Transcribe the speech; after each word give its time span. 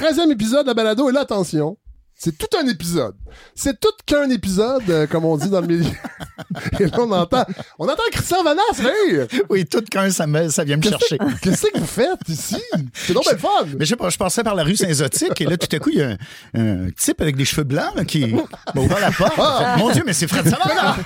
13e 0.00 0.32
épisode 0.32 0.62
de 0.62 0.68
la 0.68 0.74
balado. 0.74 1.10
Et 1.10 1.12
là, 1.12 1.20
attention, 1.20 1.76
c'est 2.22 2.36
tout 2.36 2.54
un 2.62 2.66
épisode. 2.68 3.14
C'est 3.54 3.80
tout 3.80 3.88
qu'un 4.04 4.28
épisode, 4.28 4.82
euh, 4.90 5.06
comme 5.06 5.24
on 5.24 5.38
dit 5.38 5.48
dans 5.48 5.62
le 5.62 5.66
milieu. 5.66 5.84
Et 6.80 6.84
là, 6.86 6.96
on 6.98 7.10
entend, 7.12 7.44
on 7.78 7.84
entend 7.88 8.02
Christian 8.12 8.42
Vanas 8.42 8.60
rire. 8.78 9.26
Oui, 9.48 9.64
tout 9.64 9.82
qu'un, 9.90 10.10
ça, 10.10 10.26
me- 10.26 10.48
ça 10.50 10.62
vient 10.64 10.76
me 10.76 10.82
chercher. 10.82 11.16
Qu'est-ce 11.42 11.62
que 11.68 11.78
vous 11.78 11.86
faites 11.86 12.28
ici? 12.28 12.60
C'est 12.92 13.14
donc 13.14 13.22
bien 13.24 13.32
le 13.32 13.38
fun. 13.38 13.48
Mais 13.78 13.84
je 13.86 13.90
sais 13.90 13.96
pas, 13.96 14.10
je 14.10 14.18
passais 14.18 14.42
par 14.42 14.54
la 14.54 14.64
rue 14.64 14.76
Saint-Zotique 14.76 15.40
et 15.40 15.46
là, 15.46 15.56
tout 15.56 15.74
à 15.74 15.78
coup, 15.78 15.88
il 15.92 15.98
y 15.98 16.02
a 16.02 16.16
un, 16.54 16.86
un 16.86 16.90
type 16.90 17.20
avec 17.22 17.36
des 17.36 17.46
cheveux 17.46 17.64
blancs 17.64 17.94
là, 17.96 18.04
qui 18.04 18.26
m'a 18.74 18.80
ouvert 18.82 19.00
la 19.00 19.12
porte. 19.12 19.32
Ah! 19.38 19.76
Mon 19.78 19.90
Dieu, 19.90 20.02
mais 20.04 20.12
c'est 20.12 20.28
Fred 20.28 20.46
Savard! 20.46 20.98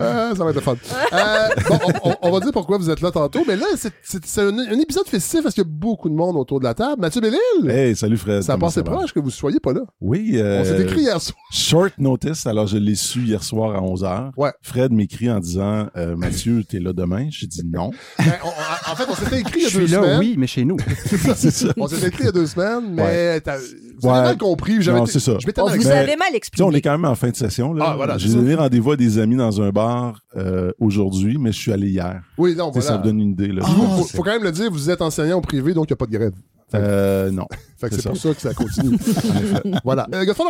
Euh, 0.00 0.34
ça 0.34 0.44
va 0.44 0.50
être 0.50 0.56
le 0.56 0.60
fun. 0.60 0.76
Euh, 1.12 1.48
bon, 1.68 1.78
on, 2.04 2.10
on- 2.10 2.16
on 2.22 2.30
va 2.32 2.40
dire 2.40 2.52
pourquoi 2.52 2.76
vous 2.78 2.90
êtes 2.90 3.00
là 3.00 3.10
tantôt, 3.10 3.44
mais 3.46 3.56
là, 3.56 3.66
c'est- 3.76 4.40
un, 4.40 4.58
un 4.58 4.78
épisode 4.78 5.06
festif 5.06 5.42
parce 5.42 5.54
qu'il 5.54 5.64
y 5.64 5.66
a 5.66 5.70
beaucoup 5.70 6.08
de 6.10 6.14
monde 6.14 6.36
autour 6.36 6.58
de 6.60 6.64
la 6.64 6.74
table. 6.74 7.00
Mathieu 7.00 7.20
Bellil, 7.20 7.38
Hey, 7.70 7.96
salut 7.96 8.16
Fred. 8.18 8.42
ça 8.42 8.52
a 8.52 8.56
comment 8.56 8.66
passé 8.66 8.82
va? 8.82 8.90
proche 8.92 9.12
que 9.12 9.20
vous 9.20 9.30
soyez 9.30 9.45
pas 9.62 9.72
là. 9.72 9.80
Oui. 10.00 10.32
euh, 10.34 10.60
On 10.60 10.64
s'est 10.64 10.82
écrit 10.82 11.00
hier 11.02 11.20
soir. 11.20 11.36
Short 11.52 11.92
notice, 11.98 12.46
alors 12.46 12.66
je 12.66 12.76
l'ai 12.76 12.94
su 12.94 13.20
hier 13.20 13.42
soir 13.42 13.74
à 13.76 13.80
11h. 13.80 14.30
Ouais. 14.36 14.50
Fred 14.62 14.92
m'écrit 14.92 15.30
en 15.30 15.40
disant 15.40 15.88
euh, 15.96 16.16
Mathieu, 16.16 16.64
t'es 16.68 16.78
là 16.80 16.92
demain? 16.92 17.26
J'ai 17.30 17.46
dit 17.46 17.62
non. 17.64 17.90
Ben, 18.18 18.24
on- 18.44 18.48
on- 18.48 18.92
en 18.92 18.96
fait, 18.96 19.04
on 19.08 19.14
s'était 19.14 19.40
écrit 19.40 19.60
il 19.60 19.66
y 19.66 19.70
Je 19.70 19.76
a 19.76 19.80
deux 19.80 19.86
suis 19.86 19.94
là, 19.96 20.02
semaines. 20.02 20.18
oui, 20.18 20.34
mais 20.38 20.46
chez 20.46 20.64
nous. 20.64 20.76
c'est 21.36 21.50
ça. 21.50 21.68
On 21.76 21.86
s'était 21.88 22.08
écrit 22.08 22.22
il 22.24 22.26
y 22.26 22.28
a 22.28 22.32
deux 22.32 22.46
semaines, 22.46 22.92
mais 22.94 23.40
t'as- 23.40 23.58
vous 23.58 24.08
avez 24.08 24.18
Ouais. 24.18 24.24
mal 24.24 24.36
compris. 24.38 24.82
j'avais 24.82 24.98
Non, 24.98 25.06
c'est 25.06 25.20
ça. 25.20 25.32
On 25.58 25.66
vous 25.68 25.86
avez 25.88 26.16
mal 26.16 26.34
expliqué. 26.34 26.62
on 26.64 26.72
est 26.72 26.80
quand 26.82 26.92
même 26.92 27.04
en 27.04 27.14
fin 27.14 27.30
de 27.30 27.36
session. 27.36 27.72
Là. 27.72 27.86
Ah, 27.88 27.96
voilà, 27.96 28.18
J'ai 28.18 28.28
donné 28.34 28.54
rendez-vous 28.54 28.92
à 28.92 28.96
des 28.96 29.18
amis 29.18 29.36
dans 29.36 29.60
un 29.62 29.70
bar 29.70 30.20
euh, 30.36 30.70
aujourd'hui, 30.78 31.38
mais 31.38 31.52
je 31.52 31.58
suis 31.58 31.72
allé 31.72 31.88
hier. 31.88 32.22
Oui, 32.38 32.54
non, 32.56 32.72
sais, 32.72 32.80
Ça 32.80 32.88
voilà. 32.88 32.96
vous 33.02 33.04
donne 33.08 33.20
une 33.20 33.30
idée. 33.30 33.48
Là. 33.48 33.62
Vous, 33.64 33.86
faut, 33.98 34.04
faut 34.16 34.22
quand 34.22 34.32
même 34.32 34.42
le 34.42 34.52
dire, 34.52 34.70
vous 34.70 34.90
êtes 34.90 35.00
enseignant 35.02 35.38
au 35.38 35.40
privé, 35.40 35.72
donc 35.74 35.86
il 35.88 35.92
n'y 35.92 35.94
a 35.94 35.96
pas 35.96 36.06
de 36.06 36.12
grève. 36.12 36.32
Euh, 36.76 37.30
non. 37.30 37.46
Fait 37.78 37.90
que 37.90 37.96
C'est 37.96 38.08
pour 38.08 38.16
ça. 38.16 38.34
que 38.34 38.40
ça 38.40 38.54
continue. 38.54 38.96
voilà. 39.84 40.06
Euh, 40.14 40.24
Godfrey! 40.24 40.44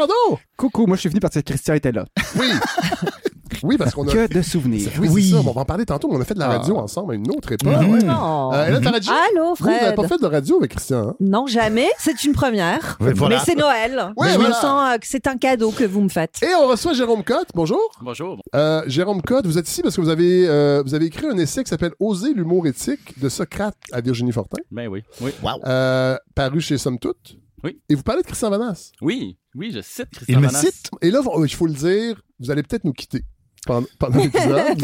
Coucou, 0.56 0.86
moi 0.86 0.96
je 0.96 1.00
suis 1.00 1.08
venu 1.08 1.20
parce 1.20 1.34
que 1.34 1.40
Christian 1.40 1.74
était 1.74 1.92
là. 1.92 2.04
Oui! 2.38 2.46
Oui, 3.62 3.76
parce 3.76 3.94
qu'on 3.94 4.06
a. 4.08 4.12
Que 4.12 4.32
de 4.32 4.42
souvenirs. 4.42 4.90
Oui, 4.98 5.08
Oui. 5.10 5.24
c'est 5.30 5.34
ça. 5.36 5.40
On 5.46 5.52
va 5.52 5.60
en 5.60 5.64
parler 5.64 5.84
tantôt. 5.86 6.08
mais 6.08 6.16
On 6.16 6.20
a 6.20 6.24
fait 6.24 6.34
de 6.34 6.38
la 6.38 6.46
Ah. 6.50 6.58
radio 6.58 6.76
ensemble 6.78 7.12
à 7.12 7.16
une 7.16 7.30
autre 7.30 7.52
époque. 7.52 7.72
Mhm. 7.72 7.90
Ouais. 7.92 8.02
Non. 8.02 8.52
Euh, 8.52 8.66
Hélène 8.66 8.82
Faradji, 8.82 9.10
Allô, 9.10 9.48
vous, 9.50 9.54
vous 9.58 9.66
n'avez 9.66 9.78
Fred. 9.86 9.94
pas 9.96 10.08
fait 10.08 10.18
de 10.18 10.26
radio 10.26 10.56
avec 10.58 10.70
Christian. 10.72 11.08
hein? 11.08 11.14
Non, 11.20 11.46
jamais. 11.46 11.88
C'est 11.98 12.24
une 12.24 12.32
première. 12.32 12.98
Voilà. 13.16 13.36
Mais 13.36 13.42
c'est 13.44 13.54
Noël. 13.54 14.12
Oui, 14.16 14.28
je 14.30 14.34
voilà. 14.34 14.48
me 14.50 14.54
sens 14.54 14.94
euh, 14.94 14.98
que 14.98 15.06
c'est 15.06 15.26
un 15.26 15.36
cadeau 15.36 15.70
que 15.70 15.84
vous 15.84 16.00
me 16.02 16.08
faites. 16.08 16.40
Et 16.42 16.54
on 16.62 16.66
reçoit 16.68 16.92
Jérôme 16.92 17.24
Cotte. 17.24 17.48
Bonjour. 17.54 17.80
Bonjour. 18.02 18.38
Euh, 18.54 18.82
Jérôme 18.86 19.22
Cotte, 19.22 19.46
vous 19.46 19.58
êtes 19.58 19.68
ici 19.68 19.82
parce 19.82 19.96
que 19.96 20.00
vous 20.00 20.08
avez, 20.08 20.46
euh, 20.48 20.82
vous 20.84 20.94
avez 20.94 21.06
écrit 21.06 21.26
un 21.26 21.36
essai 21.38 21.62
qui 21.64 21.70
s'appelle 21.70 21.92
Oser 22.00 22.34
l'humour 22.34 22.66
éthique 22.66 23.18
de 23.20 23.28
Socrate 23.28 23.76
à 23.92 24.00
Virginie 24.00 24.32
Fortin, 24.32 24.58
Ben 24.70 24.88
oui. 24.88 25.02
Oui. 25.20 25.32
Wow. 25.42 25.60
euh, 25.66 26.16
paru 26.34 26.60
chez 26.60 26.78
Somme 26.78 26.98
Toute. 26.98 27.36
Oui. 27.64 27.80
Et 27.88 27.94
vous 27.94 28.02
parlez 28.02 28.22
de 28.22 28.26
Christian 28.26 28.50
Vanas. 28.50 28.92
Oui. 29.00 29.38
Oui, 29.54 29.70
je 29.74 29.80
cite 29.80 30.10
Christian 30.12 30.34
Il 30.34 30.40
me 30.40 30.46
Vanas. 30.46 30.60
cite. 30.60 30.90
Et 31.00 31.10
là, 31.10 31.20
il 31.42 31.54
faut 31.54 31.66
le 31.66 31.72
dire, 31.72 32.20
vous 32.38 32.50
allez 32.50 32.62
peut-être 32.62 32.84
nous 32.84 32.92
quitter 32.92 33.22
pendant, 33.66 33.86
pendant 33.98 34.18
l'épisode. 34.20 34.80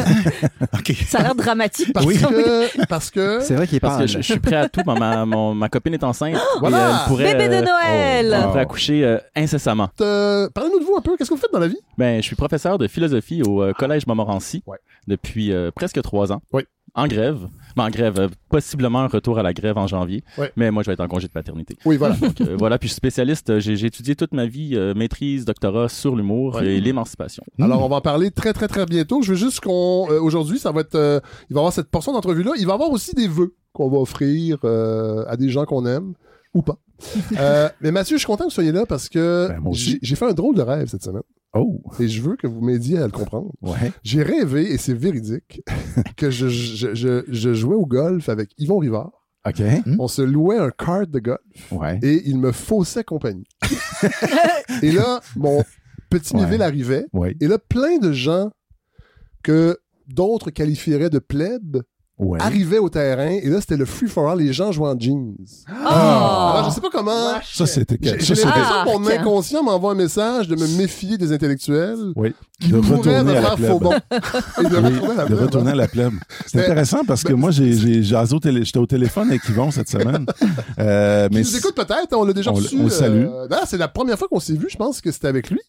Ça 1.06 1.19
a 1.19 1.22
l'air 1.22 1.34
dramatique. 1.34 1.92
parce, 1.92 2.05
Oui. 2.06 2.19
que, 2.19 2.86
parce 2.86 3.11
que. 3.11 3.41
C'est 3.41 3.55
vrai 3.55 3.66
qu'il 3.66 3.80
Parce 3.80 3.98
que 4.02 4.06
je, 4.06 4.19
je 4.19 4.22
suis 4.22 4.38
prêt 4.41 4.56
à 4.56 4.69
tout. 4.69 4.83
Ma, 4.84 4.94
ma, 4.94 5.25
mon- 5.25 5.55
ma 5.55 5.69
copine 5.69 5.94
est 5.94 6.05
enceinte. 6.05 6.36
Voilà. 6.61 6.78
Et 6.78 6.92
elle 6.92 7.08
pourrait, 7.08 7.34
Bébé 7.34 7.48
de 7.48 7.55
euh, 7.55 7.62
Noël. 7.62 8.33
elle 8.34 8.42
pourrait 8.44 8.60
accoucher 8.60 9.05
euh, 9.05 9.19
incessamment. 9.36 9.88
euh, 10.00 10.48
Parlez-nous 10.55 10.80
de 10.80 10.84
vous 10.84 10.97
un 10.97 11.00
peu. 11.00 11.16
Qu'est-ce 11.16 11.30
que 11.30 11.34
vous 11.34 11.41
faites 11.41 11.53
dans 11.53 11.58
la 11.60 11.69
vie? 11.69 11.78
Ben, 11.97 12.20
je 12.20 12.27
suis 12.27 12.36
professeur 12.36 12.78
de 12.78 12.88
philosophie 12.88 13.42
au 13.42 13.62
euh, 13.62 13.72
Collège 13.72 14.06
Montmorency 14.06 14.62
Ouais. 14.66 14.78
depuis 15.06 15.53
euh, 15.53 15.70
presque 15.75 16.03
trois 16.03 16.33
ans. 16.33 16.42
Oui. 16.53 16.62
En 16.94 17.06
grève. 17.06 17.38
Ben, 17.77 17.84
en 17.84 17.91
grève. 17.91 18.19
euh, 18.20 18.28
possiblement 18.48 19.01
un 19.01 19.06
retour 19.09 19.39
à 19.39 19.42
la 19.42 19.53
grève 19.53 19.78
en 19.78 19.87
janvier. 19.87 20.23
Ouais. 20.39 20.53
Mais 20.56 20.70
moi, 20.70 20.83
je 20.83 20.89
vais 20.89 20.95
être 20.95 21.01
en 21.01 21.09
congé 21.09 21.27
de 21.27 21.33
paternité. 21.33 21.77
Oui, 21.84 21.97
voilà. 21.97 22.17
Donc, 22.17 22.41
euh, 22.41 22.56
voilà. 22.59 22.78
Puis 22.78 22.89
je 22.89 22.92
suis 22.92 22.97
spécialiste. 22.98 23.51
euh, 23.51 23.61
J'ai 23.61 23.77
j'ai 23.77 23.87
étudié 23.87 24.15
toute 24.17 24.33
ma 24.33 24.47
vie, 24.47 24.73
euh, 24.75 24.95
maîtrise, 24.95 25.45
doctorat 25.45 25.89
sur 25.89 26.15
l'humour 26.17 26.56
Ouais. 26.56 26.67
et 26.67 26.81
l'émancipation. 26.81 27.43
Alors, 27.61 27.84
on 27.84 27.89
va 27.89 27.97
en 27.97 28.00
parler 28.00 28.31
très, 28.31 28.53
très, 28.53 28.69
très 28.69 28.84
bientôt. 28.87 29.23
Je 29.23 29.31
veux 29.31 29.37
juste 29.39 29.61
qu'on, 29.61 30.06
aujourd'hui, 30.21 30.59
ça 30.59 30.72
va 30.72 30.81
être, 30.82 31.22
il 31.50 31.55
va 31.55 31.59
y 31.59 31.62
avoir 31.62 31.72
cette 31.72 31.88
portion 31.88 32.12
d'entrevue-là. 32.12 32.53
Il 32.59 32.66
va 32.66 32.72
y 32.72 32.75
avoir 32.75 32.91
aussi 32.91 33.15
des 33.15 33.28
vœux 33.28 33.55
qu'on 33.72 33.88
va 33.88 33.99
offrir 33.99 34.59
à 34.65 35.37
des 35.37 35.49
gens 35.49 35.65
qu'on 35.65 35.87
aime 35.87 36.15
ou 36.55 36.62
pas. 36.62 36.77
Mais 37.81 37.91
Mathieu, 37.91 38.16
je 38.16 38.21
suis 38.21 38.27
content 38.27 38.44
que 38.44 38.50
vous 38.50 38.55
soyez 38.55 38.72
là 38.72 38.84
parce 38.87 39.09
que 39.09 39.49
Ben, 39.49 39.71
j'ai 39.72 40.15
fait 40.16 40.27
un 40.27 40.32
drôle 40.34 40.55
de 40.56 40.62
rêve 40.62 40.88
cette 40.88 41.03
semaine. 41.03 41.22
Oh, 41.54 41.82
Et 42.00 42.08
je 42.08 42.22
veux 42.22 42.36
que 42.36 42.46
vous 42.46 42.60
m'aidiez 42.62 42.98
à 42.98 43.04
le 43.06 43.12
comprendre. 43.12 43.52
ouais. 43.62 43.92
J'ai 44.02 44.22
rêvé, 44.22 44.72
et 44.72 44.78
c'est 44.78 44.94
véridique, 44.94 45.62
que 46.16 46.30
je, 46.30 46.48
je, 46.48 46.94
je, 46.94 47.24
je 47.28 47.54
jouais 47.54 47.74
au 47.76 47.84
golf 47.86 48.28
avec 48.28 48.50
Yvon 48.58 48.78
Rivard. 48.78 49.10
OK. 49.46 49.60
On 49.98 50.06
se 50.08 50.22
louait 50.22 50.56
un 50.58 50.70
kart 50.70 51.10
de 51.10 51.18
golf 51.18 51.40
Ouais. 51.72 51.98
et 52.02 52.22
il 52.28 52.38
me 52.38 52.52
faussait 52.52 53.04
compagnie. 53.04 53.46
et 54.82 54.92
là, 54.92 55.20
mon 55.36 55.62
petit 56.10 56.34
Ouais. 56.36 56.42
Méville 56.44 56.62
arrivait 56.62 57.06
Ouais. 57.12 57.36
et 57.40 57.48
là, 57.48 57.58
plein 57.58 57.98
de 57.98 58.12
gens 58.12 58.50
que 59.42 59.76
d'autres 60.06 60.50
qualifieraient 60.50 61.10
de 61.10 61.19
plebs 61.19 61.82
Ouais. 62.22 62.41
arrivaient 62.41 62.78
au 62.78 62.88
terrain 62.88 63.31
et 63.43 63.49
là, 63.49 63.60
c'était 63.60 63.77
le 63.77 63.84
free 63.84 64.06
for 64.06 64.28
all. 64.31 64.38
Les 64.38 64.53
gens 64.53 64.71
jouaient 64.71 64.88
en 64.91 64.99
jeans. 64.99 65.34
Oh. 65.69 65.72
Alors, 65.87 66.66
je 66.71 66.75
sais 66.75 66.81
pas 66.81 66.91
comment. 66.93 67.41
Ça, 67.53 67.66
c'était 67.66 67.99
J'ai 68.00 68.10
ça, 68.10 68.16
j'ai 68.19 68.34
c'était- 68.37 68.47
l'impression 68.49 68.84
que 68.84 68.99
mon 69.03 69.06
Ah, 69.09 69.21
inconscient 69.21 69.62
m'envoie 69.65 69.93
un 69.93 69.97
message 69.97 70.47
de 70.49 70.55
me 70.56 70.66
méfier 70.78 71.19
des 71.19 71.32
intellectuels 71.32 71.99
Oui. 72.16 72.32
qui 72.61 72.69
De 72.71 72.78
pourraient 72.78 72.97
retourner 72.97 73.22
me 73.25 73.31
à 73.31 73.34
la 73.34 73.41
faire 73.43 73.55
plèbe. 73.56 73.71
faux 73.72 73.78
bon. 73.81 73.93
Et 73.93 74.62
de 74.69 74.77
Oui, 74.77 74.94
retourner 74.94 75.12
à 75.12 75.16
la 75.16 75.22
de 75.22 75.27
plèbe, 75.27 75.41
retourner 75.41 75.71
à 75.71 75.75
la 75.75 75.88
plèbe. 75.88 76.12
C'est 76.47 76.61
intéressant 76.62 77.05
parce 77.06 77.22
que 77.25 77.32
ben, 77.32 77.38
moi, 77.41 77.50
j'ai, 77.50 77.72
j'ai, 77.72 78.03
jasé 78.03 78.34
au 78.34 78.38
télé, 78.41 78.65
j'étais 78.65 78.78
au 78.78 78.87
téléphone 78.87 79.28
avec 79.28 79.49
Yvon 79.49 79.71
cette 79.71 79.88
semaine. 79.91 80.27
Euh, 80.78 81.28
mais 81.32 81.41
nous 81.41 81.56
écoute 81.56 81.75
peut-être, 81.75 82.12
on 82.16 82.25
l'a 82.25 82.32
déjà 82.32 82.50
on 82.50 82.55
reçu. 82.55 82.77
on 82.81 82.88
salue. 82.88 83.27
euh, 83.27 83.49
d'ailleurs, 83.49 83.66
c'est 83.66 83.78
la 83.78 83.88
première 83.88 84.19
fois 84.19 84.28
qu'on 84.28 84.41
s'est 84.41 84.55
vu, 84.55 84.69
je 84.71 84.77
pense 84.77 85.00
que 85.00 85.11
c'était 85.11 85.28
avec 85.28 85.50
lui. 85.50 85.61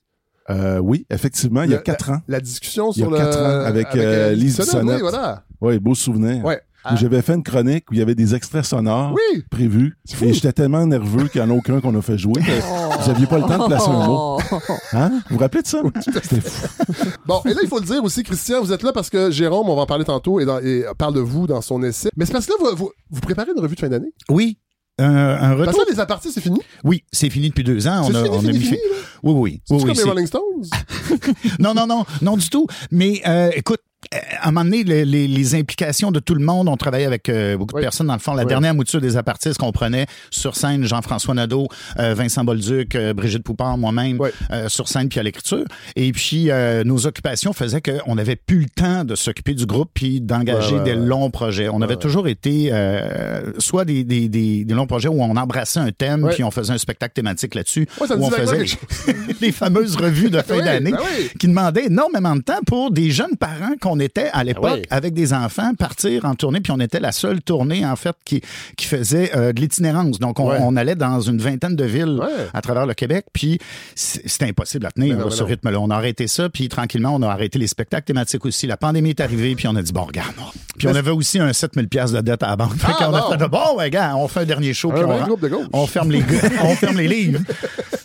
Euh, 0.50 0.78
oui, 0.80 1.06
effectivement, 1.10 1.64
il 1.64 1.72
y 1.72 1.76
a 1.76 1.78
quatre 1.80 2.10
ans. 2.12 2.20
La 2.28 2.40
discussion 2.40 2.92
Il 2.96 3.00
y 3.00 3.04
a 3.04 3.06
sur 3.06 3.12
le... 3.12 3.18
quatre 3.18 3.40
ans, 3.40 3.66
avec, 3.66 3.88
euh, 3.96 4.34
Lise 4.34 4.58
Bissonnette. 4.60 4.96
Oui, 4.96 5.02
voilà. 5.02 5.44
Oui, 5.62 5.80
beau 5.80 5.96
souvenir. 5.96 6.44
Ouais. 6.44 6.62
Où 6.92 6.98
j'avais 6.98 7.22
fait 7.22 7.36
une 7.36 7.44
chronique 7.44 7.90
où 7.90 7.94
il 7.94 8.00
y 8.00 8.02
avait 8.02 8.14
des 8.14 8.36
extraits 8.36 8.66
sonores 8.66 9.14
Oui. 9.14 9.42
prévus. 9.50 9.96
Et 10.22 10.34
j'étais 10.34 10.52
tellement 10.52 10.86
nerveux 10.86 11.30
qu'il 11.30 11.42
n'y 11.42 11.48
en 11.48 11.54
a 11.54 11.58
aucun 11.58 11.80
qu'on 11.80 11.98
a 11.98 12.02
fait 12.02 12.18
jouer. 12.18 12.42
Vous 13.00 13.08
n'aviez 13.10 13.26
pas 13.26 13.38
le 13.38 13.44
temps 13.46 13.58
de 13.64 13.68
placer 13.68 13.88
un 13.90 14.06
mot. 14.06 14.38
Hein? 14.92 15.22
Vous 15.30 15.36
vous 15.36 15.40
rappelez 15.40 15.62
de 15.62 15.68
ça? 15.68 15.82
C'était 16.02 16.42
fou. 16.42 16.68
Bon, 17.26 17.40
et 17.46 17.54
là, 17.54 17.62
il 17.64 17.70
faut 17.70 17.80
le 17.80 17.86
dire 17.86 18.04
aussi, 18.04 18.22
Christian, 18.24 18.60
vous 18.62 18.74
êtes 18.74 18.84
là 18.84 18.92
parce 18.92 19.10
que 19.10 19.32
Jérôme, 19.32 19.70
on 19.70 19.76
va 19.78 19.84
en 19.84 19.86
parler 19.86 20.04
tantôt, 20.04 20.42
et, 20.42 20.46
dans- 20.46 20.60
et 20.60 20.84
parle 20.98 21.14
de 21.14 21.22
vous 21.22 21.48
dans 21.48 21.62
son 21.62 21.82
essai. 21.84 22.10
Mais 22.18 22.26
c'est 22.26 22.34
parce 22.34 22.46
que 22.48 22.52
là, 22.52 22.58
vous, 22.60 22.76
vous, 22.76 22.92
vous 23.12 23.22
préparez 23.22 23.52
une 23.56 23.62
revue 23.62 23.76
de 23.76 23.80
fin 23.80 23.88
d'année? 23.88 24.12
Oui. 24.30 24.58
Un, 25.00 25.06
un 25.06 25.38
Parce 25.58 25.60
retour. 25.70 25.74
que 25.86 25.90
là, 25.90 25.94
les 25.96 26.00
apartés, 26.00 26.30
c'est 26.32 26.42
fini? 26.42 26.60
Oui, 26.84 27.04
c'est 27.12 27.30
fini 27.32 27.50
depuis 27.50 27.64
deux 27.64 27.88
ans. 27.88 28.04
On 28.06 28.14
a, 28.14 28.24
fini, 28.24 28.30
on 28.30 28.38
a 28.38 28.40
fini, 28.42 28.52
mis 28.54 28.60
fini, 28.60 28.70
fait- 28.72 28.90
là? 28.90 28.96
Oui, 29.24 29.34
oui. 29.34 29.62
C'est 29.66 29.74
oui, 29.74 29.80
comme 29.82 29.90
oui, 29.90 29.96
les 29.98 30.04
Rolling 30.04 30.28
Stones. 30.28 30.66
Non, 31.60 31.74
non, 31.74 31.88
non, 31.88 32.06
non 32.22 32.38
du 32.38 32.48
tout. 32.50 32.68
Mais 32.92 33.22
euh, 33.26 33.50
écoute, 33.56 33.80
à 34.12 34.48
un 34.50 34.52
moment 34.52 34.66
donné, 34.66 34.84
les, 34.84 35.06
les- 35.06 35.28
les 35.28 35.56
implications 35.56 36.12
de 36.12 36.20
tout 36.20 36.36
le 36.36 36.44
monde, 36.44 36.68
on 36.70 36.78
travaillait 36.78 37.06
avec 37.06 37.30
euh, 37.30 37.58
beaucoup 37.58 37.76
Oui. 37.76 37.82
de 37.82 37.86
personnes. 37.86 38.08
Dans 38.08 38.14
le 38.14 38.20
fond, 38.20 38.34
la 38.34 38.44
Oui. 38.44 38.50
dernière 38.50 38.74
mouture 38.76 39.00
des 39.02 39.18
apartistes 39.18 39.58
qu'on 39.58 39.72
prenait 39.72 40.06
sur 40.32 40.56
scène, 40.56 40.84
Jean-François 40.86 41.34
Nadeau, 41.34 41.68
euh, 42.00 42.14
Vincent 42.14 42.44
Bolduc, 42.44 42.96
euh, 42.96 43.14
Brigitte 43.14 43.44
Poupard, 43.44 43.78
moi-même, 43.78 44.18
Oui. 44.20 44.30
euh, 44.52 44.70
sur 44.70 44.88
scène 44.88 45.10
puis 45.10 45.20
à 45.20 45.24
l'écriture. 45.24 45.64
Et 45.96 46.12
puis, 46.12 46.50
euh, 46.52 46.84
nos 46.84 47.06
occupations 47.08 47.54
faisaient 47.54 47.82
qu'on 47.82 48.16
n'avait 48.16 48.36
plus 48.36 48.60
le 48.60 48.70
temps 48.70 49.04
de 49.04 49.16
s'occuper 49.16 49.54
du 49.54 49.66
groupe 49.66 49.90
puis 49.94 50.22
d'engager 50.22 50.80
des 50.82 50.96
longs 50.96 51.30
projets. 51.30 51.70
On 51.70 51.82
avait 51.82 51.96
toujours 51.98 52.28
été 52.28 52.70
euh, 52.72 53.52
soit 53.60 53.86
des, 53.86 54.04
des, 54.04 54.30
des, 54.30 54.66
des 54.66 54.74
longs 54.74 54.88
projets 54.88 55.08
où 55.10 55.22
on 55.22 55.36
embrassait 55.36 55.80
un 55.80 55.92
thème 55.92 56.30
puis 56.34 56.44
on 56.44 56.52
faisait 56.52 56.74
un 56.74 56.78
spectacle 56.78 57.14
thématique 57.14 57.56
là-dessus, 57.56 57.88
où 58.00 58.06
on 58.10 58.30
faisait 58.30 58.58
quelque 58.66 59.40
les 59.42 59.52
fameuses 59.52 59.96
revues 59.96 60.30
de 60.30 60.42
fin 60.42 60.58
d'année 60.58 60.92
ben 60.92 61.00
qui 61.40 61.48
demandaient 61.48 61.86
énormément 61.86 62.36
de 62.36 62.42
temps 62.42 62.60
pour 62.66 62.92
des 62.92 63.12
jeunes 63.12 63.36
parents 63.38 63.74
qu'on 63.82 63.93
était 64.00 64.30
à 64.34 64.44
l'époque 64.44 64.64
Ah 64.74 64.76
oui. 64.76 64.82
avec 64.90 65.14
des 65.14 65.34
enfants 65.34 65.74
partir 65.76 66.26
en 66.26 66.36
tournée 66.36 66.60
puis 66.62 66.72
on 66.72 66.80
était 66.80 67.00
la 67.00 67.12
seule 67.12 67.42
tournée 67.42 67.86
en 67.86 67.96
fait 67.96 68.16
qui 68.26 68.42
qui 68.78 68.86
faisait 68.86 69.32
euh, 69.36 69.54
de 69.54 69.60
l'itinérance 69.62 70.20
donc 70.20 70.40
on, 70.40 70.50
Ouais. 70.50 70.58
on 70.62 70.76
allait 70.76 70.96
dans 70.96 71.20
une 71.22 71.40
vingtaine 71.40 71.76
de 71.76 71.86
villes 71.86 72.20
Ouais. 72.22 72.48
à 72.54 72.62
travers 72.62 72.86
le 72.86 72.94
Québec 72.94 73.26
puis 73.34 73.60
c'était 73.96 74.46
impossible 74.46 74.86
à 74.86 74.92
tenir 74.92 75.16
Ben 75.16 75.20
là, 75.20 75.24
ben 75.26 75.32
ce 75.32 75.42
non. 75.42 75.48
rythme-là 75.50 75.80
on 75.80 75.90
a 75.90 75.96
arrêté 75.96 76.28
ça 76.28 76.50
puis 76.50 76.70
tranquillement 76.70 77.16
on 77.16 77.22
a 77.22 77.28
arrêté 77.30 77.60
les 77.60 77.68
spectacles 77.68 78.06
thématiques 78.06 78.46
aussi 78.46 78.68
la 78.68 78.78
pandémie 78.78 79.12
est 79.12 79.20
arrivée 79.22 79.56
puis 79.56 79.68
on 79.68 79.76
a 79.76 79.82
dit 79.82 79.94
bon 79.94 80.04
regarde 80.04 80.34
puis 80.78 80.88
on 80.88 80.96
avait 80.96 81.12
aussi 81.12 81.40
un 81.40 81.52
7000 81.54 81.88
pièces 81.88 82.12
de 82.12 82.22
dette 82.22 82.44
à 82.44 82.48
la 82.48 82.56
banque 82.56 82.74
Ah, 82.84 83.10
bon. 83.10 83.16
a 83.16 83.38
fait 83.38 83.48
bon 83.48 83.78
ouais, 83.78 83.90
gars 83.90 84.16
on 84.16 84.28
fait 84.28 84.42
un 84.42 84.46
dernier 84.46 84.74
show 84.74 84.92
puis 84.92 85.04
on 85.04 85.36
de 85.38 85.50
on 85.74 85.88
ferme 85.88 86.12
les 86.12 86.24
on 86.64 86.76
ferme 86.76 86.98
les 86.98 87.08
livres. 87.08 87.40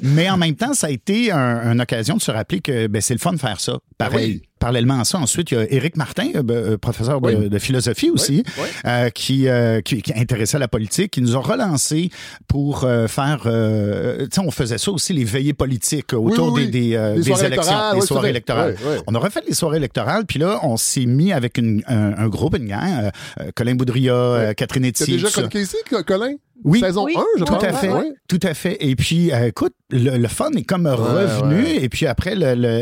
Mais 0.00 0.30
en 0.30 0.36
même 0.36 0.54
temps, 0.54 0.74
ça 0.74 0.86
a 0.86 0.90
été 0.90 1.32
un- 1.32 1.72
une 1.72 1.80
occasion 1.80 2.16
de 2.16 2.22
se 2.22 2.30
rappeler 2.30 2.60
que 2.60 2.86
ben, 2.86 3.00
c'est 3.02 3.14
le 3.14 3.18
fun 3.20 3.32
de 3.32 3.38
faire 3.38 3.60
ça. 3.60 3.78
pareil. 3.96 4.42
Parallèlement 4.58 5.00
à 5.00 5.04
ça, 5.04 5.18
ensuite, 5.18 5.50
il 5.50 5.54
y 5.54 5.56
a 5.58 5.72
Éric 5.72 5.96
Martin, 5.96 6.28
euh, 6.34 6.42
euh, 6.50 6.78
professeur 6.78 7.20
de, 7.20 7.26
Oui. 7.34 7.48
de 7.48 7.58
philosophie 7.58 8.10
aussi, 8.10 8.42
oui. 8.58 8.64
euh, 8.86 9.10
qui, 9.10 9.48
euh, 9.48 9.80
qui, 9.80 10.02
qui 10.02 10.10
est 10.12 10.18
intéressé 10.18 10.56
à 10.56 10.60
la 10.60 10.68
politique, 10.68 11.12
qui 11.12 11.20
nous 11.22 11.36
a 11.36 11.40
relancé 11.40 12.10
pour 12.48 12.84
euh, 12.84 13.06
faire... 13.08 13.42
euh, 13.46 14.22
tu 14.26 14.28
sais, 14.32 14.40
on 14.40 14.50
faisait 14.50 14.78
ça 14.78 14.90
aussi, 14.90 15.12
les 15.12 15.24
veillées 15.24 15.54
politiques 15.54 16.12
autour 16.12 16.54
des, 16.56 16.66
des, 16.66 16.94
euh, 16.96 17.14
Les 17.14 17.22
des 17.22 17.24
soirées 17.24 17.46
élections, 17.46 17.62
électorales, 17.72 17.94
des 18.00 18.06
soirées 18.06 18.22
fait. 18.24 18.30
électorales. 18.30 18.76
On 19.06 19.14
a 19.14 19.18
refait 19.18 19.42
les 19.46 19.54
soirées 19.54 19.76
électorales, 19.78 20.24
puis 20.26 20.38
là, 20.38 20.58
on 20.62 20.76
s'est 20.76 21.06
mis 21.06 21.32
avec 21.32 21.58
une, 21.58 21.82
un, 21.86 22.16
un 22.16 22.28
groupe, 22.28 22.56
une 22.56 22.68
gang, 22.68 23.10
Colin 23.54 23.74
Boudria, 23.76 24.54
Catherine 24.56 24.82
T'as 24.82 25.04
Etier, 25.04 25.14
déjà 25.14 25.28
tout 25.28 25.34
ça. 25.40 25.48
connu 25.48 25.62
ici, 25.64 25.76
Colin? 26.06 26.34
Oui. 26.64 26.80
Saison 26.80 27.04
Oui. 27.04 27.14
1, 27.16 27.20
je 27.38 27.44
Tout 27.44 27.52
pense. 27.52 27.64
à 27.64 27.72
fait, 27.72 27.88
Ouais. 27.92 28.12
tout 28.28 28.40
à 28.42 28.52
fait. 28.54 28.76
Et 28.80 28.96
puis, 28.96 29.32
euh, 29.32 29.46
écoute, 29.46 29.72
le, 29.90 30.18
le 30.18 30.28
fun 30.28 30.50
est 30.56 30.64
comme 30.64 30.86
revenu. 30.86 31.62
ouais. 31.62 31.84
Et 31.84 31.88
puis 31.88 32.06
après, 32.06 32.34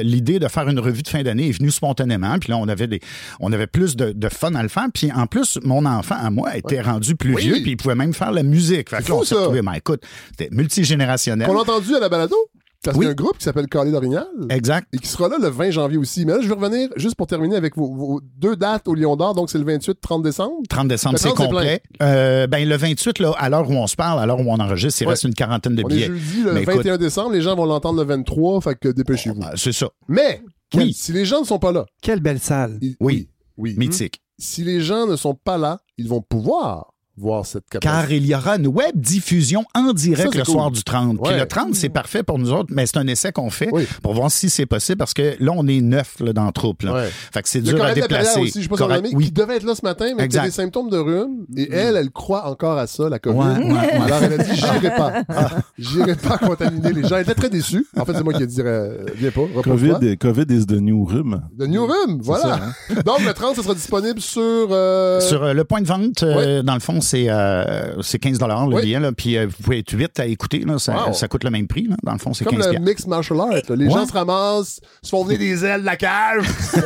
l'idée 0.03 0.39
de 0.39 0.49
faire 0.49 0.69
une 0.69 0.81
revue 0.81 1.03
de 1.03 1.09
fin 1.09 1.23
d'année 1.23 1.49
est 1.49 1.53
venue 1.59 1.71
spontanément. 1.71 2.39
Puis 2.39 2.51
là, 2.51 2.57
on 2.59 2.69
avait 2.69 2.87
des, 2.87 3.01
on 3.41 3.53
avait 3.53 3.67
plus 3.67 3.95
de, 3.97 4.13
de 4.13 4.29
fun 4.29 4.55
à 4.55 4.63
le 4.63 4.69
faire. 4.69 4.87
Puis 4.95 5.13
en 5.13 5.27
plus, 5.27 5.59
mon 5.63 5.85
enfant 5.85 6.17
à 6.19 6.31
moi 6.31 6.57
était 6.57 6.81
rendu 6.81 7.17
plus 7.17 7.35
Oui. 7.35 7.43
vieux, 7.43 7.55
puis 7.63 7.73
il 7.73 7.77
pouvait 7.77 7.95
même 7.95 8.15
faire 8.15 8.33
la 8.33 8.43
musique. 8.43 8.89
Fait 8.91 8.97
C'est 8.99 9.05
que 9.05 9.09
là, 9.11 9.15
on 9.17 9.25
s'est 9.25 9.35
retrouvés. 9.35 9.63
Ben, 9.63 9.73
écoute, 9.75 10.03
c'était 10.31 10.49
multigénérationnel. 10.55 11.47
Qu'on 11.47 11.59
a 11.59 11.63
entendu 11.63 11.95
à 11.95 12.01
la 12.01 12.09
balado? 12.09 12.37
Parce 12.85 12.97
Oui. 12.97 13.01
qu'il 13.01 13.07
y 13.07 13.09
a 13.09 13.13
un 13.13 13.15
groupe 13.15 13.39
qui 13.39 13.45
s'appelle 13.45 13.67
Calais 13.67 13.91
d'Orignal. 13.91 14.27
Exact. 14.51 14.87
Et 14.93 14.99
qui 14.99 15.09
sera 15.09 15.29
là 15.29 15.37
le 15.41 15.49
20 15.49 15.71
janvier 15.71 15.99
aussi. 15.99 16.25
Mais 16.25 16.33
là, 16.35 16.39
je 16.41 16.49
vais 16.49 16.55
revenir 16.55 16.89
juste 16.97 17.17
pour 17.17 17.27
terminer 17.27 17.57
avec 17.57 17.77
vos, 17.77 17.93
vos 17.95 18.21
deux 18.37 18.55
dates 18.57 18.87
au 18.87 18.95
Lion 18.95 19.17
d'Or. 19.17 19.35
Donc, 19.35 19.51
c'est 19.51 19.59
le 19.59 19.65
28-30 19.65 20.23
décembre. 20.23 20.55
30 20.69 20.89
décembre, 20.89 21.19
c'est 21.19 21.29
30, 21.29 21.37
complet. 21.51 21.83
Euh, 22.03 22.47
ben, 22.47 22.69
le 22.69 22.77
28, 22.77 23.19
là, 23.19 23.33
à 23.39 23.49
l'heure 23.49 23.69
où 23.69 23.75
on 23.75 23.87
se 23.87 23.97
parle, 23.97 24.21
à 24.21 24.27
l'heure 24.27 24.39
où 24.41 24.45
on 24.49 24.59
enregistre, 24.61 25.03
il 25.03 25.07
Ouais. 25.07 25.11
reste 25.13 25.25
une 25.25 25.35
quarantaine 25.35 25.75
de 25.75 25.83
On 25.85 25.89
est 25.89 25.95
billets. 25.95 26.07
jeudi 26.07 26.43
le 26.45 26.53
Mais 26.53 26.63
écoute- 26.63 26.77
21 26.77 26.97
décembre. 26.99 27.33
Les 27.33 27.43
gens 27.43 27.57
vont 27.57 27.65
l'entendre 27.67 27.99
le 28.01 28.07
23. 28.07 28.61
Fait 28.61 28.77
que 28.79 28.89
dépêchez-vous. 28.89 29.41
Ah, 29.43 29.53
C'est 29.57 29.73
ça. 29.73 29.89
Mais, 30.09 30.43
Oui. 30.75 30.93
si 30.93 31.13
les 31.13 31.25
gens 31.25 31.41
ne 31.41 31.47
sont 31.47 31.59
pas 31.59 31.73
là. 31.73 31.87
Quelle 32.03 32.21
belle 32.21 32.41
salle. 32.41 32.79
ils- 32.81 32.97
Oui. 33.01 33.29
Oui. 33.57 33.75
Mythique. 33.79 34.21
Si 34.39 34.63
les 34.63 34.81
gens 34.81 35.07
ne 35.07 35.17
sont 35.17 35.35
pas 35.35 35.57
là, 35.57 35.81
ils 35.97 36.09
vont 36.09 36.21
pouvoir 36.21 36.93
voir 37.17 37.47
cette 37.47 37.69
capacité. 37.69 37.81
Car 38.03 38.11
il 38.13 38.27
y 38.27 38.35
aura 38.35 38.57
une 38.57 38.67
web 38.67 38.93
diffusion 38.95 39.65
en 39.75 39.93
direct 39.93 40.33
Ça, 40.33 40.39
le 40.39 40.45
cool. 40.45 40.55
soir 40.55 40.71
du 40.71 40.83
30. 40.85 41.19
Puis 41.23 41.33
Ouais. 41.33 41.39
le 41.41 41.47
30, 41.47 41.75
c'est 41.75 41.89
parfait 41.89 42.23
pour 42.23 42.39
nous 42.39 42.53
autres, 42.53 42.69
mais 42.73 42.87
c'est 42.87 42.99
un 42.99 43.07
essai 43.07 43.33
qu'on 43.33 43.51
fait 43.51 43.69
Oui. 43.73 43.87
pour 44.03 44.15
voir 44.15 44.31
si 44.31 44.51
c'est 44.51 44.67
possible 44.67 44.99
parce 44.99 45.15
que 45.15 45.35
là, 45.41 45.53
on 45.55 45.67
est 45.67 45.81
neuf 45.81 46.17
là, 46.21 46.33
dans 46.33 46.47
le 46.47 46.53
troupe. 46.53 46.83
Là. 46.83 46.95
Ouais. 46.95 47.09
Fait 47.33 47.43
que 47.43 47.49
c'est 47.49 47.61
dur 47.61 47.83
à 47.85 47.95
déplacer. 47.95 48.41
aussi, 48.41 48.63
je 48.63 48.69
qui 48.69 49.33
devait 49.33 49.57
être 49.57 49.65
là 49.65 49.75
ce 49.75 49.83
matin, 49.85 50.07
mais 50.17 50.29
qui 50.29 50.39
a 50.39 50.45
des 50.45 50.51
symptômes 50.51 50.91
de 50.91 50.99
rhume. 50.99 51.45
Et 51.57 51.71
elle, 51.73 51.97
elle 51.97 52.11
croit 52.11 52.47
encore 52.49 52.79
à 52.79 52.87
ça, 52.87 53.09
la 53.09 53.19
COVID. 53.19 53.39
Ouais, 53.39 53.45
ouais, 53.65 53.73
ouais. 53.73 53.91
Alors 53.93 54.23
elle 54.23 54.33
a 54.35 54.39
dit, 54.39 54.55
j'irai 54.55 54.95
pas. 54.97 55.13
Ah, 55.29 55.51
J'irai 55.79 56.15
pas 56.15 56.39
contaminer 56.39 56.93
les 56.93 57.03
gens. 57.07 57.17
Elle 57.17 57.23
était 57.23 57.35
très 57.35 57.51
déçue. 57.51 57.87
En 57.99 58.05
fait, 58.05 58.15
c'est 58.15 58.23
moi 58.23 58.33
qui 58.33 58.43
ai 58.43 58.47
dit, 58.47 58.61
euh, 58.61 59.05
viens 59.17 59.31
pas. 59.31 59.43
COVID, 59.63 60.17
COVID 60.19 60.45
is 60.51 60.67
the 60.67 60.73
new 60.81 61.05
rhume. 61.05 61.43
De 61.57 61.67
New 61.67 61.85
Rhume, 61.87 62.19
voilà. 62.23 62.61
Donc, 63.05 63.21
le 63.25 63.33
30, 63.33 63.57
ce 63.57 63.63
sera 63.63 63.75
disponible 63.75 64.21
sur... 64.21 64.41
euh, 64.43 65.21
Sur 65.21 65.43
euh, 65.43 65.53
le 65.53 65.65
point 65.65 65.81
de 65.81 65.87
vente, 65.87 66.23
euh, 66.23 66.63
dans 66.63 66.75
le 66.75 66.81
fond, 66.81 67.01
c'est 67.07 67.27
euh, 67.31 68.03
c'est 68.03 68.19
15 68.19 68.39
le 68.41 68.75
Oui. 68.75 68.83
billet. 68.83 69.01
Là, 69.01 69.13
puis 69.13 69.39
euh, 69.39 69.47
vous 69.47 69.63
pouvez 69.63 69.79
être 69.79 69.95
vite 69.95 70.19
à 70.21 70.27
écouter. 70.27 70.59
Là, 70.61 70.79
ça, 70.79 71.07
Wow. 71.07 71.13
ça 71.15 71.29
coûte 71.29 71.45
le 71.45 71.51
même 71.51 71.67
prix. 71.67 71.87
Là. 71.89 71.97
Dans 72.03 72.13
le 72.13 72.19
fond, 72.19 72.35
c'est 72.35 72.45
comme 72.45 72.57
15 72.57 72.67
le 72.67 72.71
piastres. 72.73 72.89
mix 72.89 73.07
martial 73.07 73.41
art. 73.41 73.49
là. 73.51 73.61
Les 73.77 73.87
Ouais. 73.87 73.91
gens 73.93 74.07
se 74.07 74.13
ramassent, 74.13 74.81
se 75.03 75.09
font 75.11 75.25
venir 75.25 75.39
des 75.39 75.65
ailes 75.65 75.81
de 75.81 75.87
la 75.87 75.97
cage. 75.97 76.45
On 76.77 76.79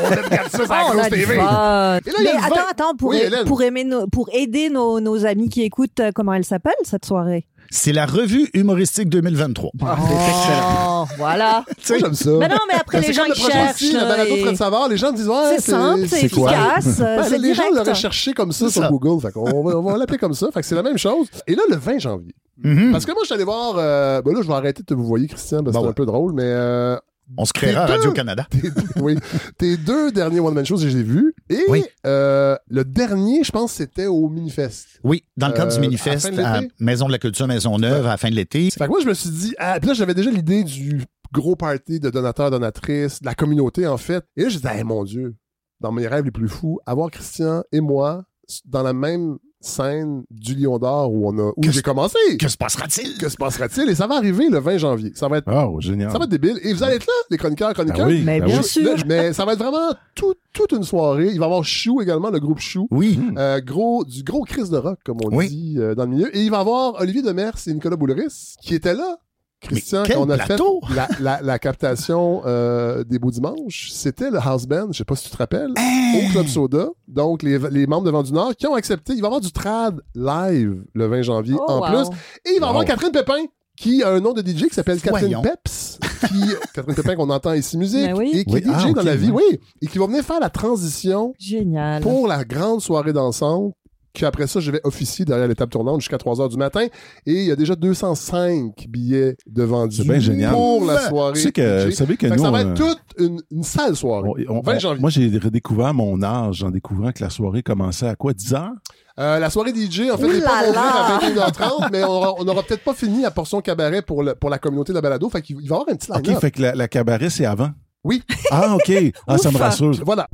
ça 0.49 0.65
sur 0.65 0.69
la 0.69 0.85
Oh, 0.89 0.93
grosse 0.93 1.09
TV. 1.09 1.35
Et 1.35 1.37
là, 1.37 2.01
Mais 2.05 2.13
le 2.33 2.39
attends, 2.45 2.55
attends, 2.71 2.97
pour, 2.97 3.11
Oui, 3.11 3.21
pour, 3.47 3.63
aimer 3.63 3.85
nos- 3.85 4.07
pour 4.07 4.29
aider 4.33 4.69
nos, 4.71 5.01
nos 5.01 5.27
amis 5.27 5.49
qui 5.49 5.63
écoutent, 5.63 6.01
euh, 6.01 6.11
comment 6.15 6.35
elle 6.35 6.45
s'appelle 6.45 6.73
cette 6.85 7.05
soirée? 7.05 7.47
C'est 7.73 7.93
la 7.93 8.05
revue 8.05 8.49
humoristique 8.53 9.09
2023. 9.09 9.71
Ah, 9.83 9.97
c'est 9.97 10.13
excellent. 10.15 11.03
Oh, 11.03 11.15
voilà. 11.19 11.65
Moi, 11.89 11.99
j'aime 12.01 12.15
ça. 12.15 12.31
Mais 12.39 12.49
non, 12.49 12.57
mais 12.69 12.75
après, 12.81 13.01
Ben, 13.01 13.07
les 13.07 13.13
gens 13.13 13.25
qui 13.33 13.41
cherchent. 13.43 13.75
aussi, 13.75 13.93
la 13.93 14.01
là, 14.03 14.09
balado 14.09 14.35
et- 14.35 14.43
Fred 14.43 14.57
Savard, 14.57 14.89
les 14.89 14.97
gens 14.97 15.13
disent, 15.13 15.29
ouais, 15.29 15.57
C'est 15.57 15.71
simple, 15.71 16.09
c'est 16.09 16.25
efficace, 16.25 16.99
Ben, 16.99 17.23
c'est 17.29 17.39
les 17.39 17.55
gens 17.55 17.71
l'auraient 17.73 17.95
cherché 17.95 18.33
comme 18.33 18.51
ça 18.53 18.69
sur 18.69 18.83
ça. 18.83 18.89
Google. 18.89 19.21
Fait 19.23 19.33
qu'on 19.33 19.63
va, 19.63 19.77
on 19.79 19.83
va 19.83 19.97
l'appeler 19.97 20.19
comme 20.19 20.35
ça. 20.35 20.49
Fait 20.53 20.61
que 20.63 20.67
c'est 20.67 20.75
la 20.75 20.83
même 20.83 20.99
chose. 20.99 21.29
Et 21.47 21.55
là, 21.55 21.63
le 21.71 21.77
20 21.77 21.99
janvier. 21.99 22.35
Mhm. 22.63 22.91
Parce 22.93 23.07
que 23.07 23.13
moi, 23.13 23.21
je 23.23 23.27
suis 23.27 23.35
allé 23.35 23.45
voir. 23.45 23.75
euh, 23.79 24.21
ben 24.21 24.35
là, 24.35 24.41
je 24.43 24.49
vais 24.49 24.55
arrêter 24.55 24.83
de 24.83 24.87
te 24.87 24.95
vous 24.95 25.05
voyer, 25.07 25.29
Christian, 25.29 25.63
parce 25.63 25.75
que 25.75 25.79
Bon, 25.81 25.85
c'est 25.85 25.91
un 25.91 25.95
peu 25.95 26.07
drôle, 26.07 26.33
mais. 26.35 26.43
euh, 26.45 26.97
On 27.37 27.45
se 27.45 27.53
créera 27.53 27.87
deux. 27.87 27.93
Radio-Canada. 27.95 28.47
tes, 28.51 28.61
oui, 29.01 29.17
tes 29.59 29.77
deux 29.77 30.11
derniers 30.13 30.41
One 30.41 30.55
Man 30.55 30.65
Shows, 30.67 30.79
je 30.79 30.89
les 30.89 30.97
ai 30.99 31.03
vus. 31.03 31.35
Et 31.49 31.61
Oui. 31.69 31.85
euh, 32.07 32.57
le 32.69 32.85
dernier, 32.85 33.45
je 33.45 33.53
pense, 33.53 33.73
c'était 33.73 34.07
au 34.07 34.29
Minifest. 34.29 35.01
Oui, 35.05 35.25
dans 35.37 35.49
le 35.49 35.55
cadre 35.55 35.73
Euh, 35.77 35.81
du 35.89 35.95
à 35.95 35.99
fin 35.99 36.31
de 36.31 36.41
à? 36.43 36.61
Maison 36.81 37.07
de 37.07 37.13
la 37.13 37.19
Culture 37.19 37.47
Maisonneuve 37.47 38.07
à 38.07 38.11
la 38.11 38.17
fin 38.17 38.31
de 38.31 38.35
l'été. 38.35 38.71
Fait 38.71 38.85
que 38.85 38.91
moi, 38.91 38.99
je 39.03 39.07
me 39.09 39.15
suis 39.15 39.31
dit. 39.31 39.55
Ah, 39.59 39.79
puis 39.79 39.89
là, 39.89 39.95
j'avais 39.95 40.15
déjà 40.15 40.31
l'idée 40.31 40.65
du 40.65 41.03
gros 41.33 41.55
party 41.57 42.01
de 42.01 42.11
donateurs, 42.11 42.51
donatrices, 42.51 43.21
de 43.21 43.27
la 43.27 43.35
communauté, 43.35 43.87
en 43.87 43.97
fait. 43.97 44.25
Et 44.37 44.43
là, 44.43 44.49
je 44.49 44.57
disais, 44.57 44.77
hey, 44.79 44.83
mon 44.85 45.05
Dieu, 45.05 45.37
dans 45.79 45.93
mes 45.93 46.07
rêves 46.09 46.25
les 46.25 46.31
plus 46.33 46.49
fous, 46.49 46.81
avoir 46.87 47.11
Christian 47.11 47.63
et 47.73 47.81
moi 47.81 48.25
dans 48.65 48.83
la 48.83 48.93
même 48.93 49.39
scène 49.61 50.23
du 50.31 50.55
Lion 50.55 50.79
d'Or 50.79 51.13
où 51.13 51.29
on 51.29 51.39
a 51.39 51.53
où 51.57 51.63
j'ai 51.63 51.83
commencé. 51.83 52.17
Que 52.39 52.49
se 52.49 52.57
passera-t-il? 52.57 53.19
Que 53.19 53.29
se 53.29 53.37
passera-t-il? 53.37 53.89
Et 53.91 53.95
ça 53.95 54.07
va 54.07 54.17
arriver 54.17 54.49
le 54.49 54.59
20 54.59 54.79
janvier. 54.79 55.13
Ça 55.15 55.29
va 55.29 55.39
être, 55.39 55.53
Oh, 55.53 55.81
génial. 55.81 56.11
ça 56.11 56.19
va 56.19 56.25
être 56.25 56.31
débile. 56.31 56.59
Et 56.63 56.73
vous 56.73 56.83
allez 56.83 56.97
être 56.97 57.07
là, 57.07 57.13
les 57.31 57.37
chroniqueurs, 57.37 57.69
Ah 57.71 57.75
chroniqueurs? 57.75 58.07
oui, 58.07 58.23
Mais 58.25 58.41
ah 58.43 58.47
bien 58.47 58.59
oui. 58.59 58.65
sûr. 58.65 58.95
Mais 59.07 59.33
ça 59.33 59.45
va 59.45 59.53
être 59.53 59.59
vraiment 59.59 59.93
tout- 60.15 60.35
toute 60.53 60.73
une 60.73 60.83
soirée. 60.85 61.29
Il 61.33 61.39
va 61.39 61.45
y 61.45 61.49
avoir 61.49 61.65
Chou 61.65 62.01
également, 62.01 62.31
le 62.31 62.41
groupe 62.41 62.59
Chou. 62.59 62.89
Oui. 62.91 63.19
Euh, 63.37 63.61
gros, 63.61 64.05
du 64.05 64.23
gros 64.23 64.45
Chris 64.45 64.69
de 64.71 64.77
rock, 64.79 64.99
comme 65.05 65.19
on 65.25 65.37
Oui. 65.37 65.49
dit 65.49 65.75
euh, 65.79 65.95
dans 65.95 66.05
le 66.05 66.11
milieu. 66.11 66.37
Et 66.37 66.43
il 66.43 66.51
va 66.51 66.59
y 66.59 66.61
avoir 66.61 67.01
Olivier 67.01 67.23
Demers 67.23 67.55
et 67.67 67.73
Nicolas 67.75 67.97
Bouleris 67.97 68.55
qui 68.63 68.75
étaient 68.75 68.95
là. 68.95 69.19
Christian, 69.61 70.03
quand 70.07 70.21
on 70.27 70.31
a 70.31 70.39
plateau! 70.39 70.81
fait 70.89 70.95
la, 70.95 71.09
la- 71.21 71.41
la 71.43 71.59
captation 71.59 72.43
euh, 72.47 73.05
des 73.05 73.19
Beaux 73.19 73.31
Dimanches, 73.31 73.91
c'était 73.93 74.31
le 74.31 74.39
House 74.39 74.67
Band, 74.67 74.89
je 74.93 74.99
sais 74.99 75.05
pas 75.05 75.17
si 75.17 75.25
tu 75.25 75.31
te 75.31 75.37
rappelles, 75.37 75.71
au 75.71 76.33
Club 76.33 76.47
Soda. 76.47 76.89
Donc, 77.09 77.43
les, 77.43 77.59
les 77.71 77.87
membres 77.87 78.05
de 78.07 78.11
Vent 78.11 78.23
du 78.23 78.33
Nord 78.33 78.55
qui 78.57 78.67
ont 78.67 78.75
accepté. 78.75 79.13
Il 79.13 79.21
va 79.21 79.25
y 79.25 79.27
avoir 79.27 79.41
du 79.41 79.53
trad 79.53 80.01
live 80.15 80.83
le 80.95 81.07
20 81.07 81.23
janvier 81.23 81.57
Oh, 81.59 81.71
en 81.71 81.81
wow. 81.81 81.87
plus. 81.87 82.17
Et 82.51 82.55
il 82.57 82.61
va 82.61 82.67
y 82.67 82.71
avoir. 82.71 82.85
Catherine 82.85 83.13
Pépin 83.13 83.45
qui 83.77 84.03
a 84.03 84.11
un 84.11 84.21
nom 84.21 84.35
de 84.35 84.43
DJ 84.43 84.65
qui 84.69 84.75
s'appelle 84.75 85.01
Catherine. 85.01 85.41
Peps. 85.43 85.99
Qui, 86.29 86.41
Catherine 86.75 86.95
Pépin 86.95 87.15
qu'on 87.17 87.31
entend 87.31 87.55
ici 87.55 87.79
musique 87.79 88.05
Ben 88.09 88.15
oui. 88.15 88.31
et 88.35 88.45
qui 88.45 88.53
Oui, 88.55 88.61
est 88.61 88.65
DJ 88.69 88.87
ah, 88.89 88.93
dans 88.93 89.03
la 89.03 89.17
vie, 89.17 89.31
oui. 89.31 89.43
Et 89.81 89.87
qui 89.87 89.97
va 89.97 90.07
venir 90.07 90.23
faire 90.23 90.39
la 90.41 90.51
transition 90.51 91.33
Génial. 91.39 92.03
pour 92.03 92.27
la 92.29 92.45
grande 92.45 92.83
soirée 92.83 93.15
dansante. 93.15 93.73
Puis 94.13 94.27
après 94.27 94.47
ça, 94.47 94.59
je 94.61 94.71
vais 94.71 94.81
officier 94.85 95.25
derrière 95.25 95.47
l'étape 95.47 95.71
tournante 95.71 96.01
jusqu'à 96.01 96.19
3 96.19 96.41
heures 96.41 96.49
du 96.49 96.57
matin. 96.57 96.87
Et 97.27 97.33
il 97.33 97.45
y 97.45 97.51
a 97.53 97.57
déjà 97.57 97.77
205 97.77 98.87
billets 98.89 99.37
de 99.47 99.63
vendus 99.63 99.97
C'est 99.99 100.03
bien 100.05 100.19
génial. 100.19 100.53
pour 100.53 100.85
la 100.85 101.09
soirée. 101.09 101.35
Tu 101.35 101.41
sais 101.43 101.53
que, 101.53 101.85
vous 101.87 101.91
savez 101.93 102.17
que 102.17 102.27
Fait 102.29 102.35
que 102.35 102.39
nous, 102.39 102.45
ça 102.45 102.51
va 102.51 102.63
être 102.63 102.75
toute 102.75 103.01
une, 103.19 103.41
une 103.51 103.63
sale 103.63 103.95
soirée. 103.97 104.29
on- 104.49 104.57
on- 104.57 104.61
20 104.63 104.75
on- 104.77 104.79
janvier. 104.79 105.01
moi, 105.01 105.11
j'ai 105.11 105.29
redécouvert 105.39 105.95
mon 105.95 106.23
âge 106.23 106.63
en 106.65 106.71
découvrant 106.71 107.13
que 107.13 107.23
la 107.23 107.31
soirée 107.31 107.63
commençait 107.63 108.09
à 108.09 108.17
quoi? 108.17 108.33
10 108.33 108.53
heures? 108.55 108.71
Euh, 109.19 109.39
la 109.39 109.51
soirée 109.51 109.73
DJ, 109.73 110.11
en 110.11 110.17
fait, 110.19 110.27
les 110.29 110.41
vont 110.41 110.47
ouvrir 110.47 110.73
là! 110.73 111.17
à 111.17 111.19
21h30, 111.21 111.89
mais 111.93 112.03
on 112.05 112.09
aura, 112.09 112.35
on 112.39 112.49
aura 112.49 112.63
peut-être 112.63 112.83
pas 112.83 112.95
fini 112.95 113.23
la 113.23 113.31
portion 113.31 113.61
cabaret 113.61 114.03
pour, 114.03 114.23
le- 114.23 114.35
pour 114.35 114.51
la 114.51 114.59
communauté 114.59 114.93
de 114.93 114.97
la 114.99 115.03
balado. 115.03 115.29
Fait 115.29 115.43
qu'il 115.43 115.57
il 115.61 115.69
va 115.69 115.77
y 115.77 115.79
avoir 115.79 115.89
un 115.91 115.95
petit 115.97 116.11
line 116.11 116.35
OK, 116.37 116.41
fait 116.41 116.51
que 116.51 116.63
la, 116.63 116.75
la 116.75 116.89
cabaret, 116.89 117.31
c'est 117.31 117.45
avant? 117.45 117.71
Oui. 118.03 118.23
Ah, 118.51 118.75
OK. 118.75 118.91
Ah, 119.27 119.37
ça 119.37 119.51
me 119.51 119.59
rassure. 119.59 119.93
Voilà. 120.07 120.27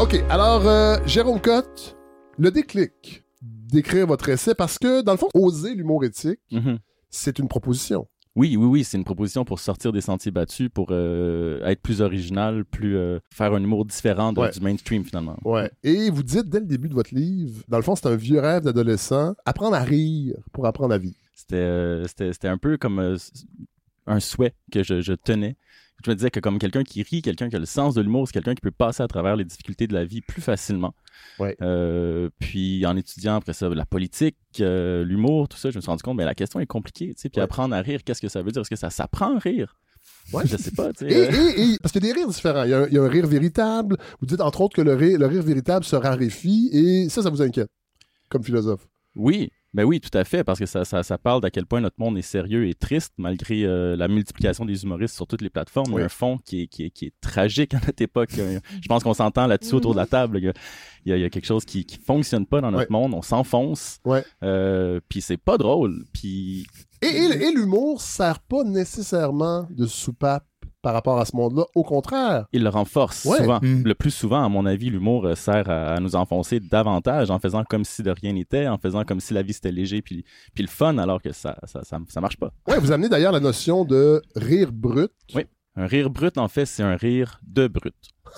OK, 0.00 0.14
alors, 0.30 0.66
euh, 0.66 0.96
Jérôme 1.06 1.40
Cotte, 1.40 1.96
le 2.38 2.50
déclic 2.50 3.24
d'écrire 3.42 4.06
votre 4.06 4.28
essai, 4.28 4.54
parce 4.54 4.78
que, 4.78 5.02
dans 5.02 5.12
le 5.12 5.18
fond, 5.18 5.28
oser 5.34 5.74
l'humour 5.74 6.04
éthique, 6.04 6.40
Mhm. 6.50 6.78
c'est 7.10 7.38
une 7.38 7.48
proposition. 7.48 8.06
Oui, 8.36 8.56
oui, 8.56 8.64
oui, 8.66 8.84
c'est 8.84 8.96
une 8.96 9.04
proposition 9.04 9.44
pour 9.44 9.58
sortir 9.60 9.92
des 9.92 10.00
sentiers 10.00 10.30
battus, 10.30 10.70
pour 10.72 10.88
euh, 10.90 11.60
être 11.66 11.82
plus 11.82 12.00
original, 12.00 12.64
plus 12.64 12.96
euh, 12.96 13.18
faire 13.32 13.52
un 13.52 13.62
humour 13.62 13.84
différent 13.84 14.32
de- 14.32 14.40
Ouais. 14.40 14.50
du 14.50 14.60
mainstream 14.60 15.04
finalement. 15.04 15.36
Ouais. 15.44 15.70
Et 15.82 16.08
vous 16.10 16.22
dites, 16.22 16.48
dès 16.48 16.60
le 16.60 16.66
début 16.66 16.88
de 16.88 16.94
votre 16.94 17.14
livre, 17.14 17.62
dans 17.68 17.76
le 17.76 17.82
fond, 17.82 17.94
c'est 17.96 18.06
un 18.06 18.16
vieux 18.16 18.40
rêve 18.40 18.62
d'adolescent, 18.62 19.34
apprendre 19.44 19.74
à 19.76 19.82
rire 19.82 20.36
pour 20.52 20.66
apprendre 20.66 20.94
à 20.94 20.98
vivre. 20.98 21.16
C'était, 21.34 21.56
euh, 21.56 22.06
un 22.44 22.58
peu 22.58 22.76
comme 22.78 23.16
un 24.06 24.20
souhait 24.20 24.54
que 24.72 24.82
je, 24.82 25.00
je 25.00 25.12
tenais. 25.12 25.56
Je 26.04 26.10
me 26.10 26.14
disais 26.16 26.30
que 26.30 26.40
comme 26.40 26.58
quelqu'un 26.58 26.82
qui 26.82 27.02
rit, 27.02 27.22
quelqu'un 27.22 27.48
qui 27.48 27.56
a 27.56 27.58
le 27.58 27.66
sens 27.66 27.94
de 27.94 28.00
l'humour, 28.00 28.26
c'est 28.26 28.32
quelqu'un 28.32 28.54
qui 28.54 28.60
peut 28.62 28.70
passer 28.70 29.02
à 29.02 29.08
travers 29.08 29.36
les 29.36 29.44
difficultés 29.44 29.86
de 29.86 29.92
la 29.94 30.04
vie 30.04 30.20
plus 30.22 30.40
facilement. 30.42 30.94
Ouais. 31.38 31.56
Euh, 31.60 32.30
puis 32.38 32.86
en 32.86 32.96
étudiant 32.96 33.36
après 33.36 33.52
ça 33.52 33.68
la 33.68 33.84
politique, 33.86 34.36
euh, 34.60 35.04
l'humour, 35.04 35.48
tout 35.48 35.58
ça, 35.58 35.70
je 35.70 35.76
me 35.76 35.80
suis 35.80 35.90
rendu 35.90 36.02
compte, 36.02 36.16
mais 36.16 36.24
la 36.24 36.34
question 36.34 36.58
est 36.60 36.66
compliquée. 36.66 37.08
Tu 37.14 37.20
sais, 37.22 37.28
puis 37.28 37.38
Ouais. 37.40 37.44
apprendre 37.44 37.74
à 37.74 37.80
rire, 37.82 38.00
qu'est-ce 38.04 38.20
que 38.22 38.28
ça 38.28 38.42
veut 38.42 38.50
dire? 38.52 38.62
Est-ce 38.62 38.70
que 38.70 38.76
ça 38.76 38.90
s'apprend 38.90 39.36
à 39.36 39.38
rire? 39.38 39.76
Ouais. 40.32 40.46
Je 40.46 40.56
sais 40.56 40.70
pas. 40.70 40.92
Tu 40.92 41.06
sais, 41.06 41.12
Et, 41.12 41.16
euh, 41.16 41.30
et- 41.56 41.72
et- 41.74 41.78
parce 41.82 41.92
qu'il 41.92 42.02
y 42.04 42.08
a 42.10 42.12
des 42.14 42.18
rires 42.20 42.28
différents. 42.28 42.62
Il 42.64 42.70
y 42.70 42.74
a, 42.74 42.80
un, 42.80 42.86
il 42.86 42.94
y 42.94 42.98
a 42.98 43.02
un 43.02 43.08
rire 43.08 43.26
véritable. 43.26 43.96
Vous 44.20 44.26
dites, 44.26 44.40
entre 44.40 44.62
autres, 44.62 44.76
que 44.76 44.82
le 44.82 44.94
rire, 44.94 45.18
le 45.18 45.26
rire 45.26 45.42
véritable 45.42 45.84
se 45.84 45.96
raréfie, 45.96 46.70
et 46.72 47.08
ça, 47.10 47.22
ça 47.22 47.30
vous 47.30 47.42
inquiète, 47.42 47.68
comme 48.30 48.42
philosophe? 48.42 48.86
Oui, 49.16 49.50
Ben 49.72 49.84
oui, 49.84 50.00
tout 50.00 50.16
à 50.18 50.24
fait, 50.24 50.42
parce 50.42 50.58
que 50.58 50.66
ça, 50.66 50.84
ça, 50.84 51.04
ça 51.04 51.16
parle 51.16 51.40
d'à 51.40 51.50
quel 51.50 51.64
point 51.64 51.80
notre 51.80 51.94
monde 52.00 52.18
est 52.18 52.22
sérieux 52.22 52.66
et 52.66 52.74
triste, 52.74 53.12
malgré 53.18 53.64
euh, 53.64 53.94
la 53.94 54.08
multiplication 54.08 54.64
des 54.64 54.82
humoristes 54.82 55.14
sur 55.14 55.28
toutes 55.28 55.42
les 55.42 55.50
plateformes. 55.50 55.86
Il 55.90 55.92
y 55.92 55.96
Oui. 55.96 56.02
a 56.02 56.06
un 56.06 56.08
fond 56.08 56.38
qui 56.44 56.62
est, 56.62 56.66
qui 56.66 56.86
est, 56.86 56.90
qui 56.90 57.06
est 57.06 57.12
tragique 57.20 57.72
à 57.74 57.80
notre 57.86 58.02
époque. 58.02 58.30
Euh, 58.38 58.58
Je 58.82 58.88
pense 58.88 59.04
qu'on 59.04 59.14
s'entend 59.14 59.46
là-dessus 59.46 59.74
autour 59.76 59.92
de 59.92 59.98
la 59.98 60.06
table. 60.06 60.38
Il 60.38 60.44
y 60.44 60.48
a, 60.48 60.52
il 61.06 61.10
y 61.10 61.12
a, 61.12 61.16
il 61.18 61.22
y 61.22 61.24
a 61.24 61.30
quelque 61.30 61.46
chose 61.46 61.64
qui, 61.64 61.84
qui 61.84 61.98
fonctionne 61.98 62.46
pas 62.46 62.60
dans 62.60 62.72
notre 62.72 62.90
monde. 62.90 63.14
On 63.14 63.22
s'enfonce. 63.22 63.98
Ouais. 64.04 64.24
Euh, 64.42 64.98
puis 65.08 65.20
c'est 65.20 65.36
pas 65.36 65.56
drôle. 65.56 66.04
Puis 66.12 66.66
Et, 67.02 67.06
et- 67.06 67.44
et 67.46 67.52
l'humour 67.54 68.00
sert 68.02 68.40
pas 68.40 68.64
nécessairement 68.64 69.68
de 69.70 69.86
soupape 69.86 70.44
par 70.82 70.92
rapport 70.94 71.18
à 71.18 71.24
ce 71.24 71.36
monde-là. 71.36 71.64
Au 71.74 71.82
contraire. 71.82 72.46
il 72.52 72.62
le 72.62 72.68
renforce 72.68 73.24
Ouais. 73.24 73.38
souvent. 73.38 73.58
Mm. 73.62 73.82
Le 73.84 73.94
plus 73.94 74.10
souvent, 74.10 74.44
à 74.44 74.48
mon 74.48 74.66
avis, 74.66 74.90
l'humour 74.90 75.26
euh, 75.26 75.34
sert 75.34 75.68
à, 75.70 75.94
à 75.94 76.00
nous 76.00 76.16
enfoncer 76.16 76.60
davantage 76.60 77.30
en 77.30 77.38
faisant 77.38 77.64
comme 77.64 77.84
si 77.84 78.02
de 78.02 78.10
rien 78.10 78.32
n'était, 78.32 78.66
en 78.68 78.78
faisant 78.78 79.04
comme 79.04 79.20
si 79.20 79.34
la 79.34 79.42
vie 79.42 79.52
c'était 79.52 79.72
léger 79.72 80.02
puis, 80.02 80.24
puis 80.54 80.62
le 80.64 80.68
fun, 80.68 80.98
alors 80.98 81.20
que 81.20 81.32
ça, 81.32 81.56
ça, 81.64 81.82
ça, 81.84 81.98
ça 82.08 82.20
marche 82.20 82.36
pas. 82.38 82.50
Ouais, 82.68 82.78
vous 82.78 82.92
amenez 82.92 83.08
d'ailleurs 83.08 83.32
la 83.32 83.40
notion 83.40 83.84
de 83.84 84.22
rire 84.36 84.72
brut. 84.72 85.10
Oui. 85.34 85.44
Un 85.76 85.86
rire 85.86 86.10
brut, 86.10 86.36
en 86.36 86.48
fait, 86.48 86.66
c'est 86.66 86.82
un 86.82 86.96
rire 86.96 87.40
de 87.46 87.68
brut. 87.68 87.94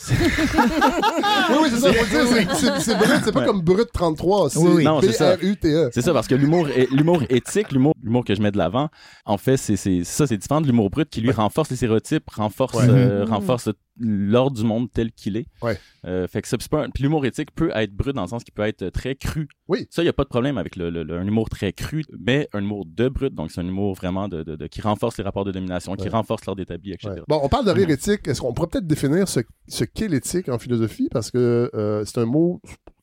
Oui, 0.08 1.56
oui, 1.62 1.68
c'est 1.70 1.78
ça. 1.80 1.92
faut 1.92 2.04
le 2.04 2.10
dire, 2.10 2.26
c'est- 2.26 2.54
c'est- 2.56 2.80
C'est 2.80 2.94
brut, 2.96 3.08
c'est 3.24 3.32
pas 3.32 3.40
Ouais. 3.40 3.46
comme 3.46 3.60
brut 3.60 3.88
33. 3.92 4.50
C'est 4.50 4.58
Oui, 4.58 4.70
oui. 4.76 4.84
Non, 4.84 5.00
c'est 5.00 5.12
ça. 5.12 5.36
B-R-U-T-E. 5.36 5.90
C'est 5.92 6.02
ça, 6.02 6.12
parce 6.12 6.26
que 6.26 6.34
l'humour 6.34 6.68
est- 6.68 6.90
l'humour 6.90 7.22
éthique, 7.28 7.72
l'humour 7.72 7.94
l'humour 8.02 8.24
que 8.24 8.34
je 8.34 8.42
mets 8.42 8.50
de 8.50 8.58
l'avant, 8.58 8.88
en 9.26 9.38
fait, 9.38 9.56
c'est 9.56 9.76
c'est- 9.76 10.02
ça, 10.04 10.26
c'est 10.26 10.36
différent 10.36 10.60
de 10.60 10.66
l'humour 10.66 10.90
brut 10.90 11.08
qui, 11.08 11.20
lui, 11.20 11.30
renforce 11.30 11.70
les 11.70 11.76
stéréotypes, 11.76 12.28
renforce, 12.30 12.74
Ouais. 12.74 12.86
euh, 12.88 13.24
Mhm. 13.24 13.32
renforce 13.32 13.68
l'ordre 14.00 14.56
du 14.56 14.64
monde 14.64 14.88
tel 14.92 15.12
qu'il 15.12 15.36
est. 15.36 15.44
Ouais. 15.62 15.78
Euh, 16.06 16.26
fait 16.26 16.40
que 16.42 16.48
ça, 16.48 16.56
c'est 16.58 16.70
pas 16.70 16.84
un- 16.84 16.90
Puis 16.90 17.02
l'humour 17.04 17.24
éthique 17.26 17.50
peut 17.54 17.70
être 17.74 17.92
brut 17.94 18.14
dans 18.16 18.22
le 18.22 18.28
sens 18.28 18.42
qu'il 18.42 18.54
peut 18.54 18.62
être 18.62 18.88
très 18.88 19.14
cru. 19.14 19.48
Oui. 19.68 19.86
Ça, 19.90 20.02
il 20.02 20.06
n'y 20.06 20.08
a 20.08 20.12
pas 20.14 20.24
de 20.24 20.28
problème 20.30 20.56
avec 20.58 20.76
le, 20.76 20.88
le- 20.90 21.02
le- 21.04 21.18
un 21.18 21.26
humour 21.26 21.48
très 21.50 21.72
cru, 21.72 22.02
mais 22.18 22.48
un 22.54 22.60
humour 22.60 22.84
de 22.86 23.08
brut, 23.08 23.34
donc 23.34 23.50
c'est 23.52 23.60
un 23.60 23.66
humour 23.66 23.94
vraiment 23.94 24.28
de, 24.28 24.42
de- 24.42 24.56
de- 24.56 24.66
qui 24.66 24.80
renforce 24.80 25.18
les 25.18 25.24
rapports 25.24 25.44
de 25.44 25.52
domination, 25.52 25.94
qui 25.94 26.04
Ouais. 26.04 26.08
renforce 26.10 26.44
l'ordre 26.46 26.62
établi, 26.62 26.92
etc. 26.92 27.10
Ouais. 27.16 27.22
Bon, 27.28 27.40
on 27.42 27.48
parle 27.48 27.66
de 27.66 27.70
rire 27.70 27.90
éthique. 27.90 28.26
Est-ce 28.26 28.40
qu'on 28.40 28.52
pourrait 28.54 28.68
peut-être 28.68 28.86
définir 28.86 29.28
ce, 29.28 29.40
ce 29.68 29.81
qu'est 29.84 30.08
l'éthique 30.08 30.48
en 30.48 30.58
philosophie? 30.58 31.08
Parce 31.10 31.30
que 31.30 31.70
euh, 31.74 32.04
c'est 32.04 32.18
un 32.18 32.26
mot 32.26 32.60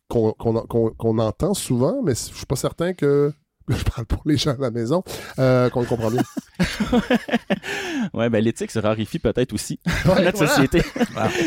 qu'on 0.07 1.19
entend 1.19 1.53
souvent, 1.53 2.01
mais 2.03 2.13
je 2.13 2.35
suis 2.35 2.45
pas 2.45 2.55
certain 2.55 2.93
que. 2.93 3.31
Je 3.69 3.83
parle 3.83 4.07
pour 4.07 4.23
les 4.25 4.35
gens 4.35 4.55
à 4.55 4.57
la 4.57 4.71
maison, 4.71 5.03
euh, 5.37 5.69
qu'on 5.69 5.81
le 5.81 5.85
comprend 5.85 6.09
bien. 6.09 6.23
Ouais, 8.13 8.29
ben 8.29 8.43
l'éthique 8.43 8.71
se 8.71 8.79
raréfie 8.79 9.19
peut-être 9.19 9.53
aussi 9.53 9.79
Ouais, 9.85 10.15
dans 10.15 10.21
notre 10.23 10.37
voilà. 10.37 10.53
société. 10.53 10.81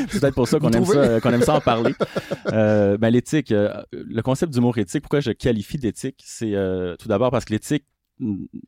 c'est 0.08 0.20
peut-être 0.20 0.34
pour 0.34 0.46
ça 0.46 0.60
qu'on 0.60 0.70
aime 0.70 0.84
ça, 0.84 1.20
qu'on 1.20 1.32
aime 1.32 1.42
ça 1.42 1.54
en 1.54 1.60
parler. 1.60 1.94
Euh, 2.52 2.96
ben 2.96 3.10
l'éthique, 3.10 3.50
euh, 3.50 3.82
le 3.90 4.22
concept 4.22 4.52
d'humour 4.52 4.78
éthique, 4.78 5.02
pourquoi 5.02 5.18
je 5.18 5.32
qualifie 5.32 5.78
d'éthique, 5.78 6.22
c'est 6.24 6.54
tout 6.98 7.08
d'abord 7.08 7.32
parce 7.32 7.44
que 7.44 7.54
l'éthique, 7.54 7.84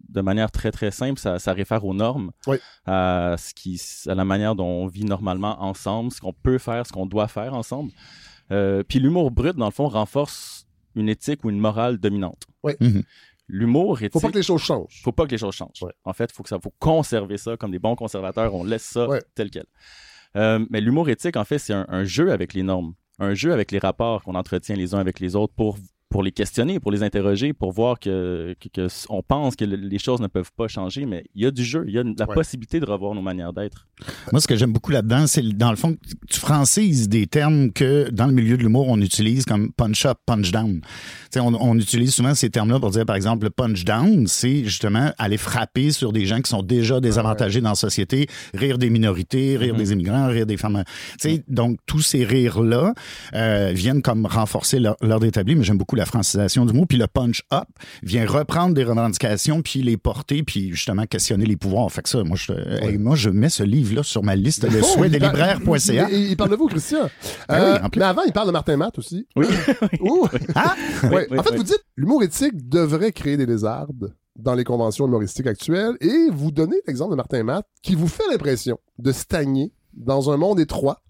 de 0.09 0.21
manière 0.21 0.51
très 0.51 0.71
très 0.73 0.91
simple, 0.91 1.19
ça, 1.21 1.39
ça 1.39 1.53
réfère 1.53 1.85
aux 1.85 1.95
normes, 1.95 2.33
Oui. 2.47 2.57
à 2.87 3.37
ce 3.39 3.55
qui, 3.55 3.81
à 4.09 4.15
la 4.15 4.25
manière 4.25 4.55
dont 4.55 4.67
on 4.67 4.87
vit 4.87 5.05
normalement 5.05 5.63
ensemble, 5.63 6.11
ce 6.13 6.21
qu'on 6.21 6.33
peut 6.33 6.59
faire, 6.59 6.87
ce 6.87 6.93
qu'on 6.93 7.07
doit 7.07 7.29
faire 7.29 7.55
ensemble. 7.55 7.91
Euh, 8.51 8.83
puis 8.83 8.99
l'humour 8.99 9.31
brut, 9.31 9.57
dans 9.57 9.67
le 9.67 9.71
fond, 9.73 9.89
renforce 9.89 10.67
une 10.95 11.09
éthique 11.09 11.45
ou 11.45 11.51
une 11.51 11.59
morale 11.59 11.99
dominante. 11.99 12.43
Oui. 12.63 12.73
Mhm. 12.81 13.03
L'humour 13.49 13.99
éthique 13.99 14.13
Faut 14.13 14.21
pas 14.21 14.31
que 14.33 14.39
les 14.39 14.43
choses 14.43 14.63
changent. 14.63 15.01
faut 15.05 15.13
pas 15.13 15.27
que 15.27 15.31
les 15.33 15.39
choses 15.39 15.55
changent. 15.55 15.83
Ouais. 15.83 15.93
En 16.05 16.13
fait, 16.15 16.33
faut 16.33 16.43
que 16.43 16.49
ça, 16.49 16.59
faut 16.63 16.73
conserver 16.79 17.37
ça 17.37 17.57
comme 17.57 17.71
des 17.71 17.79
bons 17.79 17.95
conservateurs. 17.95 18.55
On 18.55 18.65
laisse 18.65 18.85
ça 18.85 19.07
Ouais. 19.09 19.23
tel 19.35 19.51
quel. 19.51 19.67
Euh, 20.37 20.65
mais 20.71 20.81
l'humour 20.81 21.09
éthique, 21.09 21.37
en 21.37 21.45
fait, 21.45 21.59
c'est 21.59 21.75
un, 21.75 21.87
un 21.89 22.05
jeu 22.05 22.33
avec 22.33 22.55
les 22.55 22.63
normes, 22.63 22.95
un 23.19 23.35
jeu 23.35 23.53
avec 23.53 23.71
les 23.71 23.79
rapports 23.79 24.23
qu'on 24.25 24.35
entretient 24.35 24.75
les 24.77 24.95
uns 24.95 24.99
avec 24.99 25.21
les 25.21 25.37
autres 25.37 25.53
pour 25.55 25.77
pour 26.15 26.23
les 26.23 26.31
questionner, 26.31 26.79
pour 26.79 26.93
les 26.93 27.03
interroger, 27.03 27.53
pour 27.53 27.73
voir 27.73 27.99
que, 27.99 28.55
que, 28.61 28.69
que 28.69 28.83
s- 28.87 29.05
on 29.09 29.21
pense 29.21 29.57
que 29.57 29.65
le- 29.65 29.75
les 29.75 29.99
choses 29.99 30.21
ne 30.21 30.29
peuvent 30.29 30.53
pas 30.57 30.69
changer, 30.69 31.07
mais 31.07 31.25
il 31.35 31.43
y 31.43 31.47
a 31.47 31.51
du 31.51 31.65
jeu, 31.65 31.85
il 31.89 31.93
y 31.95 31.99
a 31.99 32.05
la 32.05 32.29
Ouais. 32.29 32.35
possibilité 32.37 32.79
de 32.79 32.87
revoir 32.87 33.17
nos 33.17 33.21
manières 33.21 33.53
d'être. 33.53 33.89
Moi, 34.31 34.41
ce 34.41 34.47
que 34.47 34.55
j'aime 34.55 34.73
beaucoup 34.73 34.93
là-dedans, 34.93 35.27
c'est 35.27 35.43
dans 35.43 35.71
le 35.71 35.77
fond, 35.77 35.97
tu 36.31 36.39
francises 36.39 37.09
des 37.09 37.27
termes 37.27 37.73
que 37.73 38.09
dans 38.11 38.27
le 38.29 38.33
milieu 38.33 38.57
de 38.57 38.63
l'humour, 38.63 38.87
on 38.89 39.01
utilise 39.01 39.45
comme 39.45 39.73
punch 39.73 40.07
up, 40.07 40.19
punch 40.25 40.53
down. 40.53 40.81
Tu 40.83 40.87
sais, 41.33 41.41
on, 41.41 41.49
on 41.61 41.77
utilise 41.77 42.15
souvent 42.15 42.35
ces 42.37 42.49
termes-là 42.49 42.79
pour 42.79 42.91
dire, 42.93 43.05
par 43.05 43.17
exemple, 43.17 43.43
le 43.47 43.51
punch 43.51 43.85
down, 43.85 44.29
c'est 44.29 44.63
justement 44.63 45.11
aller 45.19 45.37
frapper 45.37 45.91
sur 45.91 46.13
des 46.13 46.27
gens 46.27 46.41
qui 46.41 46.49
sont 46.51 46.63
déjà 46.63 47.01
désavantagés 47.01 47.61
dans 47.61 47.71
la 47.71 47.75
société, 47.75 48.29
rire 48.55 48.79
des 48.79 48.89
minorités, 48.89 49.57
rire 49.57 49.75
Mhm. 49.75 49.81
des 49.81 49.93
immigrants, 49.93 50.29
rire 50.29 50.47
des 50.47 50.57
femmes. 50.59 50.85
Tu 51.21 51.29
sais, 51.31 51.45
donc 51.49 51.79
tous 51.87 52.03
ces 52.03 52.25
rires-là 52.25 52.95
euh, 53.35 53.73
viennent 53.75 54.01
comme 54.03 54.27
renforcer 54.27 54.79
leur- 54.79 54.97
l'ordre 55.01 55.27
établi, 55.27 55.57
mais 55.57 55.65
j'aime 55.65 55.79
beaucoup 55.79 55.97
la 55.97 56.04
francisation 56.07 56.65
du 56.67 56.73
mot. 56.73 56.87
Puis 56.87 56.99
le 56.99 57.07
punch 57.07 57.43
up 57.53 57.69
vient 58.03 58.27
reprendre 58.27 58.75
des 58.75 58.85
revendications, 58.85 59.63
puis 59.63 59.83
les 59.83 59.97
porter, 59.97 60.43
puis 60.43 60.71
justement 60.73 61.07
questionner 61.07 61.47
les 61.47 61.57
pouvoirs. 61.57 61.91
Fait 61.93 62.03
que 62.03 62.09
ça, 62.09 62.23
moi, 62.25 62.37
je, 62.37 62.53
hey, 62.83 62.99
moi, 62.99 63.17
je 63.17 63.31
mets 63.31 63.49
ce 63.49 63.63
livre-là 63.63 64.03
sur 64.03 64.23
ma 64.23 64.37
liste 64.37 64.65
de 64.67 64.79
Oh, 64.83 64.85
souhaits 64.85 65.11
des 65.11 65.19
il 65.19 65.21
parle- 65.21 65.37
libraires.ca. 65.37 66.09
Il, 66.11 66.31
il 66.31 66.37
parle 66.37 66.51
de 66.51 66.57
vous, 66.57 66.67
Christian. 66.69 67.09
Ah 67.49 67.55
Euh, 67.61 67.79
oui, 67.83 67.89
mais 67.97 68.03
avant, 68.05 68.23
il 68.27 68.33
parle 68.33 68.47
de 68.49 68.53
Martin 68.53 68.77
Matt 68.77 68.99
aussi. 68.99 69.27
Oui. 69.37 69.47
Ouh. 70.01 70.27
Ah! 70.55 70.75
Oui, 71.05 71.23
en 71.39 71.43
fait, 71.43 71.51
oui. 71.53 71.57
vous 71.57 71.63
dites 71.63 71.85
l'humour 71.97 72.23
éthique 72.23 72.69
devrait 72.69 73.13
créer 73.13 73.37
des 73.37 73.47
lézardes 73.47 74.15
dans 74.37 74.55
les 74.55 74.65
conventions 74.65 75.07
humoristiques 75.07 75.47
actuelles 75.47 75.97
et 76.01 76.29
vous 76.33 76.51
donnez 76.51 76.77
l'exemple 76.87 77.13
de 77.13 77.17
Martin 77.17 77.43
Matt 77.45 77.67
qui 77.83 77.95
vous 77.95 78.09
fait 78.09 78.25
l'impression 78.31 78.79
de 78.99 79.13
stagner 79.13 79.73
dans 79.93 80.31
un 80.33 80.37
monde 80.37 80.59
étroit. 80.59 81.03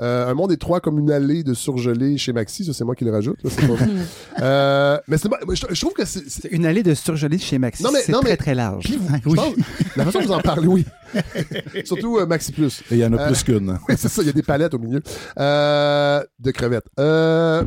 Euh, 0.00 0.26
un 0.28 0.34
monde 0.34 0.50
étroit 0.50 0.80
comme 0.80 0.98
une 0.98 1.10
allée 1.12 1.44
de 1.44 1.54
surgelés 1.54 2.18
chez 2.18 2.32
Maxi, 2.32 2.64
ça 2.64 2.72
c'est 2.72 2.84
moi 2.84 2.96
qui 2.96 3.04
le 3.04 3.12
rajoute. 3.12 3.38
là, 3.44 3.50
c'est 3.50 3.66
pas 3.66 3.74
vous. 3.74 3.90
Euh, 4.42 4.98
mais 5.06 5.16
c'est 5.18 5.28
pas- 5.28 5.38
je, 5.52 5.66
je 5.70 5.80
trouve 5.80 5.92
que 5.92 6.04
c'est. 6.04 6.28
c'est- 6.28 6.42
C'est 6.42 6.48
une 6.48 6.66
allée 6.66 6.82
de 6.82 6.94
surgelés 6.94 7.38
chez 7.38 7.58
Maxi. 7.58 7.82
Non, 7.84 7.90
mais- 7.92 8.00
c'est 8.00 8.10
non, 8.10 8.20
très, 8.20 8.30
mais- 8.30 8.36
très 8.36 8.54
large. 8.56 8.82
Puis 8.84 8.96
vous- 8.96 9.08
je 9.22 9.28
Oui. 9.28 9.36
pense- 9.36 9.54
la 9.96 10.04
façon 10.04 10.18
dont 10.18 10.26
vous 10.26 10.32
en 10.32 10.40
parlez, 10.40 10.66
oui. 10.66 10.84
Surtout 11.84 12.18
euh, 12.18 12.26
Maxi 12.26 12.50
Plus. 12.52 12.80
Et 12.90 12.94
il 12.96 12.98
y 12.98 13.04
en 13.06 13.12
a 13.12 13.20
Euh, 13.22 13.26
plus 13.28 13.42
qu'une. 13.44 13.78
Oui, 13.88 13.94
c'est 13.96 14.08
ça, 14.08 14.22
il 14.22 14.26
y 14.26 14.30
a 14.30 14.32
des 14.32 14.42
palettes 14.42 14.74
au 14.74 14.78
milieu. 14.80 15.00
Euh, 15.38 16.22
de 16.40 16.50
crevettes. 16.50 16.86
Euh... 16.98 17.62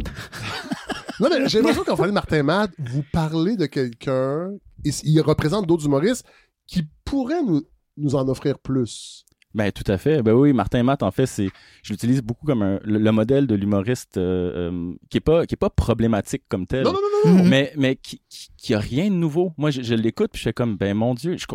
non, 1.21 1.29
mais 1.31 1.47
j'ai 1.47 1.59
l'impression 1.59 1.83
qu'en 1.83 1.95
parlant 1.95 2.11
de 2.11 2.13
Martin 2.13 2.43
Matt, 2.43 2.71
vous 2.77 3.03
parlez 3.13 3.55
de 3.55 3.65
quelqu'un, 3.67 4.49
il, 4.83 4.93
il 5.03 5.21
représente 5.21 5.65
d'autres 5.65 5.85
humoristes 5.85 6.25
qui 6.67 6.83
pourraient 7.05 7.41
nous, 7.43 7.63
nous 7.97 8.15
en 8.15 8.27
offrir 8.27 8.59
plus. 8.59 9.23
Ben 9.57 9.71
tout 9.71 9.91
à 9.91 9.97
fait. 9.97 10.21
Ben 10.21 10.33
oui, 10.33 10.53
Martin 10.53 10.83
Matt, 10.83 11.01
en 11.01 11.09
fait, 11.09 11.25
c'est, 11.25 11.49
je 11.81 11.91
l'utilise 11.91 12.21
beaucoup 12.21 12.45
comme 12.45 12.61
un- 12.61 12.79
le, 12.83 12.99
le 12.99 13.11
modèle 13.11 13.47
de 13.47 13.55
l'humoriste 13.55 14.17
euh, 14.17 14.69
euh, 14.71 14.93
qui 15.09 15.17
est 15.17 15.21
pas 15.21 15.47
qui 15.47 15.55
est 15.55 15.57
pas 15.57 15.71
problématique 15.71 16.43
comme 16.47 16.67
tel. 16.67 16.83
Non, 16.83 16.93
non, 16.93 16.99
non, 17.25 17.33
non. 17.37 17.43
Mais 17.43 17.73
mais 17.75 17.95
qui, 17.95 18.21
qui, 18.29 18.49
qui 18.55 18.73
a 18.75 18.79
rien 18.79 19.05
de 19.09 19.15
nouveau. 19.15 19.53
Moi, 19.57 19.71
je, 19.71 19.81
je 19.81 19.95
l'écoute 19.95 20.29
puis 20.31 20.39
je 20.39 20.43
fais 20.43 20.53
comme 20.53 20.77
ben 20.77 20.93
mon 20.95 21.15
Dieu, 21.15 21.35
je, 21.37 21.45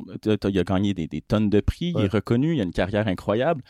il 0.48 0.58
a 0.58 0.64
gagné 0.64 0.94
des, 0.94 1.06
des 1.06 1.20
tonnes 1.20 1.48
de 1.48 1.60
prix, 1.60 1.94
il 1.96 2.04
est 2.04 2.08
reconnu, 2.12 2.54
il 2.56 2.60
a 2.60 2.64
une 2.64 2.72
carrière 2.72 3.06
incroyable. 3.06 3.62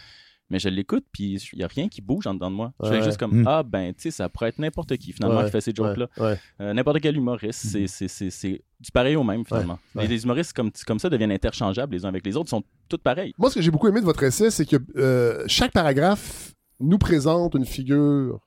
Mais 0.52 0.59
je 0.61 0.68
l'écoute 0.68 1.04
puis 1.11 1.38
il 1.54 1.59
y 1.59 1.64
a 1.64 1.66
rien 1.66 1.88
qui 1.88 2.00
bouge 2.02 2.26
en 2.28 2.35
dedans 2.35 2.50
de 2.50 2.54
moi. 2.56 2.73
Je 2.82 2.88
fais 2.88 3.02
juste 3.02 3.16
comme 3.18 3.40
Mm. 3.42 3.49
ah 3.49 3.62
ben 3.64 3.92
tu 3.94 4.02
sais 4.02 4.11
ça 4.12 4.28
pourrait 4.28 4.50
être 4.50 4.59
n'importe 4.59 4.97
qui 4.99 5.12
finalement 5.12 5.38
Ouais. 5.38 5.47
qui 5.47 5.50
fait 5.50 5.61
ces 5.62 5.73
jokes 5.75 5.97
là, 5.97 6.09
Ouais, 6.18 6.37
ouais. 6.61 6.75
n'importe 6.75 7.00
quel 7.00 7.16
humoriste, 7.16 7.61
c'est 7.66 7.87
c'est 7.88 8.06
c'est 8.06 8.30
c'est 8.30 8.62
du 8.78 8.90
pareil 8.92 9.16
au 9.16 9.25
même 9.25 9.44
finalement. 9.44 9.78
Ouais. 9.94 10.02
Les, 10.02 10.09
les 10.09 10.23
humoristes 10.25 10.52
comme 10.52 10.71
comme 10.87 10.99
ça 11.00 11.09
deviennent 11.11 11.32
interchangeables 11.32 11.94
les 11.94 12.04
uns 12.04 12.09
avec 12.09 12.25
les 12.26 12.37
autres, 12.37 12.49
ils 12.49 12.50
sont 12.50 12.62
tous 12.88 12.99
pareils. 12.99 13.32
Moi, 13.38 13.49
ce 13.50 13.56
que 13.56 13.62
j'ai 13.62 13.71
beaucoup 13.71 13.88
aimé 13.88 14.00
de 14.00 14.04
votre 14.04 14.23
essai, 14.23 14.50
c'est 14.50 14.66
que 14.66 14.76
euh, 14.97 15.42
chaque 15.47 15.73
paragraphe 15.73 16.52
nous 16.80 16.99
présente 16.99 17.54
une 17.54 17.64
figure 17.64 18.38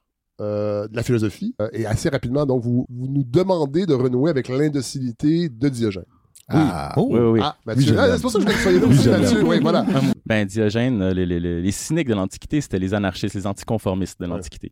euh, 0.42 0.88
de 0.90 0.96
la 0.96 1.02
philosophie 1.04 1.56
euh, 1.62 1.70
et 1.72 1.86
assez 1.86 2.10
rapidement, 2.10 2.46
donc 2.46 2.62
vous, 2.62 2.86
vous 2.90 3.08
nous 3.08 3.24
demandez 3.24 3.86
de 3.86 3.94
renouer 3.94 4.30
avec 4.30 4.50
l'indocilité 4.50 5.50
de 5.50 5.70
Diogène. 5.70 6.04
Ah, 6.48 6.94
oh. 6.98 7.08
Oui 7.10 7.20
oui. 7.20 7.30
oui. 7.32 7.40
Ah, 7.44 7.56
Oui, 7.66 7.74
ah, 7.98 8.16
c'est 8.16 8.22
pour 8.22 8.32
ça 8.32 8.40
que 8.40 8.46
je 8.52 8.58
voulais 8.64 8.80
que 8.80 8.86
vous 8.86 8.94
soyez 8.94 9.24
aussi. 9.26 9.38
Oui, 9.38 9.60
voilà. 9.62 9.84
Ben, 10.28 10.46
Diogène, 10.46 11.02
euh, 11.02 11.14
les, 11.14 11.26
les, 11.26 11.40
les, 11.40 11.62
les 11.62 11.72
cyniques 11.72 12.08
de 12.08 12.14
l'Antiquité, 12.14 12.62
c'était 12.62 12.78
les 12.78 12.94
anarchistes, 12.94 13.34
les 13.34 13.48
anticonformistes 13.48 14.20
de 14.22 14.28
l'Antiquité. 14.28 14.72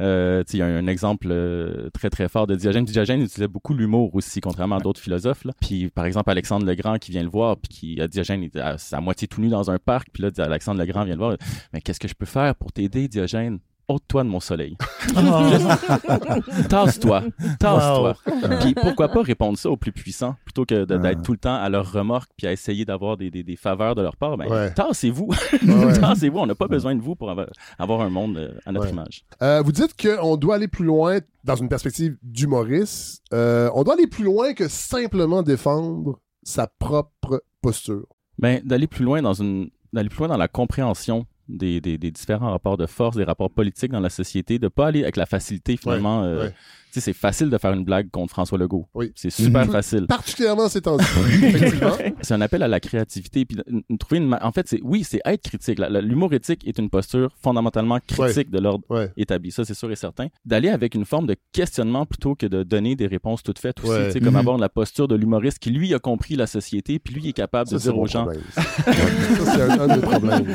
Euh, 0.00 0.44
tu 0.44 0.52
sais, 0.52 0.56
il 0.58 0.60
y 0.60 0.62
a 0.62 0.66
un 0.66 0.86
exemple 0.86 1.26
euh, 1.30 1.90
très, 1.90 2.08
très 2.08 2.28
fort 2.28 2.46
de 2.46 2.54
Diogène. 2.54 2.84
Diogène 2.84 3.20
utilisait 3.22 3.48
beaucoup 3.48 3.74
l'humour 3.74 4.14
aussi, 4.14 4.40
contrairement 4.40 4.76
à 4.76 4.80
d'autres 4.80 5.00
philosophes. 5.00 5.44
Là. 5.44 5.52
Puis, 5.60 5.88
par 5.90 6.04
exemple, 6.04 6.30
Alexandre 6.30 6.64
le 6.64 6.74
Grand 6.76 6.98
qui 6.98 7.10
vient 7.10 7.24
le 7.24 7.28
voir, 7.30 7.56
puis 7.56 7.68
qui, 7.68 8.00
à 8.00 8.06
Diogène, 8.06 8.42
il 8.42 8.46
était 8.46 8.60
à, 8.60 8.76
à 8.92 9.00
moitié 9.00 9.26
tout 9.26 9.40
nu 9.40 9.48
dans 9.48 9.72
un 9.72 9.78
parc, 9.78 10.08
puis 10.12 10.22
là, 10.22 10.30
Alexandre 10.38 10.78
le 10.78 10.86
Grand 10.86 11.04
vient 11.04 11.14
le 11.14 11.20
voir. 11.20 11.36
Mais 11.72 11.80
qu'est-ce 11.80 11.98
que 12.00 12.08
je 12.08 12.14
peux 12.14 12.26
faire 12.26 12.54
pour 12.54 12.70
t'aider, 12.72 13.08
Diogène? 13.08 13.58
Ôte-toi 13.88 14.22
de 14.24 14.28
mon 14.28 14.40
soleil. 14.40 14.76
Tasse-toi. 16.68 17.22
Tasse-toi. 17.58 18.14
Puis 18.60 18.74
pourquoi 18.74 19.08
pas 19.08 19.22
répondre 19.22 19.56
ça 19.58 19.70
aux 19.70 19.76
plus 19.76 19.92
puissants 19.92 20.36
plutôt 20.44 20.64
que 20.64 20.84
d'être 20.84 21.04
Ah. 21.04 21.22
tout 21.22 21.32
le 21.32 21.38
temps 21.38 21.54
à 21.54 21.68
leur 21.68 21.90
remorque 21.90 22.30
puis 22.36 22.46
à 22.46 22.52
essayer 22.52 22.84
d'avoir 22.84 23.16
des, 23.16 23.30
des, 23.30 23.42
des 23.42 23.56
faveurs 23.56 23.94
de 23.94 24.02
leur 24.02 24.16
part. 24.16 24.36
Ben, 24.36 24.46
Ouais. 24.48 24.72
tassez-vous. 24.74 25.28
Ouais. 25.28 25.92
tassez-vous. 26.00 26.38
On 26.38 26.46
n'a 26.46 26.54
pas 26.54 26.68
besoin 26.68 26.94
de 26.94 27.00
vous 27.00 27.14
pour 27.16 27.30
avoir, 27.30 27.46
avoir 27.78 28.00
un 28.02 28.10
monde 28.10 28.36
euh, 28.36 28.52
à 28.66 28.72
notre 28.72 28.86
Ouais. 28.86 28.92
image. 28.92 29.24
Euh, 29.42 29.62
vous 29.62 29.72
dites 29.72 29.94
qu'on 30.00 30.36
doit 30.36 30.56
aller 30.56 30.68
plus 30.68 30.84
loin 30.84 31.18
dans 31.44 31.56
une 31.56 31.68
perspective 31.68 32.16
d'humoriste. 32.22 33.22
Euh, 33.32 33.70
on 33.74 33.84
doit 33.84 33.94
aller 33.94 34.06
plus 34.06 34.24
loin 34.24 34.52
que 34.54 34.68
simplement 34.68 35.42
défendre 35.42 36.18
sa 36.42 36.66
propre 36.66 37.42
posture. 37.62 38.06
Ben, 38.38 38.60
d'aller 38.64 38.86
plus 38.86 39.04
loin 39.04 39.22
dans 39.22 39.34
une 39.34 39.70
d'aller 39.92 40.10
plus 40.10 40.18
loin 40.18 40.28
dans 40.28 40.36
la 40.36 40.48
compréhension 40.48 41.24
des, 41.48 41.80
des, 41.80 41.98
des 41.98 42.10
différents 42.10 42.50
rapports 42.50 42.76
de 42.76 42.86
force, 42.86 43.16
des 43.16 43.24
rapports 43.24 43.50
politiques 43.50 43.90
dans 43.92 44.00
la 44.00 44.10
société, 44.10 44.58
de 44.58 44.68
pas 44.68 44.88
aller 44.88 45.02
avec 45.02 45.16
la 45.16 45.26
facilité 45.26 45.76
finalement. 45.76 46.24
euh, 46.24 46.44
ouais. 46.46 46.54
Sais, 46.92 47.00
c'est 47.00 47.12
facile 47.12 47.50
de 47.50 47.58
faire 47.58 47.72
une 47.72 47.84
blague 47.84 48.10
contre 48.10 48.32
François 48.32 48.58
Legault. 48.58 48.88
Oui. 48.94 49.12
C'est 49.14 49.30
super 49.30 49.66
Mhm. 49.66 49.72
facile. 49.72 50.06
Particulièrement 50.06 50.68
ces 50.68 50.82
temps-ci. 50.82 51.06
C'est 52.22 52.34
un 52.34 52.40
appel 52.40 52.62
à 52.62 52.68
la 52.68 52.80
créativité. 52.80 53.44
Puis 53.44 53.56
trouver 53.98 54.18
une 54.20 54.36
En 54.42 54.52
fait, 54.52 54.68
c'est 54.68 54.80
oui, 54.82 55.04
c'est 55.04 55.20
être 55.24 55.42
critique. 55.42 55.78
L'humour 55.78 56.32
éthique 56.32 56.66
est 56.66 56.78
une 56.78 56.90
posture 56.90 57.34
fondamentalement 57.42 57.98
critique 58.06 58.50
de 58.50 58.58
l'ordre 58.58 58.84
Ouais. 58.90 59.10
établi. 59.16 59.50
Ça, 59.50 59.64
c'est 59.64 59.74
sûr 59.74 59.90
et 59.90 59.96
certain. 59.96 60.28
D'aller 60.44 60.68
avec 60.68 60.94
une 60.94 61.04
forme 61.04 61.26
de 61.26 61.36
questionnement 61.52 62.06
plutôt 62.06 62.34
que 62.34 62.46
de 62.46 62.62
donner 62.62 62.96
des 62.96 63.06
réponses 63.06 63.42
toutes 63.42 63.58
faites 63.58 63.80
aussi. 63.80 63.90
Ouais. 63.90 64.06
Tu 64.06 64.12
sais, 64.12 64.20
Comme 64.20 64.34
Mhm. 64.34 64.40
avoir 64.40 64.58
la 64.58 64.68
posture 64.68 65.08
de 65.08 65.14
l'humoriste 65.14 65.58
qui, 65.58 65.70
lui, 65.70 65.94
a 65.94 65.98
compris 65.98 66.36
la 66.36 66.46
société, 66.46 66.98
puis 66.98 67.14
lui 67.14 67.28
est 67.28 67.32
capable 67.32 67.70
de 67.70 67.78
dire 67.78 67.96
aux 67.98 68.06
gens. 68.06 68.26
ça, 68.52 68.62
c'est 68.74 69.62
un, 69.62 69.80
un 69.80 69.94
des 69.96 70.00
problèmes. 70.02 70.46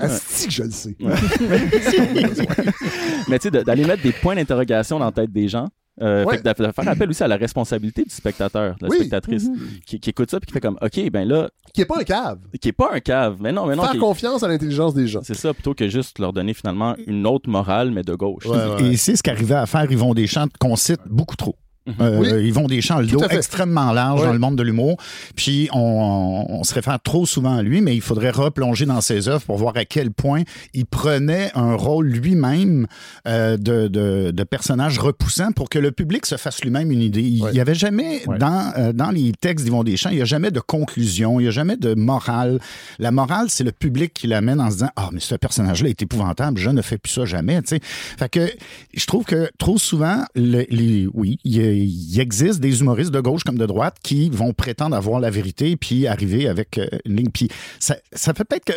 Asti 0.00 0.50
je 0.50 0.62
le 0.64 0.70
sais. 0.70 0.96
Mais 3.28 3.38
tu 3.38 3.48
sais, 3.48 3.64
d'aller 3.64 3.84
mettre 3.84 4.02
des 4.02 4.12
points 4.12 4.34
d'interrogation 4.34 4.98
dans 4.98 5.06
la 5.06 5.12
tête 5.12 5.32
des 5.32 5.48
gens. 5.48 5.68
Euh, 6.02 6.24
Ouais. 6.24 6.36
fait 6.36 6.42
que 6.42 6.48
de, 6.62 6.66
de 6.66 6.72
faire 6.72 6.88
appel 6.88 7.08
aussi 7.08 7.22
à 7.22 7.28
la 7.28 7.36
responsabilité 7.36 8.02
du 8.04 8.10
spectateur, 8.14 8.74
de 8.76 8.84
la 8.84 8.88
Oui. 8.90 8.96
spectatrice, 8.98 9.48
qui, 9.86 9.98
qui 9.98 10.10
écoute 10.10 10.30
ça 10.30 10.38
puis 10.40 10.46
qui 10.46 10.52
fait 10.52 10.60
comme, 10.60 10.78
OK, 10.82 11.10
ben 11.10 11.26
là, 11.26 11.48
Qui 11.72 11.80
est 11.80 11.86
pas 11.86 11.98
un 12.00 12.04
cave. 12.04 12.38
qui 12.60 12.68
est 12.68 12.72
pas 12.72 12.90
un 12.92 13.00
cave. 13.00 13.36
Mais 13.40 13.50
non, 13.52 13.66
mais 13.66 13.76
non, 13.76 13.82
Faire 13.84 13.98
confiance 14.00 14.42
à 14.42 14.48
l'intelligence 14.48 14.92
des 14.94 15.06
gens. 15.06 15.20
c'est 15.22 15.34
ça, 15.34 15.54
plutôt 15.54 15.72
que 15.74 15.88
juste 15.88 16.18
leur 16.18 16.32
donner 16.32 16.52
finalement 16.54 16.94
une 17.06 17.26
autre 17.26 17.48
morale, 17.48 17.90
mais 17.92 18.02
de 18.02 18.14
gauche. 18.14 18.44
Ouais, 18.46 18.56
ouais. 18.56 18.84
Et 18.92 18.96
c'est 18.96 19.16
ce 19.16 19.22
qu'arrivait 19.22 19.54
à 19.54 19.64
faire 19.66 19.90
Yvon 19.90 20.12
Deschamps, 20.12 20.48
qu'on 20.60 20.76
cite 20.76 21.00
beaucoup 21.06 21.36
trop. 21.36 21.56
Euh, 22.00 22.18
Oui. 22.18 22.48
Yvon 22.48 22.66
Deschamps, 22.66 22.98
le 23.00 23.06
dos 23.06 23.22
extrêmement 23.30 23.92
large 23.92 24.20
Ouais. 24.20 24.26
dans 24.26 24.32
le 24.32 24.38
monde 24.38 24.56
de 24.56 24.62
l'humour. 24.62 24.96
Puis 25.36 25.68
on, 25.72 26.46
on 26.48 26.64
se 26.64 26.74
réfère 26.74 26.98
trop 27.00 27.26
souvent 27.26 27.56
à 27.56 27.62
lui, 27.62 27.80
mais 27.80 27.94
il 27.94 28.00
faudrait 28.00 28.30
replonger 28.30 28.86
dans 28.86 29.00
ses 29.00 29.28
œuvres 29.28 29.42
pour 29.44 29.56
voir 29.56 29.76
à 29.76 29.84
quel 29.84 30.10
point 30.10 30.42
il 30.74 30.86
prenait 30.86 31.50
un 31.54 31.74
rôle 31.74 32.08
lui-même 32.08 32.86
euh, 33.28 33.56
de, 33.56 33.88
de, 33.88 34.30
de 34.32 34.44
personnage 34.44 34.98
repoussant 34.98 35.52
pour 35.52 35.68
que 35.70 35.78
le 35.78 35.92
public 35.92 36.26
se 36.26 36.36
fasse 36.36 36.60
lui-même 36.62 36.90
une 36.90 37.02
idée. 37.02 37.22
Il 37.22 37.42
Ouais. 37.42 37.52
n'y 37.52 37.60
avait 37.60 37.74
jamais, 37.74 38.22
Ouais. 38.26 38.38
dans, 38.38 38.72
euh, 38.78 38.92
dans 38.92 39.10
les 39.10 39.32
textes 39.32 39.64
d'Yvon 39.64 39.84
Deschamps, 39.84 40.10
il 40.10 40.16
n'y 40.16 40.22
a 40.22 40.26
jamais 40.26 40.50
de 40.50 40.60
conclusion, 40.60 41.38
il 41.38 41.44
n'y 41.44 41.48
a 41.48 41.52
jamais 41.52 41.76
de 41.76 41.94
morale. 41.94 42.58
La 42.98 43.10
morale, 43.12 43.46
c'est 43.48 43.64
le 43.64 43.72
public 43.72 44.12
qui 44.14 44.26
l'amène 44.26 44.60
en 44.60 44.68
se 44.70 44.76
disant 44.76 44.90
Ah, 44.96 45.10
mais 45.12 45.20
ce 45.20 45.34
personnage-là 45.34 45.88
est 45.90 46.02
épouvantable, 46.02 46.58
je 46.58 46.70
ne 46.70 46.82
fais 46.82 46.98
plus 46.98 47.12
ça 47.12 47.24
jamais. 47.24 47.60
tu 47.62 47.68
sais. 47.76 47.80
Fait 47.82 48.28
que 48.28 48.50
je 48.94 49.06
trouve 49.06 49.24
que 49.24 49.48
trop 49.58 49.78
souvent, 49.78 50.24
le- 50.34 50.64
les, 50.70 51.06
oui, 51.14 51.38
il, 51.44 51.60
il 51.78 52.20
existe 52.20 52.60
des 52.60 52.80
humoristes 52.80 53.10
de 53.10 53.20
gauche 53.20 53.44
comme 53.44 53.58
de 53.58 53.66
droite 53.66 53.96
qui 54.02 54.30
vont 54.30 54.52
prétendre 54.52 54.96
avoir 54.96 55.20
la 55.20 55.30
vérité 55.30 55.76
puis 55.76 56.06
arriver 56.06 56.48
avec 56.48 56.78
euh, 56.78 56.86
une 57.04 57.16
ligne. 57.16 57.30
Puis 57.30 57.48
ça, 57.80 57.96
ça 58.12 58.34
fait 58.34 58.44
peut-être 58.44 58.64
que, 58.64 58.72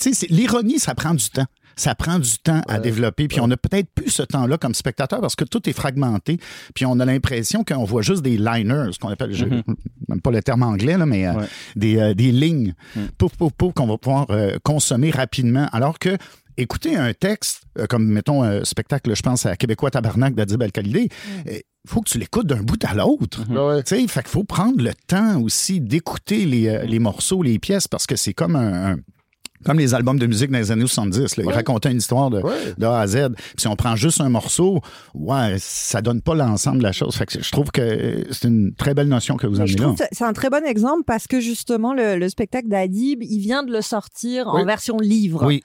tu 0.00 0.12
sais, 0.14 0.26
l'ironie, 0.30 0.78
ça 0.78 0.94
prend 0.94 1.14
du 1.14 1.28
temps. 1.30 1.46
Ça 1.78 1.94
prend 1.94 2.18
du 2.18 2.38
temps 2.38 2.62
à 2.68 2.76
Ouais. 2.76 2.80
développer. 2.80 3.28
Puis 3.28 3.38
on 3.40 3.50
a 3.50 3.56
peut-être 3.58 3.88
plus 3.94 4.08
ce 4.10 4.22
temps-là 4.22 4.56
comme 4.56 4.72
spectateur 4.74 5.20
parce 5.20 5.36
que 5.36 5.44
tout 5.44 5.68
est 5.68 5.74
fragmenté. 5.74 6.38
Puis 6.74 6.86
on 6.86 6.98
a 7.00 7.04
l'impression 7.04 7.64
qu'on 7.64 7.84
voit 7.84 8.00
juste 8.00 8.22
des 8.22 8.38
liners, 8.38 8.92
ce 8.92 8.98
qu'on 8.98 9.10
appelle, 9.10 9.34
je- 9.34 9.44
même 9.44 10.20
pas 10.22 10.30
le 10.30 10.42
terme 10.42 10.62
anglais, 10.62 10.96
là, 10.96 11.04
mais 11.04 11.26
euh, 11.26 11.32
des, 11.76 11.98
euh, 11.98 12.14
des 12.14 12.32
lignes, 12.32 12.74
Mhm. 12.96 13.08
pouf, 13.18 13.36
pouf, 13.36 13.52
pouf, 13.52 13.74
qu'on 13.74 13.86
va 13.86 13.98
pouvoir 13.98 14.24
euh, 14.30 14.56
consommer 14.62 15.10
rapidement. 15.10 15.68
Alors 15.70 15.98
que 15.98 16.16
écouter 16.56 16.96
un 16.96 17.12
texte, 17.12 17.62
euh, 17.78 17.86
comme 17.86 18.06
mettons 18.06 18.42
un 18.42 18.64
spectacle, 18.64 19.14
je 19.14 19.22
pense 19.22 19.46
à 19.46 19.56
Québécois 19.56 19.90
Tabarnak 19.90 20.34
d'Adib 20.34 20.62
Al-Khalidé, 20.62 21.08
il 21.46 21.62
faut 21.86 22.00
que 22.00 22.08
tu 22.10 22.18
l'écoutes 22.18 22.46
d'un 22.46 22.62
bout 22.62 22.82
à 22.84 22.94
l'autre. 22.94 23.42
Ouais, 23.48 23.74
ouais. 23.76 23.82
Tu 23.82 23.96
sais, 23.96 24.08
fait 24.08 24.22
qu'il 24.22 24.30
faut 24.30 24.44
prendre 24.44 24.82
le 24.82 24.92
temps 25.06 25.40
aussi 25.40 25.80
d'écouter 25.80 26.44
les, 26.46 26.68
euh, 26.68 26.82
les 26.84 26.98
morceaux, 26.98 27.42
les 27.42 27.58
pièces, 27.58 27.86
parce 27.88 28.06
que 28.06 28.16
c'est 28.16 28.34
comme 28.34 28.56
un, 28.56 28.92
un- 28.92 28.96
comme 29.64 29.78
les 29.78 29.94
albums 29.94 30.18
de 30.18 30.26
musique 30.26 30.50
dans 30.50 30.58
les 30.58 30.70
années 30.70 30.86
70. 30.86 31.36
Là. 31.38 31.42
Ils 31.44 31.46
Ouais. 31.48 31.54
racontaient 31.54 31.90
une 31.90 31.96
histoire 31.98 32.30
de, 32.30 32.40
Ouais. 32.40 32.74
de 32.76 32.84
A 32.86 33.00
à 33.00 33.06
Z. 33.06 33.28
Puis 33.34 33.44
si 33.58 33.66
on 33.68 33.74
prend 33.74 33.96
juste 33.96 34.20
un 34.20 34.28
morceau, 34.28 34.80
ouais, 35.14 35.56
ça 35.58 36.02
donne 36.02 36.20
pas 36.20 36.34
l'ensemble 36.34 36.78
de 36.78 36.82
la 36.84 36.92
chose. 36.92 37.16
Fait 37.16 37.26
que 37.26 37.42
je 37.42 37.50
trouve 37.52 37.70
que 37.72 37.80
euh, 37.80 38.24
c'est 38.30 38.48
une 38.48 38.74
très 38.74 38.92
belle 38.94 39.08
notion 39.08 39.36
que 39.36 39.46
vous 39.46 39.60
amenez 39.60 39.74
là. 39.76 39.94
c'est 40.12 40.24
un 40.24 40.32
très 40.34 40.50
bon 40.50 40.64
exemple 40.64 41.02
parce 41.06 41.26
que 41.26 41.40
justement, 41.40 41.94
le, 41.94 42.16
le 42.16 42.28
spectacle 42.28 42.68
d'Adib, 42.68 43.22
il 43.22 43.38
vient 43.40 43.62
de 43.64 43.72
le 43.72 43.80
sortir 43.80 44.46
Oui. 44.52 44.62
en 44.62 44.66
version 44.66 44.98
livre. 44.98 45.44
Oui. 45.46 45.62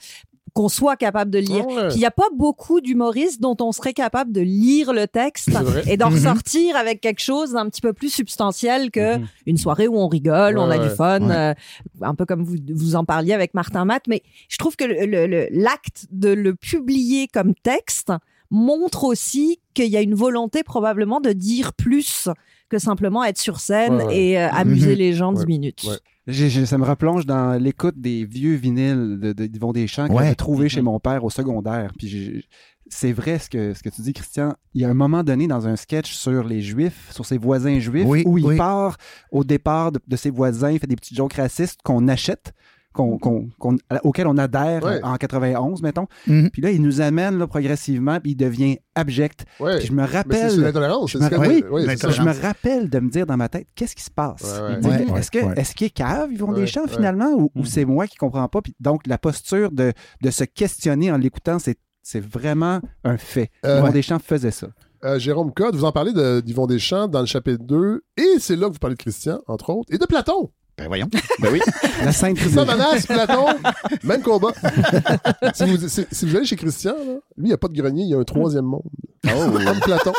Qu'on 0.54 0.68
soit 0.68 0.98
capable 0.98 1.32
de 1.32 1.40
lire. 1.40 1.64
Ah 1.70 1.74
ouais. 1.74 1.88
Puis 1.88 1.96
il 1.96 2.00
n'y 2.00 2.06
a 2.06 2.12
pas 2.12 2.28
beaucoup 2.36 2.82
d'humoristes 2.82 3.40
dont 3.42 3.56
on 3.62 3.72
serait 3.72 3.94
capable 3.94 4.34
de 4.34 4.42
lire 4.42 4.92
le 4.92 5.08
texte 5.08 5.50
et 5.88 5.96
d'en 5.96 6.10
Mhm. 6.10 6.16
ressortir 6.16 6.76
avec 6.76 7.00
quelque 7.00 7.22
chose 7.22 7.54
d'un 7.54 7.70
petit 7.70 7.80
peu 7.80 7.94
plus 7.94 8.10
substantiel 8.10 8.92
que 8.92 9.18
Mhm. 9.18 9.28
une 9.46 9.58
soirée 9.58 9.88
où 9.88 9.98
on 9.98 10.10
rigole, 10.10 10.58
on 10.58 10.70
a 10.70 10.78
Ouais, 10.78 10.90
du 10.90 10.94
fun, 10.94 11.22
ouais. 11.22 11.34
euh, 11.36 11.54
un 12.02 12.16
peu 12.16 12.26
comme 12.26 12.44
vous, 12.44 12.58
vous 12.74 12.96
en 12.98 13.06
parliez 13.06 13.32
avec 13.34 13.54
Martin 13.54 13.86
Matt. 13.86 14.04
Mais 14.10 14.24
je 14.50 14.58
trouve 14.58 14.76
que 14.76 14.84
le- 14.84 15.06
le- 15.06 15.26
le- 15.28 15.48
l'acte 15.52 16.08
de 16.12 16.30
le 16.30 16.54
publier 16.54 17.30
comme 17.30 17.54
texte 17.56 18.12
montre 18.50 19.06
aussi 19.06 19.61
qu'il 19.74 19.88
y 19.90 19.98
a 19.98 20.02
une 20.02 20.16
volonté 20.16 20.64
probablement 20.64 21.20
de 21.22 21.32
dire 21.32 21.74
plus 21.74 22.28
que 22.70 22.78
simplement 22.80 23.24
être 23.24 23.38
sur 23.38 23.60
scène 23.60 23.96
Ouais, 23.96 24.06
ouais. 24.06 24.18
et 24.18 24.40
euh, 24.40 24.50
amuser 24.52 24.92
Mhm. 24.94 24.98
les 24.98 25.14
gens 25.14 25.32
10 25.34 25.40
Ouais, 25.42 25.46
minutes. 25.48 25.84
ouais. 25.88 25.98
J'ai- 26.28 26.50
j'ai- 26.50 26.66
ça 26.66 26.78
me 26.78 26.86
replonge 26.86 27.26
dans 27.26 27.60
l'écoute 27.62 27.96
des 28.00 28.26
vieux 28.26 28.54
vinyles 28.56 29.20
de, 29.20 29.34
de 29.34 29.46
Yvon 29.46 29.72
Deschamps 29.74 30.08
que 30.08 30.14
Ouais. 30.14 30.24
j'avais 30.24 30.36
trouvé 30.36 30.64
Mhm. 30.66 30.70
chez 30.70 30.82
mon 30.82 31.00
père 31.00 31.24
au 31.24 31.30
secondaire. 31.30 31.92
Puis 31.98 32.08
j'ai- 32.08 32.46
c'est 32.88 33.12
vrai 33.12 33.40
ce 33.40 33.50
que, 33.50 33.74
ce 33.74 33.82
que 33.82 33.90
tu 33.90 34.02
dis, 34.02 34.14
Christian. 34.14 34.54
Il 34.74 34.82
y 34.82 34.86
a 34.86 34.90
un 34.90 34.94
moment 34.94 35.24
donné 35.24 35.48
dans 35.48 35.68
un 35.68 35.76
sketch 35.76 36.14
sur 36.14 36.44
les 36.44 36.62
Juifs, 36.62 37.10
sur 37.12 37.26
ses 37.26 37.38
voisins 37.38 37.80
juifs, 37.80 38.06
Oui, 38.08 38.24
où 38.26 38.38
il 38.38 38.46
oui. 38.46 38.58
part 38.58 38.98
au 39.32 39.44
départ 39.44 39.92
de, 39.92 40.00
de 40.08 40.16
ses 40.16 40.30
voisins, 40.30 40.72
il 40.72 40.80
fait 40.80 40.88
des 40.88 40.96
petits 40.96 41.16
jokes 41.16 41.34
racistes 41.34 41.80
qu'on 41.84 42.08
achète, 42.08 42.54
qu'on, 42.94 43.18
qu'on, 43.18 43.48
qu'on- 43.60 43.78
auxquels 44.04 44.28
on 44.28 44.38
adhère 44.38 44.84
Ouais. 44.84 45.00
en 45.04 45.16
91, 45.16 45.82
mettons. 45.82 46.08
Mhm. 46.28 46.50
Puis 46.52 46.62
là, 46.62 46.72
il 46.72 46.82
nous 46.82 47.02
amène 47.02 47.38
là, 47.38 47.48
progressivement, 47.48 48.20
puis 48.20 48.32
il 48.32 48.36
devient 48.36 48.78
abject. 48.96 49.46
Ouais. 49.60 49.78
Puis 49.80 49.88
je 49.88 49.92
me 49.94 50.02
Mais 50.02 50.08
c'est 50.10 50.18
rappelle... 50.18 50.60
l'intolérance. 50.62 51.12
je 51.12 51.18
me 51.18 51.24
oui, 51.72 51.86
c'est. 51.98 52.12
Je 52.12 52.22
me 52.22 52.34
rappelle 52.42 52.90
de 52.90 53.00
me 53.00 53.10
dire 53.10 53.26
dans 53.26 53.38
ma 53.38 53.50
tête, 53.50 53.68
qu'est-ce 53.76 53.96
qui 53.96 54.04
se 54.04 54.12
passe? 54.12 54.42
Ouais, 54.44 54.62
ouais. 54.62 54.76
Tu 54.82 54.82
sais, 55.06 55.12
Ouais, 55.12 55.20
est-ce 55.20 55.32
que 55.32 55.40
ouais. 55.40 55.54
est-ce 55.58 55.74
qu'il 55.76 55.88
est 55.88 55.92
cave, 55.92 56.32
Yvon 56.34 56.50
Ouais, 56.52 56.62
Deschamps, 56.62 56.84
ouais. 56.84 56.90
finalement, 56.90 57.32
ou, 57.34 57.52
ou 57.56 57.62
Mm. 57.62 57.66
c'est 57.66 57.86
moi 57.86 58.08
qui 58.08 58.18
comprends 58.18 58.48
pas? 58.48 58.62
Puis 58.62 58.76
donc, 58.80 59.08
la 59.08 59.18
posture 59.18 59.72
de, 59.72 59.94
de 60.22 60.30
se 60.32 60.44
questionner 60.44 61.12
en 61.12 61.18
l'écoutant, 61.18 61.60
c'est 61.60 61.78
c'est 62.04 62.24
vraiment 62.24 62.82
un 63.04 63.18
fait. 63.18 63.50
Euh, 63.66 63.78
Yvon 63.78 63.88
ouais. 63.88 63.94
Deschamps 63.94 64.20
faisait 64.20 64.52
ça. 64.52 64.68
Euh, 65.04 65.18
Jérôme 65.20 65.52
Code, 65.54 65.76
vous 65.76 65.86
en 65.86 65.92
parlez 65.92 66.14
de- 66.14 66.42
d'Yvon 66.42 66.68
Deschamps 66.68 67.08
dans 67.08 67.22
le 67.22 67.26
chapitre 67.26 67.64
2, 67.64 68.02
et 68.18 68.40
c'est 68.40 68.56
là 68.56 68.68
que 68.68 68.74
vous 68.74 68.80
parlez 68.80 68.96
de 68.96 69.02
Christian, 69.02 69.40
entre 69.48 69.70
autres, 69.72 69.92
et 69.94 69.98
de 69.98 70.06
Platon. 70.06 70.52
Ben 70.78 70.88
voyons. 70.88 71.08
Ben 71.40 71.50
oui. 71.52 71.60
La 72.04 72.12
Sainte 72.12 72.38
Trilogie. 72.38 72.66
Manas, 72.66 73.06
Platon, 73.06 73.46
même 74.04 74.22
combat. 74.22 74.52
si, 75.54 75.66
vous, 75.66 75.88
si- 75.88 76.06
si 76.12 76.26
vous 76.26 76.36
allez 76.36 76.46
chez 76.46 76.56
Christian, 76.56 76.94
là, 76.96 77.14
lui, 77.14 77.20
il 77.38 77.44
n'y 77.46 77.54
a 77.54 77.58
pas 77.58 77.68
de 77.68 77.74
grenier, 77.80 78.04
il 78.04 78.10
y 78.10 78.14
a 78.14 78.18
un 78.18 78.24
troisième 78.24 78.66
monde. 78.66 78.82
Comme 79.24 79.80
Platon. 79.82 80.14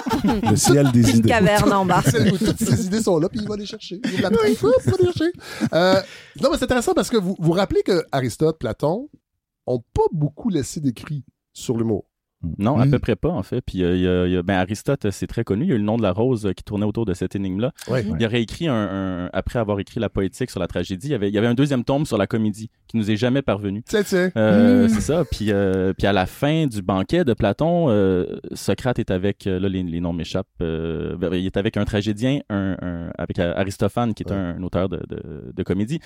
Le 0.49 0.55
ciel 0.57 0.93
des 0.93 1.11
Une 1.11 1.17
idées. 1.19 1.29
caverne 1.31 1.73
en 1.73 1.85
bas. 1.85 2.03
Toutes 2.05 2.59
ses 2.59 2.87
idées 2.87 3.03
sont 3.03 3.19
là, 3.19 3.29
puis 3.29 3.41
il 3.43 3.49
va 3.49 3.57
les 3.57 3.67
chercher. 3.67 4.01
Il 4.05 4.23
va 4.23 4.31
les 4.45 4.55
chercher. 4.55 5.33
Euh, 5.73 6.01
non, 6.41 6.51
mais 6.53 6.57
c'est 6.59 6.65
intéressant 6.65 6.95
parce 6.95 7.09
que 7.11 7.17
vous 7.17 7.35
vous 7.39 7.53
rappelez 7.53 7.83
que 7.83 8.05
Aristote, 8.13 8.59
Platon, 8.61 9.09
ont 9.67 9.81
pas 9.95 10.03
beaucoup 10.13 10.51
laissé 10.51 10.81
d'écrits 10.81 11.25
sur 11.53 11.77
l'humour. 11.77 12.05
Non, 12.59 12.77
à 12.79 12.87
Mm. 12.87 12.91
peu 12.91 12.99
près 12.99 13.17
pas, 13.17 13.29
en 13.31 13.43
fait. 13.43 13.61
Puis 13.61 13.83
euh, 13.85 13.95
il 13.97 14.03
y 14.03 14.09
a- 14.09 14.27
il 14.27 14.33
y 14.33 14.37
a- 14.37 14.43
ben, 14.43 14.55
Aristote, 14.55 15.11
c'est 15.11 15.27
très 15.27 15.45
connu. 15.45 15.65
Il 15.65 15.69
y 15.69 15.73
a 15.73 15.75
eu 15.77 15.79
le 15.79 15.85
nom 15.85 15.97
de 15.97 16.03
la 16.03 16.13
rose 16.13 16.47
euh, 16.47 16.53
qui 16.53 16.65
tournait 16.65 16.85
autour 16.87 17.05
de 17.07 17.15
cette 17.15 17.37
énigme-là. 17.37 17.73
Ouais. 17.89 18.05
Il 18.19 18.25
aurait 18.27 18.43
écrit, 18.43 18.69
un, 18.69 18.75
un- 18.75 19.31
après 19.33 19.59
avoir 19.59 19.79
écrit 19.81 20.01
la 20.01 20.09
poétique 20.09 20.51
sur 20.51 20.59
la 20.61 20.67
tragédie, 20.67 21.09
il 21.09 21.11
y 21.13 21.15
avait, 21.15 21.29
il 21.29 21.35
y 21.35 21.39
avait 21.39 21.47
un 21.47 21.55
deuxième 21.55 21.85
tome 21.85 22.05
sur 22.07 22.19
la 22.19 22.27
comédie 22.27 22.69
qui 22.89 22.97
nous 22.97 23.11
est 23.11 23.17
jamais 23.17 23.43
parvenu. 23.43 23.83
Euh, 24.37 24.85
Mm. 24.87 24.89
C'est 24.89 25.01
ça. 25.01 25.25
Puis, 25.31 25.53
euh, 25.53 25.93
puis 25.97 26.07
à 26.07 26.13
la 26.13 26.27
fin 26.27 26.67
du 26.67 26.83
banquet 26.83 27.25
de 27.25 27.33
Platon, 27.35 27.87
euh, 27.89 28.27
Socrate 28.53 28.99
est 28.99 29.11
avec, 29.11 29.47
euh, 29.47 29.59
là 29.61 29.69
les, 29.69 29.83
les 29.83 30.01
noms 30.01 30.13
m'échappent, 30.13 30.47
euh, 30.61 31.17
ben, 31.17 31.33
il 31.35 31.47
est 31.47 31.57
avec 31.57 31.77
un 31.77 31.85
tragédien, 31.85 32.41
un, 32.51 32.77
un- 32.83 33.11
avec 33.19 33.39
Aristophane 33.39 34.15
qui 34.15 34.25
est 34.25 34.31
Ouais. 34.31 34.37
un, 34.37 34.57
un 34.57 34.63
auteur 34.63 34.89
de, 34.89 35.01
de, 35.09 35.53
de 35.55 35.63
comédie. 35.63 36.01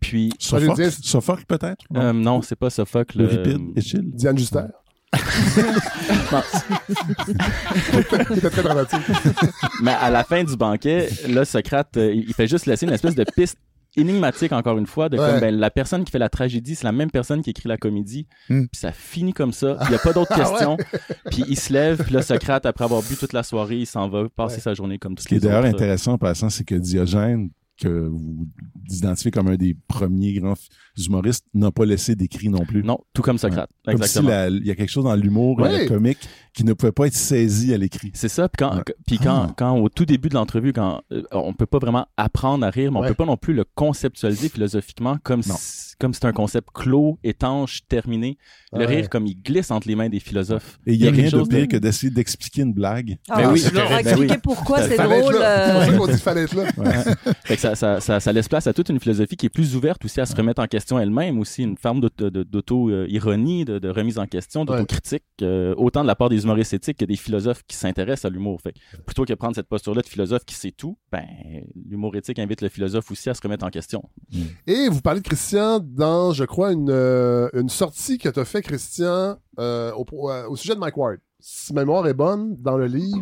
Puis, 0.00 0.32
Sophocle, 0.38 0.90
Sophocle, 0.90 1.44
peut-être? 1.46 1.84
Non? 1.90 2.00
euh, 2.00 2.12
non, 2.12 2.42
c'est 2.42 2.56
pas 2.56 2.70
Sophocle. 2.70 3.20
Euripide, 3.20 3.58
euh, 3.60 3.72
Échille? 3.76 4.02
Diane 4.04 4.38
Juster? 4.38 4.60
C'était 8.34 8.50
très 8.50 8.62
dramatique. 8.62 9.00
Mais 9.82 9.92
à 9.92 10.10
la 10.10 10.24
fin 10.24 10.44
du 10.44 10.56
banquet, 10.56 11.08
là, 11.28 11.44
Socrate, 11.44 11.96
euh, 11.96 12.12
il 12.14 12.32
fait 12.34 12.46
juste 12.46 12.66
laisser 12.66 12.86
une 12.86 12.92
espèce 12.92 13.14
de 13.14 13.24
piste 13.36 13.56
énigmatique, 13.96 14.52
encore 14.52 14.78
une 14.78 14.86
fois, 14.86 15.08
de 15.08 15.18
Ouais. 15.18 15.28
comme, 15.30 15.40
ben, 15.40 15.54
la 15.56 15.70
personne 15.70 16.04
qui 16.04 16.12
fait 16.12 16.18
la 16.20 16.28
tragédie, 16.28 16.76
c'est 16.76 16.84
la 16.84 16.92
même 16.92 17.10
personne 17.10 17.42
qui 17.42 17.50
écrit 17.50 17.68
la 17.68 17.76
comédie. 17.76 18.26
Hmm. 18.48 18.66
Puis 18.66 18.80
ça 18.80 18.92
finit 18.92 19.32
comme 19.32 19.52
ça. 19.52 19.78
Il 19.82 19.88
n'y 19.88 19.94
a 19.96 19.98
pas 19.98 20.12
d'autres 20.12 20.30
Ah 20.34 20.38
questions. 20.38 20.76
Puis 21.30 21.44
il 21.48 21.58
se 21.58 21.72
lève, 21.72 22.04
puis 22.04 22.14
là, 22.14 22.22
Socrate, 22.22 22.66
après 22.66 22.84
avoir 22.84 23.02
bu 23.02 23.16
toute 23.16 23.32
la 23.32 23.42
soirée, 23.42 23.78
il 23.78 23.86
s'en 23.86 24.08
va 24.08 24.28
passer 24.28 24.56
Ouais. 24.56 24.60
sa 24.60 24.74
journée 24.74 24.98
comme 24.98 25.14
toutes 25.16 25.24
Ce 25.24 25.28
qui 25.28 25.34
est 25.34 25.40
d'ailleurs 25.40 25.64
intéressant 25.64 26.12
en 26.12 26.18
passant, 26.18 26.50
c'est 26.50 26.62
que 26.64 26.76
Diogène, 26.76 27.50
que 27.80 27.88
vous 27.88 28.46
identifiez 28.90 29.30
comme 29.30 29.48
un 29.48 29.56
des 29.56 29.76
premiers 29.88 30.34
grands 30.34 30.54
humoristes, 30.98 31.46
n'a 31.54 31.70
pas 31.70 31.84
laissé 31.84 32.14
d'écrit 32.14 32.48
non 32.48 32.64
plus. 32.64 32.82
Non, 32.82 32.98
tout 33.14 33.22
comme 33.22 33.38
Socrate. 33.38 33.70
Comme 33.84 34.02
si 34.02 34.18
il 34.18 34.66
y 34.66 34.70
a 34.70 34.74
quelque 34.74 34.90
chose 34.90 35.04
dans 35.04 35.14
l'humour 35.16 35.58
Ouais. 35.58 35.82
la 35.82 35.86
comique 35.86 36.18
qui 36.52 36.64
ne 36.64 36.72
pouvaient 36.72 36.92
pas 36.92 37.06
être 37.06 37.14
saisis 37.14 37.72
à 37.74 37.78
l'écrit. 37.78 38.10
C'est 38.14 38.28
ça. 38.28 38.48
Puis 38.48 38.56
quand, 38.64 38.76
Ouais. 38.76 38.82
puis 39.06 39.18
quand, 39.18 39.46
Ah. 39.48 39.54
quand 39.56 39.76
au 39.78 39.88
tout 39.88 40.04
début 40.04 40.28
de 40.28 40.34
l'entrevue, 40.34 40.72
quand 40.72 41.02
euh, 41.12 41.22
on 41.32 41.52
peut 41.52 41.66
pas 41.66 41.78
vraiment 41.78 42.06
apprendre 42.16 42.64
à 42.66 42.70
rire, 42.70 42.90
mais 42.92 42.98
on 42.98 43.02
Ouais. 43.02 43.08
peut 43.08 43.14
pas 43.14 43.24
non 43.26 43.36
plus 43.36 43.54
le 43.54 43.64
conceptualiser 43.74 44.48
philosophiquement 44.48 45.16
comme 45.22 45.42
Non. 45.46 45.54
si, 45.58 45.94
comme 45.98 46.14
c'est 46.14 46.24
un 46.24 46.32
concept 46.32 46.68
clos, 46.74 47.18
étanche, 47.24 47.80
terminé. 47.88 48.38
Le 48.72 48.80
Ouais. 48.80 48.86
rire 48.86 49.08
comme 49.10 49.26
il 49.26 49.34
glisse 49.42 49.70
entre 49.70 49.88
les 49.88 49.96
mains 49.96 50.08
des 50.08 50.20
philosophes. 50.20 50.78
Et 50.86 50.94
il 50.94 51.00
y 51.00 51.06
a, 51.06 51.10
rien 51.10 51.22
quelque 51.24 51.32
de 51.34 51.38
chose 51.40 51.48
pire 51.48 51.68
que 51.68 51.76
d'essayer 51.76 52.10
d'expliquer 52.10 52.62
une 52.62 52.72
blague. 52.72 53.18
Ah, 53.28 53.42
Ben 53.42 53.52
oui, 53.52 53.60
je 53.60 53.74
leur 53.74 53.86
ai 53.90 54.02
ben 54.02 54.10
expliqué 54.10 54.34
oui. 54.34 54.40
pourquoi 54.42 54.82
c'est 54.82 54.96
drôle. 54.96 55.34
là. 55.34 55.64
C'est 55.66 55.72
pour 55.72 55.80
euh, 55.80 55.86
ça 55.86 55.98
qu'on 55.98 56.06
dit 56.06 56.12
qu'il 56.12 56.20
fallait 56.20 56.42
être 56.42 56.54
là. 56.54 56.64
Fait 57.44 57.54
que 57.56 57.60
ça, 57.60 57.74
ça, 57.74 58.00
ça, 58.00 58.20
ça 58.20 58.32
laisse 58.32 58.48
place 58.48 58.66
à 58.66 58.72
toute 58.72 58.88
une 58.88 59.00
philosophie 59.00 59.36
qui 59.36 59.46
est 59.46 59.50
plus 59.50 59.74
ouverte 59.76 60.04
aussi 60.04 60.20
à 60.20 60.26
se 60.26 60.34
remettre 60.36 60.62
en 60.62 60.66
question 60.66 60.98
elle-même 60.98 61.38
aussi, 61.38 61.62
une 61.62 61.76
forme 61.76 62.00
de- 62.00 62.08
d'auto-ironie, 62.44 63.64
de, 63.64 63.78
de 63.78 63.88
remise 63.88 64.18
en 64.18 64.26
question, 64.26 64.64
d'autocritique, 64.64 65.24
euh, 65.42 65.74
autant 65.76 66.02
de 66.02 66.06
la 66.06 66.14
part 66.14 66.28
des 66.28 66.39
que 66.44 67.04
des 67.04 67.16
philosophes 67.16 67.62
qui 67.66 67.76
s'intéressent 67.76 68.26
à 68.26 68.30
l'humour. 68.30 68.60
Fait 68.60 68.74
plutôt 69.06 69.24
que 69.24 69.34
prendre 69.34 69.54
cette 69.54 69.68
posture-là 69.68 70.02
de 70.02 70.06
philosophe 70.06 70.44
qui 70.44 70.54
sait 70.54 70.72
tout, 70.72 70.96
ben, 71.10 71.26
l'humour 71.88 72.14
éthique 72.16 72.38
invite 72.38 72.62
le 72.62 72.68
philosophe 72.68 73.10
aussi 73.10 73.30
à 73.30 73.34
se 73.34 73.42
remettre 73.42 73.64
en 73.64 73.70
question. 73.70 74.02
Et 74.66 74.88
vous 74.88 75.00
parlez 75.00 75.20
de 75.20 75.26
Christian 75.26 75.80
dans, 75.80 76.32
je 76.32 76.44
crois, 76.44 76.72
une, 76.72 76.90
euh, 76.90 77.48
sortie 77.68 78.18
que 78.18 78.28
tu 78.28 78.40
as 78.40 78.44
fait, 78.44 78.62
Christian, 78.62 79.38
euh, 79.58 79.92
au, 79.92 80.04
au 80.48 80.56
sujet 80.56 80.74
de 80.74 80.80
Mike 80.80 80.96
Ward. 80.96 81.18
Si 81.42 81.72
ma 81.72 81.80
mémoire 81.82 82.06
est 82.06 82.14
bonne, 82.14 82.56
dans 82.60 82.76
le 82.76 82.86
livre, 82.86 83.18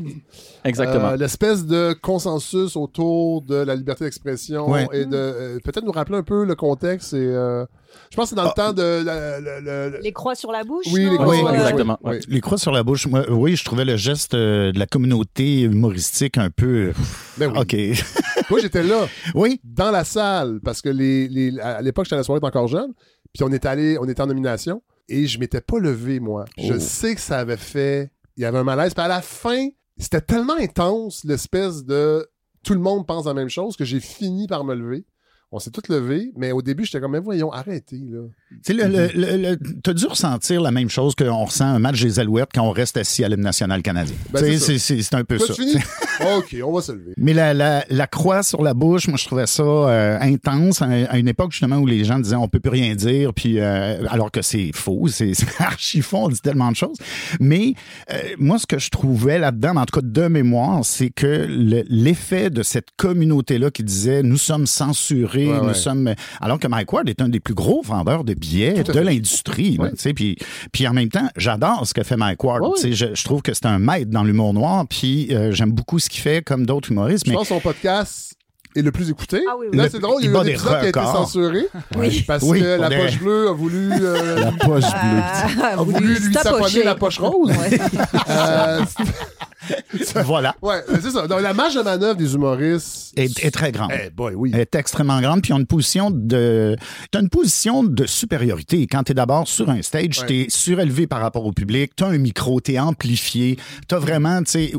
Exactement. 0.65 1.11
euh, 1.11 1.17
l'espèce 1.17 1.65
de 1.67 1.93
consensus 1.93 2.77
autour 2.77 3.43
de 3.43 3.55
la 3.55 3.75
liberté 3.77 4.05
d'expression 4.05 4.69
Ouais. 4.71 4.87
et 4.93 5.05
de 5.05 5.17
euh, 5.17 5.59
peut-être 5.65 5.85
nous 5.85 5.93
rappeler 5.93 6.17
un 6.19 6.23
peu 6.23 6.45
le 6.45 6.55
contexte. 6.55 7.15
Et, 7.15 7.19
euh, 7.19 7.65
je 8.11 8.17
pense 8.17 8.27
que 8.27 8.29
c'est 8.31 8.35
dans 8.37 8.45
le 8.45 8.55
temps 8.57 8.73
de 8.73 9.03
la- 9.05 9.41
la- 9.41 9.61
la- 9.61 9.91
la- 9.91 10.01
Les 10.01 10.13
croix 10.13 10.35
sur 10.35 10.51
la 10.53 10.65
bouche. 10.65 10.87
Oui, 10.93 11.05
non? 11.07 11.13
les 11.13 11.19
croix 11.19 11.35
sur 11.37 11.45
la 11.45 11.51
Euh, 11.51 11.53
bouche, 11.55 11.63
exactement. 11.63 11.99
Oui. 12.05 12.17
Les 12.29 12.41
croix 12.41 12.59
sur 12.59 12.73
la 12.73 12.83
bouche, 12.83 13.07
moi, 13.07 13.25
oui, 13.31 13.57
je 13.57 13.65
trouvais 13.65 13.85
le 13.85 13.97
geste 13.97 14.35
euh, 14.35 14.73
de 14.73 14.79
la 14.79 14.87
communauté 14.87 15.61
humoristique 15.63 16.39
un 16.39 16.51
peu. 16.51 16.93
Ben 17.39 17.53
oui. 17.53 17.59
OK. 17.61 17.75
Moi, 18.51 18.61
j'étais 18.61 18.83
là, 18.83 19.07
oui. 19.35 19.61
dans 19.65 19.91
la 19.91 20.05
salle, 20.05 20.61
parce 20.65 20.81
que 20.81 20.89
les, 20.89 21.29
les- 21.29 21.59
à 21.61 21.83
l'époque, 21.83 22.07
j'étais 22.07 22.15
à 22.15 22.19
la 22.19 22.25
soirée, 22.25 22.39
j'étais 22.43 22.57
encore 22.57 22.69
jeune, 22.69 22.93
puis 23.35 23.45
on 23.45 23.51
est 23.53 23.67
allé, 23.67 23.99
on 24.01 24.09
était 24.09 24.23
en 24.23 24.27
nomination, 24.27 24.83
et 25.09 25.27
je 25.27 25.39
m'étais 25.39 25.61
pas 25.61 25.79
levé, 25.79 26.21
moi. 26.21 26.45
Je 26.57 26.75
Oh. 26.75 26.81
sais 26.81 27.15
que 27.15 27.21
ça 27.21 27.39
avait 27.39 27.57
fait, 27.57 28.11
il 28.37 28.43
y 28.43 28.45
avait 28.45 28.59
un 28.59 28.65
malaise, 28.65 28.95
puis 28.95 29.03
à 29.05 29.09
la 29.09 29.23
fin, 29.23 29.69
c'était 29.97 30.21
tellement 30.21 30.57
intense, 30.57 31.25
l'espèce 31.25 31.85
de 31.85 32.29
tout 32.63 32.75
le 32.75 32.81
monde 32.81 33.07
pense 33.07 33.27
la 33.27 33.35
même 33.35 33.49
chose, 33.49 33.77
que 33.77 33.85
j'ai 33.85 34.01
fini 34.01 34.47
par 34.47 34.65
me 34.65 34.75
lever. 34.75 35.07
On 35.51 35.59
s'est 35.59 35.71
tous 35.71 35.89
levés, 35.89 36.31
mais 36.37 36.53
au 36.53 36.61
début, 36.61 36.85
j'étais 36.85 37.01
comme, 37.01 37.13
mais 37.13 37.21
voyons, 37.21 37.51
arrêtez, 37.51 37.97
là. 38.11 38.27
Tu 38.51 38.57
sais, 38.63 38.73
le, 38.73 38.87
le, 38.89 39.09
le- 39.15 39.37
le- 39.51 39.59
t'as 39.83 39.93
dû 39.93 40.07
ressentir 40.07 40.63
la 40.63 40.71
même 40.71 40.89
chose 40.89 41.15
qu'on 41.15 41.45
ressent 41.45 41.67
un 41.67 41.79
match 41.79 42.01
des 42.01 42.19
Alouettes 42.19 42.49
quand 42.55 42.63
on 42.63 42.71
reste 42.71 42.97
assis 42.97 43.23
à 43.23 43.29
l'hymne 43.29 43.43
national 43.43 43.83
canadien. 43.83 44.17
Ben, 44.33 44.59
c'est 44.59 45.15
un 45.15 45.25
peu 45.25 45.39
ça. 45.39 45.53
OK, 46.39 46.57
on 46.65 46.73
va 46.73 46.81
se 46.81 46.93
lever. 46.93 47.13
Mais 47.17 47.33
la, 47.35 47.53
la, 47.55 47.85
la 47.91 48.07
croix 48.07 48.43
sur 48.43 48.63
la 48.63 48.75
bouche, 48.75 49.07
moi, 49.07 49.17
je 49.19 49.25
trouvais 49.27 49.47
ça 49.47 49.63
euh, 49.63 50.19
intense 50.21 50.81
à, 50.83 50.87
à 50.87 51.19
une 51.19 51.29
époque 51.29 51.53
justement 51.53 51.77
où 51.77 51.87
les 51.87 52.05
gens 52.05 52.19
disaient 52.19 52.37
on 52.37 52.49
peut 52.49 52.59
plus 52.59 52.71
rien 52.71 52.95
dire, 52.95 53.33
puis 53.35 53.61
euh, 53.61 54.03
alors 54.09 54.31
que 54.31 54.41
c'est 54.43 54.71
faux, 54.75 55.07
c'est, 55.09 55.33
archi 55.59 56.01
faux, 56.01 56.17
on 56.25 56.29
dit 56.29 56.41
tellement 56.41 56.71
de 56.71 56.77
choses. 56.77 56.97
Mais 57.41 57.75
euh, 58.11 58.17
moi, 58.39 58.59
ce 58.59 58.67
que 58.67 58.79
je 58.79 58.89
trouvais 58.91 59.39
là-dedans, 59.39 59.77
en 59.77 59.85
tout 59.85 60.01
cas 60.01 60.07
de 60.07 60.27
mémoire, 60.29 60.85
c'est 60.85 61.11
que 61.11 61.47
le- 61.49 61.85
l'effet 61.89 62.51
de 62.51 62.63
cette 62.63 62.89
communauté-là 62.97 63.71
qui 63.71 63.85
disait 63.85 64.23
nous 64.23 64.39
sommes 64.39 64.67
censurés, 64.67 65.49
Ouais, 65.49 65.61
nous 65.61 65.69
ouais. 65.69 65.75
sommes, 65.75 66.15
alors 66.41 66.59
que 66.59 66.67
Mike 66.67 66.93
Ward 66.93 67.09
est 67.09 67.21
un 67.23 67.29
des 67.29 67.41
plus 67.41 67.55
gros 67.55 67.83
vendeurs 67.83 68.25
de 68.25 68.35
à 68.79 68.83
de 68.83 69.01
l'industrie, 69.01 69.79
puis 70.15 70.37
puis 70.73 70.87
en 70.89 70.93
même 70.93 71.09
temps, 71.09 71.29
j'adore 71.37 71.87
ce 71.87 71.95
que 71.95 72.03
fait 72.03 72.17
Mike 72.17 72.43
Ward. 72.45 72.77
Sais, 72.77 72.93
Je, 72.93 73.07
je 73.15 73.25
trouve 73.25 73.43
que 73.43 73.55
c'est 73.55 73.67
un 73.67 73.79
maître 73.79 74.11
dans 74.11 74.25
l'humour 74.25 74.55
noir, 74.55 74.85
puis 74.89 75.29
euh, 75.35 75.53
j'aime 75.53 75.73
beaucoup 75.73 75.99
ce 75.99 76.09
qu'il 76.09 76.21
fait 76.23 76.43
comme 76.45 76.67
d'autres 76.67 76.91
humoristes. 76.91 77.25
Je 77.27 77.31
Mais 77.31 77.37
pense 77.37 77.49
que 77.49 77.55
son 77.55 77.61
podcast 77.61 78.35
est 78.77 78.83
le 78.83 78.93
plus 78.93 79.11
écouté. 79.11 79.41
Ah 79.49 79.55
oui, 79.59 79.67
oui. 79.73 79.79
Là, 79.79 79.89
c'est 79.91 79.99
drôle, 79.99 80.23
il 80.23 80.27
y 80.27 80.29
a 80.29 80.33
eu 80.33 80.37
un 80.37 80.45
des 80.45 80.51
épisode 80.51 80.79
qui 80.81 80.85
a 80.85 80.89
été 80.89 81.01
censuré. 81.01 81.67
Oui. 81.97 82.25
Parce 82.27 82.43
Oui, 82.45 82.61
que 82.61 82.65
la 82.81 82.91
est- 82.93 82.99
poche 83.03 83.19
bleue 83.19 83.49
a 83.49 83.53
voulu, 83.53 83.91
euh, 83.93 84.37
La 84.41 84.53
poche 84.53 84.85
bleue. 84.85 85.63
A 85.65 85.77
voulu 85.77 86.15
lui 86.19 86.33
saponner 86.35 86.83
la 86.85 86.95
poche 86.95 87.19
rose. 87.19 87.51
Ouais. 87.51 87.79
Euh, 88.31 88.81
voilà. 90.25 90.55
ouais, 90.63 90.83
c'est 91.03 91.11
ça. 91.11 91.27
Donc, 91.27 91.41
la 91.41 91.53
marge 91.55 91.75
de 91.75 91.83
manœuvre 91.83 92.17
des 92.17 92.35
humoristes 92.35 93.13
Est, 93.17 93.45
est 93.45 93.51
très 93.51 93.73
grande. 93.73 93.91
Eh 93.93 94.11
boy, 94.11 94.35
oui. 94.35 94.53
est 94.55 94.75
extrêmement 94.75 95.21
grande, 95.21 95.43
puis 95.43 95.51
ils 95.51 95.55
ont 95.55 95.59
une 95.59 95.67
position 95.67 96.11
de, 96.13 96.77
t'as 97.11 97.21
une 97.21 97.29
position 97.29 97.83
de 97.83 98.07
supériorité. 98.07 98.87
Quand 98.87 99.03
t'es 99.05 99.15
d'abord 99.15 99.49
sur 99.49 99.69
un 99.71 99.83
stage, 99.83 100.21
Ouais. 100.21 100.27
t'es 100.27 100.47
surélevé 100.49 101.07
par 101.07 101.21
rapport 101.21 101.45
au 101.45 101.53
public, 101.53 101.93
t'as 101.97 102.07
un 102.09 102.19
micro, 102.19 102.61
t'es 102.61 102.79
amplifié, 102.79 103.59
t'as 103.89 103.99
vraiment, 103.99 104.43
tu 104.43 104.51
sais, 104.53 104.73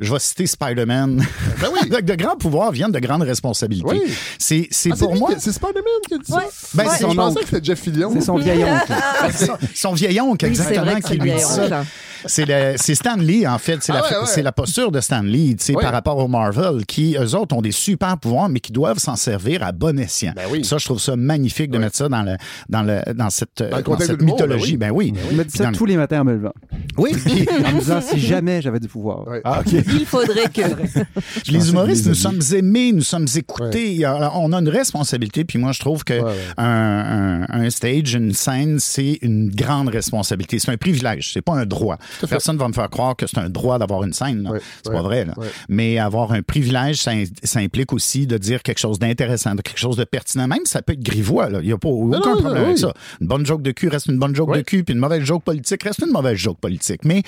je 0.00 0.12
vais 0.12 0.18
citer 0.18 0.46
Spider-Man. 0.46 1.24
Ben 1.60 1.68
oui. 1.72 1.78
Avec 1.90 2.04
de 2.06 2.14
grands 2.14 2.36
pouvoirs 2.36 2.72
viennent 2.72 2.92
de 2.92 2.98
grandes 3.00 3.22
responsabilités. 3.22 3.88
Oui. 4.04 4.12
C'est, 4.38 4.68
c'est 4.70 4.90
Ah, 4.92 4.96
pour 4.96 5.16
moi. 5.16 5.30
C'est 5.38 5.52
Spider-Man 5.52 5.84
qui 6.06 6.14
a 6.14 6.18
dit 6.18 6.32
Ouais. 6.32 6.42
ça? 6.52 6.68
Ben, 6.74 6.84
Ouais. 6.84 6.90
c'est 6.96 7.02
son 7.04 7.10
Je 7.10 7.16
pensais 7.16 7.30
oncle. 7.38 7.40
que 7.42 7.48
c'était 7.50 7.64
Jeff 7.64 7.80
Fillion. 7.80 8.10
C'est 8.12 8.20
son 8.20 8.36
vieil 8.36 8.64
oncle. 8.64 8.92
Son 9.74 9.92
vieil 9.94 10.20
oncle, 10.20 10.44
exactement, 10.46 11.00
qui 11.00 11.14
lui 11.16 11.32
dit 11.32 11.40
ça. 11.40 11.84
C'est 12.26 12.94
Stan 12.94 13.16
Lee, 13.16 13.46
en 13.46 13.58
fait. 13.58 13.78
C'est 13.82 13.92
Ah 13.92 13.96
la, 13.96 14.02
ouais, 14.02 14.08
ouais. 14.20 14.26
c'est 14.26 14.42
la 14.42 14.52
posture 14.52 14.90
de 14.90 15.00
Stan 15.00 15.22
Lee, 15.22 15.56
tu 15.56 15.64
sais, 15.64 15.74
Ouais. 15.76 15.82
par 15.82 15.92
rapport 15.92 16.16
au 16.18 16.28
Marvel, 16.28 16.84
qui, 16.86 17.16
eux 17.18 17.34
autres, 17.34 17.54
ont 17.56 17.62
des 17.62 17.72
super 17.72 18.18
pouvoirs, 18.18 18.48
mais 18.48 18.60
qui 18.60 18.72
doivent 18.72 18.98
s'en 18.98 19.16
servir 19.16 19.62
à 19.62 19.72
bon 19.72 19.98
escient. 19.98 20.32
Ben 20.34 20.44
oui. 20.50 20.64
Ça, 20.64 20.78
je 20.78 20.84
trouve 20.84 20.98
ça 21.00 21.16
magnifique 21.16 21.70
de 21.70 21.78
mettre 21.78 21.96
ça 21.96 22.08
dans, 22.08 22.22
le, 22.22 22.36
dans, 22.68 22.82
le, 22.82 23.00
dans 23.14 23.30
cette, 23.30 23.62
dans 23.62 23.76
l'humour, 23.78 24.20
mythologie. 24.20 24.76
ben 24.76 24.88
Ben 24.88 24.94
oui. 24.96 25.12
Me 25.32 25.44
dis 25.44 25.56
ça 25.56 25.64
Dans- 25.64 25.72
tous 25.72 25.86
les 25.86 25.96
matins 25.96 26.20
en 26.20 26.24
me 26.24 26.32
levant. 26.32 26.52
Oui, 26.96 27.12
En 27.66 27.72
me 27.74 27.78
disant 27.80 28.00
si 28.00 28.18
jamais 28.18 28.60
j'avais 28.62 28.80
du 28.80 28.88
pouvoir. 28.88 29.24
Ah. 29.44 29.62
Il 29.66 30.04
faudrait 30.06 30.48
que. 30.52 30.62
les 31.50 31.70
humoristes, 31.70 32.04
que 32.04 32.08
nous 32.10 32.14
sommes 32.14 32.40
aimés, 32.54 32.92
nous 32.92 33.02
sommes 33.02 33.26
écoutés. 33.36 34.04
Alors, 34.04 34.40
on 34.40 34.52
a 34.52 34.58
une 34.58 34.68
responsabilité, 34.68 35.44
puis 35.44 35.58
moi, 35.58 35.72
je 35.72 35.80
trouve 35.80 36.04
que 36.04 36.14
Ouais, 36.14 36.22
ouais. 36.24 36.34
Un, 36.56 37.44
un- 37.48 37.60
un 37.60 37.70
stage, 37.70 38.14
une 38.14 38.32
scène, 38.32 38.78
c'est 38.78 39.18
une 39.22 39.50
grande 39.50 39.88
responsabilité. 39.88 40.58
C'est 40.58 40.70
un 40.70 40.76
privilège, 40.76 41.32
c'est 41.32 41.42
pas 41.42 41.54
un 41.54 41.66
droit. 41.66 41.98
Personne 42.28 42.56
va 42.56 42.68
me 42.68 42.72
faire 42.72 42.90
croire 42.90 43.16
que 43.16 43.26
c'est 43.26 43.38
un 43.38 43.48
droit 43.48 43.78
d'avoir 43.78 44.02
une 44.04 44.12
scène. 44.12 44.48
Ouais, 44.48 44.60
c'est 44.84 44.92
pas 44.92 45.02
vrai. 45.02 45.24
là. 45.24 45.34
Mais 45.68 45.98
avoir 45.98 46.32
un 46.32 46.42
privilège, 46.42 46.96
ça, 47.02 47.12
ça 47.42 47.60
implique 47.60 47.92
aussi 47.92 48.26
de 48.26 48.38
dire 48.38 48.62
quelque 48.62 48.78
chose 48.78 48.98
d'intéressant, 48.98 49.54
quelque 49.56 49.78
chose 49.78 49.96
de 49.96 50.04
pertinent. 50.04 50.46
Même 50.48 50.64
ça 50.64 50.82
peut 50.82 50.92
être 50.94 51.02
grivois. 51.02 51.48
là. 51.50 51.60
Il 51.60 51.66
n'y 51.66 51.72
a 51.72 51.78
pas 51.78 51.88
aucun 51.88 52.18
non, 52.18 52.20
problème 52.20 52.52
non, 52.54 52.56
avec 52.64 52.74
oui. 52.76 52.78
ça. 52.78 52.92
Une 53.20 53.26
bonne 53.26 53.46
joke 53.46 53.62
de 53.62 53.70
cul 53.72 53.88
reste 53.88 54.06
une 54.06 54.18
bonne 54.18 54.34
joke 54.34 54.54
de 54.56 54.60
cul, 54.62 54.84
puis 54.84 54.94
une 54.94 55.00
mauvaise 55.00 55.22
joke 55.24 55.42
politique 55.44 55.82
reste 55.82 56.00
une 56.04 56.12
mauvaise 56.12 56.36
joke 56.38 56.58
politique. 56.60 57.04
Mais 57.04 57.22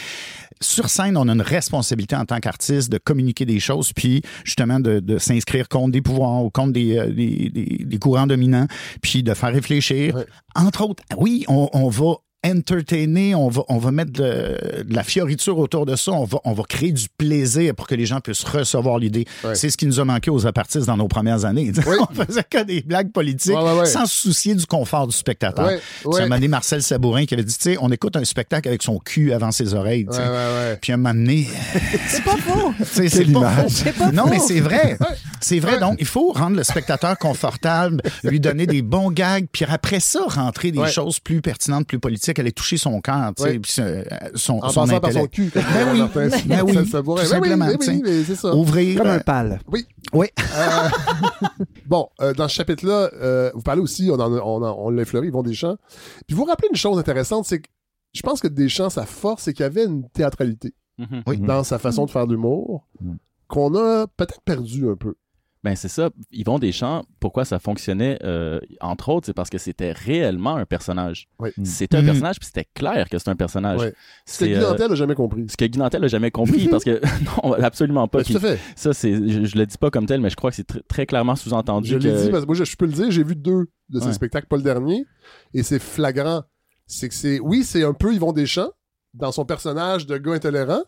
sur 0.60 0.90
scène, 0.90 1.16
on 1.16 1.28
a 1.28 1.32
une 1.32 1.40
responsabilité 1.42 2.16
en 2.16 2.24
tant 2.24 2.38
qu'artiste 2.40 2.90
de 2.90 2.98
communiquer 2.98 3.46
des 3.46 3.60
choses, 3.60 3.92
puis 3.92 4.22
justement 4.44 4.80
de, 4.80 5.00
de 5.00 5.18
s'inscrire 5.18 5.68
contre 5.68 5.92
des 5.92 6.02
pouvoirs 6.02 6.44
ou 6.44 6.50
contre 6.50 6.72
des, 6.72 6.98
euh, 6.98 7.06
des, 7.12 7.50
des- 7.50 7.84
des 7.84 7.98
courants 7.98 8.26
dominants, 8.26 8.66
puis 9.02 9.22
de 9.22 9.32
faire 9.34 9.52
réfléchir. 9.52 10.16
Entre 10.54 10.82
autres, 10.82 11.02
oui, 11.16 11.44
on, 11.48 11.68
on 11.72 11.88
va 11.88 12.14
entertainer, 12.46 13.34
on 13.34 13.48
va, 13.48 13.62
on 13.68 13.78
va 13.78 13.90
mettre 13.92 14.12
de, 14.12 14.82
de 14.84 14.94
la 14.94 15.02
fioriture 15.02 15.58
autour 15.58 15.86
de 15.86 15.96
ça, 15.96 16.12
on 16.12 16.24
va, 16.24 16.38
on 16.44 16.52
va 16.52 16.62
créer 16.64 16.92
du 16.92 17.06
plaisir 17.16 17.74
pour 17.74 17.86
que 17.86 17.94
les 17.94 18.06
gens 18.06 18.20
puissent 18.20 18.44
recevoir 18.44 18.98
l'idée. 18.98 19.26
Ouais. 19.44 19.54
C'est 19.54 19.70
ce 19.70 19.76
qui 19.76 19.86
nous 19.86 20.00
a 20.00 20.04
manqué 20.04 20.30
aux 20.30 20.46
apartistes 20.46 20.86
dans 20.86 20.96
nos 20.96 21.08
premières 21.08 21.44
années. 21.44 21.72
Oui. 21.86 21.96
on 21.98 22.24
faisait 22.24 22.44
que 22.48 22.62
des 22.62 22.82
blagues 22.82 23.10
politiques 23.10 23.54
Ouais, 23.56 23.62
ouais, 23.62 23.78
ouais. 23.80 23.86
sans 23.86 24.06
se 24.06 24.16
soucier 24.16 24.54
du 24.54 24.66
confort 24.66 25.06
du 25.06 25.16
spectateur. 25.16 25.66
Ouais, 25.66 25.74
ouais. 25.74 25.80
C'est 26.12 26.20
un 26.20 26.22
moment 26.24 26.36
donné, 26.36 26.48
Marcel 26.48 26.82
Sabourin 26.82 27.24
qui 27.26 27.34
avait 27.34 27.42
dit, 27.42 27.56
tu 27.56 27.62
sais, 27.62 27.76
on 27.80 27.90
écoute 27.90 28.16
un 28.16 28.24
spectacle 28.24 28.68
avec 28.68 28.82
son 28.82 28.98
cul 28.98 29.32
avant 29.32 29.50
ses 29.50 29.74
oreilles. 29.74 30.04
tu 30.04 30.10
Ouais, 30.10 30.16
sais. 30.16 30.22
ouais, 30.22 30.28
ouais. 30.70 30.78
Puis 30.80 30.92
un 30.92 30.96
moment 30.98 31.14
donné, 31.14 31.48
C'est 32.08 32.22
pas 32.22 32.36
faux. 32.36 32.72
c'est 32.84 33.08
Quelle 33.08 33.32
pas 33.32 33.38
image. 33.40 33.62
faux. 33.62 33.68
C'est 33.68 33.92
pas 33.96 34.12
Non, 34.12 34.26
mais 34.28 34.38
c'est 34.38 34.60
vrai. 34.60 34.96
C'est 35.40 35.58
vrai. 35.58 35.74
Ouais. 35.74 35.80
Donc, 35.80 35.96
il 35.98 36.06
faut 36.06 36.32
rendre 36.32 36.56
le 36.56 36.62
spectateur 36.64 37.18
confortable, 37.18 38.02
lui 38.22 38.38
donner 38.40 38.66
des 38.66 38.82
bons 38.82 39.10
gags, 39.10 39.46
puis 39.50 39.64
après 39.68 40.00
ça, 40.00 40.20
rentrer 40.28 40.70
des 40.70 40.78
Ouais. 40.80 40.90
choses 40.90 41.18
plus 41.18 41.40
pertinentes, 41.42 41.86
plus 41.86 41.98
politiques, 41.98 42.29
aller 42.38 42.52
toucher 42.52 42.76
son 42.76 43.00
cœur, 43.00 43.32
tu 43.36 43.42
sais, 43.42 43.58
puis 43.58 43.72
euh, 43.80 44.04
son, 44.34 44.58
En 44.62 44.68
son 44.70 44.82
passant 44.82 45.00
par 45.00 45.10
son 45.12 45.18
intellect. 45.24 45.34
cul. 45.34 45.50
comme 45.50 45.62
Ben 45.62 45.70
dirait 45.94 46.26
oui. 46.26 46.42
Ben 46.46 46.62
oui. 46.64 46.74
Ça, 46.74 46.84
ça 46.86 47.02
pourrait- 47.02 47.24
Tout 47.24 47.28
oui, 47.30 47.34
simplement, 47.34 47.66
ben 47.66 47.80
sais. 47.80 47.90
oui, 47.90 48.02
mais 48.04 48.24
c'est 48.24 48.36
ça. 48.36 48.54
Ouvrir. 48.54 48.98
Comme 48.98 49.06
euh, 49.08 49.16
un 49.16 49.18
pal. 49.20 49.60
Oui. 49.68 49.86
oui. 50.12 50.26
Euh, 50.38 50.88
bon, 51.86 52.08
euh, 52.20 52.32
dans 52.34 52.48
ce 52.48 52.54
chapitre-là, 52.54 53.10
euh, 53.14 53.50
vous 53.54 53.62
parlez 53.62 53.80
aussi, 53.82 54.08
on, 54.10 54.14
en 54.14 54.32
a- 54.34 54.40
on, 54.40 54.62
en- 54.62 54.76
on 54.78 54.90
l'a 54.90 55.02
effleuré, 55.02 55.26
Yvon 55.28 55.42
Deschamps. 55.42 55.76
Puis 56.26 56.34
vous 56.36 56.42
vous 56.42 56.48
rappelez 56.48 56.68
une 56.70 56.76
chose 56.76 56.98
intéressante, 56.98 57.44
c'est 57.46 57.60
que 57.60 57.68
je 58.12 58.22
pense 58.22 58.40
que 58.40 58.48
Deschamps, 58.48 58.90
sa 58.90 59.06
force, 59.06 59.44
c'est 59.44 59.52
qu'il 59.52 59.62
y 59.62 59.66
avait 59.66 59.84
une 59.84 60.08
théâtralité 60.10 60.74
Mhm. 60.98 61.22
Oui. 61.26 61.38
dans 61.38 61.64
sa 61.64 61.78
façon 61.78 62.04
de 62.06 62.10
faire 62.10 62.26
de 62.26 62.32
l'humour 62.34 62.86
Mhm. 63.00 63.16
qu'on 63.48 63.74
a 63.74 64.06
peut-être 64.06 64.40
perdu 64.42 64.88
un 64.88 64.96
peu. 64.96 65.14
Ben 65.62 65.76
c'est 65.76 65.88
ça. 65.88 66.08
Yvon 66.32 66.58
Deschamps, 66.58 67.04
pourquoi 67.20 67.44
ça 67.44 67.58
fonctionnait, 67.58 68.18
euh, 68.24 68.60
entre 68.80 69.10
autres, 69.10 69.26
c'est 69.26 69.34
parce 69.34 69.50
que 69.50 69.58
c'était 69.58 69.92
réellement 69.92 70.56
un 70.56 70.64
personnage. 70.64 71.28
Oui. 71.38 71.50
C'était 71.64 71.98
un 71.98 72.00
Mhm. 72.00 72.06
personnage, 72.06 72.38
puis 72.38 72.46
c'était 72.46 72.66
clair 72.74 73.10
que 73.10 73.18
c'était 73.18 73.30
un 73.30 73.36
personnage. 73.36 73.92
Ce 74.24 74.38
que 74.40 74.44
Guy 74.46 74.54
euh, 74.54 74.88
n'a 74.88 74.94
jamais 74.94 75.14
compris. 75.14 75.44
ce 75.50 75.58
que 75.58 75.66
Guy 75.66 75.78
Nantel 75.78 76.00
n'a 76.00 76.08
jamais 76.08 76.30
compris, 76.30 76.66
parce 76.68 76.82
que 76.84 76.98
non, 77.44 77.52
absolument 77.52 78.08
pas. 78.08 78.18
Ben, 78.18 78.24
tout 78.24 78.36
à 78.38 78.40
fait. 78.40 78.58
ça, 78.74 78.94
c'est, 78.94 79.12
je, 79.12 79.44
je 79.44 79.56
le 79.58 79.66
dis 79.66 79.76
pas 79.76 79.90
comme 79.90 80.06
tel, 80.06 80.22
mais 80.22 80.30
je 80.30 80.36
crois 80.36 80.48
que 80.48 80.56
c'est 80.56 80.66
tr- 80.66 80.80
très 80.88 81.04
clairement 81.04 81.36
sous-entendu 81.36 81.90
Je 81.90 81.98
que. 81.98 82.02
l'ai 82.04 82.24
dit 82.24 82.30
parce 82.30 82.44
que 82.44 82.46
moi, 82.46 82.54
je, 82.56 82.64
je 82.64 82.76
peux 82.76 82.86
le 82.86 82.92
dire, 82.92 83.10
j'ai 83.10 83.22
vu 83.22 83.36
deux 83.36 83.66
de 83.90 84.00
ces 84.00 84.06
Ouais. 84.06 84.12
spectacles, 84.14 84.46
pas 84.46 84.56
le 84.56 84.62
dernier, 84.62 85.04
et 85.52 85.62
c'est 85.62 85.78
flagrant. 85.78 86.42
C'est 86.86 87.08
que 87.10 87.14
c'est, 87.14 87.38
oui, 87.38 87.64
c'est 87.64 87.84
un 87.84 87.92
peu 87.92 88.14
Yvon 88.14 88.32
Deschamps, 88.32 88.70
dans 89.12 89.30
son 89.30 89.44
personnage 89.44 90.06
de 90.06 90.16
gars 90.16 90.32
intolérant, 90.32 90.82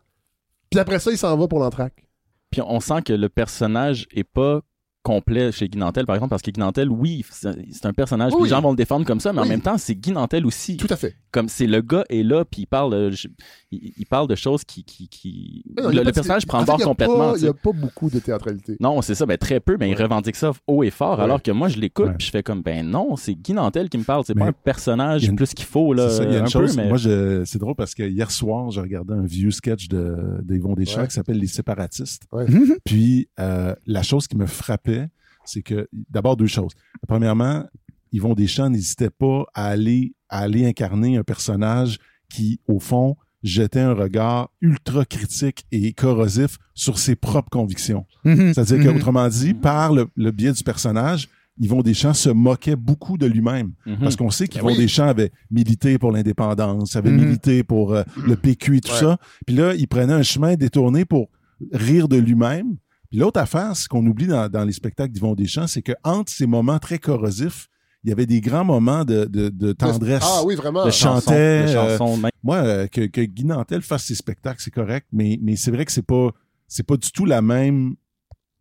puis 0.71 0.81
après 0.81 0.99
ça, 0.99 1.11
il 1.11 1.19
s'en 1.19 1.37
va 1.37 1.47
pour 1.47 1.59
l'entraque. 1.61 2.07
Puis 2.53 2.61
on 2.65 2.79
sent 2.79 3.03
que 3.05 3.13
le 3.13 3.29
personnage 3.29 4.07
est 4.13 4.23
pas 4.25 4.61
complet 5.03 5.51
chez 5.51 5.69
Guy 5.69 5.79
Nantel, 5.79 6.07
par 6.07 6.15
exemple, 6.15 6.31
parce 6.31 6.43
que 6.43 6.51
Guy 6.53 6.61
Nantel, 6.61 6.89
oui, 6.89 7.25
c'est 7.33 7.87
un 7.87 7.93
personnage, 7.93 8.33
Oui. 8.37 8.45
les 8.45 8.49
gens 8.51 8.61
vont 8.61 8.71
le 8.71 8.77
défendre 8.77 9.05
comme 9.05 9.19
ça, 9.19 9.33
mais 9.33 9.41
en 9.41 9.47
même 9.47 9.61
temps, 9.61 9.77
c'est 9.79 9.97
Guy 9.97 10.13
Nantel 10.13 10.47
aussi. 10.47 10.77
Tout 10.77 10.87
à 10.91 10.97
fait. 10.97 11.17
Comme 11.33 11.49
c'est 11.49 11.67
le 11.67 11.81
gars 11.81 12.05
est 12.11 12.23
là, 12.23 12.45
puis 12.45 12.63
il 12.63 12.67
parle, 12.67 12.93
euh, 12.95 13.11
je- 13.11 13.27
il, 13.71 13.93
il 13.97 14.07
parle 14.07 14.29
de 14.29 14.35
choses 14.35 14.65
qui, 14.65 14.85
qui, 14.85 15.09
qui... 15.09 15.65
Non, 15.83 15.89
le, 15.89 16.05
de- 16.05 16.11
personnage 16.11 16.47
prend 16.47 16.63
bord 16.63 16.79
complètement. 16.79 17.35
Il 17.37 17.43
n'y 17.43 17.49
a 17.49 17.55
pas 17.55 17.73
beaucoup 17.73 18.11
de 18.11 18.19
théâtralité. 18.19 18.77
Non, 18.81 19.01
c'est 19.03 19.15
ça, 19.15 19.25
ben 19.25 19.39
très 19.39 19.59
peu, 19.59 19.77
mais 19.81 19.91
il 19.91 19.95
revendique 20.01 20.37
ça 20.37 20.53
haut 20.67 20.83
et 20.85 20.91
fort, 20.91 21.17
Ouais. 21.19 21.25
alors 21.25 21.43
que 21.43 21.51
moi 21.51 21.69
je 21.69 21.79
l'écoute, 21.79 22.07
Ouais. 22.07 22.15
puis 22.19 22.27
je 22.27 22.31
fais 22.31 22.43
comme 22.43 22.61
ben 22.63 22.87
non, 22.87 23.17
c'est 23.17 23.35
Guy 23.35 23.55
Nantel 23.55 23.89
qui 23.89 23.97
me 23.99 24.05
parle, 24.05 24.25
c'est 24.27 24.35
pas 24.35 24.45
un 24.47 24.53
personnage 24.53 25.25
une- 25.25 25.35
plus 25.37 25.55
qu'il 25.55 25.65
faut 25.65 25.95
là, 25.95 26.11
C'est 26.11 26.19
ça, 26.19 26.25
il 26.25 26.33
y 26.33 26.35
a 26.35 26.39
une 26.41 26.45
un 26.45 26.49
chose, 26.49 26.77
peu, 26.77 26.83
mais 26.83 26.89
moi, 26.89 26.99
je, 26.99 27.45
c'est 27.47 27.59
drôle 27.59 27.75
parce 27.77 27.95
que 27.95 28.03
hier 28.03 28.31
soir, 28.31 28.71
j'ai 28.71 28.83
regardé 28.83 29.15
un 29.15 29.25
vieux 29.25 29.51
sketch 29.51 29.89
de, 29.89 30.15
d'Yvon 30.43 30.75
Deschamps 30.75 31.01
Ouais. 31.01 31.09
qui 31.09 31.15
s'appelle 31.15 31.39
Les 31.39 31.47
séparatistes. 31.47 32.25
Ouais. 32.31 32.45
Puis, 32.85 33.29
euh, 33.41 33.75
la 33.87 34.03
chose 34.03 34.27
qui 34.29 34.37
me 34.37 34.45
frappait, 34.47 35.09
c'est 35.47 35.63
que, 35.63 35.89
d'abord, 36.11 36.37
deux 36.37 36.47
choses. 36.47 36.73
Premièrement, 37.09 37.65
Yvon 38.13 38.35
Deschamps 38.35 38.71
n'hésitait 38.71 39.11
pas 39.11 39.45
à 39.55 39.67
aller, 39.69 40.15
à 40.29 40.41
aller 40.41 40.67
incarner 40.67 41.17
un 41.17 41.23
personnage 41.25 41.99
qui, 42.31 42.61
au 42.69 42.79
fond, 42.79 43.17
jetait 43.43 43.81
un 43.81 43.95
regard 43.95 44.51
ultra 44.61 45.05
critique 45.05 45.65
et 45.73 45.93
corrosif 45.93 46.59
sur 46.75 46.99
ses 46.99 47.17
propres 47.17 47.51
convictions. 47.51 48.07
Mhm. 48.25 48.55
C'est-à-dire 48.55 48.85
qu'autrement 48.85 49.29
dit, 49.29 49.55
par 49.55 49.93
le, 49.93 50.07
le 50.17 50.31
biais 50.31 50.53
du 50.53 50.63
personnage, 50.63 51.29
Yvon 51.61 51.83
Deschamps 51.83 52.15
se 52.15 52.31
moquait 52.31 52.77
beaucoup 52.77 53.19
de 53.19 53.27
lui-même. 53.27 53.73
Mhm. 53.85 53.99
Parce 54.01 54.17
qu'on 54.17 54.31
sait 54.31 54.47
qu'Yvon 54.49 54.69
oui. 54.69 54.79
Deschamps 54.79 55.09
avait 55.09 55.33
milité 55.51 55.99
pour 55.99 56.13
l'indépendance, 56.13 56.97
avait 56.97 57.11
milité 57.11 57.63
pour 57.65 57.93
euh, 57.95 58.03
le 58.27 58.37
PQ 58.37 58.77
et 58.77 58.81
tout 58.81 58.93
Ouais. 58.93 58.99
ça. 59.01 59.19
Puis 59.47 59.57
là, 59.57 59.75
il 59.75 59.87
prenait 59.89 60.13
un 60.15 60.23
chemin 60.23 60.55
détourné 60.55 61.05
pour 61.05 61.29
rire 61.73 62.09
de 62.09 62.17
lui-même. 62.17 62.77
Puis 63.11 63.19
l'autre 63.19 63.41
affaire, 63.41 63.77
ce 63.77 63.89
qu'on 63.89 64.07
oublie 64.07 64.27
dans, 64.27 64.49
dans 64.49 64.65
les 64.65 64.73
spectacles 64.73 65.13
d'Yvon 65.13 65.35
Deschamps, 65.35 65.67
c'est 65.67 65.83
que 65.83 65.93
entre 66.05 66.33
ces 66.33 66.47
moments 66.47 66.79
très 66.79 66.99
corrosifs, 66.99 67.69
il 68.05 68.11
y 68.11 68.13
avait 68.13 68.27
des 68.27 68.41
grands 68.41 68.65
moments 68.65 69.05
de, 69.05 69.25
de, 69.27 69.49
de 69.49 69.73
tendresse. 69.73 70.23
Ah 70.27 70.43
oui, 70.45 70.55
vraiment. 70.57 70.85
de 70.85 70.91
chantait, 70.91 71.65
de 71.67 71.77
euh. 71.77 71.99
Moi, 72.43 72.57
euh, 72.57 72.87
que, 72.89 73.07
que 73.07 73.21
Guy 73.21 73.45
Nantel 73.45 73.83
fasse 73.83 74.05
ses 74.07 74.15
spectacles, 74.17 74.61
c'est 74.61 74.73
correct, 74.73 75.07
mais, 75.13 75.39
mais 75.41 75.55
c'est 75.57 75.71
vrai 75.71 75.85
que 75.85 75.93
c'est 75.93 76.03
pas 76.07 76.31
c'est 76.67 76.87
pas 76.87 76.97
du 76.97 77.11
tout 77.13 77.27
la 77.27 77.43
même 77.43 77.95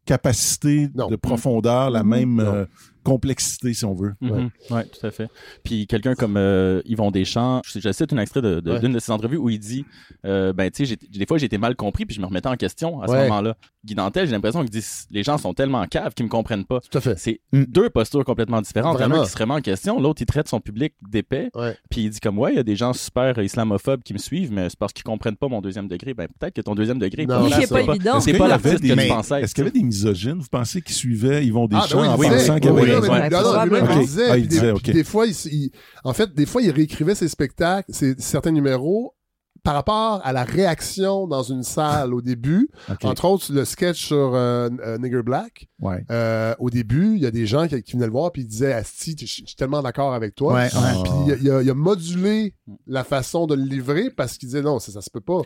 capacité 0.05 0.89
Non. 0.95 1.07
de 1.07 1.15
profondeur, 1.15 1.89
la 1.89 2.03
Mhm. 2.03 2.09
même 2.09 2.39
euh, 2.39 2.65
complexité, 3.03 3.73
si 3.73 3.85
on 3.85 3.93
veut. 3.93 4.13
Ouais, 4.21 4.85
tout 4.85 5.05
à 5.05 5.11
fait. 5.11 5.27
Puis 5.63 5.87
quelqu'un 5.87 6.15
comme 6.15 6.37
euh, 6.37 6.81
Yvon 6.85 7.11
Deschamps, 7.11 7.61
je, 7.65 7.79
je 7.79 7.91
cite 7.91 8.13
un 8.13 8.17
extrait 8.17 8.41
de- 8.41 8.59
de- 8.59 8.71
Ouais. 8.71 8.79
d'une 8.79 8.93
de, 8.93 8.99
ses 8.99 9.11
entrevues 9.11 9.37
où 9.37 9.49
il 9.49 9.59
dit 9.59 9.85
euh, 10.25 10.53
ben 10.53 10.69
tu 10.71 10.85
sais 10.85 10.97
j'ai- 11.11 11.19
des 11.19 11.25
fois 11.25 11.37
j'ai 11.37 11.45
été 11.47 11.57
mal 11.57 11.75
compris 11.75 12.05
puis 12.05 12.15
je 12.15 12.21
me 12.21 12.25
remettais 12.25 12.47
en 12.49 12.55
question 12.55 13.01
à 13.01 13.07
ce 13.07 13.11
Ouais. 13.11 13.23
moment-là. 13.23 13.55
Guy 13.83 13.95
Nantel, 13.95 14.27
j'ai 14.27 14.31
l'impression 14.33 14.61
qu'il 14.61 14.69
dit 14.69 14.85
les 15.09 15.23
gens 15.23 15.37
sont 15.37 15.53
tellement 15.53 15.85
caves 15.87 16.13
qu'ils 16.13 16.25
me 16.25 16.29
comprennent 16.29 16.65
pas. 16.65 16.79
Tout 16.81 16.97
à 16.97 17.01
fait. 17.01 17.17
C'est 17.17 17.41
Mm. 17.51 17.63
deux 17.65 17.89
postures 17.89 18.23
complètement 18.23 18.61
différentes. 18.61 18.93
Vraiment. 18.97 19.15
Vraiment 19.15 19.25
qui 19.25 19.31
se 19.31 19.37
remet 19.37 19.53
en 19.55 19.61
question, 19.61 19.99
l'autre 19.99 20.21
il 20.21 20.25
traite 20.25 20.47
son 20.47 20.59
public 20.59 20.93
d'épais, 21.09 21.49
Ouais. 21.55 21.75
puis 21.89 22.01
il 22.03 22.09
dit 22.09 22.19
comme 22.19 22.37
ouais, 22.39 22.53
il 22.53 22.55
y 22.57 22.59
a 22.59 22.63
des 22.63 22.75
gens 22.75 22.93
super 22.93 23.37
islamophobes 23.39 24.03
qui 24.03 24.13
me 24.13 24.19
suivent 24.19 24.51
mais 24.51 24.69
c'est 24.69 24.77
parce 24.79 24.93
qu'ils 24.93 25.03
comprennent 25.03 25.35
pas 25.35 25.47
mon 25.47 25.61
deuxième 25.61 25.87
degré. 25.87 26.13
Ben 26.13 26.27
peut-être 26.39 26.53
que 26.53 26.61
ton 26.61 26.75
deuxième 26.75 26.99
degré 26.99 27.25
c'est 27.27 27.69
pas 27.69 27.81
évident. 27.81 28.19
C'est 28.19 28.31
Est-ce 28.31 28.37
pas 28.37 28.45
qu'il 28.45 28.51
y 28.51 28.53
avait 28.53 28.69
l'artiste 28.71 28.83
que 28.83 29.07
pensais. 29.09 29.41
Est-ce 29.41 29.55
qu'il 29.55 29.63
y 29.63 29.67
avait 29.67 29.77
des 29.79 29.83
misogynes, 29.85 30.39
vous 30.39 30.47
pensez, 30.49 30.81
qui 30.81 30.93
suivaient 30.93 31.45
Yvon 31.45 31.67
Ah, 31.73 31.81
Deschamps 31.81 32.01
ben 32.01 32.15
oui, 32.17 32.27
en 32.27 32.29
pensant 32.31 32.59
qu'il 32.59 32.69
y 32.69 32.73
Oui, 32.73 32.90
avait... 32.97 33.07
non, 33.07 33.13
mais- 33.13 33.19
Ouais, 33.21 33.29
non, 33.29 33.37
non, 33.37 33.43
probablement. 33.51 33.77
lui-même, 33.85 33.91
il 34.01 34.05
disait. 34.07 34.29
Ah, 34.29 34.37
il 34.37 34.47
puis 34.47 34.49
des- 34.49 34.55
puis 34.93 35.03
fois, 35.03 35.25
il, 35.27 35.35
il- 35.51 35.71
en 36.03 36.13
fait, 36.13 36.33
des 36.33 36.45
fois, 36.45 36.61
il 36.61 36.71
réécrivait 36.71 37.15
ses 37.15 37.27
spectacles, 37.27 37.93
ses, 37.93 38.15
certains 38.19 38.51
numéros, 38.51 39.15
par 39.63 39.75
rapport 39.75 40.21
à 40.23 40.33
la 40.33 40.43
réaction 40.43 41.27
dans 41.27 41.43
une 41.43 41.61
salle 41.63 42.13
au 42.13 42.21
début. 42.21 42.69
Entre 43.07 43.25
autres, 43.25 43.51
le 43.53 43.63
sketch 43.65 44.07
sur 44.07 44.33
euh, 44.35 44.69
euh, 44.83 44.97
Nigger 44.97 45.21
Black. 45.23 45.67
Ouais. 45.81 46.05
Euh, 46.11 46.53
au 46.59 46.69
début, 46.69 47.15
il 47.15 47.21
y 47.21 47.25
a 47.25 47.31
des 47.31 47.45
gens 47.47 47.67
qui, 47.67 47.81
qui 47.81 47.93
venaient 47.93 48.05
le 48.05 48.11
voir 48.11 48.31
puis 48.31 48.43
ils 48.43 48.47
disaient 48.47 48.71
Asti, 48.73 49.15
je 49.19 49.25
suis 49.25 49.43
tellement 49.57 49.81
d'accord 49.81 50.13
avec 50.13 50.35
toi. 50.35 50.53
Ouais, 50.53 50.69
ouais. 50.73 51.03
Puis 51.03 51.35
il 51.41 51.49
a, 51.51 51.61
il 51.61 51.73
modulé 51.73 52.53
la 52.87 53.03
façon 53.03 53.47
de 53.47 53.55
le 53.55 53.63
livrer 53.63 54.09
parce 54.15 54.37
qu'il 54.37 54.47
disait 54.49 54.61
non, 54.61 54.79
ça, 54.79 54.91
ça 54.91 55.01
se 55.01 55.09
peut 55.09 55.21
pas. 55.21 55.41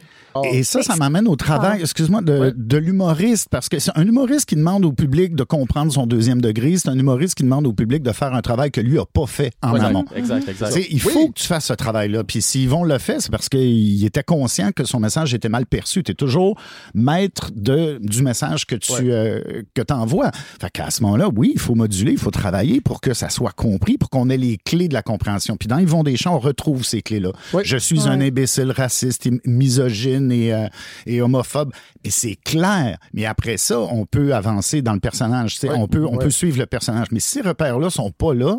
Et 0.51 0.63
ça, 0.63 0.83
ça 0.83 0.95
m'amène 0.97 1.27
au 1.27 1.35
travail, 1.35 1.81
excuse-moi, 1.81 2.21
de, 2.21 2.35
Ouais. 2.39 2.51
de 2.55 2.77
l'humoriste, 2.77 3.47
parce 3.49 3.69
que 3.69 3.79
c'est 3.79 3.91
un 3.95 4.05
humoriste 4.05 4.45
qui 4.49 4.55
demande 4.55 4.83
au 4.85 4.91
public 4.91 5.35
de 5.35 5.43
comprendre 5.43 5.91
son 5.93 6.05
deuxième 6.05 6.41
degré, 6.41 6.77
c'est 6.77 6.89
un 6.89 6.99
humoriste 6.99 7.35
qui 7.35 7.43
demande 7.43 7.65
au 7.65 7.73
public 7.73 8.03
de 8.03 8.11
faire 8.11 8.33
un 8.33 8.41
travail 8.41 8.71
que 8.71 8.81
lui 8.81 8.99
a 8.99 9.05
pas 9.05 9.25
fait 9.27 9.53
en 9.63 9.73
amont. 9.75 10.03
Exact, 10.15 10.47
exact. 10.49 10.75
Il 10.89 10.95
Oui. 10.95 10.99
faut 10.99 11.27
que 11.29 11.33
tu 11.39 11.45
fasses 11.47 11.65
ce 11.65 11.73
travail-là. 11.73 12.23
Puis 12.25 12.41
s'ils 12.41 12.67
vont 12.67 12.83
le 12.83 12.97
faire, 12.97 13.21
c'est 13.21 13.31
parce 13.31 13.47
qu'il 13.47 14.03
était 14.05 14.23
conscient 14.23 14.71
que 14.73 14.83
son 14.83 14.99
message 14.99 15.33
était 15.33 15.49
mal 15.49 15.65
perçu. 15.65 16.03
Tu 16.03 16.11
es 16.11 16.15
toujours 16.15 16.59
maître 16.93 17.51
de, 17.55 17.99
du 18.01 18.21
message 18.21 18.65
que 18.65 18.75
tu 18.75 18.91
Ouais. 18.91 18.99
euh, 19.11 19.63
que 19.73 19.81
envoies. 19.93 20.24
Fait 20.61 20.69
qu'à 20.71 20.89
ce 20.91 21.01
moment-là, 21.03 21.29
oui, 21.35 21.51
il 21.53 21.59
faut 21.59 21.75
moduler, 21.75 22.13
il 22.13 22.17
faut 22.17 22.31
travailler 22.31 22.81
pour 22.81 23.01
que 23.01 23.13
ça 23.13 23.29
soit 23.29 23.51
compris, 23.51 23.97
pour 23.97 24.09
qu'on 24.09 24.29
ait 24.29 24.37
les 24.37 24.57
clés 24.57 24.87
de 24.87 24.93
la 24.93 25.01
compréhension. 25.01 25.57
Puis 25.57 25.67
dans 25.67 25.77
Yvon 25.77 26.03
Deschamps, 26.03 26.35
on 26.35 26.39
retrouve 26.39 26.83
ces 26.85 27.01
clés-là. 27.01 27.31
Je 27.63 27.77
suis 27.77 28.07
un 28.07 28.21
imbécile 28.21 28.71
raciste, 28.71 29.27
misogyne 29.45 30.31
et, 30.31 30.53
euh, 30.53 30.67
et 31.05 31.21
homophobe. 31.21 31.71
Et 32.03 32.09
c'est 32.11 32.35
clair. 32.35 32.97
Mais 33.13 33.25
après 33.25 33.57
ça, 33.57 33.79
on 33.79 34.05
peut 34.05 34.33
avancer 34.35 34.81
dans 34.81 34.93
le 34.93 34.99
personnage. 34.99 35.53
tu 35.55 35.59
sais, 35.61 35.69
Ouais. 35.69 35.75
On, 35.77 35.87
peut, 35.87 36.05
on 36.05 36.13
Ouais. 36.17 36.25
peut 36.25 36.29
suivre 36.31 36.59
le 36.59 36.65
personnage. 36.65 37.07
Mais 37.11 37.19
si 37.19 37.29
ces 37.39 37.41
repères-là 37.41 37.89
sont 37.89 38.11
pas 38.11 38.33
là, 38.33 38.57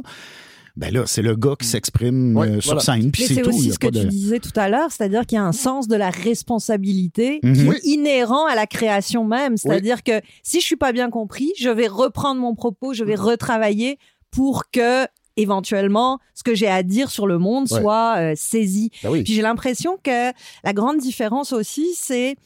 ben 0.76 0.92
là, 0.92 1.04
c'est 1.06 1.22
le 1.22 1.34
gars 1.36 1.54
qui 1.58 1.66
s'exprime 1.66 2.36
Ouais, 2.36 2.48
euh, 2.48 2.60
sur 2.60 2.74
voilà. 2.74 2.80
scène, 2.80 3.10
puis 3.10 3.24
c'est 3.24 3.40
tout. 3.42 3.48
aussi 3.48 3.70
a 3.70 3.72
ce 3.72 3.78
que 3.78 3.86
tu 3.86 4.06
disais 4.06 4.40
tout 4.40 4.52
à 4.56 4.68
l'heure, 4.68 4.90
c'est-à-dire 4.90 5.24
qu'il 5.24 5.36
y 5.36 5.38
a 5.38 5.44
un 5.44 5.52
sens 5.52 5.88
de 5.88 5.96
la 5.96 6.10
responsabilité 6.10 7.40
Mhm. 7.42 7.54
qui 7.54 7.68
Oui. 7.68 7.76
est 7.76 7.86
inhérent 7.88 8.46
à 8.46 8.54
la 8.54 8.66
création 8.66 9.24
même. 9.24 9.56
C'est-à-dire 9.56 10.02
que 10.02 10.20
si 10.42 10.60
je 10.60 10.66
suis 10.66 10.76
pas 10.76 10.92
bien 10.92 11.10
compris, 11.10 11.52
je 11.58 11.70
vais 11.70 11.86
reprendre 11.86 12.40
mon 12.40 12.54
propos, 12.54 12.92
je 12.94 13.04
vais 13.04 13.14
retravailler 13.14 13.98
pour 14.30 14.70
que 14.70 15.06
éventuellement 15.38 16.18
ce 16.34 16.42
que 16.42 16.54
j'ai 16.54 16.66
à 16.68 16.82
dire 16.82 17.10
sur 17.10 17.26
le 17.26 17.38
monde 17.38 17.66
Ouais. 17.70 17.80
soit 17.80 18.16
euh, 18.18 18.32
saisi. 18.36 18.90
Ben 19.02 19.10
oui. 19.10 19.22
Puis 19.22 19.34
j'ai 19.34 19.42
l'impression 19.42 19.98
que 20.02 20.32
la 20.64 20.72
grande 20.72 20.98
différence 20.98 21.52
aussi, 21.52 21.88
c'est 21.94 22.36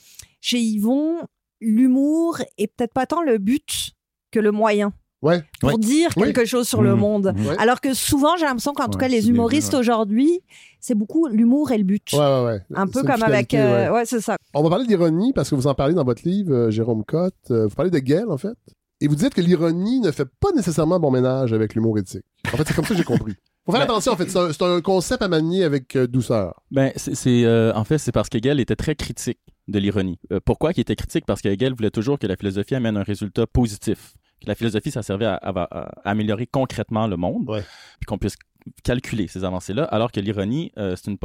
chez 0.41 0.59
Yvon, 0.61 1.17
l'humour 1.61 2.39
est 2.59 2.67
peut-être 2.69 2.93
pas 2.93 3.07
tant 3.07 3.23
le 3.23 3.39
but 3.39 3.93
que 4.31 4.41
le 4.41 4.51
moyen 4.53 4.93
Ouais. 5.23 5.43
pour 5.61 5.79
dire 5.79 6.15
quelque 6.15 6.45
chose 6.47 6.67
sur 6.67 6.81
le 6.83 6.95
Mhm. 6.95 6.99
monde. 7.01 7.35
Ouais. 7.37 7.57
Alors 7.59 7.81
que 7.81 7.93
souvent, 7.93 8.37
j'ai 8.39 8.47
l'impression 8.47 8.73
qu'en 8.73 8.89
tout 8.89 8.99
cas, 8.99 9.09
les 9.09 9.29
humoristes 9.29 9.75
ouais. 9.75 9.79
aujourd'hui, 9.79 10.41
c'est 10.81 10.95
beaucoup 10.95 11.27
l'humour 11.29 11.73
et 11.73 11.79
le 11.79 11.85
but. 11.85 12.11
Ouais, 12.15 12.19
ouais, 12.21 12.45
ouais. 12.45 12.61
Un 12.75 12.87
peu 12.87 13.03
comme 13.03 13.23
avec. 13.23 13.53
euh, 13.53 13.89
ouais. 13.89 13.91
ouais, 13.97 14.05
c'est 14.07 14.21
ça. 14.21 14.37
On 14.55 14.63
va 14.63 14.71
parler 14.71 14.87
d'ironie 14.87 15.33
parce 15.35 15.51
que 15.51 15.55
vous 15.55 15.67
en 15.67 15.75
parlez 15.75 15.93
dans 15.95 16.05
votre 16.05 16.27
livre, 16.27 16.55
euh, 16.55 16.71
Jérôme 16.71 17.05
Cotte. 17.05 17.35
Euh, 17.51 17.67
vous 17.67 17.75
parlez 17.75 17.91
de 17.91 17.99
Gale, 17.99 18.31
en 18.31 18.39
fait. 18.39 18.55
Et 19.03 19.09
vous 19.09 19.15
dites 19.15 19.35
que 19.35 19.41
l'ironie 19.41 20.01
ne 20.01 20.11
fait 20.11 20.27
pas 20.41 20.53
nécessairement 20.55 20.99
bon 21.01 21.11
ménage 21.11 21.53
avec 21.53 21.75
l'humour 21.75 21.99
éthique. 21.99 22.25
En 22.53 22.57
fait, 22.57 22.65
c'est 22.67 22.75
comme 22.75 22.85
ça 22.85 22.91
que 22.95 22.99
j'ai 22.99 23.05
compris. 23.05 23.35
Faut 23.67 23.73
faire 23.73 23.81
Ben- 23.83 23.85
attention, 23.91 24.13
en 24.13 24.17
fait. 24.17 24.29
C'est 24.31 24.63
un, 24.63 24.81
concept 24.81 25.23
à 25.23 25.29
manier 25.29 25.65
avec 25.65 25.97
euh, 25.97 26.07
douceur. 26.07 26.63
Ben, 26.71 26.93
c'est, 26.97 27.45
euh, 27.45 27.73
en 27.75 27.85
fait, 27.85 27.99
c'est 27.99 28.13
parce 28.13 28.29
qu'Hegel 28.31 28.59
était 28.61 28.77
très 28.77 28.95
critique 28.95 29.39
de 29.69 29.79
l'ironie. 29.79 30.19
Euh, 30.33 30.41
pourquoi 30.45 30.73
il 30.75 30.81
était 30.81 30.97
critique? 30.97 31.25
Parce 31.27 31.41
qu'Hegel 31.43 31.75
voulait 31.75 31.91
toujours 31.91 32.19
que 32.19 32.27
la 32.27 32.37
philosophie 32.37 32.75
amène 32.75 32.97
un 32.97 33.03
résultat 33.03 33.47
positif. 33.47 34.15
Que 34.43 34.47
la 34.49 34.55
philosophie, 34.55 34.91
ça 34.91 35.03
servait 35.03 35.27
à, 35.27 35.35
à- 35.35 35.63
à 36.05 36.11
améliorer 36.11 36.47
concrètement 36.47 37.07
le 37.07 37.17
monde, 37.17 37.49
Ouais. 37.49 37.63
puis 37.99 38.07
qu'on 38.07 38.19
puisse 38.19 38.37
calculer 38.85 39.27
ces 39.29 39.45
avancées-là, 39.45 39.85
alors 39.85 40.13
que 40.13 40.21
l'ironie, 40.21 40.73
euh, 40.79 40.95
c'est 40.97 41.11
une 41.11 41.19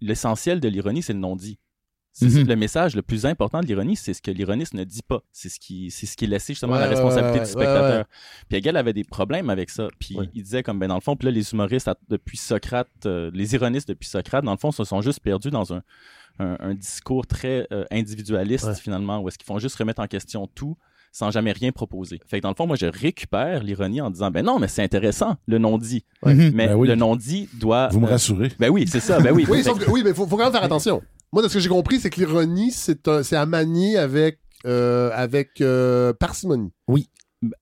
l'essentiel 0.00 0.60
de 0.60 0.68
l'ironie, 0.68 1.02
c'est 1.02 1.12
le 1.12 1.18
non-dit. 1.18 1.58
C'est 2.12 2.26
Mhm. 2.30 2.48
le 2.48 2.56
message 2.56 2.96
le 2.96 3.02
plus 3.02 3.26
important 3.26 3.60
de 3.60 3.66
l'ironie, 3.66 3.94
c'est 3.94 4.14
ce 4.14 4.22
que 4.22 4.30
l'ironiste 4.30 4.72
ne 4.72 4.84
dit 4.84 5.02
pas. 5.02 5.22
C'est 5.32 5.50
ce 5.50 5.60
qui, 5.60 5.90
c'est 5.90 6.06
ce 6.06 6.16
qui 6.16 6.24
est 6.24 6.28
laissé 6.28 6.54
justement 6.54 6.72
à 6.74 6.80
la 6.80 6.86
responsabilité 6.86 7.40
ouais, 7.40 7.44
du 7.44 7.50
spectateur. 7.50 8.06
Puis 8.48 8.56
Hegel 8.58 8.76
avait 8.78 8.94
des 8.94 9.04
problèmes 9.04 9.50
avec 9.50 9.68
ça. 9.68 9.88
Puis 9.98 10.16
il 10.32 10.42
disait 10.42 10.62
comme 10.62 10.78
ben 10.78 10.88
dans 10.88 10.94
le 10.94 11.02
fond, 11.02 11.14
puis 11.14 11.26
là 11.26 11.30
les 11.32 11.52
humoristes 11.52 11.90
depuis 12.08 12.38
Socrate, 12.38 12.88
euh, 13.04 13.30
les 13.34 13.52
ironistes 13.54 13.88
depuis 13.88 14.08
Socrate, 14.08 14.44
dans 14.46 14.52
le 14.52 14.58
fond, 14.58 14.72
se 14.72 14.82
sont 14.84 15.02
juste 15.02 15.20
perdus 15.20 15.50
dans 15.50 15.74
un, 15.74 15.82
un, 16.38 16.56
un 16.60 16.74
discours 16.74 17.26
très 17.26 17.66
euh, 17.70 17.84
individualiste 17.90 18.72
finalement, 18.78 19.18
où 19.20 19.28
est-ce 19.28 19.36
qu'ils 19.36 19.46
font 19.46 19.58
juste 19.58 19.76
remettre 19.76 20.00
en 20.00 20.06
question 20.06 20.46
tout 20.46 20.78
sans 21.16 21.30
jamais 21.30 21.52
rien 21.52 21.72
proposer. 21.72 22.20
Fait 22.26 22.38
que 22.38 22.42
dans 22.42 22.50
le 22.50 22.54
fond, 22.54 22.66
moi 22.66 22.76
je 22.76 22.84
récupère 22.84 23.62
l'ironie 23.62 24.02
en 24.02 24.10
disant 24.10 24.30
ben 24.30 24.44
non, 24.44 24.58
mais 24.58 24.68
c'est 24.68 24.82
intéressant 24.82 25.36
le 25.46 25.56
non-dit, 25.56 26.04
Mhm. 26.24 26.50
mais 26.54 26.66
Ben 26.68 26.74
oui. 26.74 26.88
le 26.88 26.94
non-dit 26.94 27.48
doit. 27.54 27.88
Vous 27.88 28.00
me 28.00 28.06
euh, 28.06 28.10
rassurez. 28.10 28.52
ben 28.58 28.68
oui, 28.68 28.86
c'est 28.86 29.00
ça. 29.00 29.18
Ben 29.20 29.32
oui. 29.32 29.46
Oui, 29.50 29.62
que- 29.62 29.90
oui 29.90 30.02
mais 30.04 30.12
faut, 30.12 30.26
faut 30.26 30.36
quand 30.36 30.44
même 30.44 30.52
faire 30.52 30.62
attention. 30.64 31.00
Moi, 31.32 31.42
de 31.42 31.48
ce 31.48 31.54
que 31.54 31.60
j'ai 31.60 31.68
compris, 31.70 32.00
c'est 32.00 32.10
que 32.10 32.20
l'ironie, 32.20 32.70
c'est 32.70 33.08
un- 33.08 33.22
c'est 33.22 33.36
à 33.36 33.46
manier 33.46 33.96
avec, 33.96 34.38
euh, 34.66 35.10
avec 35.14 35.60
euh, 35.62 36.12
parcimonie. 36.12 36.70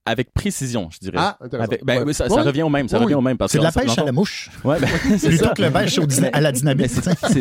avec 0.07 0.33
précision, 0.33 0.89
je 0.91 0.99
dirais. 0.99 1.17
Ah, 1.19 1.37
intéressant. 1.41 1.69
Avec- 1.73 1.85
ben, 1.85 1.99
Ouais. 1.99 2.05
oui, 2.07 2.15
ça, 2.15 2.29
ça 2.29 2.35
Oui. 2.37 2.43
revient 2.43 2.63
au 2.63 2.69
même, 2.71 2.89
ça 2.89 2.97
Oui, 2.99 3.05
revient 3.05 3.15
oui. 3.15 3.19
au 3.19 3.23
même 3.23 3.37
parce 3.37 3.53
C'est 3.53 3.59
de 3.59 3.63
que 3.63 3.67
la 3.67 3.73
pêche 3.73 3.99
à 3.99 4.05
la 4.05 4.13
mouche. 4.13 4.51
Ouais, 4.65 4.79
ben, 4.81 4.89
c'est 5.19 5.29
Plutôt 5.29 5.45
ça. 5.47 5.51
que 5.55 5.63
le 5.63 5.71
pêche 5.71 5.99
au 5.99 6.03
à 6.33 6.41
la 6.41 6.51
Mais 6.53 6.59
dynamite. 6.59 6.91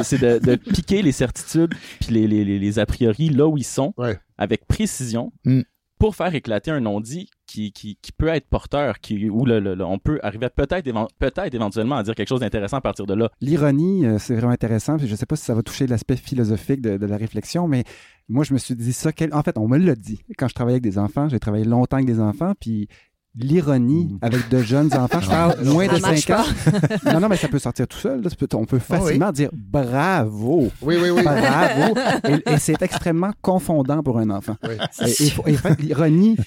c'est 0.04 0.18
de, 0.20 0.40
de 0.40 0.56
piquer 0.56 1.02
les 1.04 1.12
certitudes 1.12 1.74
puis 2.02 2.12
les, 2.14 2.28
les, 2.28 2.44
les, 2.44 2.60
les 2.60 2.80
a 2.80 2.86
priori 2.86 3.30
là 3.30 3.48
où 3.48 3.58
ils 3.58 3.64
sont 3.64 3.94
Ouais. 3.98 4.18
avec 4.38 4.66
précision 4.68 5.32
Mm. 5.46 5.62
Pour 6.04 6.18
faire 6.18 6.36
éclater 6.36 6.70
un 6.70 6.82
non-dit 6.82 7.30
qui, 7.48 7.72
qui, 7.72 7.98
peut 8.18 8.28
être 8.28 8.50
porteur, 8.50 9.00
qui, 9.00 9.30
où 9.30 9.46
le, 9.46 9.62
le- 9.62 9.86
on 9.86 10.00
peut 10.00 10.20
arriver 10.22 10.50
peut-être 10.54 10.86
éven- 10.86 11.08
peut-être 11.18 11.56
éventuellement 11.56 11.96
à 11.96 12.04
dire 12.04 12.14
quelque 12.14 12.28
chose 12.28 12.42
d'intéressant 12.42 12.76
à 12.76 12.82
partir 12.82 13.06
de 13.06 13.14
là. 13.14 13.30
L'ironie, 13.40 14.06
euh, 14.06 14.20
c'est 14.20 14.36
vraiment 14.36 14.52
intéressant. 14.52 14.98
Je 14.98 15.10
ne 15.10 15.16
sais 15.16 15.26
pas 15.26 15.38
si 15.38 15.46
ça 15.46 15.56
va 15.56 15.64
toucher 15.64 15.88
l'aspect 15.88 16.18
philosophique 16.18 16.82
de, 16.82 17.06
la 17.06 17.16
réflexion, 17.16 17.70
mais 17.70 17.86
moi, 18.28 18.44
je 18.44 18.52
me 18.52 18.58
suis 18.58 18.76
dit 18.76 18.92
ça. 18.92 19.12
En 19.32 19.44
fait, 19.44 19.58
on 19.58 19.70
me 19.70 19.78
l'a 19.78 19.96
dit. 19.96 20.20
Quand 20.38 20.50
je 20.50 20.54
travaillais 20.56 20.76
avec 20.76 20.84
des 20.84 20.98
enfants, 20.98 21.30
j'ai 21.30 21.40
travaillé 21.40 21.64
longtemps 21.64 21.96
avec 21.96 22.08
des 22.08 22.20
enfants, 22.20 22.52
puis 22.60 22.90
l'ironie 23.36 24.06
Mm. 24.14 24.18
avec 24.22 24.50
de 24.50 24.62
jeunes 24.62 24.94
enfants, 24.98 25.20
je 25.22 25.28
parle 25.30 25.64
moins 25.66 25.88
de 25.88 25.96
Ça 25.96 26.00
marche 26.00 26.22
5 26.26 26.40
ans. 26.40 26.44
Non, 27.14 27.20
non, 27.20 27.30
mais 27.30 27.38
ça 27.38 27.48
peut 27.48 27.60
sortir 27.60 27.88
tout 27.88 27.98
seul. 27.98 28.22
là. 28.22 28.30
Ça 28.30 28.36
peut- 28.36 28.48
On 28.56 28.66
peut 28.66 28.80
Ah 28.90 28.96
oui. 28.96 29.00
facilement 29.00 29.32
dire 29.32 29.50
bravo. 29.54 30.70
Oui, 30.82 30.96
oui, 31.02 31.10
oui. 31.10 31.24
Bravo. 31.24 31.96
et 32.30 32.54
et 32.54 32.58
c'est 32.60 32.82
extrêmement 32.82 33.32
confondant 33.42 34.02
pour 34.04 34.18
un 34.20 34.30
enfant. 34.30 34.56
Oui. 34.64 34.76
Et, 35.48 35.52
et 35.52 35.58
l'ironie, 35.82 36.38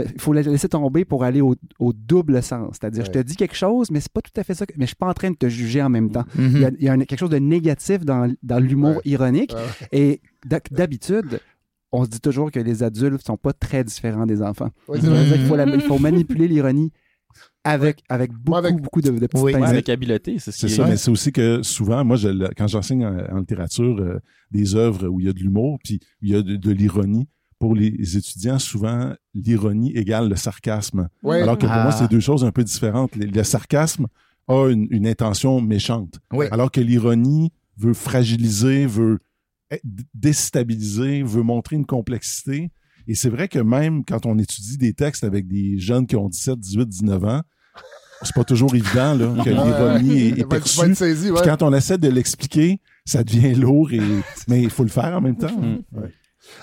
euh, 0.00 0.04
il 0.14 0.20
faut 0.20 0.32
la 0.32 0.42
laisser 0.42 0.68
tomber 0.68 1.04
pour 1.04 1.22
aller 1.24 1.40
au, 1.40 1.54
au 1.78 1.92
double 1.92 2.42
sens. 2.42 2.76
C'est-à-dire, 2.80 3.04
je 3.04 3.10
te 3.10 3.18
dis 3.18 3.36
quelque 3.36 3.54
chose, 3.56 3.90
mais 3.90 4.00
c'est 4.00 4.12
pas 4.12 4.22
tout 4.22 4.32
à 4.40 4.42
fait 4.44 4.54
ça. 4.54 4.66
que- 4.66 4.72
Mais 4.76 4.84
je 4.86 4.88
suis 4.88 4.96
pas 4.96 5.08
en 5.08 5.14
train 5.14 5.30
de 5.30 5.36
te 5.36 5.48
juger 5.48 5.82
en 5.82 5.90
même 5.90 6.10
temps. 6.10 6.24
Il 6.38 6.58
y 6.60 6.64
a, 6.64 6.70
il 6.78 6.84
y 6.84 6.88
a 6.88 6.92
un- 6.92 6.98
quelque 7.00 7.18
chose 7.20 7.30
de 7.30 7.38
négatif 7.38 8.04
dans, 8.04 8.32
dans 8.42 8.58
l'humour 8.58 8.96
Ouais. 8.96 9.02
ironique. 9.04 9.52
Ouais. 9.54 9.88
Et 9.92 10.20
d'ha- 10.46 10.60
d'habitude, 10.70 11.40
on 11.92 12.04
se 12.04 12.08
dit 12.10 12.20
toujours 12.20 12.50
que 12.50 12.58
les 12.60 12.82
adultes 12.82 13.24
sont 13.26 13.36
pas 13.36 13.52
très 13.52 13.84
différents 13.84 14.26
des 14.26 14.40
enfants. 14.42 14.70
Faut, 14.86 14.94
la- 15.56 15.66
il 15.66 15.80
faut 15.82 15.98
manipuler 15.98 16.48
l'ironie 16.48 16.90
avec, 17.64 18.02
avec 18.08 18.32
beaucoup, 18.32 18.56
avec- 18.56 18.76
beaucoup 18.80 19.00
de, 19.00 19.10
de 19.10 19.26
petites 19.26 19.40
Oui. 19.44 19.54
Ouais, 19.54 19.62
avec 19.62 19.88
habileté, 19.88 20.38
c'est 20.38 20.50
ce 20.52 20.58
C'est 20.60 20.66
qui 20.66 20.72
ça, 20.74 20.84
est- 20.86 20.90
mais 20.90 20.96
c'est 20.96 21.10
aussi 21.10 21.32
que 21.32 21.62
souvent, 21.62 22.04
moi, 22.04 22.16
je, 22.16 22.28
quand 22.56 22.66
j'enseigne 22.66 23.06
en, 23.06 23.16
en 23.36 23.38
littérature 23.38 23.96
euh, 24.00 24.18
des 24.50 24.74
œuvres 24.74 25.06
où 25.08 25.20
il 25.20 25.26
y 25.26 25.28
a 25.28 25.32
de 25.32 25.38
l'humour, 25.38 25.78
puis 25.84 26.00
où 26.22 26.26
il 26.26 26.30
y 26.30 26.34
a 26.34 26.42
de, 26.42 26.56
de 26.56 26.70
l'ironie, 26.72 27.28
pour 27.58 27.76
les 27.76 28.16
étudiants, 28.16 28.58
souvent, 28.58 29.12
l'ironie 29.34 29.92
égale 29.96 30.28
le 30.28 30.34
sarcasme. 30.34 31.08
Ouais. 31.22 31.40
Alors 31.42 31.56
que 31.56 31.66
pour 31.66 31.70
Ah. 31.72 31.84
moi, 31.84 31.92
c'est 31.92 32.10
deux 32.10 32.18
choses 32.20 32.44
un 32.44 32.50
peu 32.50 32.64
différentes. 32.64 33.14
Le, 33.14 33.26
le 33.26 33.44
sarcasme 33.44 34.08
a 34.48 34.68
une, 34.68 34.88
une 34.90 35.06
intention 35.06 35.60
méchante, 35.60 36.18
alors 36.50 36.72
que 36.72 36.80
l'ironie 36.80 37.52
veut 37.78 37.94
fragiliser, 37.94 38.86
veut 38.86 39.20
déstabiliser, 40.14 41.22
veut 41.22 41.42
montrer 41.42 41.76
une 41.76 41.86
complexité. 41.86 42.70
Et 43.08 43.14
c'est 43.14 43.30
vrai 43.30 43.48
que 43.48 43.58
même 43.58 44.04
quand 44.04 44.26
on 44.26 44.38
étudie 44.38 44.78
des 44.78 44.94
textes 44.94 45.24
avec 45.24 45.48
des 45.48 45.78
jeunes 45.78 46.06
qui 46.06 46.16
ont 46.16 46.28
17, 46.28 46.58
18, 46.58 46.88
19 46.88 47.24
ans, 47.24 47.42
c'est 48.22 48.34
pas 48.34 48.44
toujours 48.44 48.74
évident 48.74 49.14
là, 49.14 49.42
que 49.42 49.50
l'ironie 49.50 50.28
est, 50.28 50.38
est 50.38 50.48
perçue. 50.48 50.80
ouais. 51.00 51.14
Puis 51.14 51.30
quand 51.44 51.62
on 51.62 51.72
essaie 51.72 51.98
de 51.98 52.08
l'expliquer, 52.08 52.80
ça 53.04 53.24
devient 53.24 53.54
lourd, 53.54 53.92
et... 53.92 54.00
mais 54.46 54.62
il 54.62 54.70
faut 54.70 54.84
le 54.84 54.88
faire 54.88 55.16
en 55.16 55.20
même 55.20 55.36
temps. 55.36 55.56
Mm. 55.56 55.82
Ouais. 55.92 56.12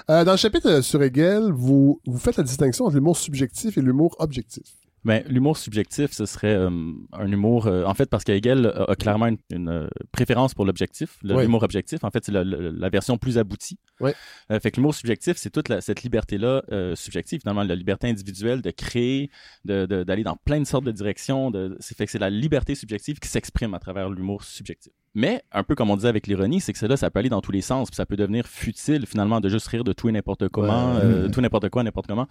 Euh, 0.09 0.23
dans 0.23 0.31
le 0.31 0.37
chapitre 0.37 0.81
sur 0.81 1.01
Hegel, 1.01 1.51
vous, 1.51 2.01
vous 2.05 2.17
faites 2.17 2.37
la 2.37 2.43
distinction 2.43 2.85
entre 2.85 2.95
l'humour 2.95 3.17
subjectif 3.17 3.77
et 3.77 3.81
l'humour 3.81 4.15
objectif. 4.19 4.63
Ben, 5.09 5.23
l'humour 5.27 5.57
subjectif, 5.57 6.11
ce 6.11 6.25
serait 6.27 6.53
euh, 6.53 6.69
un 7.13 7.31
humour, 7.31 7.65
euh, 7.65 7.83
en 7.83 7.93
fait, 7.95 8.09
parce 8.09 8.23
qu'Hegel 8.23 8.67
a, 8.67 8.83
a 8.91 8.95
clairement 8.95 9.25
une, 9.27 9.37
une, 9.51 9.69
euh, 9.69 9.87
préférence 10.11 10.53
pour 10.53 10.65
l'objectif. 10.65 11.17
Ouais. 11.23 11.43
L'humour 11.43 11.63
objectif, 11.63 12.03
en 12.03 12.11
fait, 12.11 12.23
c'est 12.25 12.31
la, 12.31 12.43
la- 12.43 12.71
la 12.71 12.89
version 12.89 13.17
plus 13.17 13.37
aboutie. 13.37 13.79
Ouais. 13.99 14.13
Euh, 14.51 14.59
fait 14.59 14.69
que 14.71 14.77
l'humour 14.77 14.93
subjectif, 14.93 15.37
c'est 15.37 15.49
toute 15.49 15.67
la- 15.67 15.81
cette 15.81 16.03
liberté-là 16.03 16.61
subjective, 16.95 17.39
finalement, 17.41 17.63
la 17.63 17.75
liberté 17.75 18.07
individuelle 18.07 18.61
de 18.61 18.71
créer, 18.71 19.31
de- 19.65 19.85
de- 19.87 20.03
d'aller 20.03 20.23
dans 20.23 20.35
plein 20.35 20.59
de 20.59 20.65
sortes 20.65 20.85
de 20.85 20.91
directions. 20.91 21.49
De, 21.51 21.75
c'est 21.79 21.97
fait 21.97 22.05
que 22.05 22.11
c'est 22.11 22.19
la 22.19 22.29
liberté 22.29 22.75
subjective 22.75 23.19
qui 23.19 23.29
s'exprime 23.29 23.73
à 23.73 23.79
travers 23.79 24.09
l'humour 24.09 24.43
subjectif. 24.43 24.93
Mais, 25.15 25.41
un 25.51 25.63
peu 25.63 25.73
comme 25.75 25.89
on 25.89 25.95
disait 25.95 26.07
avec 26.07 26.27
l'ironie, 26.27 26.61
c'est 26.61 26.71
que 26.71 26.77
cela, 26.79 26.95
ça 26.95 27.09
peut 27.09 27.19
aller 27.19 27.29
dans 27.29 27.41
tous 27.41 27.51
les 27.51 27.61
sens, 27.61 27.89
puis 27.89 27.95
ça 27.95 28.05
peut 28.05 28.15
devenir 28.15 28.45
futile, 28.47 29.05
finalement, 29.07 29.39
de 29.41 29.49
juste 29.49 29.67
rire 29.67 29.83
de 29.83 29.91
tout 29.91 30.07
et 30.07 30.11
n'importe 30.11 30.49
comment, 30.49 30.93
Ouais. 30.95 31.01
euh, 31.03 31.29
tout 31.33 31.41
n'importe 31.41 31.69
quoi, 31.69 31.83
n'importe 31.83 32.07
comment. 32.07 32.27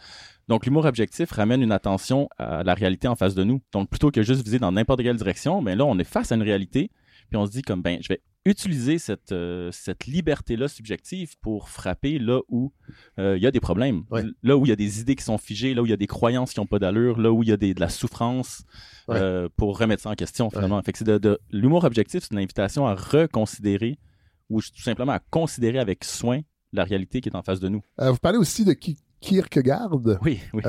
Donc, 0.49 0.65
l'humour 0.65 0.85
objectif 0.85 1.31
ramène 1.33 1.61
une 1.63 1.73
attention 1.73 2.29
à 2.39 2.63
la 2.63 2.75
réalité 2.75 3.09
en 3.09 3.17
face 3.17 3.35
de 3.35 3.43
nous. 3.45 3.61
Donc, 3.73 3.91
plutôt 3.91 4.11
que 4.11 4.23
juste 4.23 4.45
viser 4.45 4.59
dans 4.61 4.71
n'importe 4.73 5.03
quelle 5.03 5.17
direction, 5.17 5.61
ben 5.63 5.77
là, 5.77 5.85
on 5.85 5.99
est 5.99 6.05
face 6.05 6.31
à 6.31 6.37
une 6.37 6.43
réalité, 6.43 6.91
puis 7.29 7.37
on 7.37 7.47
se 7.47 7.51
dit 7.51 7.63
comme, 7.63 7.83
ben, 7.83 7.99
je 8.03 8.09
vais 8.09 8.21
utiliser 8.45 8.99
cette, 8.99 9.33
euh, 9.33 9.71
cette 9.73 10.07
liberté-là 10.07 10.69
subjective 10.69 11.35
pour 11.41 11.69
frapper 11.69 12.19
là 12.19 12.41
où 12.49 12.73
euh, 13.19 13.37
il 13.37 13.43
y 13.43 13.47
a 13.47 13.51
des 13.51 13.61
problèmes, 13.61 14.05
Ouais. 14.11 14.23
là 14.43 14.57
où 14.57 14.65
il 14.65 14.71
y 14.71 14.73
a 14.73 14.77
des 14.77 15.01
idées 15.01 15.17
qui 15.17 15.25
sont 15.25 15.37
figées, 15.37 15.75
là 15.75 15.83
où 15.83 15.87
il 15.87 15.91
y 15.91 15.93
a 15.93 15.97
des 15.99 16.07
croyances 16.07 16.55
qui 16.55 16.61
n'ont 16.61 16.67
pas 16.67 16.79
d'allure, 16.79 17.19
là 17.21 17.31
où 17.31 17.43
il 17.43 17.49
y 17.51 17.53
a 17.53 17.57
des, 17.59 17.75
de 17.75 17.81
la 17.81 17.89
souffrance, 17.91 18.63
Ouais. 19.07 19.17
euh, 19.19 19.49
pour 19.57 19.79
remettre 19.79 20.03
ça 20.03 20.11
en 20.11 20.15
question, 20.15 20.49
finalement. 20.51 20.81
Fait 20.83 20.93
que 20.93 20.99
c'est 20.99 21.05
de, 21.05 21.19
de- 21.19 21.39
l'humour 21.51 21.85
objectif, 21.85 22.23
c'est 22.23 22.33
une 22.33 22.39
invitation 22.39 22.87
à 22.87 22.95
reconsidérer 22.95 23.99
ou 24.51 24.63
tout 24.63 24.81
simplement 24.83 25.13
à 25.13 25.19
considérer 25.19 25.79
avec 25.79 26.05
soin 26.05 26.41
la 26.73 26.85
réalité 26.85 27.21
qui 27.21 27.29
est 27.29 27.37
en 27.37 27.43
face 27.43 27.61
de 27.61 27.69
nous. 27.69 27.83
Vous 27.99 28.17
parlez 28.17 28.39
aussi 28.39 28.65
de 28.65 28.73
Ki- 28.73 28.99
Kierkegaard. 29.21 29.91
Oui, 30.23 30.41
oui. 30.55 30.63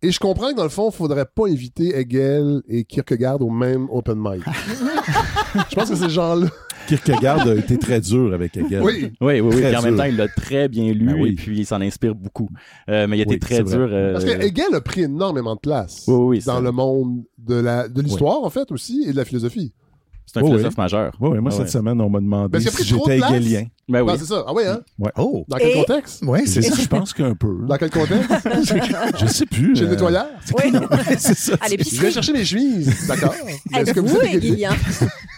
Et 0.00 0.12
je 0.12 0.20
comprends 0.20 0.50
que 0.52 0.56
dans 0.56 0.62
le 0.62 0.68
fond, 0.68 0.90
il 0.90 0.94
faudrait 0.96 1.26
pas 1.26 1.48
inviter 1.48 1.96
Hegel 1.98 2.62
et 2.68 2.84
Kierkegaard 2.84 3.40
au 3.42 3.50
même 3.50 3.88
open 3.90 4.16
mic. 4.18 4.42
je 5.70 5.74
pense 5.74 5.90
que 5.90 5.96
ces 5.96 6.08
gens-là. 6.10 6.46
Kierkegaard 6.86 7.46
a 7.48 7.54
été 7.56 7.76
très 7.78 8.00
dur 8.00 8.32
avec 8.32 8.56
Hegel. 8.56 8.80
Oui. 8.82 9.12
Oui, 9.20 9.40
oui, 9.40 9.54
oui. 9.56 9.76
En 9.76 9.82
même 9.82 9.96
temps, 9.96 10.04
il 10.04 10.16
l'a 10.16 10.28
très 10.28 10.68
bien 10.68 10.92
lu 10.92 11.06
Ben 11.06 11.20
oui. 11.20 11.30
et 11.30 11.34
puis 11.34 11.58
il 11.58 11.66
s'en 11.66 11.80
inspire 11.80 12.14
beaucoup. 12.14 12.48
Euh, 12.88 13.06
mais 13.08 13.18
il 13.18 13.22
était 13.22 13.32
Oui, 13.32 13.38
très 13.40 13.62
dur. 13.64 13.88
euh, 13.90 14.12
Parce 14.12 14.24
que 14.24 14.30
Hegel 14.40 14.72
a 14.74 14.80
pris 14.80 15.02
énormément 15.02 15.54
de 15.56 15.60
place 15.60 16.04
Oui, 16.06 16.14
oui, 16.38 16.42
dans 16.46 16.60
le 16.60 16.70
monde 16.72 17.24
de 17.36 17.56
la 17.56 17.88
de 17.88 18.00
l'histoire, 18.00 18.42
en 18.44 18.50
fait, 18.50 18.70
aussi, 18.70 19.04
et 19.06 19.12
de 19.12 19.16
la 19.16 19.24
philosophie. 19.24 19.72
C'est 20.30 20.38
un 20.38 20.42
Oui, 20.42 20.48
philosophe 20.50 20.74
oui. 20.76 20.82
majeur. 20.82 21.12
Ouais, 21.20 21.28
ouais, 21.30 21.40
moi, 21.40 21.50
Ah 21.52 21.56
cette 21.56 21.64
ouais. 21.66 21.70
semaine, 21.72 22.00
on 22.00 22.10
m'a 22.10 22.20
demandé 22.20 22.60
si 22.60 22.66
de 22.66 22.82
j'étais 22.84 23.16
hegelien. 23.18 23.64
Ben 23.88 24.02
oui. 24.02 24.10
Ah, 24.14 24.16
c'est 24.18 24.26
ça. 24.26 24.44
Ah 24.46 24.52
oui, 24.54 24.64
hein? 24.66 24.80
Oh! 25.16 25.44
Dans 25.48 25.56
quel 25.56 25.70
Et- 25.70 25.74
contexte? 25.74 26.22
Ouais, 26.22 26.44
c'est 26.44 26.60
ça. 26.60 26.74
Je 26.82 26.86
pense 26.88 27.14
qu'un 27.14 27.34
peu. 27.34 27.64
Dans 27.66 27.76
quel 27.78 27.88
contexte? 27.90 28.30
Je 29.18 29.26
sais 29.26 29.46
plus. 29.46 29.74
Chez 29.74 29.82
le 29.84 29.88
euh, 29.88 29.90
nettoyeur? 29.92 30.26
Oui, 30.62 30.72
c'est 31.16 31.34
ça. 31.34 31.54
à 31.60 31.68
Je 31.68 32.00
vais 32.02 32.10
chercher 32.10 32.32
mes 32.34 32.44
chemises. 32.44 33.08
D'accord. 33.08 33.34
Est-ce 33.74 33.92
que 33.94 34.00
vous 34.00 34.16
hegelien? 34.20 34.70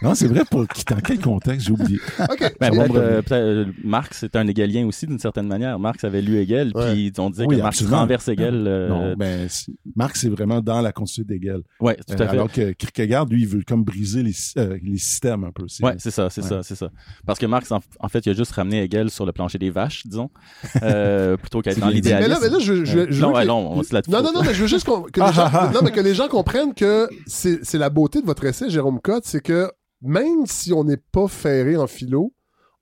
Non, 0.03 0.15
c'est 0.15 0.29
vrai, 0.29 0.45
pour 0.51 0.63
dans 0.63 0.97
quel 1.05 1.19
contexte, 1.21 1.67
j'ai 1.67 1.73
oublié. 1.75 1.99
OK. 2.21 2.55
Ben, 2.59 2.71
peut-être, 2.71 2.97
euh, 2.97 3.17
peut-être, 3.21 3.33
euh, 3.33 3.65
Marx 3.85 4.23
est 4.23 4.35
un 4.35 4.47
hégalien 4.49 4.87
aussi 4.87 5.07
d'une 5.07 5.19
certaine 5.19 5.47
manière. 5.47 5.79
Marx 5.79 6.03
avait 6.05 6.23
lu 6.23 6.39
Hegel, 6.39 6.73
Ouais. 6.75 6.93
puis 6.95 7.13
on 7.19 7.29
disait 7.29 7.45
Oui, 7.47 7.59
que 7.59 7.61
Marx 7.63 7.83
renverse 7.85 8.27
Hegel. 8.29 8.65
euh, 8.67 8.89
Non, 8.89 9.15
ben, 9.15 9.47
c'est- 9.51 9.71
Marx 9.95 10.25
est 10.25 10.31
vraiment 10.31 10.63
dans 10.63 10.81
la 10.81 10.91
continuité 10.93 11.35
d'Hegel. 11.39 11.61
Ouais, 11.81 11.97
tout 11.97 12.15
à 12.15 12.15
Euh, 12.15 12.17
fait. 12.17 12.31
alors 12.33 12.51
que 12.51 12.73
Kierkegaard, 12.73 13.27
lui, 13.27 13.43
il 13.43 13.49
veut 13.49 13.61
comme 13.67 13.85
briser 13.85 14.23
les, 14.23 14.33
euh, 14.57 14.79
les 14.83 14.99
systèmes 14.99 15.45
un 15.45 15.53
peu. 15.53 15.67
C'est- 15.69 15.85
Ouais, 15.85 15.95
c'est 15.99 16.11
ça, 16.11 16.31
c'est 16.31 16.43
Ouais. 16.43 16.49
ça, 16.49 16.63
c'est 16.63 16.75
ça. 16.75 16.91
Parce 17.27 17.39
que 17.39 17.47
Marx, 17.47 17.71
en, 17.73 17.81
en 17.99 18.09
fait, 18.09 18.25
il 18.27 18.31
a 18.31 18.33
juste 18.35 18.53
ramené 18.53 18.83
Hegel 18.83 19.11
sur 19.11 19.27
le 19.27 19.33
plancher 19.33 19.59
des 19.59 19.71
vaches, 19.71 20.07
disons, 20.07 20.31
euh, 20.83 21.37
plutôt 21.37 21.61
qu'être 21.63 21.79
dans 21.81 21.89
dit. 21.91 22.01
Mais 22.05 22.11
là, 22.11 22.19
l'idéalisme. 22.19 22.41
mais 22.43 22.49
là, 22.51 22.59
je, 22.59 22.85
je, 22.85 23.11
je 23.11 23.21
non, 23.21 23.29
veux 23.29 23.35
ouais, 23.37 23.43
que- 23.43 23.49
non, 23.49 23.71
on 23.73 23.83
se 23.83 23.95
la 23.95 24.03
Non, 24.09 24.23
non, 24.23 24.33
non, 24.33 24.43
mais 24.43 24.55
je 24.55 24.63
veux 24.63 24.69
juste 24.69 24.87
que, 24.87 25.21
les 25.21 25.27
Ah, 25.27 25.33
gens, 25.33 25.43
ah, 25.47 25.51
ah. 25.69 25.71
non, 25.75 25.81
mais 25.83 25.91
que 25.91 26.01
les 26.01 26.15
gens 26.15 26.29
comprennent 26.29 26.75
que 26.75 27.09
c'est 27.27 27.65
c'est 27.65 27.79
la 27.79 27.91
beauté 27.91 28.21
de 28.21 28.27
votre 28.27 28.45
essai, 28.45 28.71
Jérôme 28.71 29.01
Cotte, 29.01 29.25
c'est 29.25 29.41
que 29.43 29.71
même 30.03 30.47
si 30.47 30.73
on 30.73 30.85
n'est 30.85 30.97
pas 30.97 31.29
ferré 31.29 31.77
en 31.77 31.87
philo, 31.87 32.33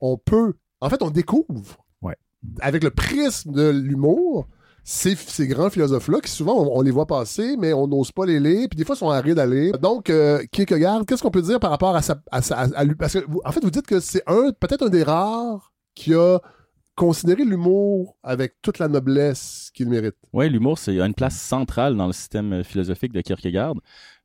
on 0.00 0.16
peut. 0.18 0.54
En 0.80 0.88
fait, 0.90 1.02
on 1.02 1.10
découvre. 1.10 1.84
Ouais. 2.02 2.16
Avec 2.60 2.84
le 2.84 2.90
prisme 2.90 3.52
de 3.52 3.68
l'humour, 3.70 4.46
ces, 4.90 5.14
ces 5.16 5.46
grands 5.46 5.68
philosophes-là, 5.68 6.18
qui 6.20 6.30
souvent, 6.30 6.54
on, 6.62 6.78
on 6.78 6.80
les 6.80 6.90
voit 6.90 7.06
passer, 7.06 7.56
mais 7.58 7.74
on 7.74 7.86
n'ose 7.86 8.10
pas 8.10 8.24
les 8.24 8.40
lire, 8.40 8.68
puis 8.70 8.76
des 8.78 8.84
fois, 8.86 8.94
ils 8.94 8.98
sont 8.98 9.10
à 9.10 9.20
lire. 9.46 9.78
Donc, 9.78 10.08
euh, 10.08 10.42
Kierkegaard, 10.50 11.04
qu'est-ce 11.04 11.22
qu'on 11.22 11.30
peut 11.30 11.42
dire 11.42 11.60
par 11.60 11.68
rapport 11.70 11.94
à 11.94 12.00
sa. 12.00 12.22
À 12.30 12.40
sa- 12.40 12.56
à- 12.56 12.74
à 12.74 12.84
lui? 12.84 12.94
Parce 12.94 13.12
que, 13.12 13.18
vous- 13.28 13.42
en 13.44 13.52
fait, 13.52 13.62
vous 13.62 13.70
dites 13.70 13.86
que 13.86 14.00
c'est 14.00 14.22
un, 14.26 14.50
peut-être 14.58 14.86
un 14.86 14.88
des 14.88 15.02
rares 15.02 15.74
qui 15.94 16.14
a 16.14 16.38
considéré 16.94 17.44
l'humour 17.44 18.16
avec 18.22 18.54
toute 18.62 18.78
la 18.78 18.88
noblesse 18.88 19.70
qu'il 19.74 19.90
mérite. 19.90 20.16
Oui, 20.32 20.48
l'humour, 20.48 20.78
c'est 20.78 20.98
a 20.98 21.04
une 21.06 21.12
place 21.14 21.36
centrale 21.38 21.94
dans 21.94 22.06
le 22.06 22.12
système 22.14 22.54
euh, 22.54 22.64
philosophique 22.64 23.12
de 23.12 23.20
Kierkegaard. 23.20 23.74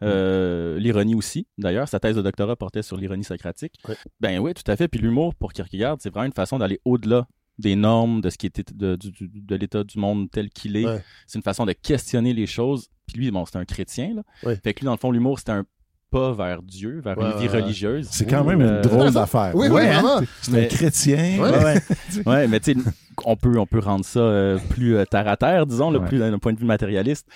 Euh, 0.02 0.80
l'ironie 0.80 1.13
aussi, 1.13 1.45
d'ailleurs. 1.58 1.89
Sa 1.89 1.99
thèse 1.99 2.15
de 2.15 2.21
doctorat 2.21 2.56
portait 2.56 2.82
sur 2.84 2.95
l'ironie 2.97 3.26
socratique. 3.26 3.76
Ben 4.21 4.39
oui, 4.39 4.54
tout 4.54 4.63
à 4.71 4.76
fait. 4.78 4.88
Puis 4.88 5.02
l'humour, 5.02 5.36
pour 5.36 5.52
Kierkegaard, 5.52 5.97
c'est 5.99 6.10
vraiment 6.10 6.26
une 6.26 6.34
façon 6.34 6.58
d'aller 6.58 6.80
au-delà 6.86 7.28
des 7.59 7.75
normes, 7.75 8.21
de 8.21 8.29
ce 8.29 8.37
qui 8.37 8.47
était 8.47 8.63
de, 8.73 8.97
de 8.97 9.55
l'état 9.55 9.83
du 9.83 9.99
monde 9.99 10.29
tel 10.31 10.49
qu'il 10.49 10.75
est. 10.77 10.85
Ouais. 10.85 11.03
C'est 11.27 11.37
une 11.37 11.43
façon 11.43 11.65
de 11.65 11.73
questionner 11.73 12.33
les 12.33 12.47
choses. 12.47 12.89
Puis 13.07 13.17
lui, 13.17 13.31
bon, 13.31 13.45
c'est 13.45 13.57
un 13.57 13.65
chrétien, 13.65 14.15
là. 14.15 14.23
Ouais. 14.43 14.59
Fait 14.63 14.73
que 14.73 14.79
lui, 14.79 14.85
dans 14.85 14.93
le 14.93 14.97
fond, 14.97 15.11
l'humour, 15.11 15.39
c'était 15.39 15.51
un 15.51 15.65
pas 16.09 16.31
vers 16.31 16.61
Dieu, 16.61 17.01
vers 17.03 17.17
Ouais, 17.17 17.25
une 17.31 17.39
vie 17.39 17.47
religieuse. 17.47 18.07
C'est 18.11 18.27
quand 18.27 18.43
même 18.43 18.61
une 18.61 18.67
Euh, 18.67 18.81
drôle 18.81 19.11
d'affaire. 19.11 19.51
Oui, 19.55 19.67
oui, 19.69 19.81
hein? 19.81 20.01
vraiment. 20.01 20.21
C'est 20.43 20.65
un 20.65 20.67
chrétien. 20.67 21.39
Ouais. 22.25 22.47
Mais 22.47 22.59
tu 22.59 22.73
sais, 22.73 22.79
on 23.25 23.35
peut, 23.35 23.57
on 23.57 23.65
peut 23.65 23.79
rendre 23.79 24.05
ça 24.05 24.19
euh, 24.19 24.59
plus 24.69 24.95
euh, 24.95 25.05
terre 25.05 25.27
à 25.27 25.37
terre, 25.37 25.65
disons, 25.65 25.89
le 25.89 26.03
plus 26.05 26.19
d'un 26.19 26.37
point 26.37 26.53
de 26.53 26.59
vue 26.59 26.65
matérialiste. 26.65 27.27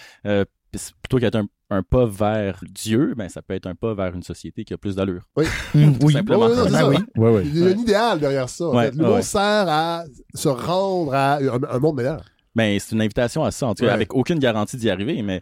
Puis 0.72 0.82
plutôt 1.02 1.18
qu'être 1.20 1.36
un, 1.36 1.46
un 1.70 1.82
pas 1.84 2.06
vers 2.06 2.60
Dieu, 2.70 3.14
ben 3.18 3.30
ça 3.30 3.42
peut 3.42 3.54
être 3.54 3.68
un 3.68 3.76
pas 3.76 3.94
vers 3.94 4.14
une 4.16 4.24
société 4.24 4.64
qui 4.66 4.74
a 4.74 4.78
plus 4.78 4.96
d'allure. 4.96 5.24
Oui. 5.36 5.46
simplement. 6.12 6.48
Ouais, 6.48 6.56
non, 6.56 6.64
c'est 6.66 6.72
Ben 6.72 6.88
oui. 6.90 6.98
Ouais. 7.16 7.44
Il 7.46 7.58
y 7.58 7.64
a 7.64 7.68
un 7.68 7.78
idéal 7.78 8.20
derrière 8.20 8.50
ça. 8.50 8.66
en 8.66 8.76
Ouais, 8.76 8.86
fait. 8.86 8.92
L'humour 8.98 9.16
ouais. 9.16 9.22
sert 9.22 9.66
à 9.68 10.04
se 10.34 10.48
rendre 10.50 11.14
à 11.14 11.38
un, 11.38 11.64
un 11.70 11.80
monde 11.80 11.96
meilleur. 11.98 12.22
Ben 12.56 12.80
c'est 12.80 12.96
une 12.96 13.02
invitation 13.02 13.44
à 13.44 13.52
ça, 13.52 13.68
en 13.68 13.76
tout 13.76 13.84
cas, 13.84 13.88
Ouais. 13.90 13.94
avec 13.94 14.14
aucune 14.14 14.40
garantie 14.40 14.78
d'y 14.78 14.90
arriver, 14.90 15.22
mais 15.22 15.42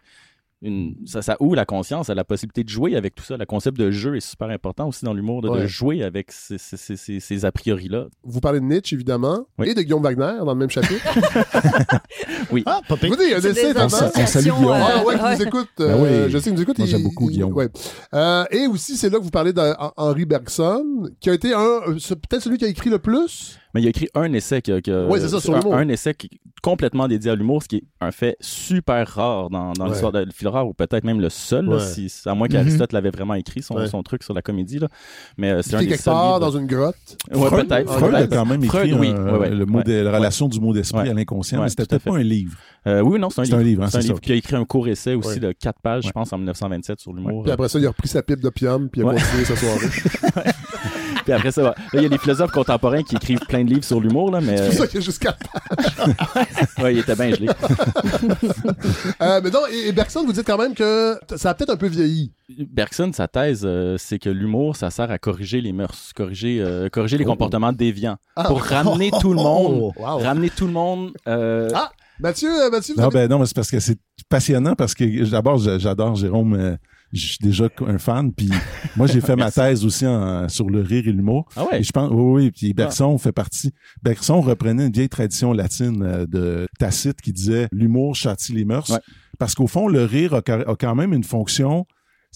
une, 0.65 0.95
ça, 1.05 1.21
ça 1.21 1.37
ouvre 1.39 1.55
la 1.55 1.65
conscience 1.65 2.09
à 2.09 2.15
la 2.15 2.23
possibilité 2.23 2.63
de 2.63 2.69
jouer 2.69 2.95
avec 2.95 3.15
tout 3.15 3.23
ça. 3.23 3.37
Le 3.37 3.45
concept 3.45 3.77
de 3.77 3.91
jeu 3.91 4.15
est 4.17 4.19
super 4.19 4.49
important 4.49 4.87
aussi 4.87 5.05
dans 5.05 5.13
l'humour, 5.13 5.41
de, 5.41 5.47
de 5.49 5.53
Ouais. 5.53 5.67
jouer 5.67 6.03
avec 6.03 6.31
ces, 6.31 6.57
ces, 6.57 6.75
ces, 6.77 6.97
ces, 6.97 7.19
ces 7.19 7.45
a 7.45 7.51
priori-là. 7.51 8.07
Vous 8.23 8.39
parlez 8.41 8.59
de 8.59 8.65
Nietzsche, 8.65 8.95
évidemment, 8.95 9.45
Oui. 9.57 9.69
et 9.69 9.73
de 9.73 9.81
Guillaume 9.81 10.03
Wagner 10.03 10.33
dans 10.43 10.53
le 10.53 10.55
même 10.59 10.69
chapitre. 10.69 11.01
Ah, 12.67 12.79
pas. 12.87 12.95
Vous 12.95 13.07
dites, 13.15 13.19
il 13.25 13.29
y 13.31 13.33
a 13.33 13.37
un 13.37 13.41
C'est 13.41 13.49
essai 13.51 13.63
des 13.65 13.69
étonnant. 13.71 13.85
on 14.15 14.25
salue 14.25 14.43
Guillaume. 14.43 14.71
Ah 14.73 14.99
euh, 14.99 15.03
ouais, 15.03 15.15
qui 15.17 15.21
ouais. 15.23 15.35
nous 15.35 15.41
écoute. 15.43 15.69
Ben 15.77 15.83
euh, 15.85 16.23
oui. 16.25 16.31
Je 16.31 16.37
sais 16.37 16.43
qu'il 16.45 16.53
nous 16.53 16.61
écoute. 16.61 16.77
Moi, 16.77 16.87
j'aime 16.87 17.03
beaucoup 17.03 17.29
il- 17.29 17.33
Guillaume. 17.33 17.53
ouais. 17.53 17.67
Euh, 18.13 18.45
et 18.51 18.67
aussi, 18.67 18.95
c'est 18.97 19.09
là 19.09 19.17
que 19.19 19.23
vous 19.23 19.29
parlez 19.29 19.51
d'Henri 19.53 20.25
Bergson, 20.25 21.09
qui 21.19 21.29
a 21.29 21.33
été 21.33 21.53
un, 21.53 21.59
euh, 21.59 21.93
peut-être 21.95 22.41
celui 22.43 22.57
qui 22.57 22.65
a 22.65 22.67
écrit 22.69 22.89
le 22.89 22.99
plus. 22.99 23.57
Mais 23.75 23.81
il 23.81 23.87
a 23.87 23.89
écrit 23.89 24.07
un 24.15 24.31
essai 24.33 24.61
qui, 24.61 24.71
a- 24.71 24.79
qui 24.81 24.89
a- 24.89 25.05
Ouais, 25.05 25.19
c'est 25.19 25.27
ça, 25.27 25.39
sur 25.41 25.53
un, 25.73 25.89
essai 25.89 26.13
qui 26.13 26.29
complètement 26.63 27.07
dédié 27.07 27.29
à 27.29 27.35
l'humour, 27.35 27.61
ce 27.61 27.67
qui 27.67 27.75
est 27.75 27.83
un 28.01 28.11
fait 28.11 28.37
super 28.39 29.07
rare 29.07 29.49
dans, 29.51 29.73
dans 29.73 29.83
Ouais. 29.83 29.89
l'histoire 29.91 30.11
de 30.13 30.25
phil 30.33 30.47
rare, 30.47 30.65
ou 30.67 30.73
peut-être 30.73 31.03
même 31.03 31.19
le 31.21 31.29
seul, 31.29 31.65
là, 31.65 31.79
si, 31.79 32.11
à 32.25 32.33
moins 32.33 32.47
qu'Aristote 32.47 32.91
l'avait 32.93 33.11
vraiment 33.11 33.33
écrit, 33.35 33.61
son, 33.61 33.75
Ouais. 33.75 33.87
son 33.87 34.01
truc 34.01 34.23
sur 34.23 34.33
la 34.33 34.41
comédie. 34.41 34.79
Là. 34.79 34.87
Mais 35.37 35.51
euh, 35.51 35.61
c'est 35.61 35.75
un 35.75 35.85
quelque 35.85 36.03
part 36.03 36.39
livres- 36.39 36.39
dans 36.51 36.57
une 36.57 36.65
grotte. 36.65 36.95
Ouais, 37.31 37.47
Freud, 37.47 37.67
peut-être. 37.67 37.91
Freud 37.99 38.15
a 38.15 38.25
quand 38.27 38.45
même 38.45 38.63
écrit 38.63 38.77
Freud, 38.89 38.93
oui, 38.99 39.09
un- 39.09 39.25
ouais, 39.33 39.37
ouais. 39.39 39.49
le 39.51 39.65
mot 39.65 39.83
de- 39.83 39.91
la 39.93 40.11
relation 40.17 40.47
du 40.47 40.59
mot 40.59 40.73
d'esprit 40.73 41.01
Ouais. 41.03 41.09
à 41.09 41.13
l'inconscient, 41.13 41.59
Ouais, 41.59 41.65
mais 41.65 41.69
c'était 41.69 41.85
peut-être 41.85 42.03
pas 42.05 42.15
un 42.17 42.23
livre. 42.23 42.57
Euh, 42.87 43.01
oui, 43.01 43.19
non, 43.19 43.29
c'est 43.29 43.41
un 43.41 43.43
C'est 43.43 43.49
livre. 43.51 43.59
un 43.59 43.63
livre, 43.63 43.83
hein, 43.83 43.87
c'est 43.91 43.97
un 43.97 44.01
livre. 44.01 44.19
Puis 44.21 44.31
il 44.31 44.33
a 44.33 44.37
écrit 44.37 44.55
un 44.55 44.65
court 44.65 44.87
essai 44.87 45.13
aussi 45.13 45.39
de 45.39 45.51
quatre 45.51 45.81
pages, 45.81 46.05
je 46.05 46.11
pense, 46.11 46.31
en 46.33 46.37
1927 46.37 46.99
sur 47.01 47.13
l'humour. 47.13 47.43
Puis 47.43 47.51
après 47.51 47.67
ça, 47.67 47.77
il 47.77 47.85
a 47.85 47.89
repris 47.89 48.07
sa 48.07 48.23
pipe 48.23 48.39
d'opium, 48.39 48.89
puis 48.89 49.01
il 49.01 49.07
a 49.07 49.11
continué 49.11 49.43
sa 49.45 49.55
soirée. 49.57 50.45
Puis 51.23 51.33
après 51.33 51.51
ça, 51.51 51.61
là, 51.63 51.75
il 51.93 52.01
y 52.01 52.05
a 52.05 52.09
des 52.09 52.17
philosophes 52.17 52.51
contemporains 52.51 53.03
qui 53.03 53.15
écrivent 53.15 53.39
plein 53.47 53.63
de 53.63 53.69
livres 53.69 53.83
sur 53.83 53.99
l'humour, 53.99 54.31
là, 54.31 54.41
mais 54.41 54.57
C'est 54.57 54.63
euh, 54.63 54.67
pour 54.69 54.77
ça 54.79 54.87
qu'il 54.87 54.99
y 54.99 55.03
a 55.03 55.05
jusqu'à. 55.05 55.37
ouais, 56.83 56.93
il 56.93 56.99
était 56.99 57.15
bien 57.15 57.29
gelé. 57.31 57.47
Euh, 59.21 59.41
mais 59.43 59.49
non, 59.49 59.61
et, 59.71 59.87
et 59.89 59.91
Bergson, 59.91 60.23
vous 60.25 60.33
dites 60.33 60.45
quand 60.45 60.57
même 60.57 60.73
que 60.73 61.17
ça 61.35 61.51
a 61.51 61.53
peut-être 61.53 61.71
un 61.71 61.77
peu 61.77 61.87
vieilli. 61.87 62.31
Bergson, 62.71 63.11
sa 63.13 63.27
thèse, 63.27 63.61
euh, 63.65 63.95
c'est 63.97 64.19
que 64.19 64.29
l'humour, 64.29 64.75
ça 64.75 64.89
sert 64.91 65.09
à 65.11 65.17
corriger 65.17 65.61
les 65.61 65.73
mœurs, 65.73 66.11
corriger, 66.15 66.59
euh, 66.61 66.89
corriger 66.89 67.17
les 67.17 67.25
Oh. 67.25 67.29
comportements 67.29 67.73
déviants, 67.73 68.17
Ah. 68.35 68.43
pour 68.45 68.61
ramener 68.61 69.11
tout 69.19 69.29
le 69.33 69.37
monde, 69.37 69.93
Wow. 69.97 70.17
ramener 70.19 70.49
tout 70.49 70.67
le 70.67 70.73
monde. 70.73 71.11
euh, 71.27 71.69
Ah, 71.73 71.91
Mathieu, 72.19 72.49
euh, 72.49 72.69
Mathieu, 72.69 72.93
vous 72.95 73.01
Non, 73.01 73.07
avez- 73.07 73.27
ben 73.27 73.29
non, 73.29 73.39
mais 73.39 73.45
c'est 73.45 73.55
parce 73.55 73.71
que 73.71 73.79
c'est 73.79 73.97
passionnant 74.29 74.75
parce 74.75 74.93
que 74.93 75.29
d'abord, 75.29 75.57
j'a- 75.57 75.77
j'adore 75.79 76.15
Jérôme. 76.15 76.77
Je 77.13 77.25
suis 77.27 77.37
déjà 77.41 77.69
un 77.87 77.97
fan, 77.97 78.33
puis 78.33 78.49
moi 78.97 79.07
j'ai 79.07 79.21
fait 79.21 79.35
ma 79.35 79.51
thèse 79.51 79.85
aussi 79.85 80.05
en- 80.05 80.49
sur 80.49 80.69
le 80.69 80.81
rire 80.81 81.07
et 81.07 81.11
l'humour. 81.11 81.47
Ah 81.55 81.63
ouais? 81.65 81.79
Et 81.79 81.83
je 81.83 81.91
pense, 81.91 82.09
oui, 82.11 82.43
oui, 82.45 82.51
puis 82.51 82.73
Bergson 82.73 83.17
fait 83.17 83.31
partie. 83.31 83.71
Bergson 84.03 84.41
reprenait 84.41 84.87
une 84.87 84.91
vieille 84.91 85.09
tradition 85.09 85.53
latine 85.53 86.01
euh, 86.03 86.25
de 86.25 86.67
Tacite 86.79 87.21
qui 87.21 87.31
disait 87.31 87.67
l'humour 87.71 88.15
châtie 88.15 88.53
les 88.53 88.65
mœurs. 88.65 88.89
Ouais. 88.89 88.99
Parce 89.39 89.55
qu'au 89.55 89.67
fond, 89.67 89.87
le 89.87 90.03
rire 90.05 90.33
a, 90.33 90.41
quand 90.41 90.95
même 90.95 91.13
une 91.13 91.23
fonction. 91.23 91.85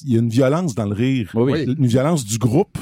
Il 0.06 0.14
y 0.14 0.16
a 0.16 0.20
une 0.20 0.30
violence 0.30 0.76
dans 0.76 0.86
le 0.86 0.94
rire, 0.96 1.30
Oui, 1.34 1.52
oui. 1.52 1.76
une 1.78 1.88
violence 1.88 2.26
du 2.26 2.38
groupe 2.38 2.78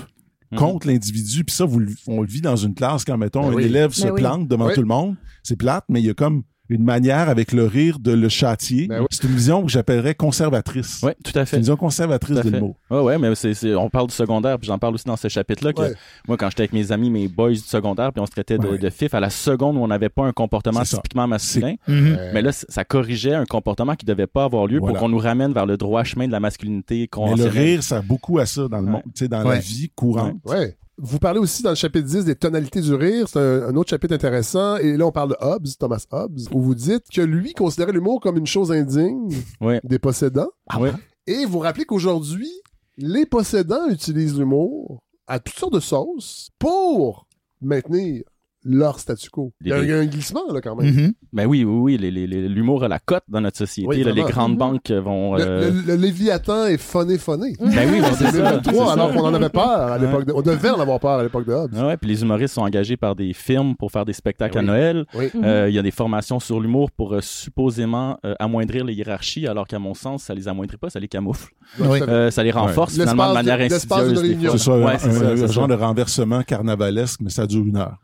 Mhm. 0.51 0.59
contre 0.59 0.87
l'individu. 0.87 1.43
Puis 1.43 1.53
ça, 1.55 1.65
vous, 1.65 1.81
on 2.07 2.21
le 2.21 2.27
vit 2.27 2.39
dans 2.41 2.55
une 2.55 2.73
classe 2.73 3.03
quand 3.03 3.17
mettons 3.17 3.41
Ben 3.41 3.49
un 3.51 3.55
oui. 3.55 3.63
élève 3.65 3.91
se 3.91 4.03
Ben 4.03 4.11
oui. 4.13 4.21
plante 4.21 4.47
devant 4.47 4.67
Oui. 4.67 4.73
tout 4.75 4.81
le 4.81 4.87
monde. 4.87 5.15
C'est 5.43 5.57
plate, 5.57 5.83
mais 5.89 5.99
il 5.99 6.05
y 6.05 6.09
a 6.09 6.13
comme 6.13 6.43
une 6.69 6.83
manière 6.83 7.29
avec 7.29 7.51
le 7.51 7.65
rire 7.65 7.99
de 7.99 8.11
le 8.11 8.29
châtier. 8.29 8.87
Ben 8.87 9.01
oui. 9.01 9.07
C'est 9.09 9.23
une 9.23 9.35
vision 9.35 9.63
que 9.63 9.69
j'appellerais 9.69 10.15
conservatrice. 10.15 11.01
Ouais, 11.03 11.15
tout 11.23 11.31
à 11.37 11.45
C'est 11.45 11.51
fait. 11.51 11.55
une 11.57 11.61
vision 11.61 11.77
conservatrice 11.77 12.37
de 12.37 12.41
fait. 12.41 12.49
l'humour. 12.51 12.75
Ouais, 12.89 12.99
ouais, 12.99 13.17
mais 13.17 13.33
c'est, 13.35 13.53
c'est- 13.53 13.73
on 13.75 13.89
parle 13.89 14.07
du 14.07 14.13
secondaire, 14.13 14.57
puis 14.59 14.67
j'en 14.67 14.77
parle 14.77 14.93
aussi 14.95 15.05
dans 15.05 15.15
ce 15.17 15.27
chapitre-là. 15.27 15.73
Que 15.73 15.81
Ouais. 15.81 15.93
Moi, 16.27 16.37
quand 16.37 16.49
j'étais 16.49 16.61
avec 16.63 16.73
mes 16.73 16.91
amis, 16.91 17.09
mes 17.09 17.27
boys 17.27 17.51
du 17.51 17.55
secondaire, 17.57 18.11
puis 18.11 18.21
on 18.21 18.25
se 18.25 18.31
traitait 18.31 18.57
de, 18.57 18.67
Ouais. 18.67 18.77
de 18.77 18.89
fif 18.89 19.13
à 19.13 19.19
la 19.19 19.29
seconde 19.29 19.77
où 19.77 19.79
on 19.79 19.87
n'avait 19.87 20.09
pas 20.09 20.25
un 20.25 20.31
comportement 20.33 20.81
C'est 20.83 20.91
ça. 20.95 20.97
typiquement 20.97 21.27
masculin. 21.27 21.75
Mhm. 21.87 22.15
Euh, 22.19 22.31
Mais 22.33 22.41
là, 22.41 22.51
ça 22.51 22.83
corrigeait 22.83 23.33
un 23.33 23.45
comportement 23.45 23.95
qui 23.95 24.05
devait 24.05 24.27
pas 24.27 24.43
avoir 24.43 24.67
lieu 24.67 24.79
Voilà. 24.79 24.93
pour 24.93 25.01
qu'on 25.01 25.09
nous 25.09 25.17
ramène 25.19 25.53
vers 25.53 25.65
le 25.65 25.77
droit 25.77 26.03
chemin 26.03 26.27
de 26.27 26.31
la 26.31 26.39
masculinité 26.39 27.09
Mais 27.17 27.35
le 27.35 27.45
rire, 27.47 27.83
ça 27.83 27.97
a 27.97 28.01
beaucoup 28.01 28.39
à 28.39 28.45
ça 28.45 28.67
dans 28.67 28.79
le 28.79 28.85
Ouais. 28.85 28.91
monde, 28.91 29.01
tu 29.05 29.11
sais, 29.15 29.27
dans 29.27 29.43
la 29.43 29.59
vie 29.59 29.89
courante. 29.95 30.35
Ouais. 30.45 30.75
Vous 30.99 31.19
parlez 31.19 31.39
aussi 31.39 31.61
dans 31.61 31.69
le 31.69 31.75
chapitre 31.75 32.07
10 32.07 32.25
des 32.25 32.35
tonalités 32.35 32.81
du 32.81 32.93
rire. 32.95 33.27
C'est 33.29 33.39
un, 33.39 33.67
un 33.69 33.75
autre 33.75 33.89
chapitre 33.91 34.13
intéressant. 34.15 34.77
Et 34.77 34.97
là, 34.97 35.05
on 35.05 35.11
parle 35.11 35.29
de 35.29 35.35
Hobbes, 35.39 35.67
Thomas 35.79 36.03
Hobbes, 36.11 36.39
où 36.51 36.61
vous 36.61 36.73
dites 36.75 37.03
que 37.13 37.21
lui 37.21 37.53
considérait 37.53 37.91
l'humour 37.91 38.19
comme 38.19 38.37
une 38.37 38.47
chose 38.47 38.71
indigne 38.71 39.29
Ouais. 39.61 39.79
des 39.83 39.99
possédants. 39.99 40.49
Ouais. 40.79 40.91
Et 41.27 41.45
vous 41.45 41.59
rappelez 41.59 41.85
qu'aujourd'hui, 41.85 42.49
les 42.97 43.25
possédants 43.27 43.87
utilisent 43.89 44.39
l'humour 44.39 45.03
à 45.27 45.39
toutes 45.39 45.57
sortes 45.59 45.73
de 45.73 45.79
sauces 45.79 46.49
pour 46.57 47.27
maintenir 47.61 48.23
leur 48.67 48.99
statu 48.99 49.29
quo. 49.29 49.53
Il 49.61 49.67
y 49.69 49.73
a, 49.73 49.77
Les- 49.79 49.83
il 49.85 49.89
y 49.89 49.93
a 49.93 49.97
un 49.97 50.05
glissement, 50.05 50.43
là, 50.53 50.61
quand 50.61 50.75
même. 50.75 50.93
Mhm. 50.93 51.13
Ben 51.33 51.45
oui, 51.45 51.63
oui, 51.63 51.97
oui, 51.97 52.11
l'humour 52.47 52.83
a 52.83 52.87
la 52.87 52.99
cote 52.99 53.23
dans 53.27 53.41
notre 53.41 53.57
société. 53.57 53.87
Oui, 53.87 54.03
là, 54.03 54.11
les 54.11 54.23
grandes 54.23 54.53
Mhm. 54.53 54.57
banques 54.57 54.91
vont. 54.91 55.35
Le, 55.35 55.41
euh, 55.41 55.71
le- 55.71 55.81
le 55.81 55.95
Léviathan 55.95 56.65
est 56.67 56.77
phoné, 56.77 57.17
phoné. 57.17 57.53
Ben 57.59 57.67
oui, 57.91 57.99
ben 58.01 58.05
En 58.05 58.13
c'est 58.13 58.25
ça. 58.25 58.31
2023, 58.31 58.85
c'est 58.85 58.91
alors 58.93 59.09
ça. 59.09 59.15
qu'on 59.15 59.25
en 59.25 59.33
avait 59.33 59.49
peur 59.49 59.67
à 59.91 59.97
l'époque 59.97 60.25
de... 60.25 60.33
On 60.33 60.41
devait 60.41 60.69
en 60.69 60.79
avoir 60.79 60.99
peur 60.99 61.19
à 61.19 61.23
l'époque 61.23 61.45
de 61.47 61.53
Hobbes. 61.53 61.71
Ah 61.75 61.87
ouais, 61.87 61.97
puis 61.97 62.09
les 62.09 62.21
humoristes 62.21 62.53
sont 62.55 62.61
engagés 62.61 62.97
par 62.97 63.15
des 63.15 63.33
firmes 63.33 63.75
pour 63.75 63.91
faire 63.91 64.05
des 64.05 64.13
spectacles 64.13 64.55
Ben 64.55 64.63
oui. 64.63 64.69
à 64.69 64.71
Noël. 64.73 65.05
Oui. 65.15 65.29
Euh, 65.43 65.67
Il 65.69 65.75
y 65.75 65.79
a 65.79 65.81
des 65.81 65.91
formations 65.91 66.39
sur 66.39 66.59
l'humour 66.59 66.91
pour 66.91 67.13
euh, 67.13 67.21
supposément 67.21 68.17
euh, 68.25 68.33
amoindrir 68.39 68.83
les 68.85 68.93
hiérarchies, 68.93 69.47
alors 69.47 69.67
qu'à 69.67 69.79
mon 69.79 69.93
sens, 69.93 70.23
ça 70.23 70.33
les 70.33 70.47
amoindrit 70.47 70.77
pas, 70.77 70.89
ça 70.89 70.99
les 70.99 71.07
camoufle. 71.07 71.51
Oui. 71.79 71.99
Euh, 72.07 72.29
ça 72.31 72.43
les 72.43 72.51
renforce 72.51 72.93
Ouais. 72.97 73.01
finalement 73.01 73.29
de 73.29 73.33
manière 73.33 73.59
insidieuse. 73.59 74.51
C'est 74.51 74.57
ça, 74.57 74.71
un, 74.73 75.47
genre 75.47 75.67
de 75.67 75.73
renversement 75.73 76.43
carnavalesque, 76.43 77.19
mais 77.21 77.29
ça 77.29 77.45
dure 77.47 77.65
une 77.65 77.77
heure. 77.77 77.97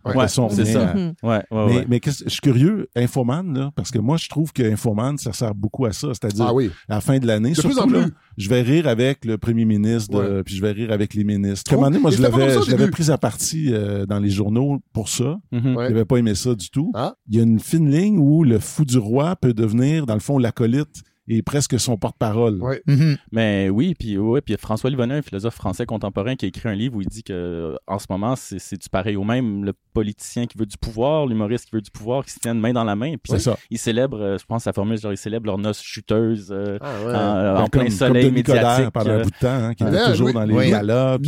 C'est 0.56 0.66
ça. 0.66 0.90
à- 0.90 0.94
Mhm. 0.96 1.14
Ouais, 1.24 1.30
ouais, 1.30 1.44
Mais, 1.52 1.76
ouais. 1.78 1.86
mais 1.90 2.00
qu'est-ce- 2.00 2.24
je 2.26 2.30
suis 2.30 2.42
curieux, 2.42 2.88
Infoman, 2.96 3.54
là, 3.58 3.72
parce 3.76 3.92
que 3.92 4.00
moi, 4.00 4.18
je 4.18 4.30
trouve 4.30 4.52
que 4.54 4.64
Infoman, 4.64 5.18
ça 5.18 5.34
sert 5.34 5.54
beaucoup 5.56 5.86
à 5.86 5.92
ça. 5.94 6.08
C'est-à-dire, 6.10 6.46
Ah 6.48 6.54
oui. 6.54 6.70
à 6.90 6.96
la 6.96 7.02
fin 7.02 7.20
de 7.20 7.28
l'année, 7.28 7.52
De 7.54 7.62
plus 7.62 7.74
surtout, 7.74 7.80
en 7.80 7.92
là, 7.92 8.04
plus. 8.04 8.14
je 8.38 8.50
vais 8.50 8.62
rire 8.62 8.88
avec 8.88 9.26
le 9.26 9.38
premier 9.38 9.66
ministre, 9.66 10.22
de- 10.24 10.42
puis 10.42 10.56
je 10.56 10.62
vais 10.62 10.72
rire 10.72 10.92
avec 10.92 11.14
les 11.14 11.24
ministres. 11.24 11.64
Trop- 11.66 11.76
Comment 11.78 11.90
dire, 11.92 12.02
moi, 12.02 12.12
je 12.12 12.22
l'avais, 12.22 12.54
je 12.54 12.86
pris 12.92 13.10
à 13.12 13.18
partie 13.18 13.74
euh, 13.74 14.06
dans 14.06 14.20
les 14.20 14.30
journaux 14.30 14.80
pour 14.94 15.10
ça. 15.10 15.38
Ouais. 15.52 15.60
Il 15.64 15.74
n'avait 15.74 16.06
pas 16.06 16.18
aimé 16.18 16.36
ça 16.36 16.54
du 16.56 16.70
tout. 16.70 16.92
Ah. 16.96 17.16
Il 17.30 17.38
y 17.38 17.40
a 17.40 17.44
une 17.44 17.60
fine 17.60 17.90
ligne 17.90 18.18
où 18.20 18.44
le 18.44 18.60
fou 18.60 18.86
du 18.86 18.98
roi 18.98 19.36
peut 19.36 19.54
devenir, 19.54 20.06
dans 20.06 20.14
le 20.14 20.20
fond, 20.20 20.38
l'acolyte 20.38 21.02
et 21.28 21.42
presque 21.42 21.80
son 21.80 21.96
porte-parole. 21.98 22.62
Ouais. 22.62 22.82
Mhm. 22.88 23.18
Mais 23.32 23.70
oui, 23.70 23.96
puis 23.98 24.18
ouais, 24.18 24.42
puis 24.42 24.56
François 24.60 24.90
Livonin, 24.90 25.16
un 25.18 25.22
philosophe 25.22 25.56
français 25.56 25.86
contemporain, 25.86 26.36
qui 26.36 26.46
a 26.46 26.48
écrit 26.50 26.68
un 26.70 26.76
livre 26.76 26.96
où 26.98 27.02
il 27.02 27.08
dit 27.08 27.24
que 27.24 27.34
euh, 27.34 27.76
en 27.88 28.00
ce 28.00 28.08
moment, 28.10 28.36
c'est 28.36 28.60
c'est 28.60 28.82
du 28.82 28.90
pareil 28.90 29.16
au 29.16 29.24
même, 29.24 29.64
le 29.64 29.74
politicien 29.94 30.48
qui 30.48 30.58
veut 30.58 30.66
du 30.66 30.78
pouvoir, 30.78 31.26
l'humoriste 31.28 31.66
qui 31.70 31.76
veut 31.76 31.82
du 31.82 31.92
pouvoir, 31.92 32.26
qui 32.26 32.32
se 32.32 32.40
tiennent 32.40 32.60
main 32.60 32.74
dans 32.74 32.84
la 32.84 32.96
main, 32.96 33.12
puis 33.22 33.32
C'est 33.34 33.40
ça. 33.40 33.58
ils 33.70 33.78
célèbrent, 33.78 34.20
euh, 34.22 34.38
je 34.38 34.46
pense 34.46 34.64
sa 34.64 34.74
formule, 34.74 34.98
genre 34.98 35.14
ils 35.14 35.18
célèbrent 35.18 35.46
leur 35.46 35.58
noce 35.58 35.82
chuteuse 35.82 36.50
euh, 36.52 36.78
Ah 36.82 36.88
en, 36.88 37.06
ouais. 37.06 37.14
euh, 37.16 37.54
Ben, 37.56 37.62
en 37.62 37.68
plein 37.68 37.90
soleil 37.90 38.26
comme 38.26 38.34
médiatique. 38.34 38.90
pendant 38.92 39.12
un 39.12 39.22
bout 39.22 39.30
de 39.30 39.36
temps, 39.40 39.48
hein, 39.50 39.74
qui 39.76 39.84
était 39.84 40.06
toujours 40.12 40.28
Louis- 40.28 40.34
dans 40.34 40.44
les 40.44 40.54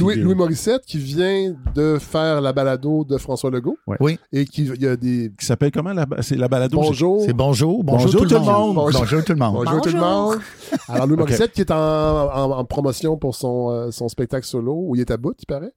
oui. 0.01 0.15
Louis, 0.21 0.35
Morissette 0.35 0.83
qui 0.85 0.97
vient 0.97 1.55
de 1.73 1.97
faire 1.99 2.41
la 2.41 2.51
balado 2.53 3.03
de 3.05 3.17
François 3.17 3.49
Legault. 3.51 3.77
Oui. 3.99 4.17
Et 4.33 4.45
qui 4.45 4.63
il 4.65 4.81
y 4.81 4.87
a 4.87 4.95
des 4.97 5.31
qui 5.39 5.45
s'appelle 5.45 5.71
comment 5.71 5.93
la, 5.93 6.05
c'est 6.21 6.35
la 6.35 6.47
balado? 6.47 6.77
bonjour. 6.77 7.21
C'est 7.25 7.33
bonjour, 7.33 7.83
bonjour, 7.83 8.05
Bonjour 8.11 8.27
tout, 8.27 8.33
le 8.33 8.39
monde. 8.39 8.75
Bonjour. 8.75 9.01
Bonjour 9.01 9.23
tout 9.23 9.31
le 9.33 9.37
monde. 9.39 9.53
Bonjour 9.63 9.81
tout 9.89 9.95
le 9.95 9.99
monde. 10.01 10.39
Alors 10.89 11.05
Louis 11.07 11.13
Ok. 11.13 11.19
Morissette 11.19 11.51
qui 11.53 11.61
est 11.61 11.71
en, 11.71 11.75
en, 11.77 12.51
en 12.57 12.65
promotion 12.65 13.17
pour 13.17 13.35
son, 13.35 13.69
euh, 13.71 13.91
son 13.91 14.07
spectacle 14.09 14.45
solo 14.45 14.73
où 14.87 14.95
il 14.95 15.01
est 15.01 15.11
à 15.11 15.17
bout, 15.17 15.35
il 15.39 15.45
paraît. 15.45 15.73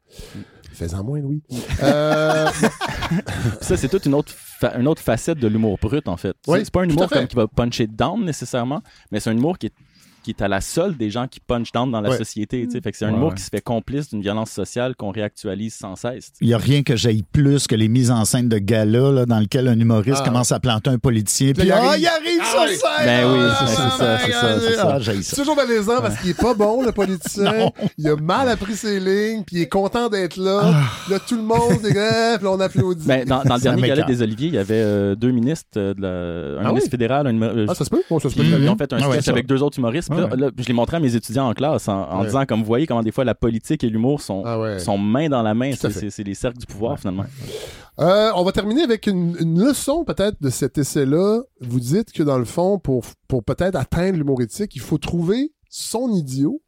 Fais-en 0.72 1.02
moins, 1.02 1.18
Louis. 1.20 1.42
Euh, 1.82 2.46
ça, 3.60 3.76
c'est 3.76 3.88
toute 3.88 4.06
une 4.06 4.14
autre, 4.14 4.32
fa- 4.60 4.76
une 4.78 4.86
autre 4.86 5.02
facette 5.02 5.38
de 5.38 5.48
l'humour 5.48 5.76
brut, 5.80 6.06
en 6.08 6.16
fait. 6.16 6.36
Oui, 6.46 6.60
C'est- 6.64 6.70
pas 6.70 6.82
un 6.82 6.88
humour 6.88 7.08
comme 7.08 7.26
qui 7.26 7.34
va 7.36 7.48
puncher 7.48 7.86
down 7.88 8.24
nécessairement, 8.24 8.80
mais 9.10 9.18
c'est 9.18 9.30
un 9.30 9.36
humour 9.36 9.58
qui 9.58 9.66
est 9.66 9.72
qui 10.28 10.34
est 10.38 10.44
à 10.44 10.48
la 10.48 10.60
solde 10.60 10.98
des 10.98 11.08
gens 11.08 11.26
qui 11.26 11.40
punch 11.40 11.72
down 11.72 11.90
dans 11.90 12.02
la 12.02 12.10
Ouais. 12.10 12.18
société. 12.18 12.66
Fait 12.70 12.90
que 12.92 12.96
c'est 12.98 13.06
un 13.06 13.08
Ouais, 13.08 13.14
humour 13.16 13.28
ouais. 13.30 13.34
qui 13.36 13.42
se 13.42 13.48
fait 13.48 13.62
complice 13.62 14.10
d'une 14.10 14.20
violence 14.20 14.50
sociale 14.50 14.94
qu'on 14.94 15.10
réactualise 15.10 15.74
sans 15.74 15.96
cesse. 15.96 16.32
Il 16.42 16.48
n'y 16.48 16.52
a 16.54 16.58
rien 16.58 16.82
que 16.82 16.96
j'aille 16.96 17.22
plus 17.22 17.66
que 17.66 17.74
les 17.74 17.88
mises 17.88 18.10
en 18.10 18.26
scène 18.26 18.48
de 18.50 18.58
gala 18.58 19.10
là, 19.10 19.24
dans 19.26 19.40
lequel 19.40 19.68
un 19.68 19.78
humoriste 19.80 20.20
Ah. 20.22 20.28
commence 20.28 20.52
à 20.52 20.60
planter 20.60 20.90
un 20.90 20.98
politicien. 20.98 21.52
Puis 21.52 21.70
ah, 21.70 21.76
arrive. 21.78 22.00
il 22.02 22.06
arrive 22.06 22.40
Ah 22.42 22.50
sur 22.50 22.60
oui. 22.60 22.76
scène! 22.76 23.06
Ben 23.06 23.32
oui, 23.32 23.38
Ah, 23.40 23.56
c'est- 23.58 23.66
c'est 23.66 23.76
ça, 23.76 24.18
c'est 24.18 24.32
ça, 24.32 24.60
c'est 24.60 24.74
ça. 24.74 24.88
Ah, 24.96 24.98
c'est 25.02 25.22
ça. 25.22 25.36
toujours 25.36 25.56
malaisant 25.56 26.00
parce 26.02 26.18
qu'il 26.20 26.30
est 26.30 26.40
pas 26.40 26.52
bon, 26.54 26.82
le 26.82 26.92
politicien. 26.92 27.70
il 27.98 28.08
a 28.08 28.16
mal 28.16 28.48
appris 28.50 28.74
ses 28.76 29.00
lignes, 29.00 29.44
puis 29.44 29.56
il 29.56 29.62
est 29.62 29.68
content 29.68 30.08
d'être 30.10 30.36
là. 30.36 30.74
Là, 31.08 31.18
tout 31.26 31.36
le 31.36 31.42
monde 31.42 31.84
est 31.86 31.94
là, 31.94 32.38
on 32.42 32.60
applaudit. 32.60 33.06
Ben, 33.06 33.24
dans, 33.24 33.42
dans 33.44 33.54
le 33.54 33.60
Ça 33.60 33.70
dernier 33.70 33.88
gala 33.88 34.02
des 34.02 34.20
Oliviers, 34.20 34.48
il 34.48 34.54
y 34.54 34.58
avait 34.58 34.74
euh, 34.82 35.14
deux 35.14 35.30
ministres, 35.30 35.68
euh, 35.78 35.94
de 35.94 36.02
la, 36.02 36.60
un 36.60 36.64
Ah 36.64 36.68
ministre 36.68 36.88
oui? 36.88 36.90
fédéral, 36.90 37.26
un 37.26 37.32
numéro- 37.32 37.52
ah, 37.68 37.74
ça 37.74 37.84
se 37.84 37.90
peut? 37.90 38.02
Ça 38.10 38.18
se 38.18 38.34
peut 38.34 38.42
Puis 38.42 38.50
très 38.52 38.60
ils 38.60 38.68
ont 38.68 38.76
fait 38.76 38.92
un 38.92 38.98
Ah 39.00 39.10
sketch 39.12 39.24
ça. 39.24 39.30
avec 39.30 39.46
deux 39.46 39.62
autres 39.62 39.78
humoristes. 39.78 40.10
Puis 40.26 40.40
là, 40.40 40.46
là, 40.46 40.50
je 40.56 40.64
l'ai 40.66 40.72
montré 40.74 40.96
à 40.96 41.00
mes 41.00 41.14
étudiants 41.14 41.48
en 41.48 41.54
classe 41.54 41.88
en, 41.88 42.08
en 42.10 42.20
Ouais. 42.20 42.26
disant, 42.26 42.44
comme 42.46 42.60
vous 42.60 42.66
voyez, 42.66 42.86
comment 42.86 43.02
des 43.02 43.12
fois 43.12 43.24
la 43.24 43.34
politique 43.34 43.84
et 43.84 43.88
l'humour 43.90 44.20
sont, 44.20 44.42
Ah 44.44 44.58
ouais. 44.58 44.78
sont 44.78 44.98
main 44.98 45.28
dans 45.28 45.42
la 45.42 45.54
main. 45.54 45.72
C'est- 45.72 46.18
les 46.24 46.34
cercles 46.34 46.58
du 46.58 46.66
pouvoir, 46.66 46.98
finalement. 46.98 47.24
Euh, 48.00 48.30
on 48.36 48.44
va 48.44 48.52
terminer 48.52 48.82
avec 48.82 49.06
une, 49.06 49.36
une 49.40 49.60
leçon 49.62 50.04
peut-être 50.04 50.40
de 50.40 50.50
cet 50.50 50.78
essai-là. 50.78 51.42
Vous 51.60 51.80
dites 51.80 52.12
que 52.12 52.22
dans 52.22 52.38
le 52.38 52.44
fond, 52.44 52.78
pour, 52.78 53.02
pour 53.26 53.42
peut-être 53.44 53.74
atteindre 53.76 54.16
l'humour 54.18 54.40
éthique, 54.42 54.74
il 54.76 54.80
faut 54.80 54.98
trouver 54.98 55.52
son 55.68 56.08
idiot 56.12 56.62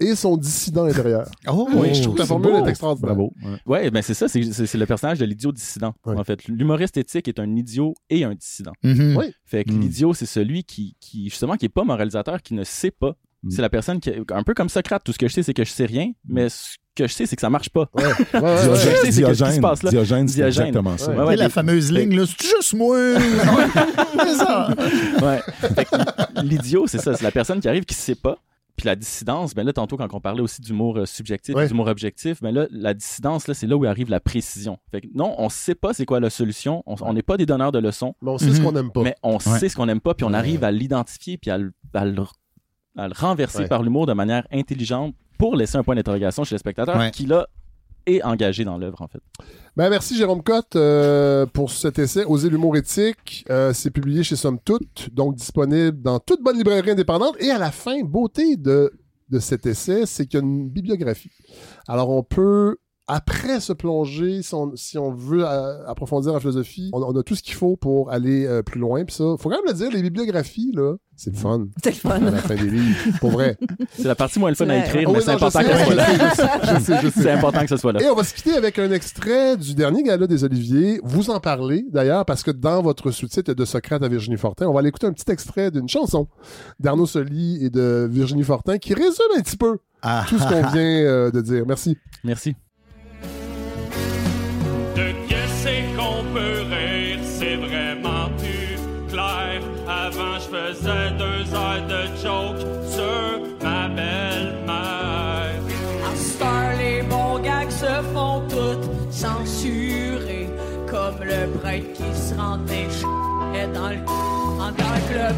et 0.00 0.14
son 0.14 0.36
dissident 0.36 0.84
intérieur. 0.86 1.28
Oh, 1.46 1.68
Oui, 1.74 1.94
je 1.94 2.02
trouve 2.02 2.14
que 2.14 2.20
la 2.20 2.24
c'est 2.24 2.28
formule 2.28 2.52
beau. 2.52 2.66
est 2.66 2.70
extraordinaire. 2.70 3.14
Bravo. 3.14 3.32
Ouais. 3.44 3.82
Ouais, 3.82 3.90
ben 3.90 4.02
c'est 4.02 4.14
ça, 4.14 4.26
c'est 4.28 4.40
le 4.74 4.86
personnage 4.86 5.18
de 5.18 5.24
l'idiot 5.26 5.52
dissident. 5.52 5.94
Ouais. 6.06 6.16
En 6.16 6.24
fait, 6.24 6.44
l'humoriste 6.48 6.96
éthique 6.96 7.28
est 7.28 7.38
un 7.38 7.54
idiot 7.56 7.94
et 8.10 8.24
un 8.24 8.34
dissident. 8.34 8.72
Mhm. 8.82 9.16
Oui. 9.16 9.26
Fait 9.44 9.64
que 9.64 9.72
Mm. 9.72 9.80
l'idiot, 9.80 10.14
c'est 10.14 10.26
celui 10.26 10.64
qui, 10.64 10.96
qui, 11.00 11.24
justement, 11.28 11.56
qui 11.56 11.66
est 11.66 11.70
pas 11.70 11.84
moralisateur, 11.84 12.40
qui 12.42 12.54
ne 12.54 12.64
sait 12.64 12.90
pas. 12.90 13.14
Mm. 13.42 13.50
C'est 13.50 13.62
la 13.62 13.68
personne 13.68 14.00
qui, 14.00 14.10
un 14.32 14.42
peu 14.42 14.54
comme 14.54 14.68
Socrate, 14.68 15.04
tout 15.04 15.12
ce 15.12 15.18
que 15.18 15.28
je 15.28 15.34
sais, 15.34 15.42
c'est 15.42 15.54
que 15.54 15.64
je 15.64 15.70
sais 15.70 15.84
rien, 15.86 16.10
mais 16.26 16.48
ce 16.48 16.76
que 16.96 17.06
je 17.06 17.12
sais, 17.12 17.26
c'est 17.26 17.36
que 17.36 17.40
ça 17.42 17.50
marche 17.50 17.68
pas. 17.68 17.88
Ouais, 17.94 18.04
ouais, 18.04 18.10
ouais, 18.34 18.40
ouais. 18.40 18.56
je 18.74 18.74
sais, 18.74 19.10
Diogène, 19.10 19.26
qu'est-ce 19.26 19.44
qui 19.50 19.56
se 19.56 19.60
passe 19.60 19.82
là? 19.84 19.90
Diogène, 19.90 20.26
c'est 20.28 20.34
Diogène. 20.36 20.66
exactement 20.68 20.96
ça. 20.98 21.12
Ouais. 21.12 21.22
Ouais, 21.24 21.36
la 21.36 21.48
fameuse 21.50 21.92
ligne, 21.92 22.16
là, 22.16 22.24
c'est 22.26 22.46
juste 22.56 22.74
moi. 22.74 22.96
c'est 24.24 24.34
ça. 24.34 24.68
Ouais. 25.22 25.40
Fait 25.74 25.84
que 25.84 26.42
L'idiot, 26.42 26.86
c'est 26.86 26.98
ça, 26.98 27.14
c'est 27.14 27.22
la 27.24 27.30
personne 27.30 27.60
qui 27.60 27.68
arrive 27.68 27.84
qui 27.84 27.94
sait 27.94 28.14
pas. 28.16 28.38
Puis 28.78 28.86
la 28.86 28.96
dissidence, 28.96 29.54
ben 29.54 29.64
là, 29.66 29.72
tantôt, 29.74 29.96
quand 29.98 30.08
on 30.14 30.20
parlait 30.20 30.40
aussi 30.40 30.62
d'humour 30.62 30.96
euh, 30.98 31.04
subjectif 31.04 31.54
Ouais. 31.54 31.66
d'humour 31.68 31.88
objectif, 31.88 32.40
ben 32.40 32.52
là, 32.54 32.66
la 32.70 32.94
dissidence, 32.94 33.46
là, 33.48 33.52
c'est 33.54 33.66
là 33.66 33.76
où 33.76 33.84
arrive 33.84 34.08
la 34.08 34.20
précision. 34.20 34.78
Fait 34.90 35.00
que 35.02 35.08
non, 35.14 35.34
on 35.36 35.48
sait 35.50 35.74
pas 35.74 35.92
c'est 35.92 36.06
quoi 36.06 36.20
la 36.20 36.30
solution. 36.30 36.82
On 36.86 37.12
n'est 37.12 37.22
pas 37.22 37.36
des 37.36 37.44
donneurs 37.44 37.72
de 37.72 37.78
leçons, 37.80 38.14
Mais 38.22 38.30
on 38.30 38.38
sait 38.38 38.52
ce 38.54 38.60
Mhm. 38.60 38.64
qu'on 38.66 38.76
aime 38.76 38.90
pas. 38.92 39.02
mais 39.02 39.16
on 39.22 39.32
Ouais. 39.34 39.58
sait 39.58 39.68
ce 39.68 39.76
qu'on 39.76 39.86
n'aime 39.86 40.00
pas, 40.00 40.14
puis 40.14 40.24
on 40.24 40.32
arrive 40.32 40.62
à 40.64 40.70
l'identifier, 40.70 41.36
puis 41.38 41.50
à 41.50 41.58
le, 41.58 41.72
à 41.92 42.04
le- 42.06 42.22
à 42.96 43.08
le 43.08 43.14
renverser 43.14 43.58
Ouais. 43.62 43.68
par 43.68 43.82
l'humour 43.82 44.06
de 44.06 44.12
manière 44.12 44.46
intelligente 44.52 45.14
pour 45.38 45.56
laisser 45.56 45.76
un 45.76 45.82
point 45.82 45.94
d'interrogation 45.96 46.44
chez 46.44 46.54
le 46.54 46.58
spectateur 46.58 46.96
Ouais. 46.96 47.10
qui, 47.10 47.26
là, 47.26 47.46
est 48.08 48.22
engagé 48.22 48.64
dans 48.64 48.78
l'œuvre, 48.78 49.02
en 49.02 49.08
fait. 49.08 49.20
Ben, 49.76 49.90
merci 49.90 50.16
Jérôme 50.16 50.42
Cotte 50.42 50.74
euh, 50.76 51.46
pour 51.46 51.70
cet 51.70 51.98
essai 51.98 52.24
Oser 52.24 52.50
l'humour 52.50 52.76
éthique. 52.76 53.44
Euh, 53.48 53.72
c'est 53.72 53.90
publié 53.90 54.24
chez 54.24 54.34
Somme 54.34 54.58
Toute, 54.58 55.08
donc 55.12 55.36
disponible 55.36 56.02
dans 56.02 56.18
toute 56.18 56.42
bonne 56.42 56.56
librairie 56.56 56.90
indépendante. 56.90 57.36
Et 57.38 57.50
à 57.50 57.58
la 57.58 57.70
fin, 57.70 58.02
beauté 58.02 58.56
de, 58.56 58.92
de 59.28 59.38
cet 59.38 59.66
essai, 59.66 60.06
c'est 60.06 60.26
qu'il 60.26 60.40
y 60.40 60.42
a 60.42 60.44
une 60.44 60.68
bibliographie. 60.68 61.30
Alors 61.86 62.10
on 62.10 62.22
peut, 62.22 62.78
après 63.08 63.58
se 63.60 63.72
plonger, 63.72 64.42
si 64.42 64.54
on, 64.54 64.72
si 64.76 64.98
on 64.98 65.10
veut 65.10 65.44
euh, 65.44 65.86
approfondir 65.88 66.32
la 66.34 66.40
philosophie, 66.40 66.90
on, 66.92 67.02
on 67.02 67.16
a 67.18 67.22
tout 67.22 67.34
ce 67.34 67.42
qu'il 67.42 67.54
faut 67.54 67.76
pour 67.76 68.10
aller 68.10 68.46
euh, 68.46 68.62
plus 68.62 68.78
loin. 68.78 69.04
Puis 69.04 69.14
ça, 69.16 69.24
faut 69.38 69.48
quand 69.48 69.56
même 69.56 69.66
le 69.66 69.72
dire, 69.72 69.90
les 69.90 70.02
bibliographies, 70.02 70.72
là, 70.74 70.94
c'est 71.16 71.30
le 71.32 71.36
fun 71.38 71.66
C'est 71.82 71.90
le 71.90 71.96
fun. 71.96 72.10
à 72.26 72.30
la 72.30 72.38
fin 72.38 72.54
des 72.54 72.70
livres, 72.70 73.18
pour 73.18 73.30
vrai. 73.30 73.56
C'est 73.96 74.06
la 74.06 74.14
partie 74.14 74.38
moins 74.38 74.50
le 74.50 74.54
fun 74.54 74.68
à 74.68 74.76
écrire, 74.76 75.08
Ah 75.08 75.12
mais 75.14 75.20
c'est 75.20 75.30
important 75.32 75.60
sais, 75.60 75.64
qu'elle 75.66 75.84
soit 75.86 75.94
là. 75.94 76.06
je 76.06 76.34
sais, 76.34 76.48
je 76.62 76.80
sais, 76.80 76.98
je 77.02 77.08
sais. 77.08 77.22
C'est 77.22 77.30
important 77.32 77.60
que 77.62 77.68
ce 77.68 77.76
soit 77.78 77.92
là. 77.92 78.02
Et 78.02 78.08
on 78.08 78.14
va 78.14 78.24
se 78.24 78.34
quitter 78.34 78.54
avec 78.54 78.78
un 78.78 78.92
extrait 78.92 79.56
du 79.56 79.74
dernier 79.74 80.02
gala 80.02 80.26
des 80.26 80.44
Oliviers. 80.44 81.00
Vous 81.02 81.30
en 81.30 81.40
parlez 81.40 81.86
d'ailleurs 81.90 82.24
parce 82.24 82.42
que 82.42 82.50
dans 82.50 82.82
votre 82.82 83.10
sous-titre 83.10 83.52
de 83.54 83.64
Socrate 83.64 84.02
à 84.02 84.08
Virginie 84.08 84.36
Fortin, 84.36 84.66
on 84.68 84.72
va 84.74 84.80
aller 84.80 84.90
écouter 84.90 85.06
un 85.06 85.12
petit 85.12 85.30
extrait 85.32 85.70
d'une 85.70 85.88
chanson 85.88 86.28
d'Arnaud 86.78 87.06
Soli 87.06 87.64
et 87.64 87.70
de 87.70 88.06
Virginie 88.10 88.44
Fortin 88.44 88.78
qui 88.78 88.92
résume 88.94 89.10
un 89.36 89.40
petit 89.40 89.56
peu 89.56 89.78
Ah, 90.02 90.24
tout 90.28 90.38
ce 90.38 90.44
qu'on 90.44 90.68
vient 90.72 90.82
euh, 90.82 91.30
de 91.30 91.40
dire. 91.40 91.64
Merci. 91.66 91.96
Merci. 92.22 92.54
C'est 97.22 97.56
vraiment 97.56 98.28
plus 98.38 98.76
clair. 99.08 99.60
Avant, 99.88 100.34
je 100.34 100.48
faisais 100.56 101.10
deux 101.18 101.54
heures 101.54 101.86
de 101.88 102.02
joke 102.22 102.60
sur 102.88 103.40
ma 103.62 103.88
belle-mère. 103.88 105.60
À 106.06 106.16
Star, 106.16 106.76
les 106.78 107.02
bons 107.02 107.38
gags 107.38 107.70
se 107.70 108.02
font 108.12 108.42
toutes 108.48 109.12
censurer. 109.12 110.48
Comme 110.90 111.22
le 111.22 111.58
prêtre 111.58 111.92
qui 111.94 112.18
se 112.18 112.34
rend 112.34 112.58
des 112.58 112.88
ch... 112.90 113.02
dans 113.74 113.90
le 113.90 113.98
en 114.60 114.72
tant 114.72 114.98
que 115.08 115.14
le 115.14 115.28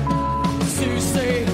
sucé. 0.66 1.44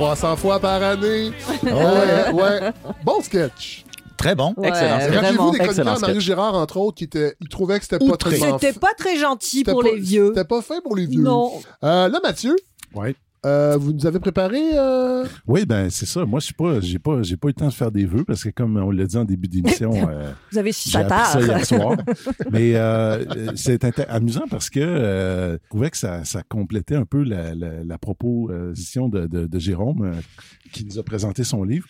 300 0.00 0.36
fois 0.36 0.58
par 0.58 0.82
année. 0.82 1.30
ouais, 1.62 2.32
ouais. 2.32 2.72
Bon 3.04 3.20
sketch. 3.20 3.84
Très 4.16 4.34
bon. 4.34 4.54
Ouais, 4.56 4.68
Excellent. 4.68 4.98
Rappelez-vous 4.98 5.50
des 5.50 5.58
chroniqueurs, 5.58 6.00
Mario. 6.00 6.20
Gérard, 6.20 6.54
entre 6.54 6.78
autres, 6.78 6.96
qui 6.96 7.04
était, 7.04 7.36
il 7.38 7.48
trouvait 7.48 7.78
que 7.78 7.84
c'était 7.84 8.06
pas 8.06 8.16
très 8.16 8.36
C'était 8.36 8.72
pas 8.72 8.94
très 8.96 9.18
gentil 9.18 9.62
pour 9.62 9.82
les 9.82 9.98
vieux. 9.98 10.28
C'était 10.28 10.46
pas 10.46 10.62
fait 10.62 10.80
pour 10.82 10.96
les 10.96 11.04
vieux. 11.04 11.20
Non. 11.20 11.52
Euh, 11.84 12.08
là, 12.08 12.18
Mathieu, 12.22 12.56
Ouais. 12.94 13.14
Euh, 13.46 13.76
vous 13.78 13.92
nous 13.92 14.06
avez 14.06 14.20
préparé 14.20 14.60
euh, 14.74 15.24
Oui, 15.46 15.64
ben 15.64 15.88
c'est 15.90 16.06
ça. 16.06 16.24
Moi, 16.26 16.40
je 16.40 16.46
suis 16.46 16.54
pas, 16.54 16.80
j'ai 16.80 16.98
pas, 16.98 17.22
j'ai 17.22 17.36
pas 17.36 17.48
eu 17.48 17.50
le 17.50 17.54
temps 17.54 17.68
de 17.68 17.72
faire 17.72 17.90
des 17.90 18.04
vœux 18.04 18.24
parce 18.24 18.44
que 18.44 18.50
comme 18.50 18.76
on 18.76 18.90
l'a 18.90 19.06
dit 19.06 19.16
en 19.16 19.24
début 19.24 19.48
d'émission, 19.48 19.92
euh, 20.10 20.32
Vous 20.52 20.58
avez 20.58 20.72
su 20.72 20.90
ça 20.90 21.02
hier 21.40 21.64
soir. 21.64 21.96
Mais 22.52 22.74
euh, 22.76 23.52
c'est 23.56 23.82
amusant 24.10 24.44
parce 24.50 24.68
que 24.70 24.80
euh, 24.80 25.52
je 25.54 25.68
trouvais 25.70 25.90
que 25.90 25.96
ça, 25.96 26.24
ça 26.24 26.42
complétait 26.42 26.96
un 26.96 27.04
peu 27.06 27.22
la, 27.22 27.54
la, 27.54 27.82
la 27.84 27.98
proposition 27.98 29.08
de, 29.08 29.26
de, 29.26 29.46
de 29.46 29.58
Jérôme 29.58 30.02
euh, 30.04 30.20
qui 30.72 30.84
nous 30.84 30.98
a 30.98 31.02
présenté 31.02 31.44
son 31.44 31.64
livre. 31.64 31.86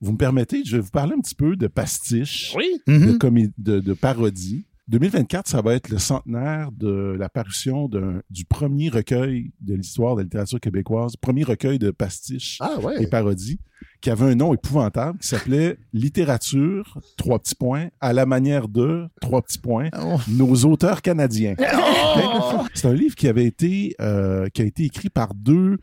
Vous 0.00 0.12
me 0.12 0.18
permettez, 0.18 0.62
je 0.64 0.76
vais 0.76 0.82
vous 0.82 0.90
parler 0.90 1.14
un 1.16 1.20
petit 1.20 1.34
peu 1.34 1.56
de 1.56 1.66
pastiche, 1.66 2.52
Oui. 2.56 2.66
de, 2.86 2.92
Mhm. 2.92 3.18
comé- 3.18 3.52
de, 3.58 3.80
de 3.80 3.92
parodie. 3.94 4.66
2024, 4.88 5.48
ça 5.48 5.62
va 5.62 5.74
être 5.74 5.88
le 5.88 5.98
centenaire 5.98 6.70
de 6.72 7.16
la 7.18 7.28
parution 7.30 7.88
du 8.30 8.44
premier 8.44 8.90
recueil 8.90 9.50
de 9.60 9.74
l'histoire 9.74 10.14
de 10.14 10.20
la 10.20 10.24
littérature 10.24 10.60
québécoise, 10.60 11.16
premier 11.16 11.42
recueil 11.42 11.78
de 11.78 11.90
pastiches 11.90 12.58
Ah 12.60 12.78
ouais. 12.80 13.02
et 13.02 13.06
parodies, 13.06 13.58
qui 14.02 14.10
avait 14.10 14.26
un 14.26 14.34
nom 14.34 14.52
épouvantable, 14.52 15.18
qui 15.18 15.28
s'appelait 15.28 15.78
Littérature, 15.94 16.98
trois 17.16 17.38
petits 17.38 17.54
points, 17.54 17.88
à 18.00 18.12
la 18.12 18.26
manière 18.26 18.68
de, 18.68 19.06
trois 19.22 19.40
petits 19.40 19.58
points, 19.58 19.88
Oh. 19.98 20.18
nos 20.28 20.54
auteurs 20.66 21.00
canadiens. 21.00 21.54
C'est 22.74 22.86
un 22.86 22.94
livre 22.94 23.14
qui 23.14 23.26
avait 23.28 23.46
été, 23.46 23.94
euh, 24.02 24.48
qui 24.52 24.60
a 24.62 24.64
été 24.66 24.84
écrit 24.84 25.08
par 25.10 25.34
deux 25.34 25.78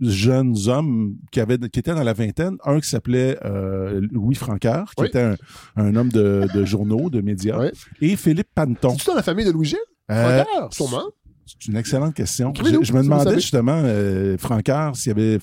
jeunes 0.00 0.56
hommes 0.66 1.14
qui 1.30 1.40
avaient 1.40 1.58
qui 1.58 1.78
étaient 1.78 1.94
dans 1.94 2.02
la 2.02 2.12
vingtaine 2.12 2.56
un 2.64 2.80
qui 2.80 2.88
s'appelait 2.88 3.38
euh, 3.44 4.00
Louis 4.10 4.34
Francaire 4.34 4.84
qui 4.96 5.02
Oui. 5.02 5.08
était 5.08 5.20
un, 5.20 5.36
un 5.76 5.94
homme 5.96 6.10
de, 6.10 6.46
de 6.54 6.64
journaux 6.64 7.10
de 7.10 7.20
médias 7.20 7.58
Oui. 7.60 7.68
et 8.00 8.16
Philippe 8.16 8.48
Panton 8.54 8.90
C'est-tu 8.90 9.06
dans 9.06 9.14
la 9.14 9.22
famille 9.22 9.44
de 9.44 9.50
Louis-Gilles? 9.50 9.78
Euh, 10.10 10.42
Francard, 10.44 10.72
sûrement. 10.74 11.04
c'est 11.46 11.66
une 11.68 11.76
excellente 11.76 12.14
question. 12.14 12.52
Je, 12.56 12.92
me 12.92 13.02
demandais 13.02 13.34
justement, 13.34 13.80
euh, 13.84 14.36
Francard, 14.38 14.96
s'il 14.96 15.10
y 15.10 15.12
avait, 15.12 15.38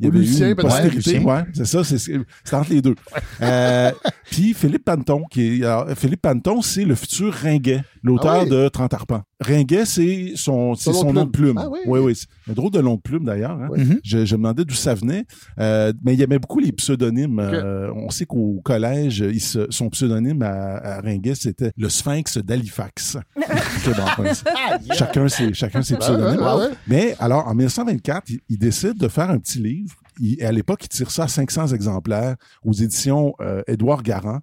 il 0.00 0.06
y 0.06 0.08
avait 0.08 0.18
Lucien, 0.18 0.48
une 0.48 0.54
peut-être. 0.56 0.68
postérité. 0.68 1.18
Ouais, 1.20 1.44
c'est 1.52 1.66
ça, 1.66 1.84
c'est 1.84 2.18
entre 2.54 2.70
les 2.70 2.80
deux. 2.82 2.94
Euh, 3.42 3.92
Puis 4.30 4.54
Philippe 4.54 4.84
Panton, 4.84 5.24
qui 5.30 5.60
est, 5.60 5.64
alors, 5.64 5.86
Philippe 5.96 6.22
Panton, 6.22 6.62
c'est 6.62 6.84
le 6.84 6.94
futur 6.94 7.32
Ringuet, 7.32 7.82
l'auteur 8.02 8.32
Ah 8.40 8.42
oui. 8.44 8.48
de 8.50 8.68
30 8.68 8.94
arpents. 8.94 9.22
Ringuet, 9.40 9.84
c'est 9.86 10.32
son, 10.36 10.74
c'est 10.74 10.92
Son 10.92 11.12
nom 11.12 11.24
de 11.24 11.30
plume. 11.30 11.56
Ah 11.58 11.68
oui. 11.70 11.78
oui, 11.86 11.98
oui. 12.00 12.14
c'est 12.16 12.26
Un 12.50 12.54
drôle 12.54 12.70
de 12.70 12.80
nom 12.80 12.94
de 12.96 13.00
plume 13.00 13.24
d'ailleurs. 13.24 13.52
hein. 13.52 13.68
Oui. 13.70 13.80
Je, 14.04 14.24
je 14.24 14.34
me 14.36 14.42
demandais 14.42 14.64
d'où 14.64 14.74
ça 14.74 14.94
venait. 14.94 15.24
Euh, 15.58 15.92
mais 16.04 16.14
il 16.14 16.22
aimait 16.22 16.38
beaucoup 16.38 16.58
les 16.60 16.72
pseudonymes. 16.72 17.38
Euh, 17.40 17.90
on 17.94 18.10
sait 18.10 18.26
qu'au 18.26 18.60
collège, 18.64 19.20
il 19.26 19.40
se- 19.40 19.66
son 19.70 19.88
pseudonyme 19.90 20.42
à, 20.42 20.76
à 20.76 21.00
Ringuet, 21.00 21.34
c'était 21.34 21.72
le 21.76 21.88
Sphinx 21.88 22.38
d'Halifax. 22.38 23.16
Chacun 24.94 25.28
ses, 25.28 25.52
chacun 25.54 25.82
ses 25.82 25.94
Ouais, 25.94 26.00
pseudonymes. 26.00 26.40
ouais. 26.40 26.68
Mais 26.86 27.14
alors, 27.18 27.46
en 27.48 27.54
1924, 27.54 28.30
il, 28.30 28.40
il 28.48 28.58
décide 28.58 28.98
de 28.98 29.08
faire 29.08 29.30
un 29.30 29.38
petit 29.38 29.58
livre. 29.58 29.89
Il- 30.20 30.42
à 30.44 30.52
l'époque, 30.52 30.84
il 30.84 30.88
tire 30.88 31.10
ça 31.10 31.24
à 31.24 31.28
500 31.28 31.68
exemplaires 31.74 32.36
aux 32.64 32.72
éditions 32.72 33.34
euh, 33.40 33.62
Édouard 33.66 34.02
Garand. 34.02 34.40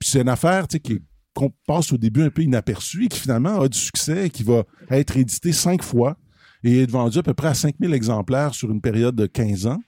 Puis 0.00 0.10
c'est 0.10 0.20
une 0.20 0.28
affaire 0.28 0.68
tu 0.68 0.74
sais, 0.76 0.80
qui 0.80 0.92
est- 0.94 1.02
qu'on 1.34 1.50
passe 1.66 1.92
au 1.92 1.96
début 1.96 2.22
un 2.22 2.28
peu 2.30 2.42
inaperçue 2.42 3.04
et 3.04 3.08
qui 3.08 3.18
finalement 3.18 3.60
a 3.60 3.68
du 3.68 3.78
succès 3.78 4.26
et 4.26 4.30
qui 4.30 4.42
va 4.42 4.64
être 4.90 5.16
édité 5.16 5.52
cinq 5.52 5.82
fois 5.82 6.18
et 6.64 6.82
être 6.82 6.90
vendu 6.90 7.18
à 7.18 7.22
peu 7.22 7.32
près 7.34 7.48
à 7.48 7.54
5000 7.54 7.94
exemplaires 7.94 8.54
sur 8.54 8.70
une 8.70 8.80
période 8.82 9.16
de 9.16 9.24
15 9.26 9.66
ans. 9.66 9.80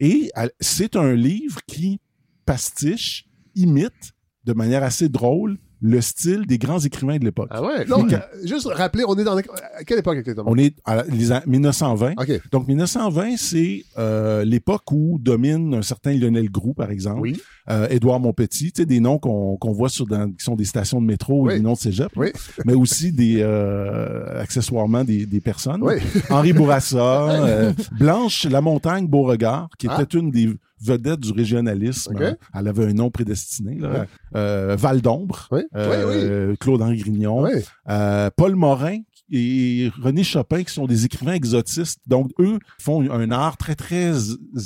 Et 0.00 0.30
c'est 0.60 0.94
un 0.96 1.12
livre 1.14 1.60
qui 1.66 2.00
pastiche, 2.46 3.26
imite 3.54 4.12
de 4.44 4.52
manière 4.52 4.82
assez 4.82 5.08
drôle 5.08 5.58
le 5.86 6.00
style 6.00 6.46
des 6.46 6.56
grands 6.56 6.78
écrivains 6.80 7.18
de 7.18 7.24
l'époque. 7.26 7.48
Ah 7.50 7.62
ouais. 7.62 7.84
Donc, 7.84 8.10
euh, 8.10 8.18
juste 8.42 8.66
rappeler, 8.72 9.04
on 9.06 9.16
est 9.18 9.24
dans 9.24 9.34
la- 9.34 9.42
à 9.78 9.84
quelle 9.84 9.98
époque 9.98 10.16
exactement? 10.16 10.46
On 10.50 10.56
est 10.56 10.74
à 10.86 11.02
les 11.04 11.30
an- 11.30 11.42
1920. 11.46 12.12
OK. 12.18 12.40
Donc 12.52 12.66
1920, 12.68 13.36
c'est 13.36 13.84
euh, 13.98 14.44
l'époque 14.46 14.90
où 14.92 15.18
domine 15.20 15.74
un 15.74 15.82
certain 15.82 16.12
Lionel 16.14 16.50
Groux, 16.50 16.72
par 16.72 16.90
exemple, 16.90 17.20
Oui. 17.20 17.38
euh, 17.68 17.86
Édouard 17.90 18.18
Montpetit, 18.18 18.72
tu 18.72 18.80
sais, 18.80 18.86
des 18.86 18.98
noms 18.98 19.18
qu'on 19.18 19.58
qu'on 19.58 19.72
voit 19.72 19.90
sur 19.90 20.06
dans, 20.06 20.30
qui 20.32 20.42
sont 20.42 20.56
des 20.56 20.64
stations 20.64 21.02
de 21.02 21.06
métro 21.06 21.46
Oui. 21.48 21.56
des 21.56 21.60
noms 21.60 21.74
de 21.74 21.78
cégep, 21.78 22.08
Oui. 22.16 22.28
mais 22.64 22.72
aussi 22.74 23.12
des 23.12 23.42
euh, 23.42 24.40
accessoirement 24.40 25.04
des, 25.04 25.26
des 25.26 25.40
personnes. 25.40 25.82
Oui. 25.82 25.94
Henri 26.30 26.54
Bourassa, 26.54 27.30
euh, 27.30 27.72
Blanche 27.98 28.44
Lamontagne 28.46 29.06
Beauregard, 29.06 29.68
qui 29.78 29.86
Ah. 29.90 30.00
était 30.00 30.18
une 30.18 30.30
des 30.30 30.48
vedettes 30.80 31.20
du 31.20 31.32
régionalisme. 31.32 32.16
Hein. 32.20 32.36
Elle 32.54 32.68
avait 32.68 32.86
un 32.86 32.92
nom 32.92 33.10
prédestiné. 33.10 33.76
Là. 33.78 34.06
Euh, 34.34 34.76
Val 34.78 35.00
d'Ombre, 35.00 35.48
Oui. 35.50 35.62
euh, 35.76 36.54
Claude-Henri 36.60 36.96
Grignon, 36.98 37.42
Oui. 37.42 37.50
euh, 37.88 38.30
Paul 38.36 38.54
Morin 38.56 38.98
et 39.30 39.90
René 40.02 40.22
Chopin, 40.24 40.62
qui 40.64 40.72
sont 40.72 40.86
des 40.86 41.04
écrivains 41.06 41.32
exotistes. 41.32 42.00
Donc, 42.06 42.30
eux 42.38 42.58
font 42.78 43.10
un 43.10 43.30
art 43.30 43.56
très, 43.56 43.74
très 43.74 44.12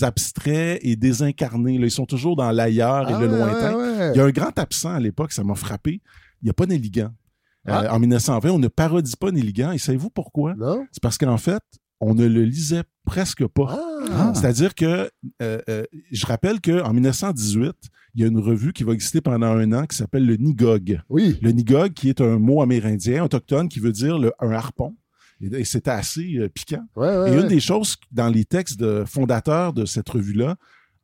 abstrait 0.03 0.79
et 0.83 0.97
désincarné. 0.97 1.79
Là, 1.79 1.87
ils 1.87 1.91
sont 1.91 2.07
toujours 2.07 2.37
dans 2.37 2.51
l'ailleurs 2.51 3.09
et 3.11 3.15
Ah 3.15 3.21
le 3.21 3.29
ouais, 3.29 3.37
lointain. 3.39 3.75
ouais, 3.77 3.99
ouais. 3.99 4.11
Il 4.15 4.19
y 4.19 4.21
a 4.21 4.25
un 4.25 4.31
grand 4.31 4.59
absent 4.59 4.91
à 4.95 5.01
l'époque, 5.01 5.33
ça 5.33 5.45
m'a 5.45 5.55
frappé. 5.55 6.01
Il 6.43 6.45
n'y 6.45 6.51
a 6.51 6.55
pas 6.55 6.67
Nelligan. 6.67 7.11
Euh, 7.69 7.73
Ah. 7.89 7.95
en 7.95 7.99
1920, 7.99 8.51
on 8.51 8.59
ne 8.59 8.69
parodie 8.69 9.15
pas 9.17 9.31
Nelligan. 9.31 9.73
Et 9.73 9.79
savez-vous 9.79 10.11
pourquoi? 10.11 10.55
Non? 10.57 10.87
C'est 10.93 11.03
parce 11.03 11.19
qu'en 11.19 11.37
fait, 11.37 11.63
on 12.01 12.15
ne 12.15 12.27
le 12.27 12.45
lisait 12.45 12.83
presque 13.05 13.47
pas. 13.47 13.79
Ah. 14.13 14.33
C'est-à-dire 14.35 14.75
que 14.75 15.11
euh, 15.43 15.59
euh, 15.69 15.85
je 16.13 16.27
rappelle 16.27 16.61
qu'en 16.61 16.93
1918, 16.93 17.73
il 18.15 18.21
y 18.23 18.25
a 18.25 18.29
une 18.29 18.39
revue 18.39 18.73
qui 18.73 18.85
va 18.85 18.93
exister 18.93 19.21
pendant 19.21 19.47
un 19.49 19.73
an 19.73 19.87
qui 19.87 19.97
s'appelle 19.97 20.27
le 20.27 20.37
Nigog. 20.37 21.01
Oui. 21.09 21.39
Le 21.43 21.51
Nigog, 21.53 21.93
qui 21.93 22.09
est 22.09 22.21
un 22.21 22.39
mot 22.39 22.63
amérindien, 22.63 23.25
autochtone, 23.25 23.69
qui 23.69 23.81
veut 23.81 23.93
dire 23.93 24.19
le- 24.19 24.33
un 24.41 24.51
harpon. 24.53 24.97
Et, 25.41 25.47
et 25.61 25.65
c'était 25.65 25.91
assez 25.91 26.37
euh, 26.39 26.49
piquant. 26.49 26.83
Ouais, 26.97 27.07
ouais, 27.17 27.31
Et 27.31 27.35
ouais. 27.37 27.43
une 27.43 27.49
des 27.49 27.61
choses 27.61 27.97
dans 28.13 28.29
les 28.29 28.45
textes 28.45 28.79
de 28.79 29.05
fondateurs 29.07 29.73
de 29.73 29.85
cette 29.85 30.09
revue-là, 30.09 30.57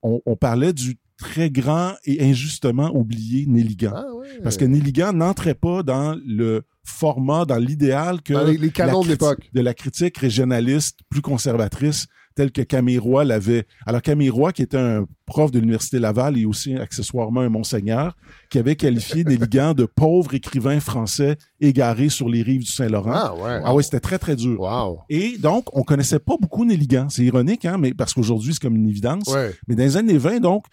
on, 0.03 0.21
on 0.27 0.37
parlait 0.37 0.73
du 0.73 0.97
très 1.19 1.51
grand 1.51 1.93
et 2.05 2.23
injustement 2.25 2.91
oublié 2.95 3.47
Nelligan. 3.47 3.93
Ah, 3.95 4.05
ouais. 4.15 4.27
Parce 4.43 4.57
que 4.57 4.65
Nelligan 4.65 5.13
n'entrait 5.13 5.55
pas 5.55 5.83
dans 5.83 6.19
le 6.27 6.63
format, 6.85 7.45
dans 7.45 7.57
l'idéal 7.57 8.21
que 8.23 8.33
Dans 8.35 8.45
les- 8.45 8.59
les 8.59 8.71
canons 8.71 9.03
de 9.03 9.09
l'époque. 9.09 9.49
de 9.53 9.61
la 9.61 9.75
critique 9.75 10.19
régionaliste 10.19 10.99
plus 11.09 11.23
conservatrice 11.23 12.07
telle 12.35 12.51
que 12.51 12.63
Camille 12.63 12.99
Roy 12.99 13.25
l'avait. 13.25 13.65
Alors 13.87 14.03
Camille 14.03 14.29
Roy, 14.29 14.53
qui 14.53 14.63
était 14.63 14.77
un 14.77 15.07
prof 15.25 15.53
de 15.53 15.61
l'Université 15.61 16.01
Laval 16.01 16.37
et 16.37 16.45
aussi 16.45 16.75
accessoirement 16.75 17.41
un 17.43 17.49
monseigneur, 17.49 18.17
qui 18.51 18.59
avait 18.59 18.75
qualifié 18.75 19.23
Nelligan 19.25 19.73
de 19.73 19.85
pauvre 19.85 20.35
écrivain 20.35 20.81
français 20.81 21.37
égaré 21.61 22.09
sur 22.09 22.29
les 22.29 22.43
rives 22.43 22.63
du 22.63 22.71
Saint-Laurent. 22.73 23.13
Ah, 23.15 23.35
ouais. 23.37 23.61
Ah 23.65 23.73
oui, 23.73 23.85
c'était 23.85 24.01
très, 24.01 24.19
très 24.19 24.35
dur. 24.35 24.61
Wow. 24.61 24.99
Et 25.09 25.39
donc, 25.39 25.67
on 25.77 25.85
connaissait 25.85 26.19
pas 26.19 26.35
beaucoup 26.41 26.65
Nelligan. 26.65 27.09
C'est 27.09 27.23
ironique, 27.25 27.65
hein, 27.67 27.79
mais 27.79 27.95
parce 27.95 28.13
qu'aujourd'hui, 28.13 28.53
c'est 28.53 28.61
comme 28.61 28.75
une 28.77 28.89
évidence. 28.89 29.29
Ouais. 29.33 29.55
Mais 29.69 29.77
dans 29.77 29.85
les 29.85 29.97
années 29.97 30.19
20, 30.19 30.41
donc, 30.41 30.65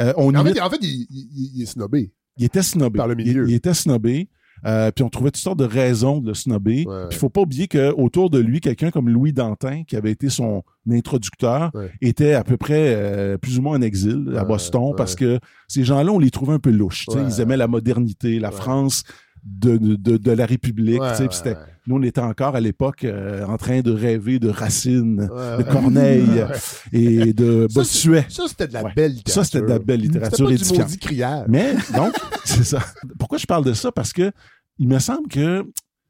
euh, 0.00 0.12
on 0.16 0.34
En 0.34 0.44
imite- 0.44 0.54
fait, 0.54 0.60
en 0.60 0.70
fait, 0.70 0.78
il, 0.82 1.06
il- 1.10 1.50
il 1.56 1.62
est 1.62 1.66
snobé. 1.66 2.12
il 2.38 2.44
était 2.44 2.62
snobé. 2.62 2.96
Par 2.96 3.08
le 3.08 3.14
milieu. 3.14 3.44
Il, 3.46 3.50
il 3.52 3.54
était 3.56 3.74
snobé. 3.74 4.28
Euh, 4.66 4.90
puis 4.90 5.04
on 5.04 5.08
trouvait 5.08 5.30
toutes 5.30 5.40
sortes 5.42 5.58
de 5.60 5.64
raisons 5.64 6.18
de 6.20 6.26
le 6.30 6.34
snobber. 6.34 6.84
Ouais. 6.84 7.04
Il 7.12 7.16
faut 7.16 7.28
pas 7.28 7.42
oublier 7.42 7.68
que 7.68 7.92
autour 7.92 8.28
de 8.28 8.40
lui, 8.40 8.58
quelqu'un 8.60 8.90
comme 8.90 9.08
Louis 9.08 9.32
Dantin, 9.32 9.84
qui 9.84 9.94
avait 9.94 10.10
été 10.10 10.30
son 10.30 10.64
introducteur, 10.90 11.70
Ouais. 11.74 11.90
était 12.00 12.34
à 12.34 12.42
peu 12.42 12.56
près 12.56 12.92
euh, 12.94 13.38
plus 13.38 13.58
ou 13.58 13.62
moins 13.62 13.78
en 13.78 13.82
exil 13.82 14.32
à 14.36 14.42
Ouais, 14.42 14.48
Boston 14.48 14.94
parce 14.96 15.14
que 15.14 15.38
ces 15.68 15.84
gens-là, 15.84 16.12
on 16.12 16.18
les 16.18 16.30
trouvait 16.30 16.54
un 16.54 16.58
peu 16.58 16.70
louches. 16.70 17.06
Ils 17.14 17.40
aimaient 17.40 17.56
la 17.56 17.68
modernité, 17.68 18.38
la. 18.40 18.50
France 18.50 19.04
de, 19.44 19.76
de, 19.76 19.94
de, 19.96 20.16
de 20.16 20.30
la 20.32 20.46
République. 20.46 21.00
Ouais, 21.00 21.18
ouais, 21.20 21.28
ouais. 21.46 21.56
Nous, 21.86 21.96
on 21.96 22.02
était 22.02 22.20
encore 22.20 22.54
à 22.54 22.60
l'époque 22.60 23.04
euh, 23.04 23.44
en 23.46 23.56
train 23.56 23.80
de 23.80 23.90
rêver 23.90 24.38
de 24.38 24.48
Racine, 24.50 25.16
de. 25.16 25.62
Corneille 25.62 26.44
et 26.92 27.32
de 27.32 27.66
Bossuet. 27.74 28.26
Ça, 28.28 28.44
c'était 28.48 28.68
de 28.68 28.74
la 28.74 28.84
belle 28.92 29.12
littérature. 29.12 29.32
Ça, 29.34 29.44
c'était 29.44 29.62
de 29.64 29.70
la 29.70 29.78
belle 29.78 30.00
littérature 30.00 30.50
édifiante. 30.50 31.46
Mais 31.48 31.74
donc, 31.94 32.14
c'est 32.44 32.64
ça. 32.64 32.80
Pourquoi 33.18 33.38
je 33.38 33.46
parle 33.46 33.64
de 33.64 33.72
ça? 33.72 33.90
Parce 33.92 34.12
que 34.12 34.30
il 34.78 34.86
me 34.88 34.98
semble 34.98 35.28
que 35.28 35.64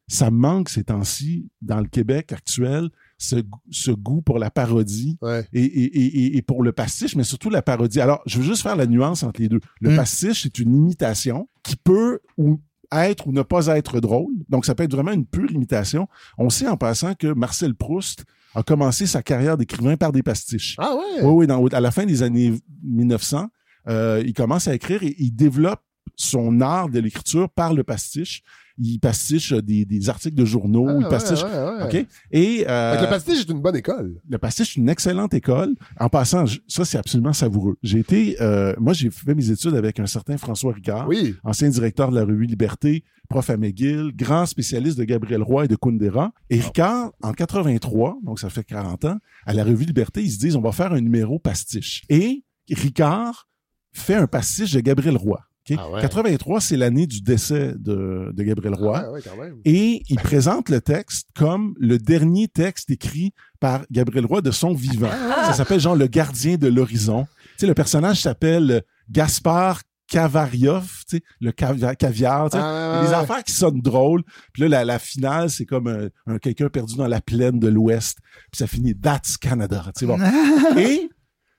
ça 0.09 0.31
manque 0.31 0.69
ces 0.71 0.85
temps-ci 0.85 1.49
dans 1.63 1.81
le 1.81 1.87
Québec 1.87 2.33
actuel, 2.33 2.89
ce, 3.19 3.37
goût- 3.37 3.61
ce 3.71 3.91
goût 3.91 4.23
pour 4.23 4.39
la 4.39 4.51
parodie 4.51 5.17
Ouais. 5.21 5.47
et, 5.53 5.63
et, 5.65 5.85
et, 5.85 6.37
et 6.39 6.43
pour 6.43 6.63
le 6.63 6.73
pastiche, 6.73 7.15
mais 7.15 7.25
surtout 7.25 7.51
la 7.51 7.63
parodie. 7.63 8.01
Alors, 8.01 8.23
je 8.27 8.39
veux 8.39 8.45
juste 8.45 8.63
faire 8.63 8.77
la 8.77 8.87
nuance 8.87 9.23
entre 9.23 9.41
les 9.41 9.49
deux. 9.49 9.61
Le 9.81 9.91
Mm. 9.91 9.97
pastiche, 9.97 10.43
c'est 10.45 10.59
une 10.59 10.75
imitation 10.77 11.49
qui 11.63 11.77
peut 11.77 12.21
ou 12.37 12.61
être 12.93 13.27
ou 13.27 13.33
ne 13.33 13.43
pas 13.43 13.67
être 13.69 14.01
drôle. 14.01 14.33
Donc, 14.49 14.65
ça 14.67 14.75
peut 14.75 14.83
être 14.85 14.93
vraiment 14.95 15.13
une 15.13 15.27
pure 15.27 15.51
imitation. 15.53 16.09
On 16.39 16.51
sait 16.51 16.67
en 16.69 16.77
passant 16.77 17.15
que 17.15 17.27
Marcel 17.29 17.75
Proust 17.75 18.25
a 18.55 18.63
commencé 18.63 19.07
sa 19.07 19.23
carrière 19.23 19.57
d'écrivain 19.59 19.97
par 19.97 20.11
des 20.13 20.23
pastiches. 20.23 20.75
Ah 20.79 20.95
ouais? 20.97 21.23
Oui, 21.23 21.31
oui, 21.33 21.47
dans- 21.47 21.65
à 21.67 21.81
la 21.81 21.91
fin 21.91 22.07
des 22.07 22.23
années 22.23 22.55
1900, 22.83 23.49
euh, 23.89 24.23
il 24.25 24.33
commence 24.33 24.69
à 24.69 24.75
écrire 24.75 25.03
et 25.03 25.15
il 25.19 25.33
développe 25.33 25.81
son 26.17 26.61
art 26.61 26.89
de 26.89 26.99
l'écriture 26.99 27.49
par 27.51 27.75
le 27.75 27.85
pastiche. 27.85 28.43
Il 28.81 28.99
pastiche 29.01 29.53
des, 29.53 29.85
des 29.85 30.09
articles 30.09 30.37
de 30.37 30.45
journaux, 30.45 30.87
Ah, 30.89 30.97
il 31.01 31.07
pastiche... 31.09 31.43
ouais, 31.43 31.49
ouais. 31.51 31.85
OK? 32.03 32.07
Et 32.31 32.65
euh, 32.69 32.93
Fait 32.93 32.99
que 32.99 33.03
le 33.05 33.09
pastiche 33.11 33.41
est 33.41 33.51
une 33.51 33.61
bonne 33.61 33.77
école. 33.77 34.21
le 34.29 34.39
pastiche, 34.39 34.75
c'est 34.75 34.81
une 34.81 34.89
excellente 34.89 35.35
école. 35.35 35.75
En 35.99 36.09
passant, 36.09 36.47
je- 36.47 36.61
ça, 36.69 36.85
c'est 36.85 36.99
absolument 36.99 37.33
savoureux. 37.33 37.77
J'ai 37.83 37.99
été... 37.99 38.37
euh, 38.41 38.75
moi, 38.79 38.93
j'ai 38.93 39.11
fait 39.11 39.35
mes 39.35 39.51
études 39.51 39.75
avec 39.75 39.99
un 40.01 40.07
certain 40.07 40.37
François 40.39 40.73
Ricard, 40.73 41.09
Oui. 41.09 41.35
ancien 41.45 41.69
directeur 41.69 42.11
de 42.11 42.15
la 42.17 42.25
revue 42.25 42.47
Liberté, 42.47 43.05
prof 43.29 43.51
à 43.51 43.57
McGill, 43.57 44.13
grand 44.15 44.47
spécialiste 44.47 44.97
de 44.99 45.05
Gabriel 45.05 45.43
Roy 45.43 45.65
et 45.65 45.69
de 45.69 45.77
Kundera. 45.77 46.33
Et 46.49 46.61
Ricard, 46.61 47.13
en 47.23 47.33
83, 47.33 48.19
donc 48.25 48.39
ça 48.41 48.49
fait 48.49 48.65
40 48.65 49.05
ans, 49.07 49.19
à 49.45 49.53
la 49.55 49.65
revue 49.65 49.85
Liberté, 49.85 50.23
ils 50.23 50.31
se 50.31 50.39
disent, 50.39 50.57
on 50.57 50.61
va 50.63 50.73
faire 50.73 50.93
un 50.93 51.01
numéro 51.01 51.39
pastiche. 51.39 52.03
Et 52.09 52.45
Ricard 52.71 53.49
fait 53.93 54.15
un 54.15 54.27
pastiche 54.27 54.73
de 54.73 54.81
Gabriel 54.81 55.17
Roy. 55.17 55.41
OK? 55.71 55.79
Ah 55.79 55.91
ouais. 55.91 56.01
83, 56.03 56.61
c'est 56.61 56.77
l'année 56.77 57.07
du 57.07 57.21
décès 57.21 57.75
de, 57.79 58.31
de 58.33 58.43
Gabriel 58.43 58.75
Roy. 58.75 59.03
Ah 59.05 59.13
ouais, 59.13 59.21
quand 59.23 59.37
même. 59.43 59.57
Et 59.65 60.03
il 60.09 60.17
présente 60.17 60.69
le 60.69 60.81
texte 60.81 61.29
comme 61.37 61.75
le 61.79 61.99
dernier 61.99 62.49
texte 62.49 62.91
écrit 62.91 63.33
par 63.61 63.83
Gabriel 63.91 64.27
Roy 64.27 64.41
de 64.43 64.51
son 64.51 64.73
vivant. 64.75 65.11
Ça 65.47 65.53
s'appelle 65.53 65.81
genre 65.81 65.97
Le 65.97 66.07
gardien 66.07 66.57
de 66.57 66.69
l'horizon. 66.69 67.27
Tu 67.59 67.61
sais, 67.63 67.67
le 67.67 67.75
personnage 67.75 68.21
s'appelle 68.21 68.83
Gaspard 69.11 69.83
Kavariov, 70.11 71.05
tu 71.09 71.19
sais, 71.19 71.23
le 71.41 71.53
cavia- 71.53 71.95
caviar. 71.95 72.49
tu 72.51 72.57
sais. 72.57 72.63
Ah, 72.65 72.93
Il 72.95 72.97
y 72.97 72.99
a 72.99 73.03
des 73.11 73.15
ouais. 73.15 73.23
affaires 73.23 73.45
qui 73.45 73.53
sonnent 73.53 73.81
drôles. 73.83 74.23
Puis 74.53 74.63
là, 74.63 74.69
la, 74.69 74.85
la 74.85 74.99
finale, 74.99 75.51
c'est 75.51 75.67
comme 75.67 75.87
un, 75.87 76.09
un 76.27 76.39
quelqu'un 76.39 76.69
perdu 76.71 76.97
dans 76.97 77.07
la 77.07 77.21
plaine 77.21 77.59
de 77.59 77.69
l'Ouest. 77.69 78.19
Puis 78.51 78.59
ça 78.59 78.67
finit 78.67 78.95
That's 78.99 79.37
Canada. 79.37 79.85
Tu 79.97 80.01
sais, 80.01 80.07
bon. 80.07 80.19
Et 80.79 81.11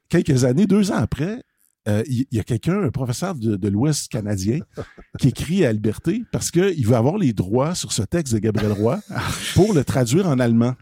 quelques 0.09 0.43
années, 0.45 0.65
deux 0.65 0.91
ans 0.91 0.95
après, 0.97 1.37
euh, 1.37 1.41
il 2.07 2.25
il 2.31 2.37
y, 2.37 2.39
a 2.39 2.43
quelqu'un, 2.43 2.83
un 2.83 2.89
professeur 2.89 3.35
de, 3.35 3.55
de 3.55 3.67
l'Ouest 3.69 4.11
canadien, 4.11 4.59
qui 5.19 5.29
écrit 5.29 5.65
à 5.65 5.71
Liberté 5.71 6.23
parce 6.31 6.51
qu'il 6.51 6.85
veut 6.85 6.95
avoir 6.95 7.17
les 7.17 7.33
droits 7.33 7.75
sur 7.75 7.91
ce 7.91 8.03
texte 8.03 8.33
de 8.33 8.39
Gabriel 8.39 8.71
Roy 8.73 8.99
pour 9.55 9.73
le 9.73 9.83
traduire 9.83 10.27
en 10.27 10.39
allemand. 10.39 10.75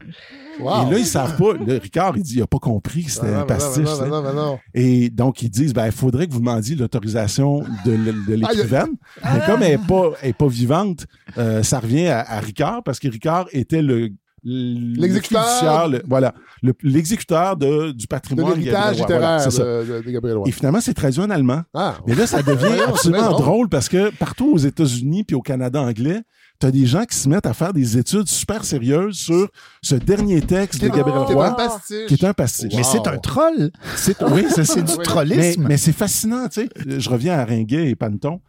Wow. 0.60 0.88
Et 0.88 0.92
là, 0.92 0.98
ils 0.98 1.06
savent 1.06 1.38
pas. 1.38 1.54
Le 1.54 1.78
Ricard, 1.78 2.18
il 2.18 2.24
dit, 2.24 2.36
il 2.38 2.42
a 2.42 2.48
pas 2.48 2.58
compris 2.58 3.04
que 3.04 3.12
c'était 3.12 3.34
Ah, 3.34 3.42
un 3.42 3.46
pastiche. 3.46 3.84
non, 3.86 4.08
non, 4.08 4.08
non, 4.08 4.24
non, 4.24 4.34
non. 4.34 4.60
Et 4.74 5.10
donc, 5.12 5.44
ils 5.44 5.50
disent, 5.52 5.74
ben, 5.74 5.86
il 5.86 5.92
faudrait 5.92 6.26
que 6.28 6.34
vous 6.34 6.40
demandiez 6.40 6.76
l'autorisation 6.76 7.64
de, 7.86 7.96
de 8.28 8.34
l'écrivaine. 8.34 8.90
Mais 9.24 9.40
comme 9.46 9.62
elle 9.62 9.74
est 9.74 9.88
pas, 9.88 10.12
elle 10.22 10.30
est 10.30 10.34
pas 10.34 10.48
vivante, 10.48 11.06
euh, 11.38 11.62
ça 11.62 11.80
revient 11.80 12.08
à, 12.08 12.22
à 12.22 12.40
Ricard 12.40 12.82
parce 12.84 13.00
que 13.00 13.08
Ricard 13.08 13.46
était 13.52 13.84
le 13.84 14.10
L'exécuteur. 14.48 15.88
le- 15.90 16.02
voilà, 16.08 16.34
le- 16.64 16.74
l'exécuteur 16.84 17.58
de, 17.58 17.92
du 17.92 18.04
De 18.06 18.08
patrimoine. 18.08 18.58
l'héritage. 18.60 18.98
Voilà, 18.98 19.38
littéraire 19.38 19.48
de, 19.86 19.94
de- 20.00 20.06
de 20.06 20.12
Gabriel 20.12 20.38
Roy. 20.38 20.48
Et 20.48 20.52
finalement, 20.52 20.82
c'est 20.82 20.94
traduit 20.94 21.22
en 21.22 21.30
allemand. 21.30 21.64
Ah, 21.74 21.98
Mais 22.08 22.16
là, 22.16 22.28
ça 22.28 22.42
devient 22.42 22.82
absolument 22.88 23.32
drôle 23.32 23.70
parce 23.70 23.90
que 23.90 24.10
partout 24.16 24.52
aux 24.54 24.58
États-Unis 24.58 25.24
puis 25.24 25.36
au 25.36 25.42
Canada 25.42 25.82
anglais, 25.82 26.22
t'as 26.60 26.72
des 26.72 26.86
gens 26.86 27.06
qui 27.06 27.16
se 27.16 27.30
mettent 27.30 27.46
à 27.46 27.54
faire 27.54 27.74
des 27.74 27.98
études 27.98 28.28
super 28.28 28.64
sérieuses 28.66 29.16
sur 29.18 29.48
ce 29.84 29.96
dernier 29.96 30.42
texte 30.42 30.82
de 30.82 30.88
Gabriel 30.88 31.20
Roy, 31.20 31.48
un 31.50 31.54
pastiche. 31.54 32.08
qui 32.08 32.14
est 32.16 32.24
un 32.24 32.34
pastiche. 32.34 32.74
Mais 32.76 32.84
c'est 32.84 33.08
un 33.08 33.18
troll. 33.18 33.72
C'est 33.96 34.22
oui, 34.24 34.46
c'est 34.50 34.66
C'est 34.66 34.82
du 34.84 34.94
mais, 34.98 35.04
trollisme. 35.04 35.66
mais 35.68 35.78
c'est 35.78 35.92
fascinant, 35.94 36.48
tu 36.48 36.62
sais. 36.62 36.70
Je 37.00 37.10
reviens 37.10 37.38
à 37.38 37.46
Ringuet 37.46 37.90
et 37.90 37.96
Panton. 37.96 38.42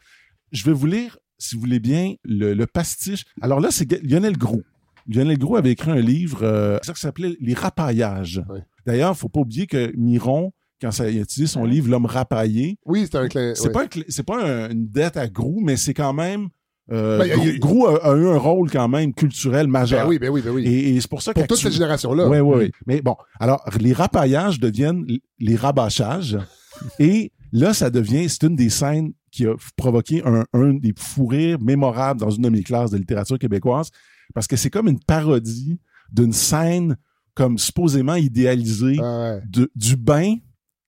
Je 0.52 0.64
vais 0.64 0.72
vous 0.72 0.86
lire, 0.86 1.18
si 1.36 1.54
vous 1.54 1.60
voulez 1.60 1.80
bien, 1.80 2.14
le, 2.24 2.54
le 2.54 2.66
pastiche. 2.66 3.24
Alors 3.42 3.60
là, 3.60 3.68
c'est 3.70 3.90
Lionel 4.02 4.38
Gros. 4.38 4.62
Lionel 5.08 5.38
Gros 5.38 5.56
avait 5.56 5.72
écrit 5.72 5.90
un 5.90 6.00
livre 6.00 6.40
euh, 6.42 6.78
ça 6.82 6.92
qui 6.92 7.00
s'appelait 7.00 7.34
Les 7.40 7.54
rapaillages. 7.54 8.42
Oui. 8.50 8.58
D'ailleurs, 8.86 9.16
faut 9.16 9.28
pas 9.28 9.40
oublier 9.40 9.66
que 9.66 9.92
Miron, 9.96 10.52
quand 10.80 10.90
ça, 10.92 11.10
il 11.10 11.18
a 11.18 11.22
utilisé 11.22 11.50
son 11.52 11.64
livre 11.64 11.88
L'homme 11.90 12.06
rapaillé, 12.06 12.78
Oui, 12.86 13.06
c'est 13.10 13.18
un 13.18 13.28
clin. 13.28 13.52
c'est 13.54 13.68
oui. 13.68 13.72
pas 13.72 13.82
un 13.82 13.86
cl- 13.86 14.04
c'est 14.08 14.22
pas 14.22 14.42
un- 14.44 14.70
une 14.70 14.86
dette 14.88 15.16
à 15.16 15.26
Grou, 15.28 15.60
mais 15.62 15.76
c'est 15.76 15.94
quand 15.94 16.12
même 16.12 16.48
euh, 16.90 17.18
Ben, 17.18 17.30
a- 17.30 18.16
eu 18.16 18.28
un 18.28 18.38
rôle 18.38 18.70
quand 18.70 18.88
même 18.88 19.12
culturel 19.12 19.66
majeur. 19.68 20.04
Ben 20.04 20.08
oui, 20.08 20.18
ben 20.18 20.30
oui, 20.30 20.40
ben 20.42 20.50
oui. 20.52 20.64
Et, 20.66 20.94
et 20.96 21.00
c'est 21.02 21.10
pour 21.10 21.20
ça 21.20 21.34
Pour 21.34 21.46
toute 21.46 21.58
cette 21.58 21.72
génération-là. 21.74 22.28
oui, 22.28 22.38
oui, 22.38 22.56
oui. 22.58 22.72
Mais 22.86 23.02
bon, 23.02 23.14
alors, 23.40 23.62
les 23.78 23.92
rapaillages 23.92 24.58
deviennent 24.58 25.04
les 25.38 25.56
rabâchages. 25.56 26.38
et 26.98 27.30
là, 27.52 27.74
ça 27.74 27.90
devient, 27.90 28.26
c'est 28.28 28.44
une 28.44 28.56
des 28.56 28.70
scènes 28.70 29.12
qui 29.30 29.44
a 29.46 29.54
provoqué 29.76 30.22
un, 30.24 30.44
un 30.54 30.72
des 30.72 30.94
fous 30.96 31.26
rires 31.26 31.60
mémorables 31.60 32.20
dans 32.20 32.30
une 32.30 32.42
de 32.42 32.48
mes 32.48 32.62
classes 32.62 32.90
de 32.90 32.96
littérature 32.96 33.38
québécoise, 33.38 33.90
parce 34.34 34.46
que 34.46 34.56
c'est 34.56 34.70
comme 34.70 34.88
une 34.88 35.00
parodie 35.00 35.78
d'une 36.12 36.32
scène 36.32 36.96
comme 37.34 37.58
supposément 37.58 38.14
idéalisée 38.16 38.96
Ah 39.00 39.34
ouais. 39.34 39.42
de, 39.48 39.70
du 39.76 39.96
bain 39.96 40.36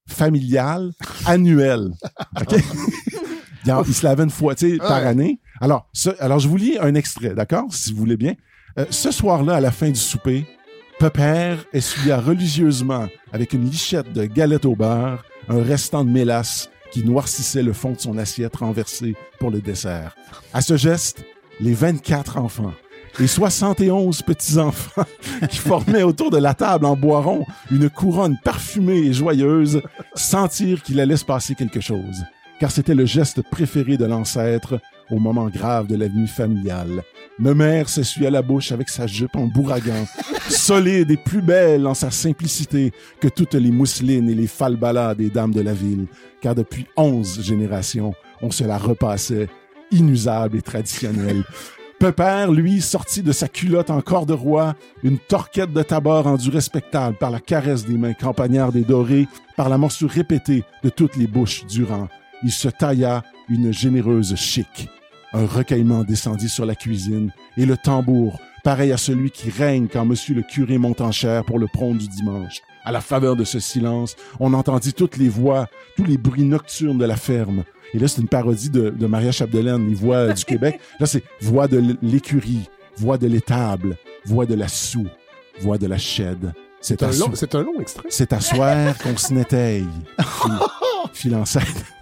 familial 0.08 0.92
annuel. 1.26 1.90
OK? 2.40 2.56
Il, 3.64 3.72
en- 3.72 3.84
il 3.84 3.94
se 3.94 4.04
lavait 4.04 4.24
une 4.24 4.30
fois, 4.30 4.54
tu 4.54 4.70
sais, 4.72 4.76
par 4.78 5.02
Ouais. 5.02 5.06
année. 5.08 5.40
Alors, 5.60 5.88
ce- 5.92 6.10
alors, 6.20 6.38
je 6.38 6.48
vous 6.48 6.56
lis 6.56 6.78
un 6.80 6.94
extrait, 6.94 7.34
d'accord? 7.34 7.72
Si 7.72 7.92
vous 7.92 7.98
voulez 7.98 8.16
bien. 8.16 8.34
Euh, 8.78 8.86
ce 8.90 9.10
soir-là, 9.10 9.56
à 9.56 9.60
la 9.60 9.70
fin 9.70 9.90
du 9.90 9.98
souper, 10.00 10.46
Pepper 10.98 11.56
essuya 11.72 12.20
religieusement, 12.20 13.06
avec 13.32 13.52
une 13.52 13.64
lichette 13.64 14.12
de 14.12 14.24
galette 14.24 14.64
au 14.64 14.74
beurre, 14.76 15.24
un 15.48 15.62
restant 15.62 16.04
de 16.04 16.10
mélasse 16.10 16.70
qui 16.92 17.04
noircissait 17.04 17.62
le 17.62 17.72
fond 17.72 17.92
de 17.92 18.00
son 18.00 18.18
assiette 18.18 18.56
renversée 18.56 19.14
pour 19.38 19.50
le 19.50 19.60
dessert. 19.60 20.14
À 20.52 20.60
ce 20.60 20.76
geste, 20.76 21.22
les 21.60 21.72
24 21.74 22.38
enfants 22.38 22.72
et 23.20 23.26
71 23.26 24.22
petits-enfants 24.22 25.04
qui 25.50 25.58
formaient 25.58 26.02
autour 26.02 26.30
de 26.30 26.38
la 26.38 26.54
table 26.54 26.86
en 26.86 26.96
bois 26.96 27.20
rond 27.20 27.44
une 27.70 27.90
couronne 27.90 28.38
parfumée 28.42 28.98
et 28.98 29.12
joyeuse 29.12 29.82
sentirent 30.14 30.82
qu'il 30.82 31.00
allait 31.00 31.16
se 31.16 31.24
passer 31.24 31.54
quelque 31.54 31.80
chose. 31.80 32.24
Car 32.58 32.70
c'était 32.70 32.94
le 32.94 33.04
geste 33.04 33.42
préféré 33.42 33.96
de 33.96 34.06
l'ancêtre 34.06 34.80
au 35.10 35.18
moment 35.18 35.48
grave 35.48 35.86
de 35.86 35.96
la 35.96 36.08
vie 36.08 36.26
familiale. 36.26 37.02
Ma 37.38 37.54
mère 37.54 37.88
s'essuya 37.88 38.30
la 38.30 38.42
bouche 38.42 38.72
avec 38.72 38.88
sa 38.88 39.06
jupe 39.06 39.36
en 39.36 39.46
bourragan, 39.46 40.06
solide 40.48 41.10
et 41.10 41.16
plus 41.16 41.42
belle 41.42 41.86
en 41.86 41.94
sa 41.94 42.10
simplicité 42.10 42.92
que 43.20 43.28
toutes 43.28 43.54
les 43.54 43.70
mousselines 43.70 44.28
et 44.30 44.34
les 44.34 44.46
falbalas 44.46 45.14
des 45.14 45.30
dames 45.30 45.54
de 45.54 45.62
la 45.62 45.72
ville, 45.72 46.06
car 46.40 46.54
depuis 46.54 46.86
onze 46.96 47.42
générations, 47.42 48.14
on 48.40 48.50
se 48.50 48.64
la 48.64 48.78
repassait, 48.78 49.48
inusable 49.90 50.58
et 50.58 50.62
traditionnelle. 50.62 51.44
Pepère, 52.00 52.50
lui, 52.50 52.80
sortit 52.80 53.22
de 53.22 53.30
sa 53.30 53.46
culotte 53.46 53.90
en 53.90 54.00
corps 54.00 54.24
de 54.24 54.32
roi, 54.32 54.74
une 55.02 55.18
torquette 55.18 55.74
de 55.74 55.82
tabac 55.82 56.22
rendue 56.22 56.48
respectable 56.48 57.14
par 57.18 57.30
la 57.30 57.40
caresse 57.40 57.84
des 57.84 57.98
mains 57.98 58.14
campagnardes 58.14 58.76
et 58.76 58.84
dorées, 58.84 59.28
par 59.54 59.68
la 59.68 59.76
morsure 59.76 60.08
répétée 60.08 60.64
de 60.82 60.88
toutes 60.88 61.16
les 61.16 61.26
bouches 61.26 61.66
durant. 61.66 62.08
Il 62.42 62.52
se 62.52 62.70
tailla 62.70 63.22
une 63.50 63.70
généreuse 63.70 64.34
chic. 64.34 64.88
Un 65.34 65.44
recueillement 65.44 66.02
descendit 66.02 66.48
sur 66.48 66.64
la 66.64 66.74
cuisine, 66.74 67.32
et 67.58 67.66
le 67.66 67.76
tambour, 67.76 68.40
pareil 68.64 68.92
à 68.92 68.96
celui 68.96 69.30
qui 69.30 69.50
règne 69.50 69.86
quand 69.86 70.06
monsieur 70.06 70.34
le 70.34 70.42
curé 70.42 70.78
monte 70.78 71.02
en 71.02 71.12
chair 71.12 71.44
pour 71.44 71.58
le 71.58 71.66
prône 71.66 71.98
du 71.98 72.08
dimanche. 72.08 72.62
À 72.84 72.92
la 72.92 73.00
faveur 73.00 73.36
de 73.36 73.44
ce 73.44 73.60
silence, 73.60 74.16
on 74.38 74.54
entendit 74.54 74.92
toutes 74.94 75.16
les 75.16 75.28
voix, 75.28 75.68
tous 75.96 76.04
les 76.04 76.16
bruits 76.16 76.44
nocturnes 76.44 76.98
de 76.98 77.04
la 77.04 77.16
ferme. 77.16 77.64
Et 77.92 77.98
là, 77.98 78.08
c'est 78.08 78.20
une 78.20 78.28
parodie 78.28 78.70
de, 78.70 78.90
de 78.90 79.06
Maria 79.06 79.32
Chapdelaine, 79.32 79.88
les 79.88 79.94
voix 79.94 80.16
euh, 80.16 80.32
du 80.32 80.44
Québec. 80.44 80.80
Là, 81.00 81.06
c'est 81.06 81.24
voix 81.40 81.66
de 81.66 81.96
l'écurie, 82.02 82.70
voix 82.96 83.18
de 83.18 83.26
l'étable, 83.26 83.96
voix 84.24 84.46
de 84.46 84.54
la 84.54 84.68
soue, 84.68 85.08
voix 85.60 85.76
de 85.76 85.86
la 85.86 85.98
shed. 85.98 86.52
C'est 86.80 87.02
un, 87.02 87.10
long, 87.10 87.30
un 87.52 87.62
long 87.62 87.80
extrait. 87.80 88.08
c'est 88.08 88.32
à 88.32 88.40
soir 88.40 88.96
qu'on 88.98 89.16
se. 89.16 89.34
Fil 91.12 91.36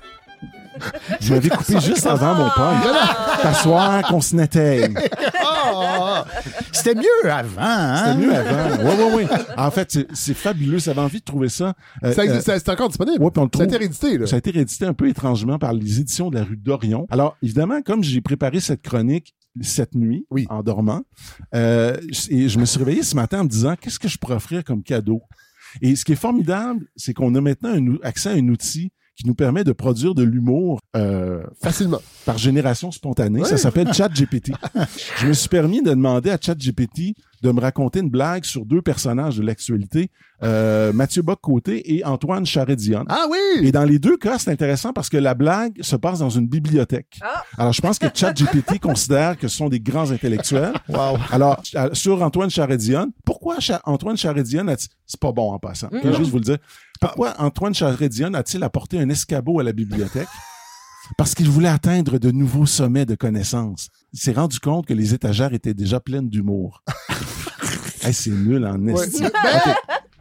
Je 1.20 1.34
m'avais 1.34 1.48
coupé 1.48 1.80
juste 1.80 2.06
avant 2.06 2.34
mon 2.34 2.50
père. 2.50 3.38
T'asseoir 3.42 4.02
qu'on 4.08 4.20
se 4.20 4.34
n'étaye. 4.36 4.94
C'était 6.72 6.94
mieux 6.94 7.30
avant, 7.30 7.60
hein? 7.60 7.96
C'était 8.14 8.26
mieux 8.26 8.34
avant. 8.34 8.84
Oui, 8.84 8.94
oui, 8.98 9.24
oui. 9.30 9.36
En 9.56 9.70
fait, 9.70 9.98
c'est- 10.12 10.34
fabuleux. 10.34 10.78
Ça 10.78 10.92
avait 10.92 11.00
envie 11.00 11.18
de 11.20 11.24
trouver 11.24 11.48
ça. 11.48 11.74
Euh, 12.04 12.12
Ça 12.12 12.22
euh, 12.22 12.40
c'est 12.44 12.68
encore 12.68 12.88
disponible. 12.88 13.22
ouais, 13.22 13.30
puis 13.30 13.40
on 13.40 13.44
le 13.44 13.50
ça 13.52 13.62
a 13.62 13.64
trouve- 13.66 13.74
été 13.74 13.76
réédité, 13.76 14.18
là. 14.18 14.26
Ça 14.26 14.36
a 14.36 14.38
été 14.38 14.50
réédité 14.50 14.84
un 14.86 14.94
peu 14.94 15.08
étrangement 15.08 15.58
par 15.58 15.72
les 15.72 16.00
éditions 16.00 16.30
de 16.30 16.36
la 16.36 16.44
rue 16.44 16.56
d'Orion. 16.56 17.06
Alors, 17.10 17.36
évidemment, 17.42 17.82
comme 17.82 18.02
j'ai 18.04 18.20
préparé 18.20 18.60
cette 18.60 18.82
chronique 18.82 19.34
cette 19.60 19.94
nuit, 19.96 20.24
Oui. 20.30 20.46
en 20.50 20.62
dormant, 20.62 21.00
euh, 21.54 21.96
et 22.30 22.48
je 22.48 22.58
me 22.60 22.64
suis 22.64 22.78
réveillé 22.78 23.02
ce 23.02 23.16
matin 23.16 23.40
en 23.40 23.44
me 23.44 23.48
disant, 23.48 23.74
qu'est-ce 23.80 23.98
que 23.98 24.06
je 24.06 24.16
pourrais 24.16 24.36
offrir 24.36 24.62
comme 24.62 24.84
cadeau? 24.84 25.20
Et 25.82 25.96
ce 25.96 26.04
qui 26.04 26.12
est 26.12 26.16
formidable, 26.16 26.86
c'est 26.94 27.12
qu'on 27.12 27.34
a 27.34 27.40
maintenant 27.40 27.70
un 27.70 27.96
accès 28.04 28.28
à 28.28 28.32
un 28.34 28.48
outil 28.48 28.92
qui 29.18 29.26
nous 29.26 29.34
permet 29.34 29.64
de 29.64 29.72
produire 29.72 30.14
de 30.14 30.22
l'humour 30.22 30.78
euh, 30.96 31.42
Facilement. 31.60 32.00
par 32.24 32.38
génération 32.38 32.92
spontanée. 32.92 33.44
Ça 33.44 33.56
s'appelle 33.56 33.92
ChatGPT. 33.92 34.52
je 35.18 35.26
me 35.26 35.32
suis 35.32 35.48
permis 35.48 35.82
de 35.82 35.90
demander 35.90 36.30
à 36.30 36.38
ChatGPT 36.40 37.16
de 37.42 37.50
me 37.52 37.60
raconter 37.60 38.00
une 38.00 38.10
blague 38.10 38.44
sur 38.44 38.64
deux 38.66 38.82
personnages 38.82 39.36
de 39.36 39.42
l'actualité, 39.42 40.10
euh, 40.42 40.92
Mathieu 40.92 41.22
Bock-Côté 41.22 41.94
et 41.96 42.04
Antoine 42.04 42.44
Charret-Dion. 42.46 43.04
Ah 43.08 43.26
oui! 43.30 43.66
Et 43.66 43.72
dans 43.72 43.84
les 43.84 43.98
deux 43.98 44.16
cas, 44.16 44.38
c'est 44.38 44.50
intéressant 44.50 44.92
parce 44.92 45.08
que 45.08 45.16
la 45.16 45.34
blague 45.34 45.80
se 45.82 45.96
passe 45.96 46.18
dans 46.20 46.30
une 46.30 46.46
bibliothèque. 46.48 47.18
Ah. 47.22 47.44
Alors, 47.56 47.72
je 47.72 47.80
pense 47.80 47.98
que 47.98 48.06
ChatGPT 48.12 48.78
considère 48.82 49.36
que 49.38 49.48
ce 49.48 49.56
sont 49.56 49.68
des 49.68 49.80
grands 49.80 50.10
intellectuels. 50.10 50.74
Wow. 50.88 51.16
Alors, 51.30 51.62
euh, 51.74 51.90
sur 51.92 52.22
Antoine 52.22 52.50
Charret-Dion, 52.50 53.12
pourquoi 53.24 53.60
Cha- 53.60 53.80
Antoine 53.84 54.16
Charret-Dion 54.16 54.66
a 54.68 54.76
C'est 55.06 55.20
pas 55.20 55.32
bon 55.32 55.52
en 55.52 55.58
passant. 55.58 55.88
Je 55.92 56.08
vais 56.08 56.14
juste 56.14 56.30
vous 56.30 56.38
le 56.38 56.44
dire. 56.44 56.58
Pourquoi 57.00 57.34
Antoine 57.38 57.74
Charret-Dion 57.74 58.34
a-t-il 58.34 58.62
apporté 58.64 58.98
un 59.00 59.08
escabeau 59.08 59.60
à 59.60 59.62
la 59.62 59.72
bibliothèque? 59.72 60.28
Parce 61.16 61.34
qu'il 61.34 61.48
voulait 61.48 61.68
atteindre 61.68 62.18
de 62.18 62.30
nouveaux 62.30 62.66
sommets 62.66 63.06
de 63.06 63.14
connaissances. 63.14 63.88
Il 64.12 64.18
s'est 64.18 64.32
rendu 64.32 64.58
compte 64.60 64.86
que 64.86 64.94
les 64.94 65.14
étagères 65.14 65.52
étaient 65.54 65.74
déjà 65.74 66.00
pleines 66.00 66.28
d'humour. 66.28 66.82
Hey, 68.00 68.14
c'est 68.14 68.30
nul 68.30 68.64
en 68.64 68.78
Ouais. 68.80 69.04
esti. 69.06 69.24
OK. 69.26 69.74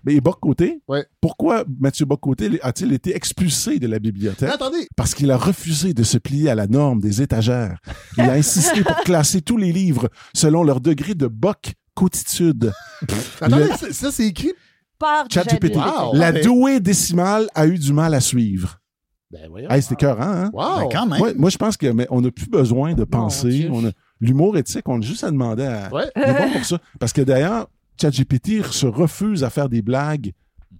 Mais 0.03 0.19
Bock-Côté, 0.19 0.81
Ouais. 0.87 1.05
pourquoi 1.21 1.63
Mathieu 1.79 2.05
Bock-Côté 2.05 2.49
a-t-il 2.63 2.91
été 2.91 3.15
expulsé 3.15 3.77
de 3.77 3.87
la 3.87 3.99
bibliothèque? 3.99 4.49
Mais 4.49 4.55
attendez, 4.55 4.87
Parce 4.95 5.13
qu'il 5.13 5.29
a 5.31 5.37
refusé 5.37 5.93
de 5.93 6.01
se 6.03 6.17
plier 6.17 6.49
à 6.49 6.55
la 6.55 6.65
norme 6.67 6.99
des 6.99 7.21
étagères. 7.21 7.79
Il 8.17 8.23
a 8.23 8.33
insisté 8.33 8.81
pour 8.83 8.95
classer 9.03 9.41
tous 9.41 9.57
les 9.57 9.71
livres 9.71 10.09
selon 10.33 10.63
leur 10.63 10.81
degré 10.81 11.13
de 11.13 11.27
boc-côtitude. 11.27 12.71
attendez, 13.41 13.63
Le- 13.65 13.77
ça, 13.77 13.93
ça, 13.93 14.11
c'est 14.11 14.25
écrit. 14.27 14.53
Par 14.97 15.27
ChatGPT. 15.31 15.75
Wow. 15.75 16.15
La 16.15 16.31
douée 16.31 16.79
décimale 16.79 17.47
a 17.53 17.67
eu 17.67 17.77
du 17.77 17.93
mal 17.93 18.15
à 18.15 18.19
suivre. 18.21 18.79
Ben 19.31 19.49
voyons. 19.49 19.69
Hey, 19.69 19.81
c'était 19.81 19.95
cœur, 19.95 20.21
hein? 20.21 20.49
Wow! 20.53 20.63
Ben, 20.79 20.89
quand 20.91 21.05
même. 21.05 21.19
Moi, 21.19 21.29
moi, 21.35 21.49
je 21.49 21.57
pense 21.57 21.75
que 21.75 21.87
mais 21.87 22.07
on 22.09 22.21
n'a 22.21 22.31
plus 22.31 22.47
besoin 22.49 22.93
de 22.93 23.03
penser. 23.03 23.49
Dieu. 23.49 23.69
On 23.73 23.85
a 23.85 23.91
l'humour 24.21 24.57
éthique, 24.57 24.87
on 24.87 24.99
a 24.99 25.01
juste 25.01 25.23
à 25.23 25.31
demander 25.31 25.65
à. 25.65 25.93
Ouais. 25.93 26.09
Bon 26.15 26.51
pour 26.53 26.65
ça. 26.65 26.77
Parce 26.99 27.11
que 27.13 27.21
d'ailleurs, 27.21 27.67
ChatGPT 28.01 28.63
se 28.71 28.85
refuse 28.85 29.43
à 29.43 29.49
faire 29.49 29.67
des 29.69 29.81
blagues 29.81 30.31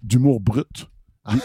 d'humour 0.02 0.40
brut. 0.40 0.88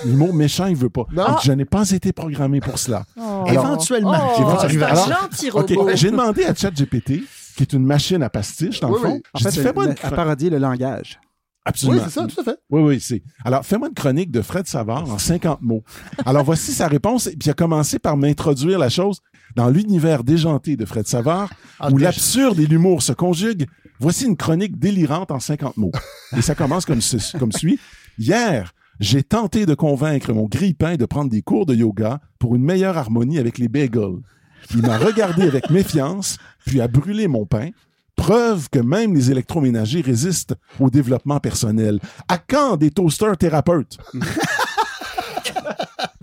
L'humour 0.05 0.33
méchant, 0.33 0.67
il 0.67 0.77
veut 0.77 0.89
pas. 0.89 1.05
Non. 1.11 1.35
Je 1.43 1.51
n'ai 1.51 1.65
pas 1.65 1.89
été 1.91 2.13
programmé 2.13 2.61
pour 2.61 2.79
cela. 2.79 3.03
Oh. 3.17 3.43
Alors- 3.47 3.49
Éventuellement. 3.49 4.13
Oh, 4.37 4.41
Éventuellement. 4.41 4.85
Alors- 4.85 5.09
gentil 5.23 5.49
robot. 5.49 5.89
j'ai 5.95 6.09
demandé 6.09 6.45
à 6.45 6.55
ChatGPT, 6.55 7.21
qui 7.57 7.63
est 7.63 7.73
une 7.73 7.85
machine 7.85 8.23
à 8.23 8.29
pastiche, 8.29 8.79
dans 8.79 8.87
Oui, 8.91 8.99
le 9.01 9.07
fond. 9.09 9.13
oui. 9.15 9.21
En 9.33 9.39
J'ai 9.39 9.43
fait, 9.43 9.51
dit, 9.51 9.59
fais-moi 9.59 9.85
une 9.87 9.95
à 10.01 10.09
parodier 10.11 10.49
le 10.49 10.57
langage. 10.57 11.19
Oui, 11.65 11.69
Absolument. 11.69 12.03
c'est 12.05 12.09
ça, 12.11 12.27
tout 12.27 12.41
à 12.41 12.43
fait. 12.43 12.57
Oui, 12.71 12.81
oui, 12.81 12.99
c'est. 12.99 13.23
Alors, 13.45 13.65
fais-moi 13.65 13.87
une 13.87 13.93
chronique 13.93 14.31
de 14.31 14.41
Fred 14.41 14.67
Savard 14.67 15.09
en 15.09 15.17
50 15.17 15.61
mots. 15.61 15.81
Alors, 16.25 16.43
voici 16.43 16.73
sa 16.73 16.87
réponse. 16.89 17.27
Et 17.27 17.37
puis, 17.37 17.47
il 17.47 17.51
a 17.51 17.53
commencé 17.53 17.99
par 17.99 18.17
m'introduire 18.17 18.77
la 18.79 18.89
chose 18.89 19.21
dans 19.55 19.69
l'univers 19.69 20.23
déjanté 20.25 20.75
de 20.75 20.83
Fred 20.85 21.07
Savard, 21.07 21.49
Ah, 21.79 21.89
où 21.89 21.97
l'absurde 21.97 22.59
et 22.59 22.65
l'humour 22.65 23.01
se 23.01 23.13
conjuguent. 23.13 23.67
Voici 23.99 24.25
une 24.25 24.35
chronique 24.35 24.77
délirante 24.77 25.31
en 25.31 25.39
50 25.39 25.77
mots. 25.77 25.91
Et 26.35 26.41
ça 26.41 26.53
commence 26.55 26.85
comme, 26.85 26.99
ce- 27.01 27.37
comme 27.37 27.51
suit. 27.53 27.79
Hier, 28.17 28.73
j'ai 28.99 29.23
tenté 29.23 29.65
de 29.65 29.73
convaincre 29.73 30.33
mon 30.33 30.47
grille-pain 30.47 30.97
de 30.97 31.05
prendre 31.05 31.29
des 31.31 31.41
cours 31.41 31.65
de 31.65 31.75
yoga 31.75 32.19
pour 32.39 32.55
une 32.55 32.63
meilleure 32.63 32.97
harmonie 32.97 33.39
avec 33.39 33.57
les 33.57 33.69
bagels. 33.69 34.17
Il 34.75 34.81
m'a 34.81 34.97
regardé 34.97 35.43
avec 35.43 35.69
méfiance, 35.69 36.37
puis 36.65 36.81
a 36.81 36.87
brûlé 36.87 37.27
mon 37.27 37.45
pain. 37.45 37.69
Preuve 38.15 38.69
que 38.69 38.79
même 38.79 39.13
les 39.13 39.31
électroménagers 39.31 40.01
résistent 40.01 40.55
au 40.79 40.89
développement 40.89 41.39
personnel. 41.39 41.99
À 42.27 42.37
quand 42.37 42.77
des 42.77 42.91
toasters 42.91 43.37
thérapeutes? 43.37 43.97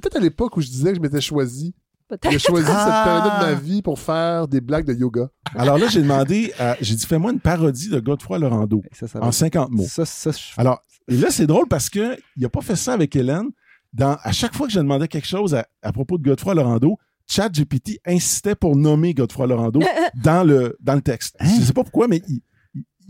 Peut-être 0.00 0.16
à 0.16 0.20
l'époque 0.20 0.56
où 0.56 0.60
je 0.60 0.68
disais 0.68 0.90
que 0.90 0.96
je 0.96 1.00
m'étais 1.00 1.20
choisi. 1.20 1.74
Peut-être. 2.08 2.30
J'ai 2.32 2.38
choisi 2.38 2.66
Ah. 2.68 2.84
cette 2.84 3.04
période 3.04 3.24
de 3.24 3.54
ma 3.54 3.60
vie 3.60 3.82
pour 3.82 3.98
faire 3.98 4.48
des 4.48 4.60
blagues 4.60 4.86
de 4.86 4.94
yoga. 4.94 5.28
Alors 5.54 5.78
là, 5.78 5.86
j'ai 5.88 6.02
demandé, 6.02 6.52
à- 6.58 6.76
j'ai 6.80 6.94
dit, 6.94 7.06
fais-moi 7.06 7.32
une 7.32 7.38
parodie 7.40 7.88
de 7.88 8.00
Godefroy 8.00 8.38
Lorando 8.38 8.82
Ça, 8.92 9.06
ça 9.06 9.20
en 9.20 9.26
va. 9.26 9.32
50 9.32 9.70
mots. 9.70 9.84
Ça, 9.88 10.04
ça, 10.04 10.30
je- 10.32 10.38
Alors, 10.60 10.82
et 11.08 11.16
là, 11.16 11.28
c'est 11.30 11.46
drôle 11.46 11.68
parce 11.68 11.88
que 11.88 12.16
il 12.36 12.44
a 12.44 12.48
pas 12.48 12.62
fait 12.62 12.76
ça 12.76 12.94
avec 12.94 13.14
Hélène. 13.14 13.48
Dans, 13.92 14.16
à 14.22 14.30
chaque 14.32 14.54
fois 14.54 14.66
que 14.68 14.72
je 14.72 14.78
demandais 14.78 15.08
quelque 15.08 15.26
chose 15.26 15.54
à, 15.54 15.66
à 15.82 15.92
propos 15.92 16.16
de 16.18 16.22
Godefroy 16.22 16.54
Lorando, 16.54 16.96
ChatGPT 17.30 18.00
insistait 18.04 18.56
pour 18.56 18.76
nommer 18.76 19.14
Godefroy 19.14 19.46
Lorando 19.46 19.80
dans 20.22 20.44
le, 20.44 20.76
dans 20.80 20.94
le 20.94 21.02
texte. 21.02 21.36
Hein? 21.38 21.48
Je 21.58 21.64
sais 21.64 21.72
pas 21.72 21.84
pourquoi, 21.84 22.08
mais 22.08 22.22
il, 22.28 22.40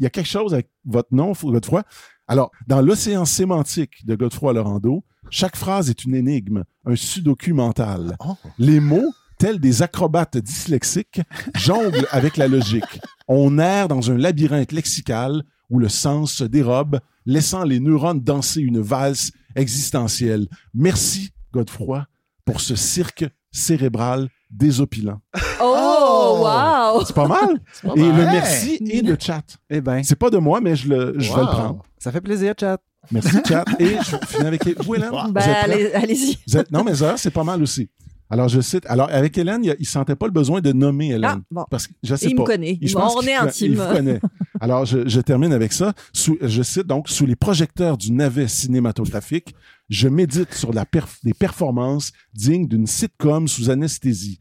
il 0.00 0.04
y 0.04 0.06
a 0.06 0.10
quelque 0.10 0.28
chose 0.28 0.54
avec 0.54 0.70
votre 0.86 1.14
nom, 1.14 1.32
Godefroy. 1.32 1.82
Alors, 2.26 2.50
dans 2.66 2.80
l'océan 2.80 3.26
sémantique 3.26 4.06
de 4.06 4.14
Godefroy 4.14 4.54
Lorando, 4.54 5.04
chaque 5.28 5.56
phrase 5.56 5.90
est 5.90 6.04
une 6.04 6.14
énigme, 6.14 6.64
un 6.86 6.96
sudoku 6.96 7.52
mental. 7.52 8.16
Oh. 8.20 8.34
Les 8.58 8.80
mots, 8.80 9.12
tels 9.38 9.60
des 9.60 9.82
acrobates 9.82 10.38
dyslexiques, 10.38 11.20
jonglent 11.54 12.06
avec 12.12 12.38
la 12.38 12.48
logique. 12.48 13.00
On 13.28 13.58
erre 13.58 13.88
dans 13.88 14.10
un 14.10 14.16
labyrinthe 14.16 14.72
lexical 14.72 15.42
où 15.68 15.78
le 15.78 15.90
sens 15.90 16.32
se 16.32 16.44
dérobe, 16.44 17.00
laissant 17.26 17.64
les 17.64 17.78
neurones 17.78 18.20
danser 18.20 18.60
une 18.60 18.80
valse 18.80 19.32
existentielle. 19.54 20.46
Merci, 20.72 21.30
Godefroy, 21.52 22.06
pour 22.50 22.60
ce 22.60 22.74
cirque 22.76 23.24
cérébral 23.52 24.28
désopilant. 24.50 25.20
Oh, 25.62 26.38
wow! 26.40 27.04
C'est 27.04 27.14
pas 27.14 27.28
mal? 27.28 27.60
pas 27.82 27.92
Et 27.96 28.00
mal. 28.00 28.16
le 28.16 28.24
merci 28.24 28.78
est 28.90 29.02
de 29.02 29.16
chat. 29.20 29.42
Eh 29.68 29.80
ben, 29.80 30.02
C'est 30.02 30.16
pas 30.16 30.30
de 30.30 30.38
moi, 30.38 30.60
mais 30.60 30.74
je, 30.76 30.88
le, 30.88 31.14
je 31.18 31.32
vais 31.32 31.40
le 31.40 31.46
prendre. 31.46 31.82
ça 31.98 32.10
fait 32.12 32.20
plaisir, 32.20 32.54
chat. 32.58 32.78
Merci, 33.12 33.36
chat. 33.46 33.64
Et 33.78 33.96
je 33.96 34.16
finis 34.26 34.46
avec 34.46 34.82
vous, 34.84 34.94
Hélène. 34.94 35.10
Ben, 35.30 35.40
allez- 35.40 35.92
allez-y. 35.92 36.38
Vous 36.46 36.56
êtes- 36.56 36.70
Non, 36.70 36.84
mais 36.84 36.94
ça, 36.94 37.16
c'est 37.16 37.30
pas 37.30 37.44
mal 37.44 37.62
aussi. 37.62 37.88
Alors, 38.32 38.48
je 38.48 38.60
cite. 38.60 38.84
Alors, 38.86 39.08
avec 39.10 39.36
Hélène, 39.38 39.64
il, 39.64 39.74
il 39.80 39.86
sentait 39.86 40.14
pas 40.14 40.26
le 40.26 40.32
besoin 40.32 40.60
de 40.60 40.72
nommer 40.72 41.08
Hélène. 41.08 41.40
Ah, 41.40 41.40
bon. 41.50 41.64
Parce 41.70 41.86
que 41.88 41.92
je 42.02 42.14
sais 42.14 42.26
Il 42.28 42.36
pas. 42.36 42.42
me 42.42 42.46
connaît. 42.46 42.78
Et 42.80 42.86
je 42.86 42.94
Bon, 42.94 43.00
pense 43.00 43.16
on 43.16 43.20
qu'il 43.20 43.28
est 43.30 43.34
intime. 43.34 43.72
Il 43.72 43.78
vous 43.78 43.92
connaît. 43.92 44.20
Alors, 44.60 44.84
je, 44.84 45.08
je 45.08 45.20
termine 45.20 45.52
avec 45.52 45.72
ça. 45.72 45.92
Sous, 46.12 46.38
je 46.40 46.62
cite 46.62 46.86
donc, 46.86 47.08
sous 47.08 47.26
les 47.26 47.34
projecteurs 47.36 47.96
du 47.96 48.12
navet 48.12 48.46
cinématographique, 48.46 49.54
je 49.90 50.08
médite 50.08 50.54
sur 50.54 50.72
la 50.72 50.84
perf- 50.84 51.18
des 51.24 51.34
performances 51.34 52.12
dignes 52.32 52.66
d'une 52.66 52.86
sitcom 52.86 53.46
sous 53.48 53.68
anesthésie. 53.68 54.38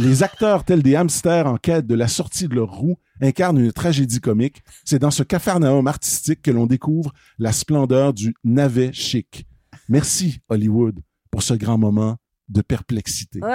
les 0.00 0.22
acteurs 0.22 0.64
tels 0.64 0.82
des 0.82 0.96
hamsters 0.96 1.46
en 1.46 1.56
quête 1.58 1.86
de 1.86 1.94
la 1.94 2.08
sortie 2.08 2.48
de 2.48 2.54
leur 2.54 2.70
roue 2.72 2.96
incarne 3.20 3.58
une 3.58 3.72
tragédie 3.72 4.20
comique. 4.20 4.62
C'est 4.84 4.98
dans 5.00 5.10
ce 5.10 5.22
cafarnaum 5.22 5.86
artistique 5.86 6.40
que 6.42 6.50
l'on 6.50 6.66
découvre 6.66 7.12
la 7.38 7.52
splendeur 7.52 8.14
du 8.14 8.34
navet 8.44 8.92
chic. 8.92 9.46
Merci, 9.88 10.38
Hollywood, 10.48 11.00
pour 11.30 11.42
ce 11.42 11.54
grand 11.54 11.76
moment 11.78 12.16
de 12.48 12.62
perplexité. 12.62 13.40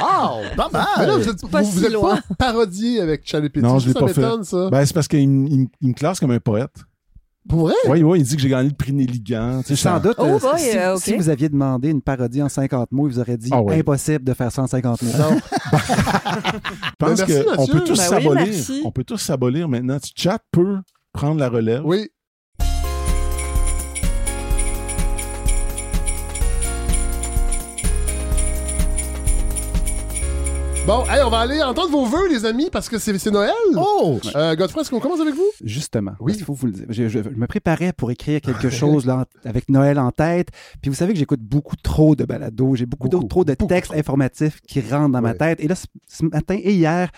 Oh, 0.00 0.40
pas 0.56 0.68
Mais 0.72 0.78
là, 0.78 1.06
mal. 1.06 1.20
vous 1.20 1.28
êtes, 1.28 1.46
Pas 1.50 1.62
vous, 1.62 1.70
vous 1.70 1.78
si 1.80 1.84
êtes 1.86 1.92
loin. 1.92 2.16
pas 2.28 2.34
parodié 2.52 3.00
avec 3.00 3.22
Charlie 3.26 3.48
Petit. 3.48 3.62
Non, 3.62 3.78
je 3.78 3.88
l'ai 3.88 3.92
ça 3.92 4.00
pas 4.00 4.08
fait. 4.08 4.70
Ben, 4.70 4.84
c'est 4.84 4.92
parce 4.94 5.06
qu'il 5.08 5.28
me, 5.28 5.48
il 5.48 5.60
me- 5.60 5.66
il 5.80 5.88
me 5.88 5.94
classe 5.94 6.18
comme 6.20 6.30
un 6.32 6.40
poète. 6.40 6.74
Pour 7.48 7.60
vrai? 7.66 7.74
Oui, 7.88 8.02
oui, 8.02 8.20
il 8.20 8.24
dit 8.24 8.36
que 8.36 8.40
j'ai 8.42 8.48
gagné 8.48 8.70
le 8.70 8.74
prix 8.74 8.92
Néligan. 8.92 9.60
Tu 9.60 9.76
sais, 9.76 9.82
Sans 9.82 9.94
ça- 9.96 10.00
doute, 10.00 10.16
Oh 10.18 10.24
euh, 10.24 10.38
boy, 10.38 10.58
si, 10.58 10.78
euh, 10.78 10.96
si 10.96 11.14
vous 11.14 11.28
aviez 11.28 11.48
demandé 11.50 11.90
une 11.90 12.00
parodie 12.00 12.42
en 12.42 12.48
50 12.48 12.90
mots, 12.92 13.06
ils 13.06 13.12
vous 13.14 13.18
auraient 13.20 13.36
dit 13.36 13.50
Ah 13.52 13.60
ouais. 13.62 13.78
impossible 13.80 14.24
de 14.24 14.32
faire 14.32 14.50
150 14.50 15.02
mots. 15.02 15.10
Non. 15.18 15.36
Je 15.72 16.96
pense 16.98 17.20
qu'on 17.22 17.66
peut 17.66 17.80
tous 17.84 17.98
Ben 17.98 18.04
s'abolir. 18.08 18.54
on 18.84 18.90
peut 18.90 19.04
tous 19.04 19.18
s'abolir 19.18 19.68
maintenant. 19.68 19.98
Tu 20.00 20.10
chat 20.16 20.38
peut 20.52 20.78
prendre 21.12 21.38
la 21.38 21.48
relève. 21.48 21.82
Oui. 21.84 22.08
Bon, 30.86 31.02
hey, 31.06 31.22
on 31.24 31.30
va 31.30 31.38
aller 31.40 31.62
entendre 31.62 31.90
vos 31.90 32.04
vœux, 32.04 32.28
les 32.28 32.44
amis, 32.44 32.68
parce 32.70 32.90
que 32.90 32.98
c'est 32.98 33.30
Noël. 33.30 33.54
Oh! 33.74 34.20
Euh, 34.36 34.54
Godfrey, 34.54 34.82
est-ce 34.82 34.90
qu'on 34.90 35.00
commence 35.00 35.20
avec 35.20 35.34
vous? 35.34 35.46
Justement. 35.64 36.12
Oui. 36.20 36.34
Qu'il 36.34 36.44
faut 36.44 36.52
vous 36.52 36.66
le 36.66 36.72
dire. 36.72 36.84
Je, 36.90 37.08
je- 37.08 37.22
je 37.22 37.28
me 37.30 37.46
préparais 37.46 37.94
pour 37.94 38.10
écrire 38.10 38.42
quelque 38.42 38.68
chose 38.82 39.06
là, 39.06 39.24
avec 39.46 39.70
Noël 39.70 39.98
en 39.98 40.10
tête. 40.10 40.48
Puis 40.82 40.90
vous 40.90 40.94
savez 40.94 41.14
que 41.14 41.18
j'écoute 41.18 41.40
beaucoup 41.40 41.76
trop 41.76 42.14
de 42.14 42.24
balados. 42.24 42.74
J'ai 42.76 42.84
beaucoup, 42.84 43.08
trop 43.08 43.44
de 43.46 43.54
beaucoup 43.54 43.66
textes 43.66 43.92
trop. 43.92 43.98
informatifs 43.98 44.60
qui 44.68 44.82
rentrent 44.82 45.12
dans 45.12 45.22
ma 45.22 45.32
tête. 45.32 45.58
Et 45.60 45.68
là, 45.68 45.74
ce, 45.74 45.86
ce 46.06 46.22
matin 46.26 46.58
et 46.62 46.74
hier, 46.74 47.08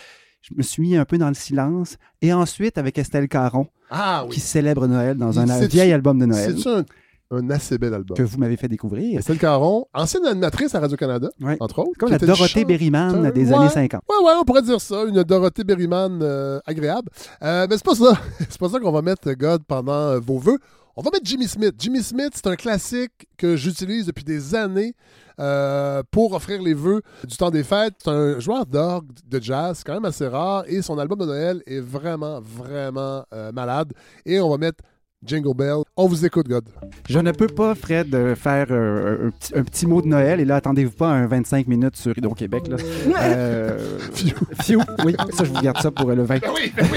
je 0.43 0.55
me 0.57 0.63
suis 0.63 0.83
mis 0.83 0.97
un 0.97 1.05
peu 1.05 1.19
dans 1.19 1.29
le 1.29 1.35
silence. 1.35 1.97
Et 2.23 2.33
ensuite, 2.33 2.79
avec 2.79 2.97
Estelle 2.99 3.27
Caron, 3.27 3.67
Ah 3.91 4.27
qui 4.31 4.39
célèbre 4.39 4.87
Noël 4.87 5.17
dans 5.17 5.41
un 5.41 5.67
vieil 5.67 5.93
album 5.93 6.21
de 6.21 6.27
Noël 6.27 6.55
C'est 6.57 6.69
un, 6.71 6.85
un 7.31 7.51
assez 7.51 7.79
bel 7.79 7.93
album. 7.95 8.17
que 8.17 8.23
vous 8.23 8.39
m'avez 8.39 8.57
fait 8.57 8.69
découvrir. 8.69 9.19
Estelle 9.19 9.39
Caron, 9.39 9.87
ancienne 9.95 10.27
animatrice 10.27 10.75
à 10.75 10.81
Radio-Canada, 10.81 11.29
Ouais. 11.41 11.57
entre 11.61 11.81
autres. 11.81 11.99
Comme 11.99 12.11
la 12.11 12.19
Dorothée 12.19 12.65
Berryman 12.65 13.31
des 13.33 13.49
Ouais. 13.51 13.55
années 13.57 13.69
50. 13.69 14.01
Ouais, 14.09 14.27
ouais, 14.27 14.33
on 14.41 14.45
pourrait 14.45 14.63
dire 14.63 14.81
ça, 14.81 15.05
une 15.05 15.23
Dorothée 15.25 15.65
Berryman 15.65 16.21
euh, 16.23 16.61
agréable. 16.67 17.09
Euh, 17.43 17.67
mais 17.69 17.77
c'est 17.77 17.85
pas 17.85 17.95
ça. 17.95 18.19
c'est 18.49 18.59
pas 18.59 18.69
ça 18.69 18.79
qu'on 18.81 18.93
va 18.93 19.03
mettre, 19.03 19.33
God, 19.33 19.63
pendant 19.67 19.93
euh, 19.93 20.19
vos 20.21 20.39
vœux. 20.39 20.59
On 20.99 21.03
va 21.03 21.11
mettre 21.11 21.27
Jimmy 21.27 21.47
Smith. 21.47 21.75
Jimmy 21.79 22.03
Smith, 22.03 22.31
c'est 22.35 22.47
un 22.47 22.57
classique 22.57 23.27
que 23.37 23.55
j'utilise 23.55 24.07
depuis 24.07 24.25
des 24.25 24.55
années 24.55 24.95
euh, 25.39 26.03
pour 26.11 26.33
offrir 26.33 26.63
les 26.63 26.73
vœux 26.73 27.03
du 27.29 27.37
temps 27.37 27.51
des 27.51 27.65
fêtes. 27.65 27.93
C'est 28.03 28.09
un 28.11 28.41
joueur 28.41 28.65
d'orgue 28.65 29.11
de 29.29 29.39
jazz, 29.43 29.83
quand 29.85 29.93
même 29.93 30.07
assez 30.07 30.27
rare, 30.27 30.65
et 30.69 30.81
son 30.81 30.99
album 30.99 31.19
de 31.19 31.27
Noël 31.27 31.63
est 31.67 31.81
vraiment, 31.81 32.41
vraiment 32.41 33.25
euh, 33.35 33.53
malade. 33.53 33.93
Et 34.25 34.41
on 34.41 34.49
va 34.49 34.57
mettre 34.57 34.83
Jingle 35.25 35.55
Bell. 35.57 35.79
On 35.97 36.07
vous 36.07 36.25
écoute, 36.27 36.47
God. 36.49 36.65
Je 37.09 37.19
ne 37.19 37.33
peux 37.33 37.47
pas, 37.47 37.75
Fred, 37.75 38.15
euh, 38.15 38.35
faire 38.37 38.67
euh, 38.71 39.29
un, 39.29 39.31
petit, 39.31 39.53
un 39.57 39.63
petit 39.63 39.87
mot 39.87 40.03
de 40.03 40.07
Noël. 40.09 40.41
Et 40.41 40.45
là, 40.45 40.57
attendez-vous 40.57 40.93
pas 40.93 41.09
un 41.09 41.27
25 41.27 41.67
minutes 41.67 41.97
sur 41.97 42.17
Hydro-Québec. 42.17 42.69
là. 42.69 42.77
Euh, 43.23 43.99
Fiu. 44.13 44.79
Oui, 45.05 45.17
ça, 45.33 45.45
je 45.45 45.51
vous 45.51 45.61
garde 45.61 45.79
ça 45.81 45.91
pour 45.91 46.11
le 46.11 46.23
20. 46.23 46.41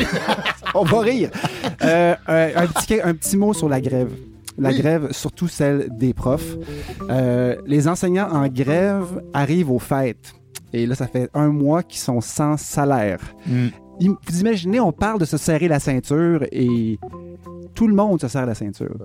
On 0.75 0.83
va 0.83 0.99
rire. 0.99 1.29
Euh, 1.81 2.15
un, 2.27 2.67
petit, 2.67 2.99
un 3.01 3.13
petit 3.13 3.37
mot 3.37 3.53
sur 3.53 3.69
la 3.69 3.79
grève. 3.81 4.11
La 4.57 4.69
Oui. 4.69 4.77
grève, 4.79 5.11
surtout 5.11 5.47
celle 5.47 5.87
des 5.97 6.13
profs. 6.13 6.57
Euh, 7.09 7.55
les 7.65 7.87
enseignants 7.87 8.29
en 8.29 8.47
grève 8.49 9.23
arrivent 9.33 9.71
aux 9.71 9.79
fêtes. 9.79 10.33
Et 10.73 10.85
là, 10.85 10.93
ça 10.93 11.07
fait 11.07 11.29
un 11.33 11.47
mois 11.47 11.81
qu'ils 11.81 12.01
sont 12.01 12.19
sans 12.21 12.57
salaire. 12.57 13.19
Mm. 13.47 13.67
Vous 14.01 14.39
imaginez, 14.39 14.79
on 14.79 14.91
parle 14.91 15.19
de 15.19 15.25
se 15.25 15.37
serrer 15.37 15.67
la 15.67 15.79
ceinture 15.79 16.45
et 16.51 16.99
tout 17.75 17.87
le 17.87 17.93
monde 17.95 18.19
se 18.21 18.27
serre 18.27 18.45
la 18.45 18.55
ceinture. 18.55 18.95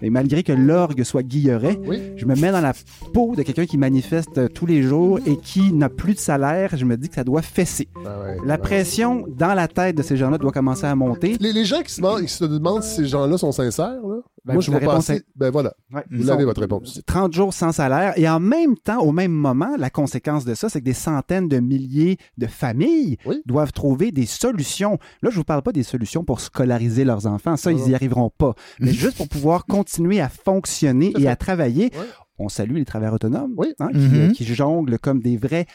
Et 0.00 0.10
malgré 0.10 0.42
que 0.42 0.52
l'orgue 0.52 1.02
soit 1.02 1.22
guilleret, 1.22 1.78
Oui. 1.86 2.00
je 2.16 2.24
me 2.24 2.34
mets 2.36 2.52
dans 2.52 2.60
la 2.60 2.72
peau 3.12 3.34
de 3.34 3.42
quelqu'un 3.42 3.66
qui 3.66 3.76
manifeste 3.78 4.38
euh, 4.38 4.46
tous 4.48 4.64
les 4.64 4.80
jours 4.82 5.18
et 5.26 5.36
qui 5.36 5.72
n'a 5.72 5.88
plus 5.88 6.14
de 6.14 6.18
salaire. 6.20 6.76
Je 6.76 6.84
me 6.84 6.96
dis 6.96 7.08
que 7.08 7.16
ça 7.16 7.24
doit 7.24 7.42
fesser. 7.42 7.88
Ah 8.06 8.20
ouais, 8.22 8.36
La 8.44 8.58
pression 8.58 9.24
dans 9.28 9.54
la 9.54 9.66
tête 9.66 9.96
de 9.96 10.02
ces 10.02 10.16
gens-là 10.16 10.38
doit 10.38 10.52
commencer 10.52 10.84
à 10.84 10.94
monter. 10.94 11.36
Les, 11.40 11.52
les 11.52 11.64
gens 11.64 11.82
qui 11.82 11.92
se, 11.92 12.00
demandent, 12.00 12.22
qui 12.22 12.28
se 12.32 12.44
demandent 12.44 12.82
si 12.84 12.94
ces 12.96 13.06
gens-là 13.06 13.38
sont 13.38 13.50
sincères, 13.50 14.00
là, 14.06 14.20
Ben, 14.44 14.54
moi, 14.54 14.62
je 14.62 14.70
réponse 14.70 15.06
passer. 15.08 15.22
Ben 15.36 15.50
voilà, 15.50 15.74
Ouais. 15.92 16.02
vous 16.10 16.20
Ils 16.20 16.26
l'avez 16.26 16.44
votre 16.44 16.60
réponse. 16.60 17.00
30 17.06 17.32
jours 17.32 17.52
sans 17.52 17.72
salaire. 17.72 18.12
Et 18.16 18.28
en 18.28 18.40
même 18.40 18.76
temps, 18.76 19.00
au 19.00 19.12
même 19.12 19.32
moment, 19.32 19.76
la 19.78 19.90
conséquence 19.90 20.44
de 20.44 20.54
ça, 20.54 20.68
c'est 20.68 20.80
que 20.80 20.84
des 20.84 20.92
centaines 20.94 21.48
de 21.48 21.58
milliers 21.60 22.16
de 22.38 22.46
familles 22.46 23.16
Oui. 23.26 23.42
doivent 23.46 23.72
trouver 23.72 24.12
des 24.12 24.26
solutions. 24.26 24.98
Là, 25.22 25.30
je 25.30 25.36
vous 25.36 25.44
parle 25.44 25.62
pas 25.62 25.72
des 25.72 25.82
solutions 25.82 26.24
pour 26.24 26.40
scolariser 26.40 27.04
leurs 27.04 27.26
enfants. 27.26 27.56
Ça, 27.56 27.72
ils 27.72 27.88
y 27.90 27.94
arriveront 27.94 28.30
pas. 28.30 28.54
Mais 28.80 28.92
juste 28.92 29.16
pour 29.16 29.28
pouvoir 29.28 29.66
continuer 29.66 30.20
à 30.20 30.28
fonctionner 30.28 31.12
et 31.18 31.28
à 31.28 31.36
travailler. 31.36 31.90
Ouais. 31.94 32.06
On 32.40 32.48
salue 32.48 32.76
les 32.76 32.84
travailleurs 32.84 33.14
autonomes 33.14 33.52
Oui. 33.56 33.74
hein, 33.80 33.88
qui, 33.90 33.98
Mhm. 33.98 34.14
euh, 34.14 34.30
qui 34.32 34.44
jonglent 34.44 34.98
comme 35.00 35.20
des 35.20 35.36
vrais 35.36 35.66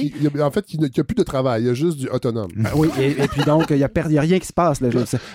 Qui- 0.00 0.14
y 0.22 0.40
a- 0.40 0.46
en 0.46 0.50
fait, 0.50 0.64
il 0.72 0.80
n'y 0.80 0.86
a, 0.98 1.04
plus 1.04 1.14
de 1.14 1.22
travail, 1.22 1.62
il 1.62 1.66
y 1.66 1.70
a 1.70 1.74
juste 1.74 1.98
du 1.98 2.08
autonome. 2.08 2.50
Ah 2.64 2.70
Oui, 2.76 2.88
et, 2.98 3.10
et 3.22 3.28
puis 3.28 3.42
donc, 3.44 3.66
il 3.70 3.76
n'y 3.76 3.82
a, 3.84 4.20
rien 4.20 4.38
qui 4.38 4.46
se 4.46 4.52
passe. 4.52 4.80
Là. 4.80 4.90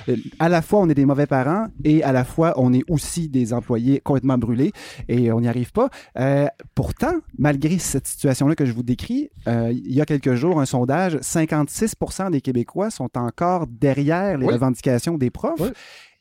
Euh, 0.10 0.16
à 0.40 0.50
la 0.50 0.62
fois, 0.62 0.80
on 0.82 0.90
est 0.90 0.94
des 0.96 1.06
mauvais 1.06 1.26
parents 1.28 1.68
et 1.84 2.04
à 2.04 2.12
la 2.12 2.24
fois, 2.24 2.54
on 2.58 2.74
est 2.74 2.84
aussi 2.90 3.30
des 3.30 3.54
employés 3.54 4.00
complètement 4.02 4.38
brûlés 4.38 4.72
et 5.08 5.32
on 5.32 5.42
n'y 5.42 5.48
arrive 5.48 5.72
pas. 5.72 5.90
Euh, 6.18 6.48
pourtant, 6.76 7.14
malgré 7.38 7.78
cette 7.80 8.08
situation-là 8.08 8.56
que 8.56 8.66
je 8.66 8.72
vous 8.72 8.84
décris, 8.84 9.30
euh, 9.48 9.72
il 9.74 9.94
y 9.94 10.02
a 10.02 10.06
quelques 10.06 10.36
jours, 10.36 10.60
un 10.60 10.66
sondage, 10.66 11.18
56 11.22 11.96
des 12.32 12.42
Québécois 12.42 12.90
sont 12.90 13.10
encore 13.18 13.68
derrière 13.68 14.38
les 14.38 14.46
Oui. 14.46 14.54
revendications 14.54 15.18
des 15.18 15.30
profs. 15.30 15.60
Oui. 15.60 15.70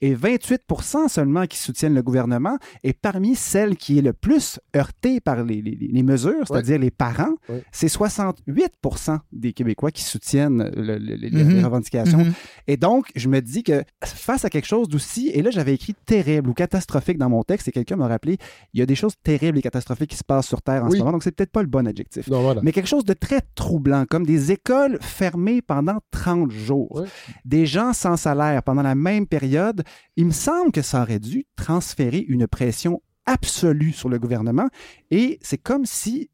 Et 0.01 0.14
28% 0.14 1.09
seulement 1.09 1.46
qui 1.46 1.59
soutiennent 1.59 1.94
le 1.94 2.03
gouvernement. 2.03 2.57
Et 2.84 2.92
parmi 2.92 3.34
celles 3.34 3.76
qui 3.76 3.99
est 3.99 4.03
le 4.03 4.12
plus 4.12 4.61
heurtée 4.76 5.20
par 5.20 5.42
les, 5.44 5.61
les- 5.61 5.76
les 5.90 6.03
mesures, 6.03 6.46
c'est-à-dire 6.46 6.78
les 6.78 6.90
parents, 6.90 7.34
c'est 7.72 7.88
68% 7.88 9.18
des 9.32 9.53
Québécois 9.53 9.90
qui 9.90 10.03
soutiennent 10.03 10.70
le- 10.76 10.99
le- 10.99 11.16
les- 11.16 11.30
les 11.30 11.44
Mhm. 11.44 11.64
revendications. 11.64 12.18
Mhm. 12.18 12.32
Et 12.66 12.76
donc, 12.76 13.07
je 13.16 13.28
me 13.28 13.40
dis 13.40 13.62
que 13.62 13.82
face 14.05 14.44
à 14.44 14.51
quelque 14.51 14.66
chose 14.66 14.88
d'aussi, 14.88 15.30
et 15.34 15.42
là, 15.42 15.51
j'avais 15.51 15.74
écrit 15.74 15.94
terrible 16.07 16.51
ou 16.51 16.55
catastrophique 16.55 17.18
dans 17.18 17.28
mon 17.28 17.42
texte, 17.42 17.68
et 17.68 17.72
quelqu'un 17.72 17.96
m'a 17.96 18.09
rappelé, 18.09 18.38
il 18.74 18.80
y 18.80 18.82
a 18.82 18.86
des 18.86 18.94
choses 18.94 19.14
terribles 19.22 19.59
et 19.59 19.62
catastrophiques 19.62 20.11
qui 20.11 20.16
se 20.16 20.24
passent 20.24 20.46
sur 20.46 20.62
Terre 20.62 20.84
en 20.84 20.88
Oui. 20.88 20.92
ce 20.94 20.99
moment, 20.99 21.12
donc 21.12 21.22
c'est 21.22 21.32
peut-être 21.32 21.53
pas 21.53 21.62
le 21.62 21.68
bon 21.68 21.86
adjectif. 21.86 22.28
Non, 22.28 22.42
voilà. 22.42 22.61
Mais 22.62 22.72
quelque 22.72 22.88
chose 22.88 23.05
de 23.05 23.14
très 23.14 23.40
troublant, 23.55 24.05
comme 24.09 24.24
des 24.26 24.53
écoles 24.53 24.99
fermées 25.01 25.62
pendant 25.62 25.99
30 26.11 26.51
jours, 26.51 27.05
des 27.44 27.66
gens 27.66 27.92
sans 27.92 28.16
salaire 28.16 28.62
pendant 28.62 28.82
la 28.82 28.94
même 28.94 29.26
période, 29.26 29.82
il 30.16 30.26
me 30.26 30.32
semble 30.32 30.72
que 30.72 30.82
ça 30.82 31.03
aurait 31.03 31.18
dû 31.20 31.47
transférer 31.57 32.24
une 32.28 32.47
pression 32.47 33.03
absolue 33.26 33.93
sur 33.93 34.09
le 34.09 34.18
gouvernement. 34.18 34.68
Et 35.11 35.39
c'est 35.43 35.59
comme 35.59 35.84
si 35.86 36.30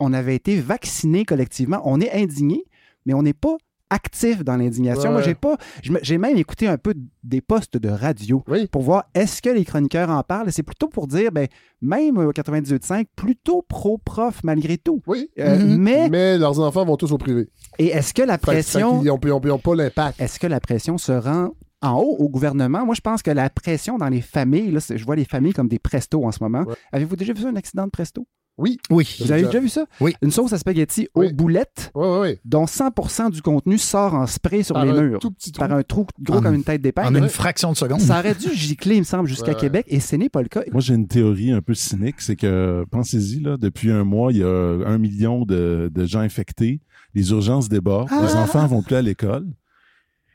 on 0.00 0.12
avait 0.12 0.34
été 0.34 0.60
vaccinés 0.60 1.24
collectivement. 1.24 1.80
On 1.84 2.00
est 2.00 2.10
indigné, 2.12 2.64
mais 3.06 3.14
on 3.14 3.22
n'est 3.22 3.32
pas 3.32 3.56
actif 3.90 4.42
dans 4.42 4.56
l'indignation. 4.56 5.10
Ouais. 5.10 5.16
Moi, 5.16 5.22
j'ai 5.22 5.34
pas, 5.34 5.58
j'ai 5.82 6.16
même 6.16 6.38
écouté 6.38 6.66
un 6.66 6.78
peu 6.78 6.94
des 7.22 7.42
postes 7.42 7.76
de 7.76 7.90
radio 7.90 8.42
Oui. 8.48 8.66
pour 8.68 8.80
voir 8.80 9.04
est-ce 9.14 9.42
que 9.42 9.50
les 9.50 9.66
chroniqueurs 9.66 10.08
en 10.08 10.22
parlent. 10.22 10.50
C'est 10.50 10.62
plutôt 10.62 10.88
pour 10.88 11.06
dire, 11.06 11.30
ben, 11.30 11.46
même 11.82 12.16
au 12.16 12.32
98.5, 12.32 13.04
plutôt 13.14 13.60
pro-prof 13.68 14.40
malgré 14.44 14.78
tout. 14.78 15.02
Oui. 15.06 15.28
Euh, 15.38 15.58
Mhm. 15.58 15.76
Mais, 15.76 16.08
Mais 16.08 16.38
leurs 16.38 16.58
enfants 16.58 16.86
vont 16.86 16.96
tous 16.96 17.12
au 17.12 17.18
privé. 17.18 17.50
et 17.78 17.88
est-ce 17.88 18.14
que 18.14 18.22
la 18.22 18.38
pression, 18.38 18.98
fait 19.00 19.04
ils 19.06 19.10
ont, 19.10 19.20
ils 19.22 19.50
ont 19.52 19.58
pas 19.58 19.74
l'impact. 19.74 20.18
est-ce 20.20 20.40
que 20.40 20.46
la 20.46 20.58
pression 20.60 20.96
se 20.96 21.12
rend 21.12 21.50
en 21.82 21.98
haut 21.98 22.16
au 22.18 22.28
gouvernement? 22.28 22.84
Moi, 22.86 22.94
je 22.94 23.00
pense 23.00 23.22
que 23.22 23.30
la 23.30 23.50
pression 23.50 23.98
dans 23.98 24.08
les 24.08 24.20
familles, 24.22 24.70
là, 24.70 24.80
je 24.94 25.04
vois 25.04 25.16
les 25.16 25.24
familles 25.24 25.52
comme 25.52 25.68
des 25.68 25.78
prestos 25.78 26.24
en 26.24 26.32
ce 26.32 26.38
moment. 26.42 26.62
Ouais. 26.62 26.74
Avez-vous 26.92 27.16
déjà 27.16 27.32
vu 27.32 27.44
un 27.46 27.56
accident 27.56 27.84
de 27.84 27.90
presto? 27.90 28.26
Oui. 28.58 28.76
Oui. 28.90 29.16
Vous 29.18 29.32
avez 29.32 29.44
déjà- 29.44 29.60
vu 29.60 29.70
ça? 29.70 29.86
Oui. 29.98 30.12
Une 30.20 30.30
sauce 30.30 30.52
à 30.52 30.58
spaghetti 30.58 31.08
Oui. 31.14 31.28
aux 31.28 31.32
boulettes 31.32 31.90
Oui, 31.94 32.06
oui, 32.06 32.18
oui. 32.20 32.38
dont 32.44 32.66
100% 32.66 33.30
du 33.30 33.40
contenu 33.40 33.78
sort 33.78 34.12
en 34.12 34.26
spray 34.26 34.62
sur 34.62 34.74
Par 34.74 34.84
les 34.84 34.92
murs. 34.92 35.20
tout 35.20 35.30
petit 35.30 35.52
trou. 35.52 35.66
Par 35.66 35.72
un 35.76 35.82
trou 35.82 36.06
gros 36.20 36.36
En- 36.36 36.42
comme 36.42 36.54
une 36.56 36.62
tête 36.62 36.82
d'épingle. 36.82 37.16
En 37.16 37.22
une 37.22 37.30
fraction 37.30 37.72
de 37.72 37.76
seconde. 37.78 38.00
Ça 38.02 38.18
aurait 38.18 38.34
dû 38.34 38.52
gicler, 38.52 38.96
il 38.96 39.00
me 39.00 39.04
semble, 39.04 39.26
jusqu'à 39.26 39.46
Ouais, 39.48 39.54
ouais. 39.54 39.60
Québec, 39.60 39.86
et 39.88 40.00
ce 40.00 40.16
n'est 40.16 40.28
pas 40.28 40.42
le 40.42 40.48
cas. 40.48 40.60
Moi, 40.70 40.82
j'ai 40.82 40.92
une 40.94 41.08
théorie 41.08 41.50
un 41.50 41.62
peu 41.62 41.72
cynique, 41.72 42.16
c'est 42.20 42.36
que, 42.36 42.84
pensez-y, 42.90 43.40
là, 43.40 43.56
depuis 43.56 43.90
un 43.90 44.04
mois, 44.04 44.32
il 44.32 44.38
y 44.40 44.44
a 44.44 44.46
un 44.86 44.98
million 44.98 45.46
de, 45.46 45.90
de 45.92 46.04
gens 46.04 46.20
infectés, 46.20 46.82
les 47.14 47.30
urgences 47.30 47.70
débordent, 47.70 48.08
Ah! 48.12 48.20
les 48.22 48.34
enfants 48.34 48.66
vont 48.66 48.82
plus 48.82 48.96
à 48.96 49.02
l'école. 49.02 49.46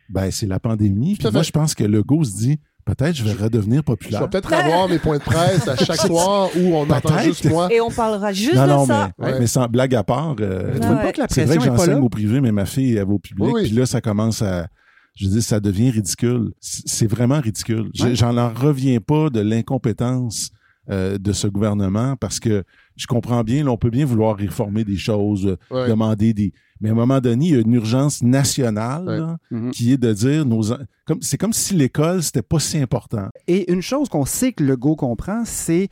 Ben, 0.10 0.32
c'est 0.32 0.46
la 0.48 0.60
pandémie. 0.60 1.16
Puis 1.16 1.30
moi, 1.32 1.44
je 1.44 1.52
pense 1.52 1.76
que 1.76 1.84
le 1.84 2.02
go 2.04 2.24
se 2.24 2.32
dit, 2.38 2.60
peut-être 2.86 3.16
je 3.16 3.24
vais 3.24 3.34
redevenir 3.34 3.80
Je 3.80 3.82
populaire. 3.82 4.22
vais 4.22 4.28
peut-être 4.30 4.54
avoir 4.54 4.88
mes 4.88 5.00
points 5.00 5.18
de 5.18 5.24
presse 5.24 5.68
à 5.68 5.76
chaque 5.76 5.98
soir 6.08 6.50
où 6.56 6.76
on 6.76 6.90
entend 6.90 7.18
juste 7.20 7.46
moi. 7.50 7.68
Et 7.74 7.82
on 7.82 7.92
parlera 7.92 8.32
juste 8.32 8.56
non, 8.56 8.64
de 8.64 8.70
non, 8.70 8.86
ça. 8.86 9.12
mais, 9.20 9.26
Ouais. 9.26 9.40
mais 9.40 9.48
sans 9.48 9.68
blague 9.68 9.94
à 9.96 10.04
part, 10.04 10.36
euh, 10.40 10.74
c'est 11.30 11.46
vrai 11.46 11.58
que 11.58 11.64
j'enseigne 11.64 12.00
au 12.02 12.10
privé, 12.10 12.40
mais 12.42 12.52
ma 12.54 12.66
fille, 12.66 12.96
elle 12.96 13.06
va 13.06 13.14
au 13.14 13.20
public. 13.20 13.46
Oui, 13.46 13.52
oui. 13.56 13.64
Puis 13.68 13.76
là, 13.78 13.86
ça 13.86 14.00
commence 14.02 14.42
à... 14.42 14.68
Je 15.16 15.26
veux 15.26 15.32
dire, 15.34 15.42
ça 15.44 15.60
devient 15.60 15.90
ridicule. 15.90 16.52
C'est 16.62 17.08
vraiment 17.08 17.42
ridicule. 17.42 17.90
Je- 17.96 18.04
Ouais. 18.04 18.16
J'en 18.16 18.38
en 18.38 18.50
reviens 18.54 19.00
pas 19.00 19.30
de 19.32 19.40
l'incompétence 19.42 20.52
euh, 20.90 21.18
de 21.18 21.34
ce 21.34 21.48
gouvernement 21.48 22.16
parce 22.16 22.40
que 22.40 22.64
je 22.98 23.08
comprends 23.08 23.44
bien, 23.44 23.64
là, 23.64 23.72
on 23.72 23.78
peut 23.78 23.90
bien 23.90 24.06
vouloir 24.06 24.36
réformer 24.36 24.84
des 24.84 24.98
choses, 24.98 25.46
euh, 25.48 25.58
Ouais. 25.72 25.88
demander 25.88 26.34
des. 26.34 26.52
Mais 26.82 26.90
à 26.90 26.92
un 26.92 26.96
moment 26.96 27.20
donné, 27.22 27.46
il 27.48 27.54
y 27.54 27.58
a 27.58 27.62
une 27.62 27.74
urgence 27.74 28.22
nationale 28.22 29.06
Ouais. 29.08 29.18
là, 29.20 29.38
Mhm. 29.52 29.72
qui 29.72 29.94
est 29.94 29.98
de 29.98 30.12
dire 30.14 30.46
nos 30.46 30.62
comme 31.06 31.22
c'est 31.22 31.38
comme 31.38 31.54
si 31.54 31.74
l'école 31.76 32.22
c'était 32.22 32.42
pas 32.42 32.60
si 32.60 32.78
important. 32.78 33.30
Et 33.48 33.72
une 33.72 33.82
chose 33.82 34.10
qu'on 34.10 34.26
sait 34.26 34.52
que 34.52 34.64
Legault 34.64 34.96
comprend, 34.96 35.44
c'est 35.46 35.88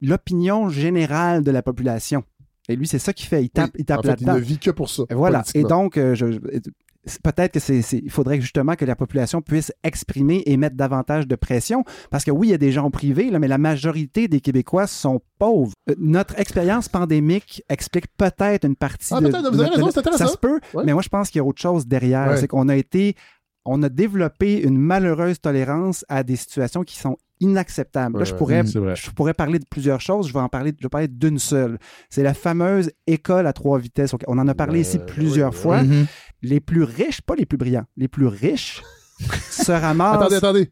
l'opinion 0.00 0.68
générale 0.68 1.42
de 1.42 1.50
la 1.50 1.62
population. 1.62 2.24
Et 2.68 2.76
lui, 2.76 2.86
c'est 2.86 2.98
ça 2.98 3.12
qu'il 3.12 3.26
fait. 3.26 3.42
Il 3.44 3.50
tape, 3.50 3.72
il 3.78 3.84
tape 3.84 3.98
en 3.98 4.02
fait, 4.02 4.08
il 4.20 4.26
là-dedans. 4.26 4.34
ne 4.34 4.40
vit 4.40 4.58
que 4.58 4.70
pour 4.70 4.88
ça. 4.88 5.02
Et 5.10 5.14
Voilà. 5.14 5.42
Et 5.54 5.62
donc, 5.64 5.96
euh, 5.96 6.14
je- 6.14 6.26
peut-être 7.22 7.52
que 7.52 7.60
c'est, 7.60 7.80
il 7.92 8.10
faudrait 8.10 8.40
justement 8.40 8.74
que 8.74 8.84
la 8.84 8.94
population 8.96 9.40
puisse 9.42 9.72
exprimer 9.82 10.42
et 10.46 10.56
mettre 10.56 10.76
davantage 10.76 11.26
de 11.26 11.34
pression. 11.36 11.84
Parce 12.10 12.24
que 12.24 12.30
oui, 12.30 12.48
il 12.48 12.50
y 12.50 12.54
a 12.54 12.58
des 12.58 12.72
gens 12.72 12.86
au 12.86 12.90
privé, 12.90 13.30
là, 13.30 13.38
mais 13.38 13.48
la 13.48 13.58
majorité 13.58 14.28
des 14.28 14.40
Québécois 14.40 14.86
sont 14.86 15.20
pauvres. 15.38 15.72
Euh, 15.88 15.94
notre 15.98 16.38
expérience 16.38 16.88
pandémique 16.88 17.62
explique 17.68 18.06
peut-être 18.16 18.64
une 18.66 18.76
partie 18.76 19.12
Ah, 19.14 19.20
de. 19.20 19.28
peut-être, 19.28 19.50
vous 19.52 19.60
avez 19.60 19.70
raison, 19.70 19.90
c'est 19.90 19.98
intéressant. 20.00 20.26
Ça 20.26 20.32
se 20.32 20.38
peut, 20.38 20.60
Ouais. 20.74 20.84
mais 20.84 20.92
moi, 20.92 21.02
je 21.02 21.08
pense 21.08 21.30
qu'il 21.30 21.38
y 21.38 21.42
a 21.42 21.44
autre 21.44 21.60
chose 21.62 21.86
derrière. 21.86 22.28
Ouais. 22.30 22.36
C'est 22.36 22.48
qu'on 22.48 22.68
a 22.68 22.76
été. 22.76 23.14
On 23.64 23.82
a 23.82 23.88
développé 23.88 24.60
une 24.62 24.78
malheureuse 24.78 25.40
tolérance 25.40 26.04
à 26.08 26.22
des 26.22 26.36
situations 26.36 26.82
qui 26.82 26.96
sont 26.98 27.16
inacceptables. 27.40 28.18
Là, 28.18 28.24
je 28.24 28.34
pourrais, 28.34 28.64
je 28.66 29.32
parler 29.34 29.58
de 29.58 29.64
plusieurs 29.68 30.00
choses. 30.00 30.28
Je 30.28 30.32
vais 30.32 30.40
en 30.40 30.48
parler, 30.48 30.72
je 30.78 30.84
vais 30.84 30.88
parler 30.88 31.08
d'une 31.08 31.38
seule. 31.38 31.78
C'est 32.08 32.22
la 32.22 32.34
fameuse 32.34 32.90
école 33.06 33.46
à 33.46 33.52
trois 33.52 33.78
vitesses. 33.78 34.14
On 34.26 34.38
en 34.38 34.48
a 34.48 34.54
parlé 34.54 34.78
Euh, 34.78 34.82
ici 34.82 34.98
oui, 34.98 35.04
plusieurs 35.06 35.52
oui. 35.52 35.56
fois. 35.58 35.82
Mhm. 35.82 36.06
Les 36.42 36.60
plus 36.60 36.82
riches, 36.84 37.20
pas 37.22 37.34
les 37.34 37.46
plus 37.46 37.58
brillants, 37.58 37.84
les 37.96 38.08
plus 38.08 38.26
riches 38.26 38.82
se 39.50 39.72
ramassent, 39.72 40.16
Attendez, 40.16 40.36
attendez. 40.36 40.70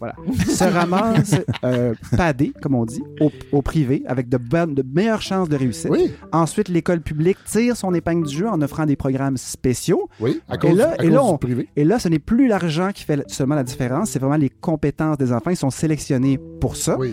Voilà, 0.00 0.14
se 0.46 0.64
ramassent 0.64 1.36
euh, 1.62 1.94
padés, 2.16 2.52
comme 2.60 2.74
on 2.74 2.84
dit, 2.84 3.02
au, 3.20 3.30
au 3.52 3.62
privé, 3.62 4.02
avec 4.06 4.28
de, 4.28 4.36
bonnes, 4.38 4.74
de 4.74 4.82
meilleures 4.82 5.22
chances 5.22 5.48
de 5.48 5.56
réussite. 5.56 5.90
Oui, 5.90 6.10
Ensuite, 6.32 6.68
l'école 6.68 7.00
publique 7.02 7.36
tire 7.44 7.76
son 7.76 7.94
épingle 7.94 8.26
du 8.26 8.34
jeu 8.38 8.48
en 8.48 8.60
offrant 8.62 8.86
des 8.86 8.96
programmes 8.96 9.36
spéciaux. 9.36 10.08
oui, 10.18 10.40
à 10.48 10.56
cause, 10.58 10.76
là- 10.76 10.90
à 10.90 10.94
et 10.94 11.06
cause 11.06 11.10
là, 11.14 11.20
du 11.20 11.26
on- 11.26 11.38
privé. 11.38 11.68
Et 11.76 11.84
là, 11.84 11.98
ce 11.98 12.08
n'est 12.08 12.18
plus 12.18 12.48
l'argent 12.48 12.90
qui 12.94 13.04
fait 13.04 13.22
seulement 13.30 13.54
la 13.54 13.62
différence, 13.64 14.10
c'est 14.10 14.18
vraiment 14.18 14.36
les 14.36 14.50
compétences 14.50 15.18
des 15.18 15.32
enfants. 15.32 15.50
Ils 15.50 15.56
sont 15.56 15.70
sélectionnés 15.70 16.40
pour 16.60 16.76
ça. 16.76 16.96
Oui. 16.98 17.12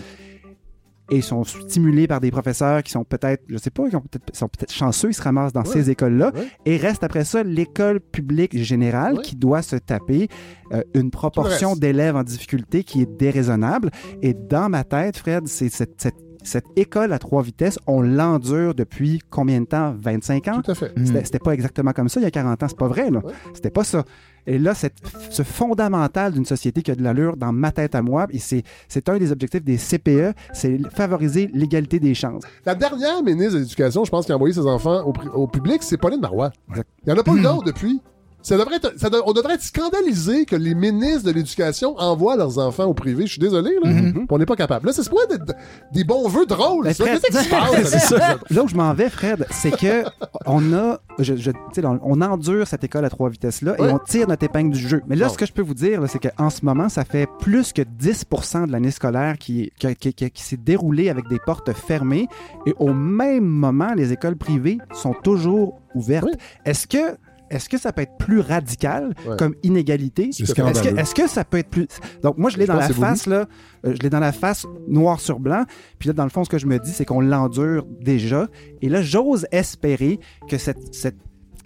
Et 1.10 1.22
sont 1.22 1.44
stimulés 1.44 2.08
par 2.08 2.20
des 2.20 2.32
professeurs 2.32 2.84
qui 2.84 2.92
sont 2.92 3.04
peut-être, 3.04 3.44
je 3.48 3.58
sais 3.58 3.70
pas, 3.70 3.88
qui 3.90 3.96
ont 3.96 4.02
peut-être- 4.02 4.36
sont 4.36 4.48
peut-être 4.48 4.74
chanceux, 4.74 5.10
ils 5.10 5.14
se 5.14 5.22
ramassent 5.22 5.54
dans 5.54 5.62
Ouais. 5.64 5.68
ces 5.74 5.90
écoles-là. 5.90 6.32
Ouais. 6.36 6.48
Et 6.66 6.78
reste 6.78 7.04
après 7.04 7.24
ça 7.24 7.44
l'école 7.44 8.00
publique 8.00 8.58
générale 8.62 9.16
Ouais. 9.16 9.22
qui 9.22 9.36
doit 9.36 9.62
se 9.62 9.76
taper 9.78 10.28
euh, 10.74 10.82
une 10.94 11.12
proportion 11.12 11.76
d'élèves 11.78 12.16
en 12.18 12.24
difficulté 12.24 12.84
qui 12.84 13.02
est 13.02 13.18
déraisonnable. 13.20 13.90
Et 14.22 14.34
dans 14.34 14.68
ma 14.70 14.84
tête, 14.84 15.16
Fred, 15.18 15.48
c'est 15.48 15.70
cette, 15.70 16.02
cette, 16.02 16.16
cette 16.48 16.66
école 16.76 17.14
à 17.14 17.20
trois 17.20 17.44
vitesses, 17.44 17.78
on 17.88 18.02
l'endure 18.02 18.74
depuis 18.74 19.22
combien 19.30 19.62
de 19.62 19.66
temps? 19.66 19.94
25 20.00 20.48
ans? 20.48 20.62
Tout 20.64 20.72
à 20.72 20.76
fait. 20.76 20.94
C'était 21.04 21.26
c'était 21.26 21.40
pas 21.40 21.52
exactement 21.52 21.92
comme 21.92 22.10
ça 22.10 22.20
il 22.20 22.24
y 22.24 22.28
a 22.28 22.32
40 22.32 22.64
ans, 22.64 22.68
c'est 22.70 22.78
pas 22.78 22.88
vrai, 22.88 23.12
là. 23.12 23.20
Ouais. 23.20 23.34
C'était 23.54 23.70
pas 23.70 23.84
ça. 23.84 24.04
Et 24.46 24.58
là, 24.58 24.74
cette- 24.74 24.98
ce 25.30 25.44
fondamental 25.44 26.32
d'une 26.32 26.46
société 26.46 26.82
qui 26.82 26.90
a 26.90 26.96
de 26.96 27.04
l'allure 27.04 27.36
dans 27.36 27.52
ma 27.52 27.72
tête 27.74 27.96
à 27.96 28.02
moi, 28.02 28.28
et 28.30 28.40
c'est 28.40 28.64
c'est 28.88 29.10
un 29.10 29.18
des 29.18 29.32
objectifs 29.34 29.64
des 29.64 29.78
CPE, 29.78 30.34
c'est 30.54 30.80
favoriser 30.90 31.50
l'égalité 31.54 32.00
des 32.00 32.14
chances. 32.14 32.44
La 32.66 32.74
dernière 32.74 33.22
ministre 33.24 33.56
de 33.56 33.60
l'Éducation, 33.60 34.06
je 34.06 34.10
pense, 34.10 34.26
qui 34.26 34.32
a 34.32 34.36
envoyé 34.36 34.54
ses 34.54 34.66
enfants 34.66 35.04
au, 35.04 35.48
public, 35.48 35.84
c'est 35.84 35.98
Pauline 35.98 36.22
Marois. 36.22 36.52
Exact. 36.70 36.88
Il 37.06 37.12
n'y 37.12 37.18
en 37.18 37.22
a 37.22 37.24
pas 37.24 37.34
eu 37.34 37.42
d'autres 37.42 37.64
depuis? 37.66 38.02
Ça 38.44 38.56
devrait 38.58 38.76
être, 38.78 38.94
ça 38.98 39.10
de- 39.10 39.22
on 39.26 39.34
devrait 39.34 39.56
être 39.56 39.64
scandalisé 39.64 40.46
que 40.46 40.56
les 40.56 40.74
ministres 40.74 41.24
de 41.24 41.32
l'Éducation 41.32 41.96
envoient 41.98 42.38
leurs 42.38 42.60
enfants 42.60 42.86
au 42.86 42.94
privé. 42.94 43.26
Je 43.26 43.32
suis 43.34 43.40
désolé, 43.42 43.72
là. 43.84 43.90
Puis 44.12 44.26
On 44.30 44.38
n'est 44.38 44.46
pas 44.46 44.56
capable. 44.56 44.88
Là, 44.88 44.94
c'est 44.94 45.10
pas 45.10 45.26
des, 45.30 45.54
des 45.92 46.04
bons 46.04 46.28
vœux 46.30 46.46
drôles. 46.46 46.86
Ben. 46.86 46.94
Fred, 46.94 47.20
qui 47.22 47.50
passe? 47.50 48.08
ça. 48.10 48.38
Là 48.50 48.64
où 48.64 48.68
je 48.68 48.76
m'en 48.76 48.94
vais, 48.94 49.10
Fred, 49.10 49.46
c'est 49.52 49.72
que 49.76 50.04
on 50.46 50.74
a, 50.74 51.00
je, 51.20 51.36
je- 51.36 51.52
on, 51.84 52.22
endure 52.22 52.66
cette 52.68 52.84
école 52.84 53.04
à 53.06 53.10
trois 53.10 53.30
vitesses 53.30 53.62
là 53.62 53.76
Ouais. 53.80 53.90
et 53.90 53.92
on 53.94 54.00
tire 54.00 54.28
notre 54.28 54.44
épingle 54.44 54.72
du 54.72 54.80
jeu. 54.88 55.02
Mais 55.08 55.16
là, 55.16 55.28
ce 55.30 55.38
que 55.38 55.46
je 55.46 55.52
peux 55.52 55.62
vous 55.62 55.74
dire, 55.74 56.00
là, 56.00 56.08
c'est 56.08 56.20
qu'en 56.20 56.50
ce 56.50 56.64
moment, 56.64 56.88
ça 56.90 57.04
fait 57.04 57.28
plus 57.40 57.74
que 57.74 57.82
10% 57.82 58.68
de 58.68 58.72
l'année 58.72 58.92
scolaire 58.92 59.38
qui, 59.38 59.72
qui, 59.78 59.94
qui- 59.96 60.14
qui- 60.14 60.32
qui 60.32 60.44
s'est 60.44 60.58
déroulée 60.58 61.10
avec 61.10 61.28
des 61.28 61.40
portes 61.40 61.74
fermées 61.74 62.28
et 62.66 62.74
au 62.80 62.94
même 62.94 63.46
moment, 63.46 63.94
les 63.96 64.14
écoles 64.14 64.38
privées 64.38 64.78
sont 64.94 65.14
toujours 65.14 65.80
ouvertes. 65.96 66.26
Oui. 66.28 66.38
Est-ce 66.66 66.88
que 66.88 67.18
est-ce 67.50 67.70
que 67.70 67.78
ça 67.78 67.92
peut 67.94 68.02
être 68.02 68.18
plus 68.18 68.40
radical 68.40 69.14
Ouais. 69.28 69.36
comme 69.38 69.56
inégalité? 69.64 70.30
C'est 70.32 70.44
Est-ce 70.44 70.54
que, 70.54 71.00
est-ce 71.00 71.16
que 71.16 71.28
ça 71.28 71.44
peut 71.46 71.58
être 71.58 71.70
plus. 71.70 71.88
Donc, 72.24 72.38
moi, 72.38 72.50
je 72.50 72.58
l'ai 72.58 72.66
dans 72.66 72.76
la 72.76 72.88
voulu. 72.88 73.00
face, 73.00 73.26
là. 73.26 73.46
euh, 73.86 73.94
je 73.96 74.00
l'ai 74.04 74.10
dans 74.10 74.20
la 74.20 74.32
face 74.32 74.66
noir 74.88 75.20
sur 75.20 75.40
blanc. 75.40 75.64
Puis 76.00 76.08
là, 76.08 76.14
dans 76.14 76.24
le 76.24 76.30
fond, 76.30 76.44
ce 76.44 76.50
que 76.50 76.58
je 76.58 76.66
me 76.68 76.80
dis, 76.80 76.92
c'est 76.92 77.06
qu'on 77.06 77.22
l'endure 77.22 77.86
déjà. 78.02 78.48
Et 78.82 78.90
là, 78.90 79.02
j'ose 79.02 79.46
espérer 79.52 80.20
que 80.50 80.58
cette. 80.58 80.94
cette 80.96 81.16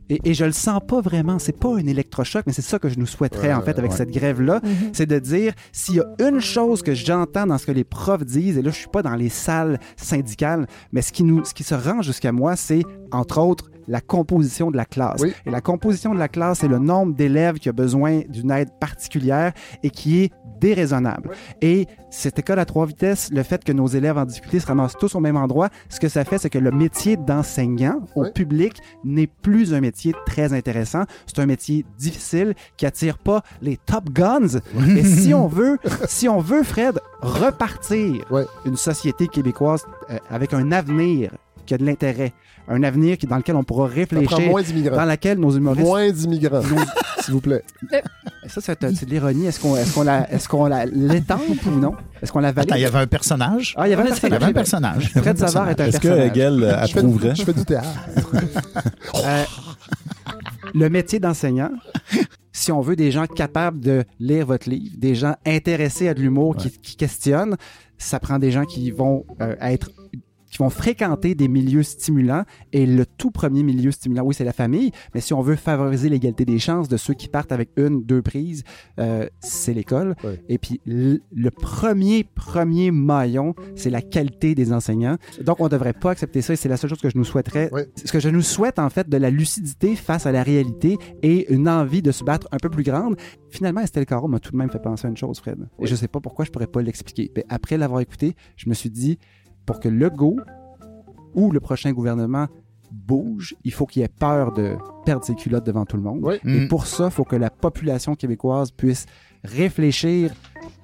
et, 0.10 0.20
et 0.26 0.34
je 0.34 0.44
le 0.44 0.52
sens 0.52 0.82
pas 0.86 1.00
vraiment. 1.00 1.40
C'est 1.40 1.58
pas 1.58 1.70
un 1.74 1.86
électrochoc, 1.88 2.44
mais 2.46 2.52
c'est 2.52 2.62
ça 2.62 2.80
que 2.80 2.90
je 2.90 3.00
nous 3.00 3.06
souhaiterais, 3.06 3.48
Ouais, 3.48 3.54
en 3.54 3.62
fait, 3.62 3.80
avec 3.80 3.92
ouais. 3.92 3.98
cette 3.98 4.12
grève-là. 4.12 4.60
Mhm. 4.62 4.90
C'est 4.92 5.06
de 5.06 5.18
dire, 5.20 5.54
s'il 5.72 5.96
y 5.96 6.00
a 6.02 6.06
une 6.28 6.42
chose 6.42 6.82
que 6.82 6.94
j'entends 6.94 7.48
dans 7.48 7.58
ce 7.58 7.66
que 7.66 7.72
les 7.72 7.86
profs 7.86 8.26
disent, 8.26 8.58
et 8.58 8.62
là, 8.62 8.72
je 8.72 8.76
suis 8.76 8.90
pas 8.90 9.04
dans 9.04 9.16
les 9.16 9.30
salles 9.30 9.80
syndicales, 9.96 10.68
mais 10.92 11.02
ce 11.02 11.14
qui, 11.14 11.24
nous, 11.24 11.46
ce 11.46 11.54
qui 11.54 11.64
se 11.64 11.76
rend 11.76 12.02
jusqu'à 12.02 12.34
moi, 12.34 12.58
c'est, 12.58 12.82
entre 13.14 13.40
autres, 13.40 13.71
la 13.88 14.02
composition 14.02 14.72
de 14.72 14.78
la 14.78 14.86
classe. 14.86 15.22
Oui. 15.22 15.34
Et 15.46 15.50
la 15.52 15.62
composition 15.62 16.14
de 16.14 16.20
la 16.20 16.28
classe, 16.28 16.60
c'est 16.60 16.68
le 16.68 16.80
nombre 16.80 17.14
d'élèves 17.16 17.60
qui 17.60 17.70
a 17.70 17.74
besoin 17.74 18.22
d'une 18.30 18.52
aide 18.52 18.70
particulière 18.80 19.54
et 19.84 19.90
qui 19.90 20.22
est 20.24 20.32
déraisonnable. 20.60 21.32
Et 21.62 21.88
cette 22.12 22.38
école 22.38 22.60
à 22.60 22.66
trois 22.66 22.86
vitesses, 22.86 23.30
le 23.32 23.42
fait 23.42 23.64
que 23.64 23.72
nos 23.72 23.88
élèves 23.88 24.18
en 24.18 24.26
difficulté 24.26 24.60
se 24.60 24.68
ramassent 24.68 24.96
tous 24.98 25.16
au 25.16 25.20
même 25.20 25.36
endroit, 25.36 25.70
ce 25.90 26.00
que 26.00 26.08
ça 26.08 26.24
fait, 26.24 26.38
c'est 26.38 26.52
que 26.52 26.60
le 26.60 26.70
métier 26.72 27.18
d'enseignant 27.18 28.02
au 28.16 28.24
Oui. 28.26 28.32
public 28.32 28.74
n'est 29.04 29.26
plus 29.28 29.74
un 29.74 29.82
métier 29.82 30.14
très 30.28 30.54
intéressant. 30.54 31.04
C'est 31.26 31.40
un 31.40 31.48
métier 31.48 31.84
difficile 31.98 32.54
qui 32.78 32.86
attire 32.86 33.18
pas 33.18 33.42
les 33.62 33.78
top 33.78 34.10
guns. 34.12 34.60
Et 34.96 35.04
si 35.04 35.34
on 35.34 35.48
veut, 35.48 35.80
si 36.08 36.30
on 36.30 36.40
veut, 36.40 36.62
Fred, 36.64 37.00
repartir 37.22 38.26
une 38.66 38.78
société 38.78 39.28
québécoise 39.28 39.84
euh, 40.10 40.18
avec 40.30 40.54
un 40.54 40.72
avenir 40.72 41.32
qui 41.66 41.74
a 41.74 41.78
de 41.78 41.86
l'intérêt, 41.86 42.34
un 42.68 42.84
avenir 42.84 43.18
qui, 43.18 43.26
dans 43.28 43.38
lequel 43.38 43.55
on 43.55 43.64
pourra 43.64 43.88
réfléchir, 43.88 44.39
moins 44.41 44.62
d'immigrants. 44.62 44.95
dans 44.95 45.05
laquelle 45.05 45.38
nos 45.39 45.51
humoristes 45.51 45.86
Moins 45.86 46.09
d'immigrants, 46.12 46.62
s'il 47.22 47.34
vous 47.34 47.41
plaît. 47.41 47.64
ça, 48.47 48.62
c'est 48.62 48.80
de 49.05 49.09
l'ironie. 49.09 49.45
Est-ce 49.47 49.59
qu'on 49.59 49.76
est 49.76 49.93
qu'on 49.93 50.03
la, 50.03 50.32
est 50.32 50.47
qu'on 50.47 50.66
la 50.68 50.86
l'étampe 50.86 51.41
ou 51.66 51.72
non? 51.72 51.93
Est-ce 52.22 52.32
qu'on 52.32 52.39
la 52.39 52.51
valide? 52.51 52.72
Attends, 52.72 52.80
il 52.80 52.84
y 52.84 52.86
avait 52.86 52.99
un 52.99 53.07
personnage. 53.07 53.74
Ah, 53.78 53.88
il 53.88 53.91
y 53.91 53.93
avait 53.93 54.03
un 54.03 54.05
Il 54.05 54.09
y 54.09 54.12
personnage. 54.20 54.41
avait 54.41 54.45
un 54.51 54.53
personnage. 54.53 55.09
Fred 55.16 55.38
Savard 55.38 55.70
est 55.70 55.82
un 55.82 55.86
Est-ce 55.86 55.99
que 55.99 56.07
personnage. 56.07 56.28
Hegel 56.32 56.64
euh, 56.64 56.86
Je 56.86 56.91
fais, 56.93 56.99
approuverait? 56.99 57.36
je 57.36 57.43
fais 57.43 57.53
du 57.53 57.66
théâtre. 57.66 57.88
Euh, 59.26 59.43
le 60.74 60.89
métier 60.89 61.20
d'enseignant, 61.20 61.72
si 62.51 62.72
on 62.72 62.82
veut 62.82 62.95
des 62.95 63.12
gens 63.12 63.28
capables 63.28 63.80
de 63.80 64.03
lire 64.20 64.45
votre 64.45 64.70
livre, 64.70 64.95
des 64.97 65.16
gens 65.16 65.36
intéressés 65.45 66.07
à 66.07 66.14
de 66.14 66.22
l'humour, 66.22 66.55
qui, 66.55 66.72
qui 66.72 66.95
questionnent, 66.95 67.55
ça 67.97 68.20
prend 68.20 68.39
des 68.39 68.51
gens 68.51 68.66
qui 68.66 68.89
vont 68.91 69.26
euh, 69.41 69.55
être 69.62 69.91
qui 70.52 70.58
vont 70.58 70.70
fréquenter 70.70 71.34
des 71.34 71.47
milieux 71.47 71.82
stimulants 71.84 72.43
et 72.74 72.86
le 72.86 73.06
tout 73.06 73.32
premier 73.32 73.64
milieu 73.64 73.91
stimulant, 73.91 74.24
oui, 74.24 74.36
c'est 74.36 74.43
la 74.43 74.54
famille, 74.54 74.91
mais 75.16 75.22
si 75.22 75.34
on 75.34 75.41
veut 75.41 75.56
favoriser 75.56 76.10
l'égalité 76.10 76.45
des 76.45 76.60
chances 76.60 76.88
de 76.88 76.97
ceux 76.97 77.14
qui 77.14 77.28
partent 77.28 77.52
avec 77.52 77.70
une, 77.78 78.04
deux 78.04 78.22
prises, 78.22 78.64
euh, 78.99 79.28
c'est 79.39 79.74
l'école. 79.74 80.16
Et 80.49 80.58
puis 80.58 80.82
le 80.86 81.49
premier, 81.49 82.24
premier 82.24 82.91
maillon, 82.91 83.56
c'est 83.76 83.89
la 83.89 84.02
qualité 84.02 84.54
des 84.54 84.74
enseignants. 84.74 85.18
Donc 85.41 85.60
on 85.60 85.66
ne 85.66 85.70
devrait 85.70 85.93
pas 85.93 86.12
accepter 86.12 86.41
ça 86.41 86.54
et 86.54 86.56
c'est 86.56 86.70
la 86.70 86.78
seule 86.78 86.89
chose 86.89 87.02
que 87.02 87.10
je 87.10 87.18
nous 87.18 87.24
souhaiterais. 87.24 87.72
Ce 88.04 88.12
que 88.12 88.20
je 88.20 88.30
nous 88.30 88.41
souhaite, 88.41 88.78
en 88.80 88.89
fait, 88.89 89.08
de 89.10 89.18
la 89.18 89.30
lucidité 89.30 89.95
face 89.95 90.26
à 90.26 90.32
la 90.32 90.43
réalité 90.43 90.97
et 91.22 91.52
une 91.54 91.70
envie 91.70 92.02
de 92.02 92.12
se 92.12 92.24
battre 92.24 92.47
un 92.52 92.58
peu 92.58 92.70
plus 92.70 92.84
grande. 92.84 93.16
Finalement, 93.49 93.82
Estelle 93.82 94.06
Caron 94.06 94.28
m'a 94.28 94.39
tout 94.39 94.52
de 94.52 94.58
même 94.58 94.70
fait 94.70 94.82
penser 94.82 95.08
à 95.08 95.10
une 95.10 95.18
chose, 95.18 95.39
Fred. 95.39 95.68
Et 95.80 95.88
je 95.88 95.95
sais 95.95 96.08
pas 96.08 96.20
pourquoi 96.20 96.45
je 96.45 96.52
pourrais 96.52 96.68
pas 96.68 96.82
l'expliquer. 96.82 97.32
Mais 97.36 97.45
après 97.49 97.78
l'avoir 97.78 98.02
écouté, 98.02 98.36
je 98.56 98.70
me 98.70 98.74
suis 98.74 98.89
dit, 98.89 99.18
pour 99.66 99.80
que 99.80 99.89
le 99.89 100.09
go 100.09 100.38
ou 101.34 101.51
le 101.51 101.59
prochain 101.59 101.91
gouvernement 101.91 102.47
bouge, 102.91 103.55
il 103.64 103.72
faut 103.72 103.86
qu'il 103.86 104.01
ait 104.03 104.09
peur 104.09 104.51
de 104.51 104.76
perdre 105.05 105.24
ses 105.24 105.36
culottes 105.36 105.66
devant 105.66 105.86
tout 105.86 105.95
le 105.95 106.03
monde. 106.03 106.20
Oui. 106.24 106.36
Et 106.45 106.62
Mm. 106.62 106.68
pour 106.68 106.88
ça, 106.88 107.05
il 107.05 107.12
faut 107.12 107.24
que 107.24 107.38
la 107.38 107.49
population 107.49 108.16
québécoise 108.16 108.72
puisse 108.72 109.05
réfléchir 109.43 110.34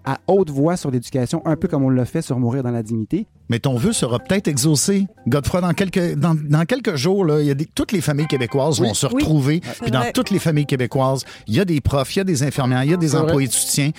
à 0.06 0.20
haute 0.28 0.50
voix 0.50 0.78
sur 0.78 0.90
l'éducation, 0.90 1.46
un 1.46 1.56
peu 1.58 1.68
comme 1.68 1.84
on 1.84 1.90
l'a 1.90 2.06
fait 2.06 2.22
sur 2.22 2.40
Mourir 2.40 2.64
dans 2.64 2.72
la 2.72 2.82
dignité. 2.82 3.28
Mais 3.50 3.60
ton 3.60 3.76
vœu 3.76 3.92
sera 3.92 4.20
peut-être 4.20 4.48
exaucé. 4.48 5.06
Godefroy, 5.28 5.62
dans 5.62 5.74
quelques, 5.74 6.16
dans, 6.16 6.34
dans 6.34 6.64
quelques 6.66 6.96
jours, 6.96 7.26
là, 7.26 7.42
il 7.42 7.48
y 7.48 7.52
a 7.52 7.54
des, 7.54 7.66
toutes 7.66 7.92
les 7.92 8.02
familles 8.02 8.28
québécoises 8.28 8.80
Oui. 8.80 8.88
vont 8.88 8.94
se 8.94 9.06
retrouver. 9.06 9.60
Puis 9.82 9.92
dans 9.92 10.04
toutes 10.14 10.32
les 10.32 10.40
familles 10.40 10.66
québécoises, 10.66 11.24
il 11.48 11.56
y 11.56 11.60
a 11.60 11.66
des 11.66 11.82
profs, 11.82 12.16
il 12.16 12.20
y 12.20 12.22
a 12.22 12.26
des 12.26 12.42
infirmières, 12.44 12.84
il 12.86 12.92
y 12.92 12.94
a 12.94 12.98
des 12.98 13.16
employés 13.16 13.48
de 13.48 13.54
soutien. 13.54 13.92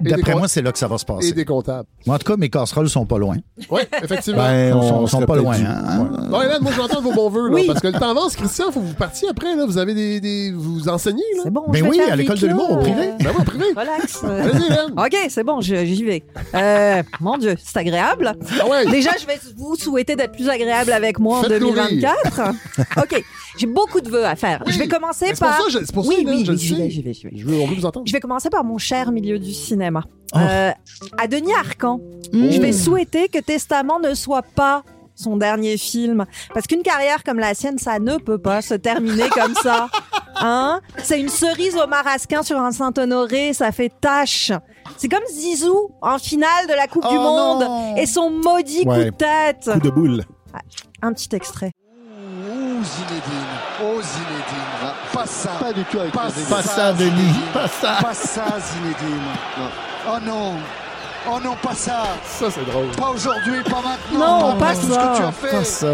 D'après 0.00 0.34
moi, 0.34 0.48
c'est 0.48 0.62
là 0.62 0.72
que 0.72 0.78
ça 0.78 0.88
va 0.88 0.98
se 0.98 1.04
Et 1.04 1.06
passer. 1.06 1.32
des 1.32 1.44
comptables. 1.44 1.88
Moi, 2.06 2.16
en 2.16 2.18
tout 2.18 2.30
cas, 2.30 2.36
mes 2.36 2.48
casseroles 2.50 2.88
sont 2.88 3.06
pas 3.06 3.18
loin. 3.18 3.36
Oui, 3.70 3.80
effectivement. 4.02 4.42
Ben, 4.42 4.68
Ils 4.68 4.72
sont, 4.72 4.94
on 4.94 5.06
sont 5.06 5.22
pas 5.26 5.36
loin. 5.36 5.54
hein? 5.56 6.00
Ouais. 6.12 6.28
Bon, 6.28 6.42
Hélène, 6.42 6.62
moi, 6.62 6.70
je 6.72 6.76
vais 6.76 6.82
entendre 6.82 7.02
vos 7.02 7.12
bons 7.12 7.30
voeux, 7.30 7.48
là, 7.48 7.54
Oui. 7.54 7.66
parce 7.66 7.80
que 7.80 7.88
le 7.88 7.94
temps 7.94 8.10
avance. 8.10 8.36
Christian, 8.36 8.70
faut 8.72 8.80
que 8.80 8.86
vous 8.86 8.94
partiez 8.94 9.28
après, 9.28 9.54
là. 9.56 9.64
Vous 9.66 9.78
avez 9.78 9.94
des, 9.94 10.20
des 10.20 10.52
vous 10.52 10.88
enseignez, 10.88 11.22
là. 11.36 11.42
C'est 11.44 11.50
bon. 11.52 11.64
Ben 11.68 11.86
oui, 11.86 12.00
à 12.00 12.16
l'école 12.16 12.38
de 12.38 12.46
l'humour, 12.46 12.72
au 12.72 12.76
privé. 12.76 13.10
Ben 13.20 13.30
oui, 13.30 13.36
en 13.40 13.44
privé. 13.44 13.64
Relax. 13.76 14.22
Vas-y, 14.22 14.66
Hélène. 14.66 14.92
OK, 14.96 15.16
c'est 15.28 15.44
bon, 15.44 15.60
je- 15.60 15.84
j'y 15.84 16.04
vais. 16.04 16.22
Euh, 16.54 17.02
mon 17.20 17.38
Dieu, 17.38 17.54
c'est 17.62 17.78
agréable. 17.78 18.34
Ah 18.60 18.68
ouais. 18.68 18.86
Déjà, 18.86 19.10
je 19.20 19.26
vais 19.26 19.38
vous 19.56 19.76
souhaiter 19.76 20.16
d'être 20.16 20.32
plus 20.32 20.48
agréable 20.48 20.92
avec 20.92 21.18
moi 21.18 21.38
en 21.38 21.42
Faites-nous 21.42 21.70
2024. 21.70 22.50
OK, 22.98 23.24
j'ai 23.58 23.66
beaucoup 23.66 24.00
de 24.00 24.08
vœux 24.10 24.24
à 24.26 24.36
faire. 24.36 24.62
Oui. 24.66 24.72
Je 24.72 24.78
vais 24.78 24.88
commencer 24.88 25.26
Mais 25.28 25.34
C'est 25.34 25.40
pour 25.44 25.48
par... 25.48 25.58
ça, 25.62 25.64
je- 25.70 25.84
c'est 25.84 25.94
pour 25.94 26.04
ça, 26.04 26.10
oui, 26.10 26.24
oui, 26.26 26.44
je 26.44 26.52
oui, 26.52 26.68
vais, 26.74 26.88
vais, 26.88 27.12
vais. 27.12 27.30
Je 27.36 27.44
veux, 27.46 27.60
on 27.60 27.66
veut 27.66 27.74
vous 27.76 27.86
entendre. 27.86 28.06
Je 28.06 28.12
vais 28.12 28.20
commencer 28.20 28.50
par 28.50 28.64
mon 28.64 28.78
cher 28.78 29.10
milieu 29.12 29.38
du 29.44 29.52
cinéma. 29.54 30.02
Oh. 30.34 30.38
Euh, 30.38 30.72
à 31.18 31.26
Denis 31.28 31.52
Arcan, 31.54 32.00
je 32.32 32.60
vais 32.60 32.72
souhaiter 32.72 33.28
que 33.28 33.38
Testament 33.38 34.00
ne 34.00 34.14
soit 34.14 34.42
pas 34.42 34.82
son 35.14 35.36
dernier 35.36 35.76
film. 35.76 36.24
Parce 36.52 36.66
qu'une 36.66 36.82
carrière 36.82 37.22
comme 37.22 37.38
la 37.38 37.54
sienne, 37.54 37.78
ça 37.78 38.00
ne 38.00 38.16
peut 38.16 38.38
pas 38.38 38.62
se 38.62 38.74
terminer 38.74 39.28
comme 39.34 39.54
ça. 39.54 39.88
Hein? 40.36 40.80
C'est 41.02 41.20
une 41.20 41.28
cerise 41.28 41.76
au 41.76 41.86
marasquin 41.86 42.42
sur 42.42 42.58
un 42.58 42.72
Saint-Honoré, 42.72 43.52
ça 43.52 43.70
fait 43.70 43.92
tâche. 44.00 44.50
C'est 44.96 45.08
comme 45.08 45.24
Zizou 45.30 45.90
en 46.02 46.18
finale 46.18 46.66
de 46.68 46.74
la 46.74 46.88
Coupe 46.88 47.04
Oh 47.06 47.12
du 47.12 47.18
Monde 47.18 47.62
non. 47.62 47.96
et 47.96 48.06
son 48.06 48.30
maudit 48.30 48.84
coup 48.84 48.94
de 48.94 49.10
tête. 49.10 49.70
Coup 49.72 49.80
de 49.80 49.90
boule. 49.90 50.24
Un 51.02 51.12
petit 51.12 51.34
extrait. 51.36 51.70
Oh 51.76 52.82
Zinedine, 52.82 53.54
oh 53.82 54.00
Zinedine, 54.02 54.73
pas 55.24 55.30
ça. 55.30 55.50
Pas 55.60 55.72
du 55.72 55.84
tout 55.84 55.98
avec 56.00 56.12
Pas 56.12 56.28
Zinedine. 56.30 56.54
Pas 56.54 56.62
ça, 56.62 56.92
Denis. 56.92 57.34
Pas 57.52 57.68
ça. 57.68 57.96
Pas 58.00 58.14
ça 58.14 58.44
Zinedine. 58.60 59.20
Oh 60.06 60.18
non, 60.24 60.52
oh 61.30 61.38
non, 61.42 61.56
pas 61.62 61.74
ça. 61.74 62.04
Ça, 62.26 62.50
c'est 62.50 62.64
drôle. 62.70 62.88
Pas 62.96 63.08
aujourd'hui, 63.10 63.62
pas 63.64 63.80
maintenant. 63.82 64.40
Non, 64.40 64.48
Après 64.50 64.74
pas 64.74 64.74
tout 64.74 64.86
ce 64.86 64.92
ça. 64.92 65.12
que 65.12 65.16
tu 65.16 65.22
as 65.22 65.32
fait. 65.32 65.50
Pas 65.56 65.64
ça. 65.64 65.88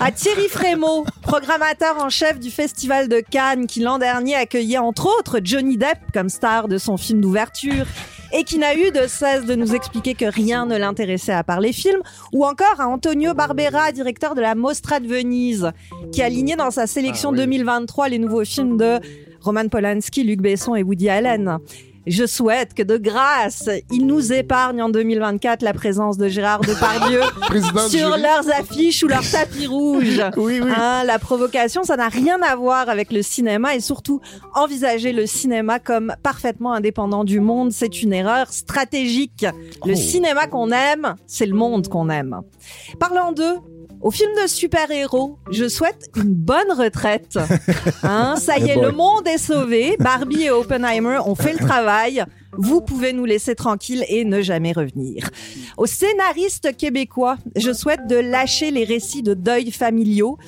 À 0.00 0.12
Thierry 0.12 0.48
Frémaux, 0.48 1.04
programmateur 1.22 1.96
en 2.00 2.08
chef 2.08 2.38
du 2.38 2.52
Festival 2.52 3.08
de 3.08 3.18
Cannes, 3.18 3.66
qui 3.66 3.80
l'an 3.80 3.98
dernier 3.98 4.36
accueillait 4.36 4.78
entre 4.78 5.06
autres 5.18 5.40
Johnny 5.42 5.76
Depp 5.76 5.98
comme 6.12 6.28
star 6.28 6.68
de 6.68 6.78
son 6.78 6.96
film 6.96 7.20
d'ouverture 7.20 7.84
et 8.36 8.44
qui 8.44 8.58
n'a 8.58 8.74
eu 8.74 8.90
de 8.90 9.06
cesse 9.06 9.44
de 9.44 9.54
nous 9.54 9.74
expliquer 9.74 10.14
que 10.14 10.24
rien 10.24 10.66
ne 10.66 10.76
l'intéressait 10.76 11.32
à 11.32 11.44
part 11.44 11.60
les 11.60 11.72
films, 11.72 12.02
ou 12.32 12.44
encore 12.44 12.80
à 12.80 12.88
Antonio 12.88 13.32
Barbera, 13.32 13.92
directeur 13.92 14.34
de 14.34 14.40
la 14.40 14.54
Mostra 14.54 14.98
de 14.98 15.06
Venise, 15.06 15.70
qui 16.12 16.20
a 16.20 16.26
aligné 16.26 16.56
dans 16.56 16.70
sa 16.70 16.86
sélection 16.86 17.30
Ah 17.30 17.32
oui. 17.32 17.38
2023 17.38 18.08
les 18.08 18.18
nouveaux 18.18 18.44
films 18.44 18.76
de 18.76 18.98
Roman 19.40 19.68
Polanski, 19.68 20.24
Luc 20.24 20.40
Besson 20.40 20.74
et 20.74 20.82
Woody 20.82 21.08
Allen. 21.08 21.58
Je 22.06 22.26
souhaite 22.26 22.74
que 22.74 22.82
de 22.82 22.98
grâce, 22.98 23.68
ils 23.90 24.06
nous 24.06 24.32
épargnent 24.32 24.82
en 24.82 24.88
2024 24.90 25.62
la 25.62 25.72
présence 25.72 26.18
de 26.18 26.28
Gérard 26.28 26.60
Depardieu 26.60 27.20
sur 27.88 28.10
leurs 28.18 28.50
affiches 28.58 29.02
ou 29.02 29.08
leurs 29.08 29.28
tapis 29.30 29.66
rouges. 29.66 30.22
Oui, 30.36 30.60
oui. 30.62 30.70
Hein, 30.76 31.04
la 31.04 31.18
provocation, 31.18 31.82
ça 31.82 31.96
n'a 31.96 32.08
rien 32.08 32.40
à 32.42 32.56
voir 32.56 32.88
avec 32.88 33.10
le 33.12 33.22
cinéma 33.22 33.74
et 33.74 33.80
surtout 33.80 34.20
envisager 34.54 35.12
le 35.12 35.26
cinéma 35.26 35.78
comme 35.78 36.14
parfaitement 36.22 36.72
indépendant 36.74 37.24
du 37.24 37.40
monde, 37.40 37.72
c'est 37.72 38.02
une 38.02 38.12
erreur 38.12 38.52
stratégique. 38.52 39.46
Le 39.86 39.92
Oh. 39.92 39.96
cinéma 39.96 40.46
qu'on 40.46 40.70
aime, 40.72 41.14
c'est 41.26 41.46
le 41.46 41.54
monde 41.54 41.88
qu'on 41.88 42.10
aime. 42.10 42.40
Parlant 43.00 43.32
d'eux, 43.32 43.56
au 44.00 44.10
film 44.10 44.30
de 44.42 44.46
super-héros, 44.46 45.38
je 45.50 45.68
souhaite 45.68 46.10
une 46.16 46.34
bonne 46.34 46.72
retraite. 46.76 47.38
Hein, 48.02 48.36
ça 48.36 48.58
y 48.58 48.68
est, 48.68 48.76
le 48.80 48.92
monde 48.92 49.26
est 49.26 49.38
sauvé. 49.38 49.96
Barbie 49.98 50.44
et 50.44 50.50
Oppenheimer 50.50 51.18
ont 51.24 51.34
fait 51.34 51.52
le 51.52 51.58
travail. 51.58 52.24
Vous 52.56 52.80
pouvez 52.82 53.12
nous 53.12 53.24
laisser 53.24 53.54
tranquilles 53.54 54.04
et 54.08 54.24
ne 54.24 54.42
jamais 54.42 54.72
revenir. 54.72 55.28
Aux 55.78 55.86
scénaristes 55.86 56.76
québécois, 56.76 57.36
je 57.56 57.72
souhaite 57.72 58.06
de 58.06 58.16
lâcher 58.16 58.70
les 58.70 58.84
récits 58.84 59.22
de 59.22 59.32
deuil 59.34 59.70
familiaux 59.70 60.38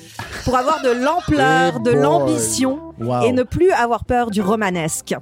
pour 0.45 0.55
avoir 0.55 0.81
de 0.83 0.89
l'ampleur, 0.91 1.79
de 1.81 1.91
l'ambition 1.91 2.79
Wow. 2.99 3.23
et 3.27 3.31
ne 3.31 3.43
plus 3.43 3.69
avoir 3.71 4.05
peur 4.05 4.31
du 4.31 4.41
romanesque. 4.41 5.15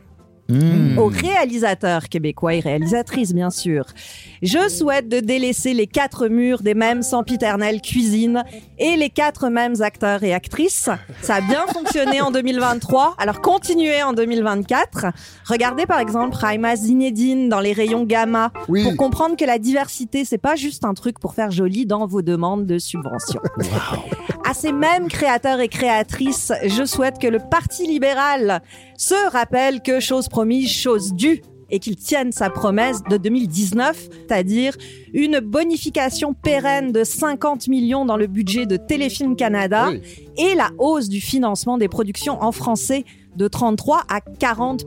Mm. 0.48 0.98
Aux 1.00 1.08
réalisateurs 1.08 2.08
québécois 2.08 2.54
et 2.54 2.60
réalisatrices, 2.60 3.34
bien 3.34 3.50
sûr. 3.50 3.86
Je 4.42 4.70
souhaite 4.70 5.08
de 5.08 5.20
délaisser 5.20 5.74
les 5.74 5.88
quatre 5.88 6.28
murs 6.28 6.62
des 6.62 6.74
mêmes 6.74 7.02
sempiternelles 7.04 7.82
cuisines 7.82 8.44
et 8.78 8.96
les 8.96 9.10
quatre 9.10 9.50
mêmes 9.50 9.82
acteurs 9.82 10.24
et 10.24 10.34
actrices. 10.34 10.90
Ça 11.22 11.36
a 11.36 11.42
bien 11.42 11.66
fonctionné 11.68 12.22
en 12.22 12.32
2023, 12.32 13.16
alors 13.18 13.42
continuez 13.42 14.04
en 14.04 14.14
2024. 14.14 15.08
Regardez 15.46 15.86
par 15.86 16.00
exemple 16.00 16.36
Raima 16.36 16.76
Zinedine 16.76 17.50
dans 17.50 17.60
les 17.60 17.74
rayons 17.74 18.04
gamma 18.04 18.52
Oui. 18.68 18.84
pour 18.84 18.96
comprendre 18.98 19.36
que 19.36 19.46
la 19.46 19.60
diversité, 19.60 20.26
c'est 20.26 20.38
pas 20.38 20.56
juste 20.56 20.86
un 20.86 20.94
truc 20.94 21.20
pour 21.20 21.34
faire 21.34 21.52
joli 21.52 21.86
dans 21.86 22.06
vos 22.08 22.22
demandes 22.22 22.66
de 22.66 22.78
subventions. 22.80 23.42
À 24.48 24.54
ces 24.54 24.72
mêmes 24.72 25.08
créateurs 25.08 25.60
et 25.60 25.70
créatrices, 25.70 26.52
je 26.66 26.86
souhaite 26.86 27.20
que 27.20 27.28
le 27.28 27.40
Parti 27.40 27.88
libéral 27.88 28.62
se 28.98 29.32
rappelle 29.32 29.82
que 29.82 30.00
chose 30.00 30.28
promise, 30.28 30.70
chose 30.72 31.14
due 31.14 31.42
et 31.70 31.80
qu'il 31.80 31.96
tienne 31.96 32.32
sa 32.32 32.50
promesse 32.50 33.04
de 33.10 33.18
2019, 33.18 34.10
c'est-à-dire 34.28 34.76
une 35.14 35.40
bonification 35.40 36.34
pérenne 36.34 36.92
de 36.92 37.04
50 37.04 37.68
millions 37.68 38.06
dans 38.06 38.18
le 38.18 38.28
budget 38.28 38.66
de 38.66 38.78
Téléfilm 38.78 39.36
Canada 39.36 39.88
Oui. 39.90 40.02
et 40.38 40.56
la 40.56 40.70
hausse 40.78 41.10
du 41.10 41.22
financement 41.22 41.78
des 41.78 41.88
productions 41.88 42.42
en 42.42 42.52
français 42.52 43.06
de 43.36 43.48
33 43.48 44.04
à 44.10 44.22
40 44.22 44.86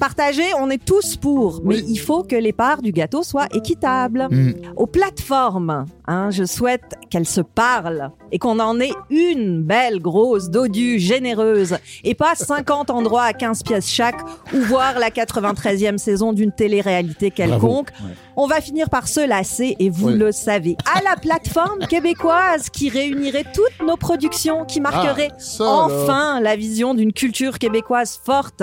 Partagé, 0.00 0.42
on 0.58 0.68
est 0.70 0.84
tous 0.84 1.16
pour, 1.16 1.60
mais 1.64 1.76
Oui. 1.76 1.84
il 1.88 1.96
faut 1.98 2.22
que 2.24 2.34
les 2.34 2.52
parts 2.52 2.82
du 2.82 2.90
gâteau 2.92 3.22
soient 3.22 3.46
équitables. 3.54 4.26
Mm. 4.30 4.52
Aux 4.76 4.86
plateformes, 4.86 5.86
hein, 6.08 6.30
je 6.30 6.44
souhaite 6.44 6.94
qu'elles 7.10 7.26
se 7.26 7.40
parlent 7.40 8.10
et 8.32 8.38
qu'on 8.38 8.58
en 8.58 8.80
ait 8.80 8.92
une 9.10 9.62
belle 9.62 10.00
grosse 10.00 10.48
dodue 10.50 10.98
généreuse 10.98 11.76
et 12.02 12.14
pas 12.14 12.34
50 12.34 12.90
endroits 12.90 13.22
à 13.22 13.32
15 13.32 13.62
pièces 13.62 13.88
chaque 13.88 14.20
ou 14.52 14.58
voir 14.62 14.98
la 14.98 15.10
93e 15.10 15.98
saison 15.98 16.32
d'une 16.32 16.52
télé-réalité 16.52 17.30
quelconque. 17.30 17.90
On 18.34 18.46
va 18.46 18.60
finir 18.62 18.88
par 18.90 19.06
se 19.08 19.20
lasser 19.26 19.76
et 19.78 19.90
vous 19.90 20.08
le 20.08 20.32
savez. 20.32 20.76
À 20.96 21.02
la 21.02 21.16
plateforme 21.16 21.86
québécoise 21.86 22.70
qui 22.70 22.88
réunirait 22.88 23.44
toutes 23.54 23.86
nos 23.86 23.96
productions, 23.98 24.64
qui 24.64 24.80
marquerait 24.80 25.28
Ah, 25.32 25.62
là. 25.62 25.66
enfin 25.84 26.40
la 26.40 26.56
vision 26.56 26.94
d'une 26.94 27.12
culture 27.12 27.58
québécoise 27.58 28.18
forte, 28.24 28.62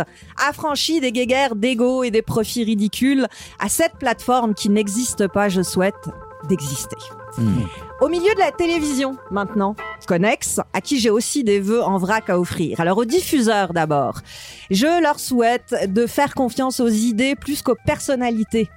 affranchie 0.50 1.00
des 1.00 1.12
guéguerres 1.30 1.56
d'ego 1.56 2.04
et 2.04 2.12
des 2.12 2.24
profits 2.24 2.64
ridicules. 2.64 3.28
À 3.60 3.70
cette 3.70 3.94
plateforme 4.00 4.56
qui 4.56 4.70
n'existe 4.70 5.28
pas, 5.28 5.48
je 5.48 5.62
souhaite 5.62 6.10
d'exister. 6.48 6.96
Au 8.02 8.08
milieu 8.08 8.34
de 8.34 8.40
la 8.40 8.52
télévision, 8.52 9.16
maintenant, 9.30 9.76
Connex, 10.08 10.60
à 10.74 10.82
qui 10.82 11.00
j'ai 11.00 11.12
aussi 11.12 11.44
des 11.44 11.60
vœux 11.60 11.84
en 11.84 11.98
vrac 11.98 12.30
à 12.30 12.40
offrir. 12.40 12.80
Alors 12.80 12.98
aux 12.98 13.06
diffuseurs 13.06 13.74
d'abord, 13.74 14.22
je 14.72 15.02
leur 15.02 15.20
souhaite 15.20 15.76
de 15.88 16.08
faire 16.08 16.34
confiance 16.34 16.80
aux 16.80 16.88
idées 16.88 17.36
plus 17.36 17.62
qu'aux 17.62 17.78
personnalités. 17.86 18.70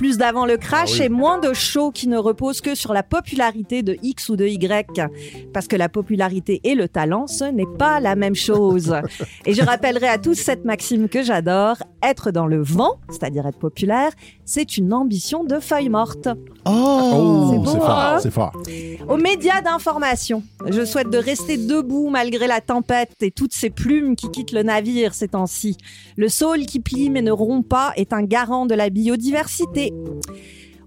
Plus 0.00 0.16
d'avant 0.16 0.46
le 0.46 0.56
crash 0.56 0.92
Ah 0.94 1.00
oui. 1.00 1.02
et 1.04 1.08
moins 1.10 1.38
de 1.38 1.52
shows 1.52 1.90
qui 1.90 2.08
ne 2.08 2.16
reposent 2.16 2.62
que 2.62 2.74
sur 2.74 2.94
la 2.94 3.02
popularité 3.02 3.82
de 3.82 3.98
X 4.02 4.30
ou 4.30 4.36
de 4.36 4.46
Y. 4.46 4.98
Parce 5.52 5.68
que 5.68 5.76
la 5.76 5.90
popularité 5.90 6.62
et 6.64 6.74
le 6.74 6.88
talent, 6.88 7.26
ce 7.26 7.44
n'est 7.44 7.66
pas 7.66 8.00
la 8.00 8.16
même 8.16 8.34
chose. 8.34 8.96
Et 9.44 9.52
je 9.52 9.62
rappellerai 9.62 10.08
à 10.08 10.16
tous 10.16 10.36
cette 10.36 10.64
maxime 10.64 11.06
que 11.10 11.22
j'adore. 11.22 11.76
Être 12.02 12.30
dans 12.30 12.46
le 12.46 12.62
vent, 12.62 12.94
c'est-à-dire 13.10 13.46
être 13.46 13.58
populaire, 13.58 14.12
c'est 14.46 14.78
une 14.78 14.94
ambition 14.94 15.44
de 15.44 15.60
feuille 15.60 15.90
morte. 15.90 16.28
Oh! 16.64 17.62
C'est 17.66 17.76
fort, 17.78 17.90
hein? 17.90 18.18
c'est 18.22 18.30
fort. 18.30 18.52
Aux 19.08 19.16
médias 19.18 19.60
d'information, 19.60 20.42
je 20.66 20.84
souhaite 20.86 21.10
de 21.10 21.18
rester 21.18 21.58
debout 21.58 22.08
malgré 22.08 22.46
la 22.46 22.62
tempête 22.62 23.12
et 23.20 23.30
toutes 23.30 23.52
ces 23.52 23.68
plumes 23.68 24.16
qui 24.16 24.30
quittent 24.30 24.52
le 24.52 24.62
navire 24.62 25.12
ces 25.12 25.28
temps-ci. 25.28 25.76
Le 26.16 26.28
saule 26.28 26.64
qui 26.64 26.80
plie 26.80 27.10
mais 27.10 27.20
ne 27.22 27.32
rompt 27.32 27.68
pas 27.68 27.92
est 27.96 28.14
un 28.14 28.22
garant 28.22 28.64
de 28.64 28.74
la 28.74 28.88
biodiversité. 28.88 29.89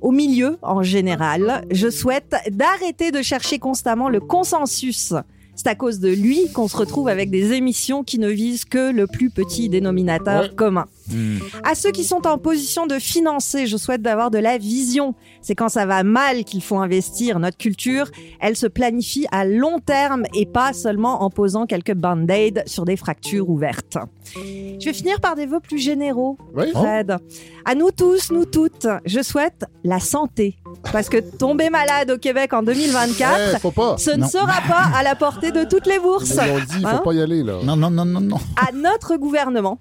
Au 0.01 0.11
milieu, 0.11 0.57
en 0.61 0.83
général, 0.83 1.65
je 1.71 1.89
souhaite 1.89 2.35
d'arrêter 2.51 3.11
de 3.11 3.21
chercher 3.21 3.57
constamment 3.57 4.09
le 4.09 4.19
consensus. 4.19 5.13
C'est 5.55 5.67
à 5.67 5.75
cause 5.75 5.99
de 5.99 6.09
lui 6.09 6.51
qu'on 6.53 6.67
se 6.67 6.75
retrouve 6.75 7.07
avec 7.07 7.29
des 7.29 7.53
émissions 7.53 8.03
qui 8.03 8.17
ne 8.19 8.29
visent 8.29 8.65
que 8.65 8.91
le 8.91 9.05
plus 9.07 9.29
petit 9.29 9.69
dénominateur 9.69 10.43
Ouais. 10.43 10.55
commun. 10.55 10.85
Mm. 11.09 11.37
À 11.63 11.75
ceux 11.75 11.91
qui 11.91 12.03
sont 12.03 12.25
en 12.25 12.37
position 12.37 12.87
de 12.87 12.97
financer, 12.97 13.67
je 13.67 13.77
souhaite 13.77 14.01
d'avoir 14.01 14.31
de 14.31 14.39
la 14.39 14.57
vision. 14.57 15.13
C'est 15.41 15.53
quand 15.53 15.69
ça 15.69 15.85
va 15.85 16.03
mal 16.03 16.43
qu'il 16.43 16.63
faut 16.63 16.77
investir. 16.77 17.39
Notre 17.39 17.57
culture, 17.57 18.09
elle 18.39 18.55
se 18.55 18.65
planifie 18.67 19.27
à 19.31 19.45
long 19.45 19.79
terme 19.79 20.23
et 20.33 20.45
pas 20.45 20.73
seulement 20.73 21.21
en 21.23 21.29
posant 21.29 21.65
quelques 21.67 21.93
band-aids 21.93 22.63
sur 22.65 22.85
des 22.85 22.95
fractures 22.97 23.49
ouvertes. 23.49 23.97
Je 24.35 24.83
vais 24.85 24.93
finir 24.93 25.19
par 25.21 25.35
des 25.35 25.45
vœux 25.45 25.59
plus 25.59 25.77
généraux, 25.79 26.37
Oui. 26.55 26.71
Fred. 26.73 27.17
À 27.65 27.75
nous 27.75 27.91
tous, 27.91 28.31
nous 28.31 28.45
toutes, 28.45 28.87
je 29.05 29.21
souhaite 29.21 29.65
la 29.83 29.99
santé. 29.99 30.57
Parce 30.91 31.09
que 31.09 31.17
tomber 31.17 31.69
malade 31.69 32.11
au 32.11 32.17
Québec 32.17 32.53
en 32.53 32.63
2024, 32.63 33.55
Eh, 33.55 33.59
faut 33.59 33.71
pas. 33.71 33.97
ce 33.97 34.11
ne 34.11 34.25
sera 34.25 34.61
pas 34.67 34.89
à 34.97 35.03
la 35.03 35.15
portée 35.15 35.51
de 35.51 35.63
toutes 35.63 35.87
les 35.87 35.99
bourses. 35.99 36.35
L'ont 36.35 36.59
dit, 36.59 36.81
faut 36.81 36.87
Hein 36.87 37.01
pas 37.03 37.13
y 37.13 37.21
aller, 37.21 37.43
là. 37.43 37.57
Non, 37.63 37.75
non, 37.75 37.89
non, 37.89 38.05
non, 38.05 38.19
non. 38.21 38.37
À 38.57 38.71
notre 38.71 39.17
gouvernement, 39.17 39.77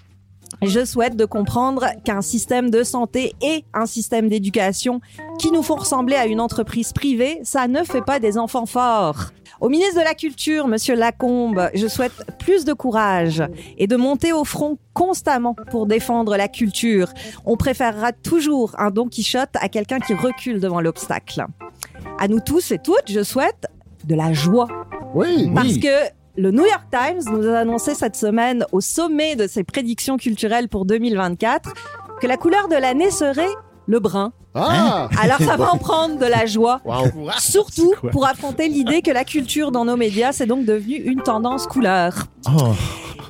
Je 0.61 0.85
souhaite 0.85 1.17
de 1.17 1.25
comprendre 1.25 1.87
qu'un 2.05 2.21
système 2.21 2.71
de 2.71 2.83
santé 2.85 3.35
et 3.43 3.65
un 3.75 3.87
système 3.87 4.29
d'éducation 4.29 5.01
qui 5.39 5.51
nous 5.51 5.63
font 5.63 5.77
ressembler 5.77 6.15
à 6.15 6.27
une 6.27 6.41
entreprise 6.41 6.93
privée, 6.93 7.41
ça 7.43 7.67
ne 7.69 7.83
fait 7.85 8.03
pas 8.03 8.21
des 8.21 8.37
enfants 8.39 8.67
forts. 8.67 9.31
Au 9.63 9.69
ministre 9.69 10.01
de 10.01 10.05
la 10.05 10.15
Culture, 10.15 10.67
Monsieur 10.67 10.97
Lacombe, 10.97 11.71
je 11.73 11.87
souhaite 11.87 12.25
plus 12.41 12.65
de 12.65 12.73
courage 12.73 13.45
et 13.79 13.87
de 13.87 13.95
monter 13.95 14.33
au 14.33 14.45
front 14.45 14.77
constamment 14.93 15.55
pour 15.71 15.87
défendre 15.87 16.37
la 16.37 16.49
culture. 16.49 17.13
On 17.47 17.57
préférera 17.57 18.11
toujours 18.11 18.75
un 18.77 18.91
Don 18.91 19.07
Quichotte 19.07 19.55
à 19.55 19.69
quelqu'un 19.69 20.01
qui 20.01 20.15
recule 20.15 20.59
devant 20.59 20.81
l'obstacle. 20.81 21.47
À 22.19 22.27
nous 22.27 22.41
tous 22.41 22.73
et 22.73 22.79
toutes, 22.79 23.09
je 23.09 23.23
souhaite 23.23 23.69
de 24.05 24.17
la 24.17 24.33
joie. 24.33 24.67
Oui. 25.15 25.49
Parce 25.55 25.79
que 25.79 26.11
le 26.37 26.51
New 26.51 26.65
York 26.65 26.89
Times 26.91 27.23
nous 27.33 27.47
a 27.47 27.59
annoncé 27.59 27.95
cette 27.95 28.17
semaine, 28.17 28.67
au 28.73 28.81
sommet 28.81 29.37
de 29.37 29.47
ses 29.47 29.63
prédictions 29.63 30.17
culturelles 30.17 30.69
pour 30.69 30.87
2024, 30.87 31.73
que 32.21 32.27
la 32.27 32.37
couleur 32.37 32.67
de 32.67 32.75
l'année 32.75 33.13
serait 33.13 33.55
le 33.87 33.99
brun. 34.01 34.33
Ah! 34.55 35.09
Alors 35.21 35.39
ça 35.39 35.57
va 35.57 35.73
en 35.73 35.79
prendre 35.79 36.19
de 36.19 36.27
la 36.27 36.47
joie. 36.47 36.81
Wow. 36.85 37.31
Surtout 37.39 37.95
pour 38.11 38.27
affronter 38.27 38.69
l'idée 38.69 39.03
que 39.03 39.11
la 39.11 39.25
culture 39.25 39.73
dans 39.73 39.85
nos 39.85 39.97
médias, 39.97 40.33
c'est 40.33 40.47
donc 40.47 40.65
devenu 40.67 40.97
une 40.97 41.23
tendance 41.23 41.67
couleur. 41.67 42.27
Oh. 42.47 42.73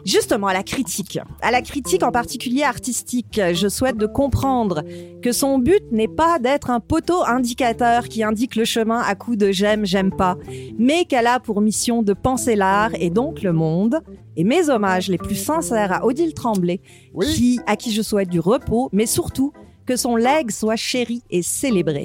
Justement, 0.04 0.48
à 0.48 0.52
la 0.52 0.64
critique. 0.64 1.20
À 1.42 1.52
la 1.52 1.62
critique 1.62 2.02
en 2.02 2.10
particulier 2.10 2.64
artistique, 2.64 3.40
je 3.52 3.68
souhaite 3.68 3.96
de 3.96 4.06
comprendre 4.06 4.82
que 5.22 5.30
son 5.30 5.58
but 5.58 5.84
n'est 5.92 6.08
pas 6.08 6.40
d'être 6.40 6.70
un 6.70 6.80
poteau 6.80 7.22
indicateur 7.24 8.08
qui 8.08 8.24
indique 8.24 8.56
le 8.56 8.64
chemin 8.64 9.00
à 9.00 9.14
coups 9.14 9.38
de 9.38 9.52
j'aime, 9.52 9.86
j'aime 9.86 10.10
pas, 10.10 10.36
mais 10.76 11.04
qu'elle 11.04 11.28
a 11.28 11.38
pour 11.38 11.60
mission 11.60 12.02
de 12.02 12.14
penser 12.14 12.56
l'art 12.56 12.90
et 12.94 13.10
donc 13.10 13.42
le 13.42 13.52
monde. 13.52 14.00
Et 14.36 14.42
mes 14.44 14.70
hommages 14.70 15.08
les 15.08 15.18
plus 15.18 15.36
sincères 15.36 15.92
à 15.92 16.04
Odile 16.06 16.34
Tremblay, 16.34 16.80
Oui. 17.14 17.26
qui, 17.34 17.60
à 17.66 17.76
qui 17.76 17.92
je 17.92 18.02
souhaite 18.02 18.30
du 18.30 18.40
repos, 18.40 18.88
mais 18.92 19.06
surtout 19.06 19.52
que 19.86 19.96
son 19.96 20.16
legs 20.16 20.50
soit 20.50 20.76
chéri 20.76 21.22
et 21.30 21.42
célébré. 21.42 22.04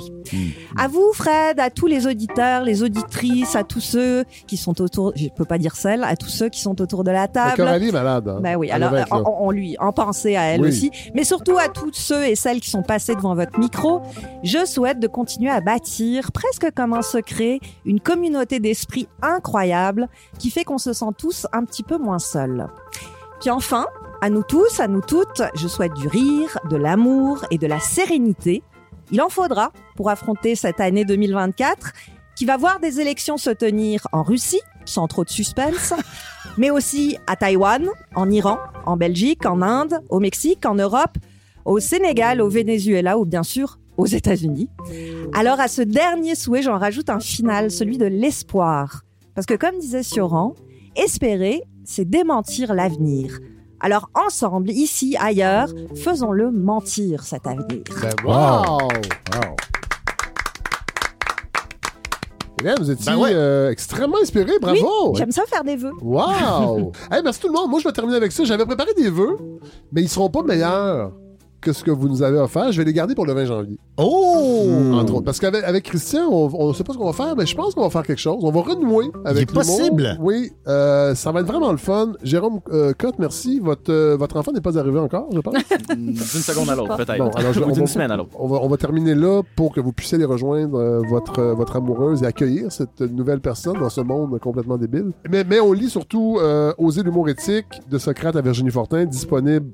À 0.78 0.88
vous, 0.88 1.12
Fred, 1.14 1.60
à 1.60 1.70
tous 1.70 1.88
les 1.88 2.08
auditeurs, 2.08 2.64
les 2.64 2.84
auditrices, 2.84 3.56
à 3.56 3.64
tous 3.64 3.80
ceux 3.82 4.26
qui 4.48 4.58
sont 4.58 4.80
autour, 4.82 5.14
je 5.16 5.28
peux 5.36 5.46
pas 5.46 5.58
dire 5.58 5.76
celle, 5.76 6.04
à 6.04 6.16
tous 6.16 6.30
ceux 6.30 6.50
qui 6.50 6.62
sont 6.62 6.80
autour 6.82 7.04
de 7.04 7.12
la 7.12 7.28
table. 7.28 7.56
Coralie 7.56 7.90
est 7.90 7.92
malade. 7.92 8.28
Hein? 8.28 8.40
Ben 8.42 8.56
oui, 8.56 8.70
Elle 8.72 8.84
alors 8.84 9.42
on, 9.42 9.52
lui 9.52 9.76
en 9.80 9.92
pensait 9.92 10.36
à 10.36 10.44
elle 10.44 10.62
Oui. 10.62 10.70
aussi, 10.70 10.92
mais 11.14 11.24
surtout 11.24 11.58
à 11.58 11.70
tous 11.70 11.94
ceux 11.94 12.26
et 12.26 12.36
celles 12.36 12.60
qui 12.60 12.70
sont 12.70 12.84
passés 12.84 13.16
devant 13.16 13.36
votre 13.36 13.60
micro. 13.60 14.02
Je 14.44 14.66
souhaite 14.66 15.00
de 15.00 15.08
continuer 15.08 15.52
à 15.52 15.62
bâtir, 15.62 16.32
presque 16.32 16.72
comme 16.76 16.94
un 16.94 17.02
secret, 17.02 17.60
une 17.86 18.00
communauté 18.00 18.60
d'esprit 18.60 19.08
incroyable 19.22 20.08
qui 20.40 20.50
fait 20.50 20.64
qu'on 20.64 20.78
se 20.78 20.94
sent 20.94 21.06
tous 21.18 21.48
un 21.54 21.64
petit 21.64 21.84
peu 21.84 21.98
moins 21.98 22.20
seuls. 22.20 22.68
Puis 23.40 23.52
enfin, 23.52 23.86
à 24.22 24.30
nous 24.30 24.44
tous, 24.44 24.80
à 24.80 24.88
nous 24.88 25.02
toutes, 25.02 25.44
je 25.56 25.68
souhaite 25.68 25.94
du 25.94 26.08
rire, 26.08 26.58
de 26.70 26.76
l'amour 26.76 27.46
et 27.52 27.58
de 27.58 27.68
la 27.68 27.80
sérénité. 27.80 28.64
Il 29.12 29.22
en 29.22 29.30
faudra 29.30 29.72
pour 29.96 30.10
affronter 30.10 30.56
cette 30.56 30.80
année 30.80 31.06
2024 31.06 31.94
qui 32.36 32.46
va 32.46 32.58
voir 32.58 32.80
des 32.80 33.00
élections 33.00 33.38
se 33.38 33.50
tenir 33.50 34.08
en 34.12 34.24
Russie, 34.24 34.62
sans 34.86 35.08
trop 35.08 35.24
de 35.24 35.30
suspense, 35.30 35.94
mais 36.58 36.70
aussi 36.70 37.18
à 37.28 37.36
Taïwan, 37.36 37.88
en 38.16 38.30
Iran, 38.30 38.58
en 38.86 38.98
Belgique, 38.98 39.46
en 39.46 39.62
Inde, 39.62 40.02
au 40.10 40.20
Mexique, 40.20 40.66
en 40.66 40.76
Europe, 40.76 41.18
au 41.66 41.80
Sénégal, 41.80 42.42
au 42.42 42.50
Venezuela 42.50 43.18
ou 43.18 43.26
bien 43.26 43.44
sûr 43.44 43.80
aux 43.98 44.06
États-Unis. 44.06 44.70
Alors 45.34 45.60
à 45.60 45.68
ce 45.68 45.82
dernier 45.82 46.36
souhait, 46.36 46.62
j'en 46.62 46.78
rajoute 46.78 47.10
un 47.10 47.20
final, 47.20 47.72
celui 47.72 47.98
de 47.98 48.06
l'espoir. 48.06 49.04
Parce 49.36 49.46
que 49.46 49.56
comme 49.56 49.78
disait 49.80 50.04
Sioran, 50.04 50.56
espérer, 50.96 51.64
c'est 51.84 52.06
démentir 52.06 52.74
l'avenir. 52.74 53.40
Alors 53.80 54.10
ensemble, 54.16 54.72
ici, 54.72 55.16
ailleurs, 55.20 55.70
faisons-le 55.96 56.52
mentir 56.52 57.24
cet 57.24 57.46
avenir. 57.46 57.84
Ben, 58.02 58.14
wow! 58.26 58.78
Wow. 58.80 59.56
Hélène, 62.60 62.76
vous 62.80 62.90
étiez 62.90 63.12
Ben 63.12 63.18
ouais. 63.20 63.30
euh, 63.34 63.70
extrêmement 63.70 64.18
inspiré, 64.22 64.54
bravo! 64.60 65.14
J'aime 65.16 65.32
ça 65.32 65.44
faire 65.48 65.64
des 65.64 65.76
vœux. 65.76 65.92
Wow! 66.02 66.92
hey, 67.12 67.22
merci 67.24 67.40
tout 67.40 67.48
le 67.48 67.54
monde. 67.54 67.70
Moi, 67.70 67.80
je 67.80 67.88
vais 67.88 67.94
terminer 67.94 68.18
avec 68.18 68.32
ça. 68.32 68.44
J'avais 68.46 68.66
préparé 68.66 68.90
des 68.96 69.12
vœux, 69.12 69.38
mais 69.92 70.02
ils 70.02 70.10
seront 70.10 70.30
pas 70.30 70.42
meilleurs 70.42 71.12
que 71.62 71.74
ce 71.74 71.84
que 71.84 71.92
vous 71.92 72.08
nous 72.08 72.22
avez 72.24 72.38
offert. 72.38 72.72
Je 72.72 72.78
vais 72.78 72.86
les 72.86 72.94
garder 72.94 73.16
pour 73.16 73.26
le 73.26 73.34
20 73.34 73.46
janvier, 73.46 73.78
Oh! 73.98 74.92
entre 74.94 75.16
autres. 75.16 75.26
Parce 75.26 75.40
qu'avec 75.40 75.64
avec 75.64 75.84
Christian, 75.86 76.28
on 76.30 76.68
ne 76.70 76.74
sait 76.74 76.84
pas 76.84 76.94
ce 76.94 76.98
qu'on 76.98 77.06
va 77.08 77.14
faire, 77.14 77.36
mais 77.36 77.46
je 77.46 77.56
pense 77.56 77.74
qu'on 77.74 77.82
va 77.82 77.90
faire 77.90 78.04
quelque 78.04 78.20
chose. 78.20 78.38
On 78.44 78.52
va 78.52 78.62
renouer 78.62 79.06
avec 79.26 79.50
Il 79.50 79.52
est 79.52 79.54
possible. 79.54 80.18
Oui, 80.22 80.52
euh, 80.68 81.16
ça 81.16 81.32
va 81.32 81.42
être 81.42 81.48
vraiment 81.48 81.72
le 81.72 81.78
fun. 81.78 82.14
Jérôme 82.24 82.60
euh, 82.72 82.94
Cotte, 82.98 83.16
merci. 83.20 83.60
Votre, 83.60 83.92
euh, 83.92 84.18
votre 84.18 84.38
enfant 84.38 84.52
n'est 84.52 84.62
pas 84.62 84.78
arrivé 84.78 85.00
encore, 85.00 85.28
je 85.34 85.40
pense. 85.40 85.56
D'une 85.96 86.16
seconde 86.16 86.70
à 86.70 86.76
l'autre, 86.76 86.96
peut-être. 86.96 87.18
Bon, 87.18 87.30
alors 87.32 87.54
je- 87.54 87.60
Ou 87.68 87.70
on 87.70 87.72
d'une 87.72 87.82
va- 87.82 87.88
semaine 87.88 88.12
à 88.12 88.18
l'autre. 88.18 88.30
On 88.40 88.48
va, 88.48 88.58
on 88.62 88.68
va 88.68 88.78
terminer 88.78 89.16
là 89.16 89.42
pour 89.56 89.74
que 89.74 89.80
vous 89.82 89.92
puissiez 89.92 90.16
aller 90.16 90.26
rejoindre 90.26 90.78
euh, 90.80 91.02
votre, 91.10 91.40
euh, 91.40 91.54
votre 91.54 91.76
amoureuse 91.76 92.24
et 92.24 92.26
accueillir 92.26 92.72
cette 92.72 93.02
nouvelle 93.02 93.40
personne 93.42 93.80
dans 93.80 93.90
ce 93.90 94.02
monde 94.02 94.40
complètement 94.40 94.78
débile. 94.78 95.12
Mais, 95.30 95.44
mais 95.44 95.60
on 95.60 95.74
lit 95.74 95.90
surtout 95.90 96.38
euh, 96.40 96.72
Oser 96.78 97.04
l'humour 97.04 97.28
éthique 97.30 97.66
de 97.90 97.98
Socrate 97.98 98.36
à 98.36 98.42
Virginie 98.42 98.70
Fortin, 98.72 99.06
disponible, 99.06 99.68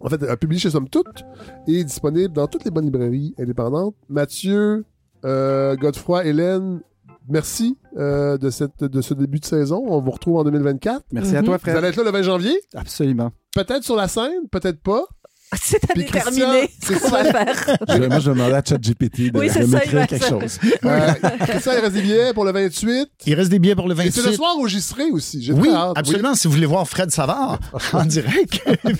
en 0.00 0.08
fait, 0.08 0.36
publié 0.36 0.58
chez 0.60 0.70
Somme 0.70 0.88
Toute 0.88 1.24
et 1.66 1.84
disponible 1.84 2.32
dans 2.34 2.46
toutes 2.46 2.64
les 2.64 2.70
bonnes 2.70 2.84
librairies 2.86 3.34
indépendantes. 3.38 3.94
Mathieu, 4.08 4.84
euh, 5.24 5.76
Godefroy, 5.76 6.24
Hélène, 6.24 6.80
merci 7.28 7.76
euh, 7.98 8.38
de, 8.38 8.50
cette, 8.50 8.82
de 8.84 9.00
ce 9.00 9.14
début 9.14 9.40
de 9.40 9.44
saison. 9.44 9.84
On 9.86 10.00
vous 10.00 10.10
retrouve 10.10 10.36
en 10.36 10.44
2024. 10.44 11.04
Merci 11.12 11.36
à 11.36 11.40
Mhm. 11.40 11.46
toi, 11.46 11.58
Vous 11.62 11.70
allez 11.70 11.88
être 11.88 11.96
là 11.96 12.04
le 12.04 12.10
20 12.10 12.22
janvier, 12.22 12.60
Absolument. 12.74 13.30
peut-être 13.54 13.84
sur 13.84 13.96
la 13.96 14.08
scène, 14.08 14.48
peut-être 14.50 14.80
pas. 14.80 15.04
C'est 15.62 15.82
à 15.84 15.94
Puis 15.94 16.04
Christian, 16.04 16.30
déterminer 16.32 16.70
c'est 16.80 16.94
ce 16.94 17.00
qu'on 17.00 17.08
ça. 17.10 17.22
va 17.22 17.44
faire. 17.44 17.76
Je- 17.88 18.06
moi, 18.06 18.18
je 18.20 18.30
vais 18.30 18.36
demander 18.36 18.54
à 18.54 18.62
ChatGPT 18.64 19.32
de, 19.32 19.38
Oui, 19.38 19.48
c'est 19.52 19.60
de 19.60 19.66
ça, 19.66 19.78
m'écrire 19.78 20.06
quelque 20.06 20.26
chose. 20.28 20.58
Euh, 20.84 21.12
Christian, 21.40 21.72
il 21.76 21.80
reste 21.80 21.92
des 21.94 22.02
billets 22.02 22.32
pour 22.34 22.44
le 22.44 22.52
28. 22.52 23.08
Il 23.26 23.34
reste 23.34 23.50
des 23.50 23.58
billets 23.58 23.74
pour 23.74 23.88
le 23.88 23.94
Et 24.00 24.10
c'est 24.10 24.18
le 24.20 24.26
28. 24.26 24.36
soir 24.36 24.56
enregistré 24.56 25.04
aussi. 25.10 25.42
J'ai 25.42 25.52
Oui, 25.52 25.68
très 25.68 25.76
hâte. 25.76 25.92
absolument. 25.96 26.34
Si 26.34 26.46
vous 26.46 26.54
voulez 26.54 26.66
voir 26.66 26.86
Fred 26.88 27.10
Savard 27.10 27.58
en 27.92 28.04
direct, 28.04 28.60
Oui. 28.84 28.92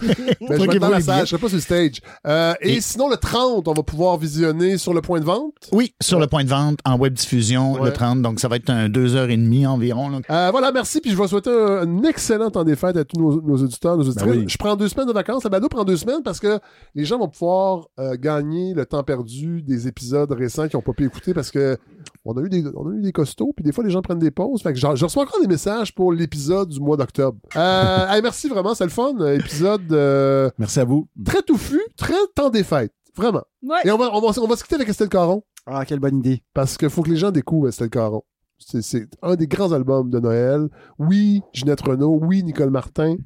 Ben, 0.49 0.61
je 0.61 0.71
vais 0.71 0.79
dans 0.81 0.89
la 0.89 1.01
salle, 1.01 1.21
je 1.25 1.31
serai 1.31 1.41
pas 1.41 1.49
sur 1.49 1.57
le 1.57 1.63
stage. 1.63 1.97
Euh, 2.27 2.55
et, 2.61 2.75
Et- 2.77 2.81
sinon, 2.81 3.09
le 3.09 3.17
30, 3.17 3.69
on 3.69 3.73
va 3.73 3.83
pouvoir 3.83 4.17
visionner 4.19 4.77
sur 4.79 4.93
le 4.93 5.01
point 5.03 5.21
de 5.21 5.25
vente? 5.25 5.53
Oui, 5.73 5.95
sur 6.03 6.19
le 6.19 6.27
point 6.27 6.43
de 6.45 6.49
vente, 6.49 6.79
en 6.85 6.97
web 6.99 7.13
diffusion, 7.15 7.73
Ouais. 7.75 7.87
le 7.89 7.93
30. 7.93 8.23
Donc, 8.23 8.41
ça 8.41 8.49
va 8.49 8.57
être 8.57 8.71
un 8.71 8.89
deux 8.89 9.15
heures 9.15 9.31
et 9.31 9.37
demie 9.37 9.67
environ. 9.67 10.09
là. 10.09 10.19
Euh, 10.31 10.49
voilà, 10.51 10.73
merci. 10.73 11.01
Puis 11.01 11.13
je 11.13 11.17
vais 11.17 11.29
souhaiter 11.29 11.51
un, 11.51 11.83
un 11.89 12.03
excellent 12.05 12.51
temps 12.51 12.65
des 12.65 12.77
fêtes 12.77 12.97
à 12.97 13.05
tous 13.05 13.19
nos, 13.19 13.41
nos 13.41 13.57
auditeurs, 13.63 13.97
nos 13.97 14.03
auditrices. 14.05 14.33
oui. 14.35 14.45
Je 14.49 14.57
prends 14.59 14.75
deux 14.77 14.89
semaines 14.89 15.07
de 15.09 15.13
vacances. 15.13 15.45
La 15.45 15.51
balado 15.51 15.69
prend 15.69 15.85
deux 15.85 15.97
semaines 15.97 16.23
parce 16.25 16.40
que 16.41 16.59
les 16.95 17.05
gens 17.05 17.19
vont 17.19 17.29
pouvoir 17.29 17.89
euh, 17.99 18.17
gagner 18.19 18.75
le 18.75 18.87
temps 18.87 19.03
perdu 19.03 19.63
des 19.63 19.87
épisodes 19.87 20.31
récents 20.33 20.69
qui 20.69 20.77
n'ont 20.77 20.83
pas 20.83 20.93
pu 20.93 21.05
écouter 21.05 21.35
parce 21.35 21.51
que 21.51 21.77
on 22.25 22.37
a 22.37 22.43
eu 22.43 22.49
des, 22.49 22.65
on 22.75 22.89
a 22.89 22.95
eu 22.95 23.01
des 23.01 23.13
costauds. 23.13 23.53
Puis 23.55 23.65
des 23.65 23.73
fois, 23.73 23.85
les 23.85 23.91
gens 23.91 24.03
prennent 24.03 24.19
des 24.19 24.31
pauses. 24.31 24.63
Fait 24.63 24.73
que 24.73 24.79
je 24.79 24.87
reçois 24.87 25.23
encore 25.23 25.41
des 25.41 25.47
messages 25.47 25.95
pour 25.95 26.13
l'épisode 26.13 26.69
du 26.69 26.81
mois 26.81 26.97
d'octobre. 26.97 27.39
Euh, 27.57 28.07
hey, 28.11 28.23
merci 28.23 28.49
vraiment, 28.49 28.75
c'est 28.75 28.85
le 28.85 28.91
fun. 28.91 29.15
Euh, 29.21 29.39
Épisode 29.39 29.93
euh, 29.93 30.51
Merci 30.59 30.81
à 30.81 30.85
vous. 30.85 31.09
très 31.25 31.43
touffu, 31.43 31.81
très 31.97 32.15
temps 32.35 32.51
des 32.51 32.65
fêtes. 32.65 32.93
Vraiment. 33.17 33.43
Ouais. 33.63 33.79
Et 33.85 33.91
on 33.91 33.99
va, 33.99 34.11
on 34.15 34.21
va, 34.21 34.41
on 34.41 34.47
va 34.47 34.57
se 34.57 34.63
quitter 34.63 34.77
avec 34.77 34.89
Estelle 34.89 35.09
Caron. 35.09 35.43
Ah, 35.67 35.85
quelle 35.85 35.99
bonne 36.01 36.19
idée. 36.19 36.43
Parce 36.55 36.77
qu'il 36.77 36.91
faut 36.91 37.03
que 37.03 37.11
les 37.11 37.17
gens 37.17 37.31
découvrent 37.31 37.69
Estelle 37.69 37.91
Caron. 37.91 38.23
C'est, 38.59 38.83
c'est 38.83 39.09
un 39.23 39.37
des 39.37 39.47
grands 39.47 39.73
albums 39.73 40.11
de 40.11 40.21
Noël. 40.21 40.69
Oui, 40.99 41.43
Ginette 41.53 41.81
Renault. 41.81 42.19
Oui, 42.23 42.43
Nicole 42.43 42.71
Martin. 42.71 43.17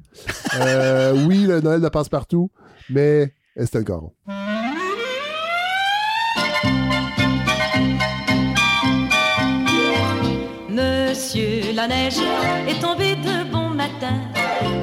Euh, 0.59 1.25
oui, 1.27 1.43
le 1.43 1.59
Noël 1.59 1.81
de 1.81 1.89
Passe-Partout. 1.89 2.51
Mais 2.89 3.31
Estelle 3.55 3.83
Caron. 3.83 4.11
Monsieur 10.69 11.73
la 11.73 11.87
neige 11.87 12.19
est 12.67 12.79
tombé 12.81 13.15
de 13.15 13.49
bon 13.51 13.69
matin, 13.69 14.19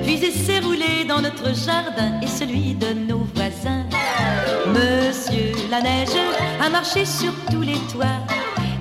puis 0.03 0.19
il 0.23 0.33
s'est 0.33 0.61
roulé 0.61 1.05
dans 1.07 1.21
notre 1.21 1.55
jardin 1.55 2.21
et 2.23 2.27
celui 2.27 2.75
de 2.75 2.93
nos 2.93 3.27
voisins. 3.35 3.85
Monsieur 4.69 5.53
la 5.71 5.81
neige 5.83 6.09
a 6.61 6.71
marché 6.71 7.05
sur 7.05 7.33
tous 7.51 7.61
les 7.61 7.79
toits 7.93 8.21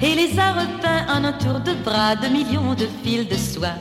et 0.02 0.16
les 0.16 0.40
a 0.40 0.54
repeints 0.54 1.06
en 1.10 1.24
un 1.26 1.34
tour 1.34 1.60
de 1.60 1.74
bras 1.84 2.16
de 2.16 2.28
millions 2.28 2.74
de 2.74 2.88
fils 3.04 3.28
de 3.28 3.36
soie. 3.36 3.76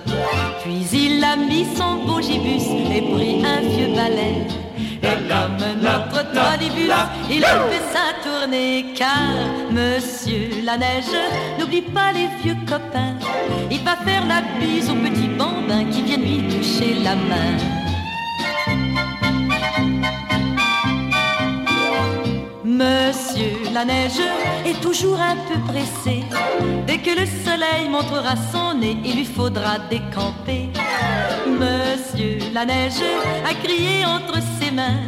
Puis 0.62 0.84
il 0.92 1.24
a 1.24 1.36
mis 1.36 1.64
son 1.76 2.04
beau 2.04 2.20
gibus 2.20 2.66
et 2.94 3.02
pris 3.02 3.44
un 3.44 3.60
vieux 3.60 3.94
balai. 3.94 4.46
Comme 5.02 5.80
notre 5.80 6.32
trolleybus, 6.32 6.92
il 7.30 7.40
fait 7.40 7.86
sa 7.92 8.12
tournée 8.22 8.86
car 8.94 9.32
Monsieur 9.70 10.62
la 10.64 10.76
neige 10.76 11.04
n'oublie 11.58 11.82
pas 11.82 12.12
les 12.12 12.28
vieux 12.42 12.56
copains. 12.66 13.14
Il 13.70 13.82
va 13.84 13.96
faire 13.96 14.26
la 14.26 14.42
bise 14.58 14.90
aux 14.90 14.94
petits 14.94 15.28
bambins 15.28 15.84
qui 15.90 16.02
viennent 16.02 16.22
lui 16.22 16.48
toucher 16.48 16.94
la 17.02 17.14
main. 17.14 17.89
Monsieur 22.80 23.58
la 23.74 23.84
neige 23.84 24.22
est 24.64 24.80
toujours 24.80 25.20
un 25.20 25.36
peu 25.36 25.60
pressé. 25.70 26.24
Dès 26.86 26.96
que 26.96 27.10
le 27.10 27.26
soleil 27.44 27.90
montrera 27.90 28.34
son 28.50 28.78
nez, 28.78 28.96
il 29.04 29.16
lui 29.16 29.26
faudra 29.26 29.78
décamper. 29.90 30.70
Monsieur 31.46 32.38
la 32.54 32.64
neige 32.64 33.02
a 33.44 33.52
crié 33.62 34.06
entre 34.06 34.38
ses 34.58 34.70
mains. 34.70 35.02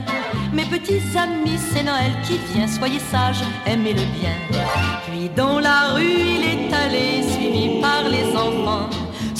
Mes 0.53 0.66
petits 0.66 1.01
amis, 1.16 1.59
c'est 1.73 1.82
Noël 1.82 2.12
qui 2.24 2.36
vient, 2.53 2.69
soyez 2.69 3.01
sages, 3.11 3.43
aimez-le 3.65 4.05
bien. 4.20 4.36
Puis 5.07 5.31
dans 5.35 5.59
la 5.59 5.94
rue, 5.94 6.05
il 6.05 6.44
est 6.44 6.74
allé, 6.74 7.23
suivi 7.23 7.81
par 7.81 8.03
les 8.07 8.36
enfants. 8.36 8.90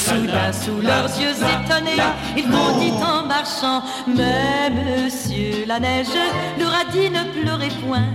Soudain, 0.02 0.52
sous 0.52 0.80
leurs 0.80 1.10
yeux 1.20 1.36
étonnés, 1.54 2.02
il 2.36 2.48
dit 2.48 2.92
en 3.02 3.24
marchant. 3.24 3.82
Mais 4.06 4.70
monsieur 4.70 5.64
la 5.66 5.78
neige 5.78 6.08
leur 6.58 6.74
a 6.74 6.84
dit 6.90 7.08
ne 7.08 7.22
pleurez 7.32 7.72
point, 7.86 8.08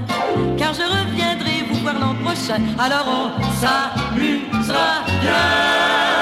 car 0.58 0.74
je 0.74 0.82
reviendrai 0.82 1.64
vous 1.70 1.80
voir 1.82 1.96
l'an 2.00 2.16
prochain. 2.24 2.62
Alors 2.78 3.08
on 3.08 3.44
s'amusera 3.62 5.06
bien. 5.22 6.17